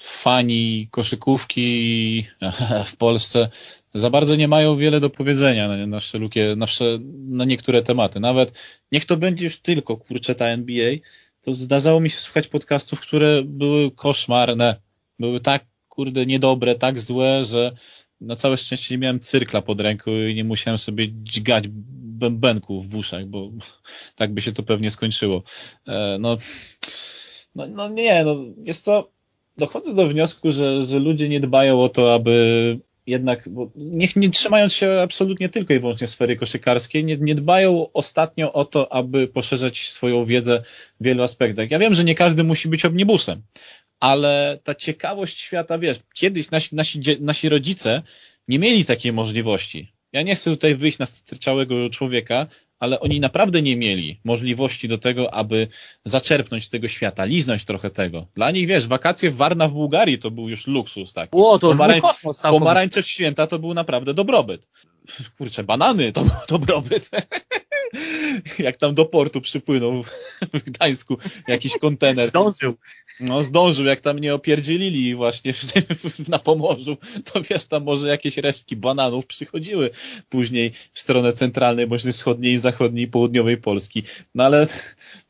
fani 0.00 0.88
koszykówki 0.90 2.26
w 2.86 2.96
Polsce 2.96 3.48
za 3.94 4.10
bardzo 4.10 4.36
nie 4.36 4.48
mają 4.48 4.76
wiele 4.76 5.00
do 5.00 5.10
powiedzenia 5.10 5.68
na, 5.68 5.86
nasze, 5.86 6.18
na, 6.56 6.66
na 7.28 7.44
niektóre 7.44 7.82
tematy. 7.82 8.20
Nawet 8.20 8.52
niech 8.92 9.04
to 9.04 9.16
będzie 9.16 9.44
już 9.44 9.60
tylko 9.60 9.96
kurczę 9.96 10.34
ta 10.34 10.46
NBA, 10.46 10.92
to 11.42 11.54
zdarzało 11.54 12.00
mi 12.00 12.10
się 12.10 12.20
słuchać 12.20 12.46
podcastów, 12.46 13.00
które 13.00 13.42
były 13.42 13.90
koszmarne, 13.90 14.76
były 15.18 15.40
tak 15.40 15.64
kurde 15.98 16.26
niedobre, 16.26 16.74
tak 16.74 17.00
złe, 17.00 17.44
że 17.44 17.72
na 18.20 18.36
całe 18.36 18.56
szczęście 18.56 18.94
nie 18.94 18.98
miałem 18.98 19.20
cyrkla 19.20 19.62
pod 19.62 19.80
ręką 19.80 20.10
i 20.10 20.34
nie 20.34 20.44
musiałem 20.44 20.78
sobie 20.78 21.08
dźgać 21.12 21.64
bębenków 22.22 22.88
w 22.88 22.96
uszach, 22.96 23.26
bo 23.26 23.50
tak 24.16 24.34
by 24.34 24.40
się 24.42 24.52
to 24.52 24.62
pewnie 24.62 24.90
skończyło. 24.90 25.42
E, 25.86 26.16
no, 26.20 26.38
no, 27.54 27.66
no 27.66 27.88
nie, 27.88 28.24
no 28.24 28.36
jest 28.64 28.84
to, 28.84 29.10
dochodzę 29.56 29.94
do 29.94 30.08
wniosku, 30.08 30.52
że, 30.52 30.86
że 30.86 30.98
ludzie 30.98 31.28
nie 31.28 31.40
dbają 31.40 31.82
o 31.82 31.88
to, 31.88 32.14
aby 32.14 32.78
jednak, 33.08 33.48
bo 33.48 33.70
niech 33.76 34.16
nie 34.16 34.30
trzymając 34.30 34.72
się 34.72 35.00
absolutnie 35.02 35.48
tylko 35.48 35.74
i 35.74 35.80
wyłącznie 35.80 36.06
sfery 36.06 36.36
koszykarskiej, 36.36 37.04
nie, 37.04 37.16
nie 37.16 37.34
dbają 37.34 37.92
ostatnio 37.92 38.52
o 38.52 38.64
to, 38.64 38.92
aby 38.92 39.28
poszerzać 39.28 39.88
swoją 39.88 40.24
wiedzę 40.24 40.62
w 41.00 41.04
wielu 41.04 41.22
aspektach. 41.22 41.70
Ja 41.70 41.78
wiem, 41.78 41.94
że 41.94 42.04
nie 42.04 42.14
każdy 42.14 42.44
musi 42.44 42.68
być 42.68 42.84
omnibusem, 42.84 43.42
ale 44.00 44.58
ta 44.64 44.74
ciekawość 44.74 45.40
świata, 45.40 45.78
wiesz, 45.78 45.98
kiedyś 46.14 46.50
nasi, 46.50 46.74
nasi, 46.74 47.00
nasi 47.20 47.48
rodzice 47.48 48.02
nie 48.48 48.58
mieli 48.58 48.84
takiej 48.84 49.12
możliwości. 49.12 49.92
Ja 50.12 50.22
nie 50.22 50.34
chcę 50.34 50.50
tutaj 50.50 50.74
wyjść 50.74 50.98
na 50.98 51.06
sterczałego 51.06 51.90
człowieka, 51.90 52.46
ale 52.78 53.00
oni 53.00 53.20
naprawdę 53.20 53.62
nie 53.62 53.76
mieli 53.76 54.20
możliwości 54.24 54.88
do 54.88 54.98
tego, 54.98 55.34
aby 55.34 55.68
zaczerpnąć 56.04 56.68
tego 56.68 56.88
świata, 56.88 57.24
liznąć 57.24 57.64
trochę 57.64 57.90
tego. 57.90 58.26
Dla 58.34 58.50
nich, 58.50 58.66
wiesz, 58.66 58.86
wakacje 58.86 59.30
w 59.30 59.36
Warna 59.36 59.68
w 59.68 59.72
Bułgarii 59.72 60.18
to 60.18 60.30
był 60.30 60.48
już 60.48 60.66
luksus 60.66 61.12
taki. 61.12 61.30
O, 61.32 61.58
to 61.58 61.70
Pomarań... 61.70 62.00
kosmos 62.00 62.42
Pomarańcze 62.42 63.02
w 63.02 63.06
święta 63.06 63.46
to 63.46 63.58
był 63.58 63.74
naprawdę 63.74 64.14
dobrobyt. 64.14 64.68
Kurczę, 65.38 65.64
banany 65.64 66.12
to 66.12 66.24
był 66.24 66.34
dobrobyt. 66.58 67.10
Jak 68.58 68.76
tam 68.76 68.94
do 68.94 69.04
portu 69.04 69.40
przypłynął 69.40 70.02
w 70.54 70.62
Gdańsku 70.62 71.18
jakiś 71.48 71.78
kontener. 71.78 72.26
Zdążył. 72.26 72.74
No 73.20 73.44
zdążył, 73.44 73.86
jak 73.86 74.00
tam 74.00 74.18
nie 74.18 74.34
opierdzielili 74.34 75.14
właśnie 75.14 75.54
na 76.28 76.38
Pomorzu, 76.38 76.96
to 77.24 77.42
wiesz, 77.50 77.64
tam 77.64 77.84
może 77.84 78.08
jakieś 78.08 78.36
resztki 78.36 78.76
bananów 78.76 79.26
przychodziły 79.26 79.90
później 80.28 80.72
w 80.92 81.00
stronę 81.00 81.32
centralnej, 81.32 81.86
bądź 81.86 82.02
wschodniej, 82.02 82.58
zachodniej 82.58 83.08
południowej 83.08 83.56
Polski. 83.56 84.02
No 84.34 84.44
ale 84.44 84.66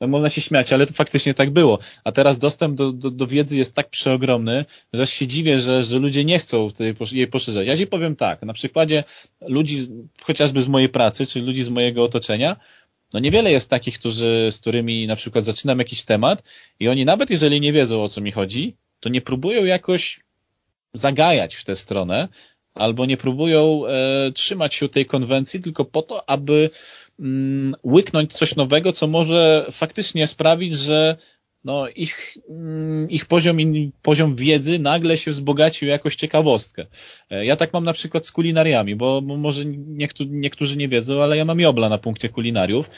no, 0.00 0.06
można 0.06 0.30
się 0.30 0.40
śmiać, 0.40 0.72
ale 0.72 0.86
to 0.86 0.92
faktycznie 0.92 1.34
tak 1.34 1.50
było. 1.50 1.78
A 2.04 2.12
teraz 2.12 2.38
dostęp 2.38 2.76
do, 2.76 2.92
do, 2.92 3.10
do 3.10 3.26
wiedzy 3.26 3.58
jest 3.58 3.74
tak 3.74 3.90
przeogromny, 3.90 4.64
że 4.92 5.06
się 5.06 5.26
dziwię, 5.26 5.58
że, 5.58 5.84
że 5.84 5.98
ludzie 5.98 6.24
nie 6.24 6.38
chcą 6.38 6.68
jej 7.12 7.26
poszerzać. 7.26 7.66
Ja 7.66 7.76
ci 7.76 7.86
powiem 7.86 8.16
tak, 8.16 8.42
na 8.42 8.52
przykładzie 8.52 9.04
ludzi 9.40 9.86
chociażby 10.22 10.62
z 10.62 10.68
mojej 10.68 10.88
pracy, 10.88 11.26
czy 11.26 11.42
ludzi 11.42 11.62
z 11.62 11.68
mojego 11.68 12.04
otoczenia, 12.04 12.47
no 13.14 13.20
niewiele 13.20 13.52
jest 13.52 13.70
takich, 13.70 13.98
którzy, 13.98 14.48
z 14.50 14.60
którymi 14.60 15.06
na 15.06 15.16
przykład 15.16 15.44
zaczynam 15.44 15.78
jakiś 15.78 16.04
temat 16.04 16.42
i 16.80 16.88
oni 16.88 17.04
nawet 17.04 17.30
jeżeli 17.30 17.60
nie 17.60 17.72
wiedzą 17.72 18.02
o 18.02 18.08
co 18.08 18.20
mi 18.20 18.32
chodzi, 18.32 18.76
to 19.00 19.08
nie 19.08 19.20
próbują 19.20 19.64
jakoś 19.64 20.20
zagajać 20.94 21.54
w 21.54 21.64
tę 21.64 21.76
stronę, 21.76 22.28
albo 22.74 23.06
nie 23.06 23.16
próbują 23.16 23.86
e, 23.86 24.32
trzymać 24.32 24.74
się 24.74 24.88
tej 24.88 25.06
konwencji 25.06 25.60
tylko 25.60 25.84
po 25.84 26.02
to, 26.02 26.30
aby 26.30 26.70
mm, 27.20 27.74
łyknąć 27.84 28.32
coś 28.32 28.56
nowego, 28.56 28.92
co 28.92 29.06
może 29.06 29.66
faktycznie 29.70 30.26
sprawić, 30.26 30.74
że 30.74 31.16
no, 31.64 31.88
ich, 31.88 32.38
mm, 32.48 33.10
ich 33.10 33.26
poziom, 33.26 33.58
poziom 34.02 34.36
wiedzy 34.36 34.78
nagle 34.78 35.18
się 35.18 35.30
wzbogacił 35.30 35.88
jakoś 35.88 36.16
ciekawostkę. 36.16 36.86
E, 37.30 37.44
ja 37.44 37.56
tak 37.56 37.72
mam 37.72 37.84
na 37.84 37.92
przykład 37.92 38.26
z 38.26 38.32
kulinariami, 38.32 38.96
bo, 38.96 39.22
bo 39.22 39.36
może 39.36 39.64
niektórzy, 39.64 40.30
niektórzy 40.30 40.76
nie 40.76 40.88
wiedzą, 40.88 41.22
ale 41.22 41.36
ja 41.36 41.44
mam 41.44 41.60
jobla 41.60 41.88
na 41.88 41.98
punkcie 41.98 42.28
kulinariów 42.28 42.90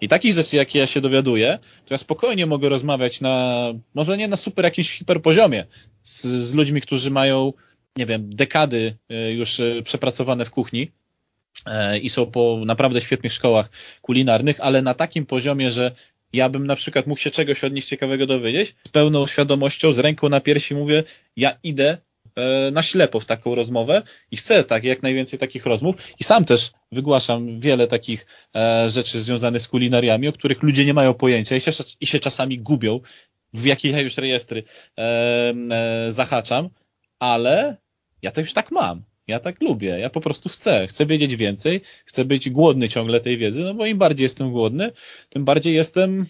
i 0.00 0.08
takich 0.08 0.34
rzeczy, 0.34 0.56
jakie 0.56 0.78
ja 0.78 0.86
się 0.86 1.00
dowiaduję, 1.00 1.58
to 1.86 1.94
ja 1.94 1.98
spokojnie 1.98 2.46
mogę 2.46 2.68
rozmawiać 2.68 3.20
na, 3.20 3.64
może 3.94 4.16
nie 4.16 4.28
na 4.28 4.36
super 4.36 4.64
jakimś 4.64 4.90
hiperpoziomie 4.90 5.66
z, 6.02 6.24
z 6.24 6.54
ludźmi, 6.54 6.80
którzy 6.80 7.10
mają, 7.10 7.52
nie 7.96 8.06
wiem, 8.06 8.34
dekady 8.34 8.96
e, 9.08 9.32
już 9.32 9.60
e, 9.60 9.82
przepracowane 9.82 10.44
w 10.44 10.50
kuchni 10.50 10.90
i 12.02 12.10
są 12.10 12.26
po 12.26 12.60
naprawdę 12.66 13.00
świetnych 13.00 13.32
szkołach 13.32 13.70
kulinarnych, 14.02 14.60
ale 14.60 14.82
na 14.82 14.94
takim 14.94 15.26
poziomie, 15.26 15.70
że 15.70 15.92
ja 16.32 16.48
bym 16.48 16.66
na 16.66 16.76
przykład 16.76 17.06
mógł 17.06 17.20
się 17.20 17.30
czegoś 17.30 17.64
od 17.64 17.72
nich 17.72 17.84
ciekawego 17.84 18.26
dowiedzieć, 18.26 18.74
z 18.86 18.88
pełną 18.88 19.26
świadomością, 19.26 19.92
z 19.92 19.98
ręką 19.98 20.28
na 20.28 20.40
piersi 20.40 20.74
mówię, 20.74 21.04
ja 21.36 21.58
idę 21.62 21.98
e, 22.36 22.70
na 22.70 22.82
ślepo 22.82 23.20
w 23.20 23.24
taką 23.24 23.54
rozmowę 23.54 24.02
i 24.30 24.36
chcę 24.36 24.64
tak, 24.64 24.84
jak 24.84 25.02
najwięcej 25.02 25.38
takich 25.38 25.66
rozmów. 25.66 25.96
I 26.20 26.24
sam 26.24 26.44
też 26.44 26.70
wygłaszam 26.92 27.60
wiele 27.60 27.86
takich 27.86 28.26
e, 28.56 28.90
rzeczy 28.90 29.20
związanych 29.20 29.62
z 29.62 29.68
kulinariami, 29.68 30.28
o 30.28 30.32
których 30.32 30.62
ludzie 30.62 30.84
nie 30.84 30.94
mają 30.94 31.14
pojęcia 31.14 31.56
i 31.56 31.60
się, 31.60 31.70
i 32.00 32.06
się 32.06 32.20
czasami 32.20 32.58
gubią, 32.58 33.00
w 33.54 33.64
jakie 33.64 33.90
ja 33.90 34.00
już 34.00 34.16
rejestry 34.16 34.62
e, 34.98 35.02
e, 35.70 36.12
zahaczam, 36.12 36.68
ale 37.18 37.76
ja 38.22 38.30
to 38.30 38.40
już 38.40 38.52
tak 38.52 38.70
mam. 38.70 39.02
Ja 39.28 39.40
tak 39.40 39.62
lubię, 39.62 39.98
ja 39.98 40.10
po 40.10 40.20
prostu 40.20 40.48
chcę, 40.48 40.86
chcę 40.86 41.06
wiedzieć 41.06 41.36
więcej, 41.36 41.80
chcę 42.04 42.24
być 42.24 42.50
głodny 42.50 42.88
ciągle 42.88 43.20
tej 43.20 43.38
wiedzy, 43.38 43.60
no 43.60 43.74
bo 43.74 43.86
im 43.86 43.98
bardziej 43.98 44.24
jestem 44.24 44.52
głodny, 44.52 44.92
tym 45.28 45.44
bardziej 45.44 45.74
jestem 45.74 46.26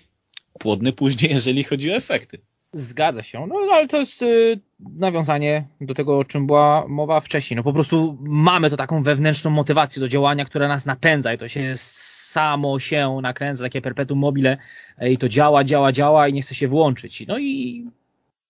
płodny 0.58 0.92
później, 0.92 1.32
jeżeli 1.38 1.64
chodzi 1.64 1.92
o 1.92 1.94
efekty. 1.94 2.38
Zgadza 2.72 3.22
się, 3.22 3.46
no 3.46 3.54
ale 3.72 3.88
to 3.88 3.96
jest 3.96 4.22
y, 4.22 4.60
nawiązanie 4.80 5.66
do 5.80 5.94
tego, 5.94 6.18
o 6.18 6.24
czym 6.24 6.46
była 6.46 6.88
mowa 6.88 7.20
wcześniej. 7.20 7.56
No 7.56 7.62
po 7.62 7.72
prostu 7.72 8.18
mamy 8.20 8.70
to 8.70 8.76
taką 8.76 9.02
wewnętrzną 9.02 9.50
motywację 9.50 10.00
do 10.00 10.08
działania, 10.08 10.44
która 10.44 10.68
nas 10.68 10.86
napędza 10.86 11.34
i 11.34 11.38
to 11.38 11.48
się 11.48 11.72
samo 11.76 12.78
się 12.78 13.18
nakręca, 13.22 13.62
takie 13.62 13.80
perpetuum 13.80 14.20
mobile 14.20 14.58
i 15.00 15.18
to 15.18 15.28
działa, 15.28 15.64
działa, 15.64 15.92
działa 15.92 16.28
i 16.28 16.32
nie 16.32 16.42
chce 16.42 16.54
się 16.54 16.68
włączyć. 16.68 17.26
No 17.26 17.38
i 17.38 17.84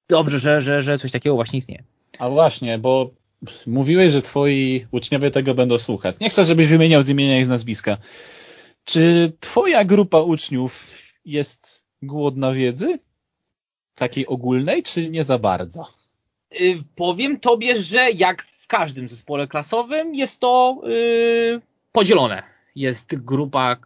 dobrze, 0.08 0.38
że, 0.38 0.60
że, 0.60 0.82
że 0.82 0.98
coś 0.98 1.10
takiego 1.10 1.34
właśnie 1.34 1.58
istnieje. 1.58 1.82
A 2.18 2.30
właśnie, 2.30 2.78
bo 2.78 3.10
mówiłeś, 3.66 4.12
że 4.12 4.22
twoi 4.22 4.86
uczniowie 4.90 5.30
tego 5.30 5.54
będą 5.54 5.78
słuchać. 5.78 6.16
Nie 6.20 6.30
chcę, 6.30 6.44
żebyś 6.44 6.68
wymieniał 6.68 7.02
z 7.02 7.08
imienia 7.08 7.38
i 7.38 7.44
z 7.44 7.48
nazwiska. 7.48 7.96
Czy 8.84 9.32
twoja 9.40 9.84
grupa 9.84 10.20
uczniów 10.20 10.98
jest 11.24 11.84
głodna 12.02 12.52
wiedzy? 12.52 12.98
Takiej 13.94 14.26
ogólnej, 14.26 14.82
czy 14.82 15.10
nie 15.10 15.22
za 15.22 15.38
bardzo? 15.38 15.88
Yy, 16.50 16.78
powiem 16.94 17.40
tobie, 17.40 17.76
że 17.76 18.10
jak 18.10 18.42
w 18.42 18.66
każdym 18.66 19.08
zespole 19.08 19.48
klasowym 19.48 20.14
jest 20.14 20.40
to 20.40 20.80
yy, 20.84 21.60
podzielone. 21.92 22.42
Jest 22.76 23.16
grupa, 23.16 23.76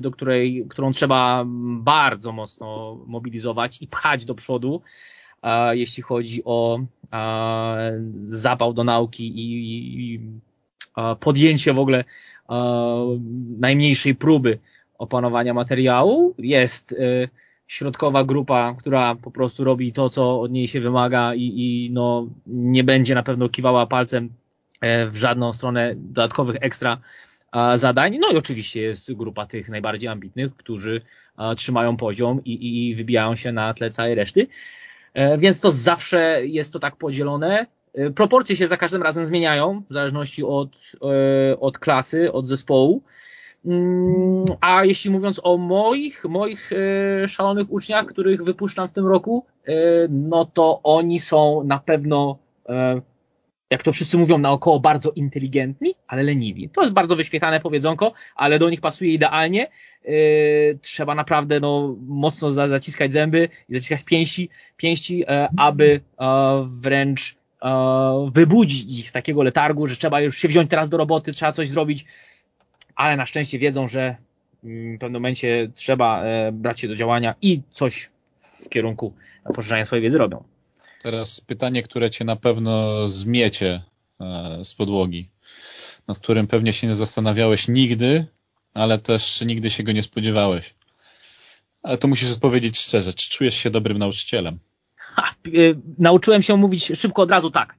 do 0.00 0.10
której, 0.10 0.66
którą 0.68 0.92
trzeba 0.92 1.44
bardzo 1.80 2.32
mocno 2.32 2.98
mobilizować 3.06 3.82
i 3.82 3.86
pchać 3.86 4.24
do 4.24 4.34
przodu, 4.34 4.82
jeśli 5.72 6.02
chodzi 6.02 6.42
o 6.44 6.80
zapał 8.26 8.72
do 8.72 8.84
nauki 8.84 9.32
i, 9.36 10.20
podjęcie 11.20 11.72
w 11.72 11.78
ogóle 11.78 12.04
najmniejszej 13.58 14.14
próby 14.14 14.58
opanowania 14.98 15.54
materiału. 15.54 16.34
Jest 16.38 16.92
y, 16.92 17.28
środkowa 17.66 18.24
grupa, 18.24 18.74
która 18.78 19.14
po 19.14 19.30
prostu 19.30 19.64
robi 19.64 19.92
to, 19.92 20.10
co 20.10 20.40
od 20.40 20.52
niej 20.52 20.68
się 20.68 20.80
wymaga 20.80 21.34
i, 21.34 21.42
i 21.42 21.90
no, 21.92 22.26
nie 22.46 22.84
będzie 22.84 23.14
na 23.14 23.22
pewno 23.22 23.48
kiwała 23.48 23.86
palcem 23.86 24.28
e, 24.80 25.06
w 25.06 25.16
żadną 25.16 25.52
stronę 25.52 25.94
dodatkowych 25.96 26.56
ekstra 26.60 26.98
zadań. 27.74 28.18
No 28.18 28.30
i 28.30 28.36
oczywiście 28.36 28.82
jest 28.82 29.12
grupa 29.12 29.46
tych 29.46 29.68
najbardziej 29.68 30.08
ambitnych, 30.08 30.56
którzy 30.56 31.00
trzymają 31.56 31.96
poziom 31.96 32.44
i, 32.44 32.88
i 32.88 32.94
wybijają 32.94 33.36
się 33.36 33.52
na 33.52 33.74
tle 33.74 33.90
całej 33.90 34.14
reszty. 34.14 34.46
E, 35.18 35.38
więc 35.38 35.60
to 35.60 35.70
zawsze 35.70 36.46
jest 36.46 36.72
to 36.72 36.78
tak 36.78 36.96
podzielone. 36.96 37.66
E, 37.94 38.10
proporcje 38.10 38.56
się 38.56 38.66
za 38.66 38.76
każdym 38.76 39.02
razem 39.02 39.26
zmieniają, 39.26 39.82
w 39.90 39.92
zależności 39.92 40.44
od, 40.44 40.68
e, 41.02 41.60
od 41.60 41.78
klasy, 41.78 42.32
od 42.32 42.46
zespołu. 42.46 43.02
Mm, 43.66 44.44
a 44.60 44.84
jeśli 44.84 45.10
mówiąc 45.10 45.40
o 45.44 45.56
moich, 45.56 46.24
moich 46.24 46.70
szalonych 47.26 47.72
uczniach, 47.72 48.06
których 48.06 48.44
wypuszczam 48.44 48.88
w 48.88 48.92
tym 48.92 49.06
roku, 49.06 49.46
no 50.08 50.44
to 50.44 50.80
oni 50.82 51.18
są 51.18 51.64
na 51.64 51.78
pewno, 51.78 52.38
jak 53.70 53.82
to 53.82 53.92
wszyscy 53.92 54.18
mówią 54.18 54.38
naokoło, 54.38 54.80
bardzo 54.80 55.10
inteligentni, 55.10 55.94
ale 56.06 56.22
leniwi. 56.22 56.68
To 56.68 56.80
jest 56.80 56.92
bardzo 56.92 57.16
wyświetlane 57.16 57.60
powiedzonko, 57.60 58.12
ale 58.36 58.58
do 58.58 58.70
nich 58.70 58.80
pasuje 58.80 59.12
idealnie. 59.12 59.68
Trzeba 60.82 61.14
naprawdę 61.14 61.60
no, 61.60 61.96
mocno 62.06 62.50
zaciskać 62.50 63.12
zęby 63.12 63.48
i 63.68 63.72
zaciskać 63.72 64.04
pięści, 64.04 64.48
pięści 64.76 65.24
aby 65.56 66.00
wręcz 66.66 67.36
wybudzić 68.32 68.98
ich 69.00 69.08
z 69.08 69.12
takiego 69.12 69.42
letargu, 69.42 69.86
że 69.86 69.96
trzeba 69.96 70.20
już 70.20 70.38
się 70.38 70.48
wziąć 70.48 70.70
teraz 70.70 70.88
do 70.88 70.96
roboty, 70.96 71.32
trzeba 71.32 71.52
coś 71.52 71.68
zrobić, 71.68 72.04
ale 72.94 73.16
na 73.16 73.26
szczęście 73.26 73.58
wiedzą, 73.58 73.88
że 73.88 74.16
mm, 74.64 74.96
w 74.96 75.00
pewnym 75.00 75.22
momencie 75.22 75.70
trzeba 75.74 76.22
e, 76.22 76.52
brać 76.52 76.80
się 76.80 76.88
do 76.88 76.96
działania 76.96 77.34
i 77.42 77.62
coś 77.70 78.10
w 78.40 78.68
kierunku 78.68 79.12
poszerzania 79.54 79.84
swojej 79.84 80.02
wiedzy 80.02 80.18
robią. 80.18 80.44
Teraz 81.02 81.40
pytanie, 81.40 81.82
które 81.82 82.10
cię 82.10 82.24
na 82.24 82.36
pewno 82.36 83.08
zmiecie 83.08 83.82
e, 84.20 84.64
z 84.64 84.74
podłogi, 84.74 85.30
nad 86.08 86.18
którym 86.18 86.46
pewnie 86.46 86.72
się 86.72 86.86
nie 86.86 86.94
zastanawiałeś 86.94 87.68
nigdy, 87.68 88.26
ale 88.74 88.98
też 88.98 89.40
nigdy 89.40 89.70
się 89.70 89.82
go 89.82 89.92
nie 89.92 90.02
spodziewałeś. 90.02 90.74
Ale 91.82 91.98
to 91.98 92.08
musisz 92.08 92.32
odpowiedzieć 92.32 92.78
szczerze, 92.78 93.12
czy 93.12 93.30
czujesz 93.30 93.54
się 93.54 93.70
dobrym 93.70 93.98
nauczycielem? 93.98 94.58
Ha, 94.96 95.34
y, 95.46 95.78
nauczyłem 95.98 96.42
się 96.42 96.56
mówić 96.56 96.84
szybko 96.84 97.22
od 97.22 97.30
razu 97.30 97.50
tak. 97.50 97.76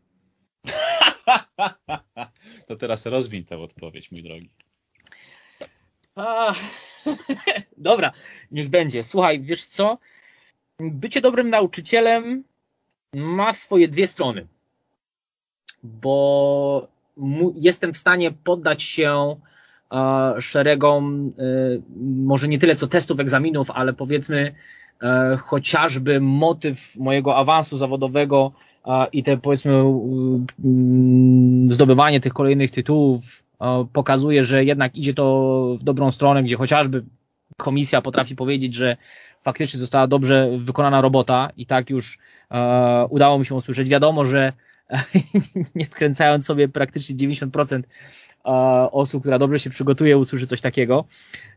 to 2.68 2.76
teraz 2.76 3.06
rozwiń 3.06 3.46
tę 3.46 3.58
odpowiedź, 3.58 4.12
mój 4.12 4.24
drogi. 4.24 4.50
A, 6.16 6.56
dobra, 7.78 8.12
niech 8.52 8.70
będzie. 8.70 9.04
Słuchaj, 9.04 9.42
wiesz 9.42 9.66
co? 9.66 9.98
Bycie 10.80 11.22
dobrym 11.22 11.50
nauczycielem 11.50 12.44
ma 13.16 13.54
swoje 13.54 13.88
dwie 13.88 14.08
strony. 14.08 14.48
Bo 15.84 16.88
jestem 17.56 17.94
w 17.94 17.98
stanie 17.98 18.32
poddać 18.32 18.84
się 18.84 19.36
szeregom, 20.40 21.34
y, 21.40 21.82
może 22.26 22.48
nie 22.48 22.60
tyle 22.60 22.76
co 22.76 22.88
testów, 22.88 23.20
egzaminów, 23.20 23.72
ale 23.72 23.94
powiedzmy 23.94 24.56
E, 25.04 25.38
chociażby 25.38 26.22
motyw 26.22 26.96
mojego 26.96 27.36
awansu 27.36 27.78
zawodowego 27.78 28.52
i 29.12 29.24
te 29.24 29.38
powiedzmy 29.38 29.74
mm, 29.74 31.68
zdobywanie 31.68 32.20
tych 32.20 32.34
kolejnych 32.34 32.72
tytułów 32.72 33.44
pokazuje, 33.94 34.44
że 34.44 34.66
jednak 34.66 34.96
idzie 34.96 35.14
to 35.14 35.76
w 35.80 35.84
dobrą 35.84 36.12
stronę, 36.12 36.44
gdzie 36.44 36.56
chociażby 36.56 37.04
komisja 37.58 38.02
potrafi 38.02 38.36
powiedzieć, 38.36 38.74
że 38.74 38.98
faktycznie 39.42 39.80
została 39.80 40.08
dobrze 40.08 40.50
wykonana 40.58 41.02
robota 41.02 41.50
i 41.58 41.66
tak 41.66 41.90
już 41.90 42.18
e, 42.52 43.06
udało 43.10 43.40
mi 43.40 43.46
się 43.46 43.56
usłyszeć. 43.56 43.90
Wiadomo, 43.90 44.26
że 44.26 44.54
nie 45.76 45.86
wkręcając 45.86 46.46
sobie 46.46 46.68
praktycznie 46.68 47.16
90% 47.16 47.84
osób, 48.92 49.24
która 49.24 49.40
dobrze 49.40 49.60
się 49.60 49.70
przygotuje, 49.70 50.18
usłyszy 50.18 50.48
coś 50.48 50.62
takiego. 50.62 51.06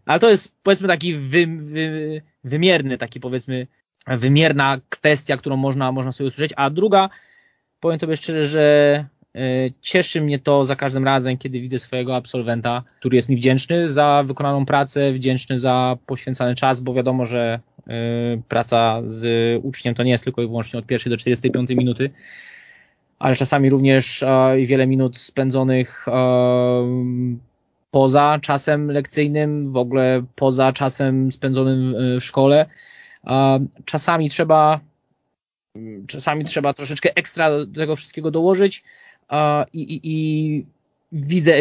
Ale 0.07 0.21
to 0.21 0.31
jest 0.31 0.57
powiedzmy 0.63 0.89
taki 0.89 1.15
wy, 1.15 1.47
wy, 1.47 2.23
wymierny, 2.45 2.99
taki 2.99 3.21
powiedzmy 3.21 3.67
wymierna 4.07 4.81
kwestia, 4.89 5.37
którą 5.37 5.57
można, 5.57 5.93
można 5.93 6.13
sobie 6.13 6.29
usłyszeć. 6.29 6.53
A 6.57 6.71
druga, 6.71 7.11
powiem 7.81 7.99
Tobie 7.99 8.17
szczerze, 8.17 8.45
że 8.45 9.07
e, 9.35 9.41
cieszy 9.81 10.21
mnie 10.21 10.39
to 10.39 10.65
za 10.65 10.77
każdym 10.77 11.05
razem, 11.05 11.39
kiedy 11.39 11.61
widzę 11.61 11.79
swojego 11.79 12.17
absolwenta, 12.17 12.83
który 12.99 13.17
jest 13.17 13.29
mi 13.29 13.37
wdzięczny 13.37 13.89
za 13.89 14.25
wykonaną 14.27 14.67
pracę, 14.67 15.13
wdzięczny 15.13 15.61
za 15.61 15.97
poświęcany 16.07 16.55
czas, 16.55 16.81
bo 16.81 16.95
wiadomo, 16.95 17.25
że 17.27 17.61
e, 17.72 17.72
praca 18.49 19.01
z 19.05 19.25
uczniem 19.65 19.95
to 19.95 20.03
nie 20.03 20.11
jest 20.11 20.25
tylko 20.25 20.43
i 20.43 20.47
wyłącznie 20.47 20.79
od 20.79 20.87
pierwszej 20.87 21.11
do 21.11 21.17
45 21.17 21.71
minuty, 21.71 22.11
ale 23.23 23.37
czasami 23.37 23.71
również 23.71 24.23
e, 24.23 24.57
wiele 24.67 24.87
minut 24.87 25.19
spędzonych 25.19 26.09
e, 26.09 26.13
poza 27.91 28.39
czasem 28.43 28.91
lekcyjnym, 28.91 29.73
w 29.73 29.77
ogóle 29.77 30.23
poza 30.37 30.73
czasem 30.73 31.33
spędzonym 31.33 31.95
e, 31.95 32.21
w 32.21 32.25
szkole. 32.25 32.67
Czasami 33.85 34.31
trzeba 34.31 34.81
czasami 36.07 36.45
trzeba 36.45 36.75
troszeczkę 36.75 37.17
ekstra 37.17 37.51
do 37.51 37.67
tego 37.67 37.97
wszystkiego 37.97 38.31
dołożyć 38.31 38.85
i, 39.73 39.81
i, 39.81 40.01
i 40.05 40.65
widzę, 41.13 41.53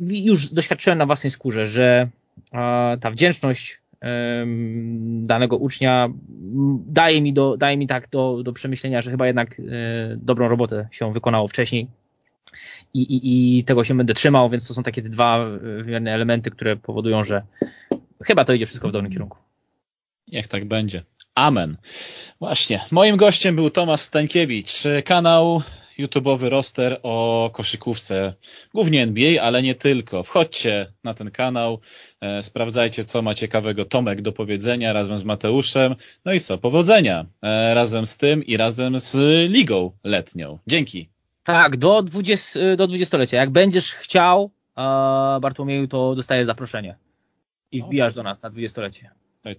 już 0.00 0.48
doświadczyłem 0.48 0.98
na 0.98 1.06
własnej 1.06 1.30
skórze, 1.30 1.66
że 1.66 2.08
ta 3.00 3.10
wdzięczność 3.10 3.79
danego 5.22 5.56
ucznia 5.56 6.08
daje 6.86 7.22
mi, 7.22 7.32
do, 7.32 7.56
daje 7.56 7.76
mi 7.76 7.86
tak 7.86 8.08
do, 8.08 8.42
do 8.42 8.52
przemyślenia, 8.52 9.02
że 9.02 9.10
chyba 9.10 9.26
jednak 9.26 9.60
e, 9.60 9.62
dobrą 10.16 10.48
robotę 10.48 10.88
się 10.90 11.12
wykonało 11.12 11.48
wcześniej 11.48 11.86
i, 12.94 13.02
i, 13.02 13.58
i 13.58 13.64
tego 13.64 13.84
się 13.84 13.96
będę 13.96 14.14
trzymał, 14.14 14.50
więc 14.50 14.68
to 14.68 14.74
są 14.74 14.82
takie 14.82 15.02
te 15.02 15.08
dwa 15.08 15.46
wymierne 15.60 16.14
elementy, 16.14 16.50
które 16.50 16.76
powodują, 16.76 17.24
że 17.24 17.42
chyba 18.24 18.44
to 18.44 18.52
idzie 18.52 18.66
wszystko 18.66 18.88
w 18.88 18.92
dobrym 18.92 19.12
kierunku. 19.12 19.38
Niech 20.28 20.48
tak 20.48 20.64
będzie. 20.64 21.02
Amen. 21.34 21.76
Właśnie. 22.38 22.80
Moim 22.90 23.16
gościem 23.16 23.56
był 23.56 23.70
Tomasz 23.70 24.00
Stańkiewicz, 24.00 24.82
kanał 25.04 25.62
YouTube'owy 26.06 26.48
roster 26.48 27.00
o 27.02 27.50
koszykówce, 27.52 28.34
głównie 28.74 29.02
NBA, 29.02 29.42
ale 29.42 29.62
nie 29.62 29.74
tylko. 29.74 30.22
Wchodźcie 30.22 30.92
na 31.04 31.14
ten 31.14 31.30
kanał, 31.30 31.80
e, 32.20 32.42
sprawdzajcie, 32.42 33.04
co 33.04 33.22
ma 33.22 33.34
ciekawego 33.34 33.84
Tomek 33.84 34.22
do 34.22 34.32
powiedzenia 34.32 34.92
razem 34.92 35.18
z 35.18 35.24
Mateuszem. 35.24 35.96
No 36.24 36.32
i 36.32 36.40
co, 36.40 36.58
powodzenia 36.58 37.26
e, 37.42 37.74
razem 37.74 38.06
z 38.06 38.16
tym 38.16 38.44
i 38.44 38.56
razem 38.56 39.00
z 39.00 39.16
ligą 39.50 39.92
letnią. 40.04 40.58
Dzięki. 40.66 41.08
Tak, 41.44 41.76
do, 41.76 42.02
20, 42.02 42.76
do 42.76 42.88
20-lecia. 42.88 43.36
Jak 43.36 43.50
będziesz 43.50 43.92
chciał, 43.92 44.50
e, 44.76 44.80
Bartłomieju, 45.40 45.88
to 45.88 46.14
dostajesz 46.14 46.46
zaproszenie 46.46 46.96
i 47.72 47.82
wbijasz 47.82 48.14
do 48.14 48.22
nas 48.22 48.42
na 48.42 48.50
20-lecie. 48.50 49.10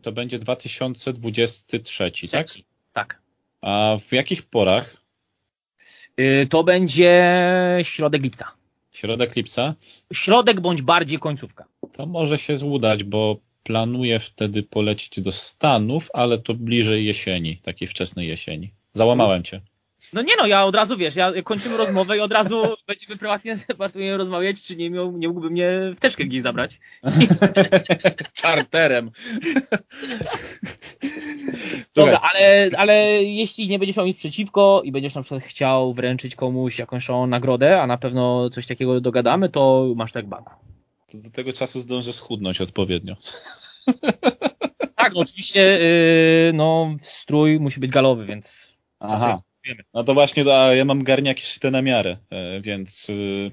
To 0.02 0.12
będzie 0.12 0.40
2023, 0.40 2.12
tak? 2.32 2.48
Tak. 2.94 3.22
A 3.62 3.98
w 4.08 4.14
jakich 4.14 4.44
porach? 4.44 5.01
Y, 6.22 6.48
to 6.50 6.64
będzie 6.64 7.34
środek 7.84 8.24
lipca. 8.24 8.52
Środek 8.92 9.36
lipca? 9.36 9.76
Środek 10.14 10.62
bądź 10.62 10.82
bardziej 10.82 11.20
końcówka. 11.20 11.66
To 11.94 12.06
może 12.06 12.38
się 12.38 12.66
udać, 12.66 13.04
bo 13.04 13.38
planuję 13.64 14.20
wtedy 14.20 14.64
polecieć 14.64 15.22
do 15.22 15.32
Stanów, 15.32 16.10
ale 16.14 16.40
to 16.40 16.54
bliżej 16.54 17.06
jesieni, 17.06 17.58
takiej 17.58 17.88
wczesnej 17.88 18.28
jesieni. 18.28 18.72
Załamałem 18.94 19.44
cię. 19.44 19.62
No 20.14 20.22
nie 20.22 20.34
no, 20.38 20.48
ja 20.48 20.66
od 20.66 20.76
razu 20.76 20.98
wiesz, 20.98 21.16
ja 21.16 21.42
kończymy 21.44 21.78
rozmowę 21.78 22.18
i 22.18 22.20
od 22.20 22.34
razu 22.34 22.64
będziemy 22.88 23.18
prywatnie 23.18 23.58
z 23.58 23.66
rozmawiać, 24.18 24.62
czy 24.62 24.76
nie, 24.76 24.90
miał, 24.90 25.18
nie 25.18 25.28
mógłby 25.28 25.50
mnie 25.50 25.94
w 25.96 26.00
teczkę 26.00 26.26
gdzieś 26.26 26.42
zabrać. 26.42 26.80
Czarterem. 28.34 29.12
Dobra, 31.96 32.20
ale, 32.20 32.70
ale 32.78 33.24
jeśli 33.24 33.68
nie 33.68 33.80
będziesz 33.80 33.98
miał 33.98 34.06
nic 34.06 34.18
przeciwko 34.18 34.82
i 34.86 34.92
będziesz 34.92 35.16
na 35.16 35.22
przykład 35.22 35.44
chciał 35.44 35.94
wręczyć 35.94 36.36
komuś 36.36 36.80
jakąś 36.80 37.08
nagrodę, 37.28 37.82
a 37.82 37.88
na 37.88 37.98
pewno 37.98 38.50
coś 38.50 38.68
takiego 38.68 39.02
dogadamy, 39.02 39.50
to 39.50 39.94
masz 39.96 40.12
tak 40.12 40.28
banku. 40.28 40.54
To 41.12 41.18
do 41.18 41.30
tego 41.30 41.54
czasu 41.54 41.82
zdążę 41.82 42.14
schudnąć 42.14 42.62
odpowiednio. 42.62 43.16
Tak, 44.96 45.14
no 45.14 45.20
oczywiście 45.20 45.60
yy, 45.60 46.54
no, 46.54 46.96
strój 47.02 47.60
musi 47.60 47.80
być 47.80 47.92
galowy, 47.92 48.26
więc 48.26 48.74
Aha. 49.00 49.42
No 49.94 50.04
to 50.04 50.14
właśnie, 50.14 50.56
a 50.56 50.74
ja 50.74 50.86
mam 50.86 51.04
garniaki 51.04 51.46
szyte 51.46 51.72
na 51.72 51.82
miarę, 51.82 52.18
e, 52.30 52.62
więc 52.62 53.08
yy, 53.08 53.52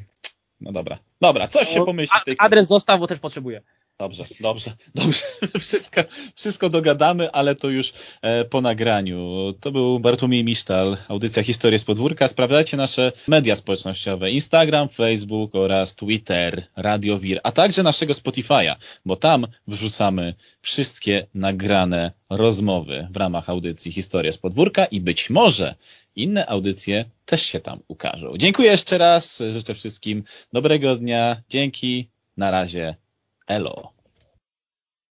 no 0.61 0.73
dobra. 0.73 0.99
Dobra, 1.21 1.49
coś 1.49 1.69
się 1.69 1.85
pomyśli. 1.85 2.21
w 2.21 2.25
tej 2.25 2.37
Adres 2.39 2.69
zostaw, 2.69 3.01
bo 3.01 3.07
też 3.07 3.19
potrzebuję. 3.19 3.63
Dobrze, 3.99 4.25
dobrze, 4.41 4.73
dobrze. 4.95 5.23
Wszystko, 5.59 6.01
wszystko 6.35 6.69
dogadamy, 6.69 7.31
ale 7.33 7.55
to 7.55 7.69
już 7.69 7.93
e, 8.23 8.45
po 8.45 8.61
nagraniu. 8.61 9.53
To 9.61 9.73
był 9.73 10.01
Bartłomiej 10.01 10.45
Misztal, 10.45 10.97
audycja 11.09 11.43
Historie 11.43 11.79
z 11.79 11.85
podwórka. 11.85 12.29
Sprawdzajcie 12.29 12.77
nasze 12.77 13.13
media 13.29 13.57
społecznościowe, 13.57 14.31
Instagram, 14.31 14.89
Facebook 14.89 15.55
oraz 15.55 15.95
Twitter, 15.95 16.67
Radio 16.77 17.19
Wir, 17.19 17.41
a 17.43 17.53
także 17.53 17.83
naszego 17.83 18.13
Spotify'a, 18.13 18.77
bo 19.07 19.17
tam 19.17 19.47
wrzucamy 19.67 20.35
wszystkie 20.61 21.27
nagrane 21.35 22.13
rozmowy 22.31 23.09
w 23.11 23.17
ramach 23.17 23.51
audycji 23.51 23.93
Historie 23.93 24.33
z 24.33 24.39
podwórka 24.39 24.85
i 24.85 25.01
być 25.01 25.31
może 25.31 25.75
inne 26.17 26.47
audycje 26.47 27.05
też 27.25 27.43
się 27.43 27.61
tam 27.61 27.81
ukażą. 27.89 28.33
Dziękuję 28.37 28.71
jeszcze 28.71 28.99
raz, 28.99 29.43
życzę 29.53 29.75
wszystkim 29.75 30.25
dobrego 30.53 30.97
dnia, 30.97 31.43
dzięki, 31.49 32.11
na 32.37 32.51
razie. 32.51 33.08
Elo. 33.49 33.98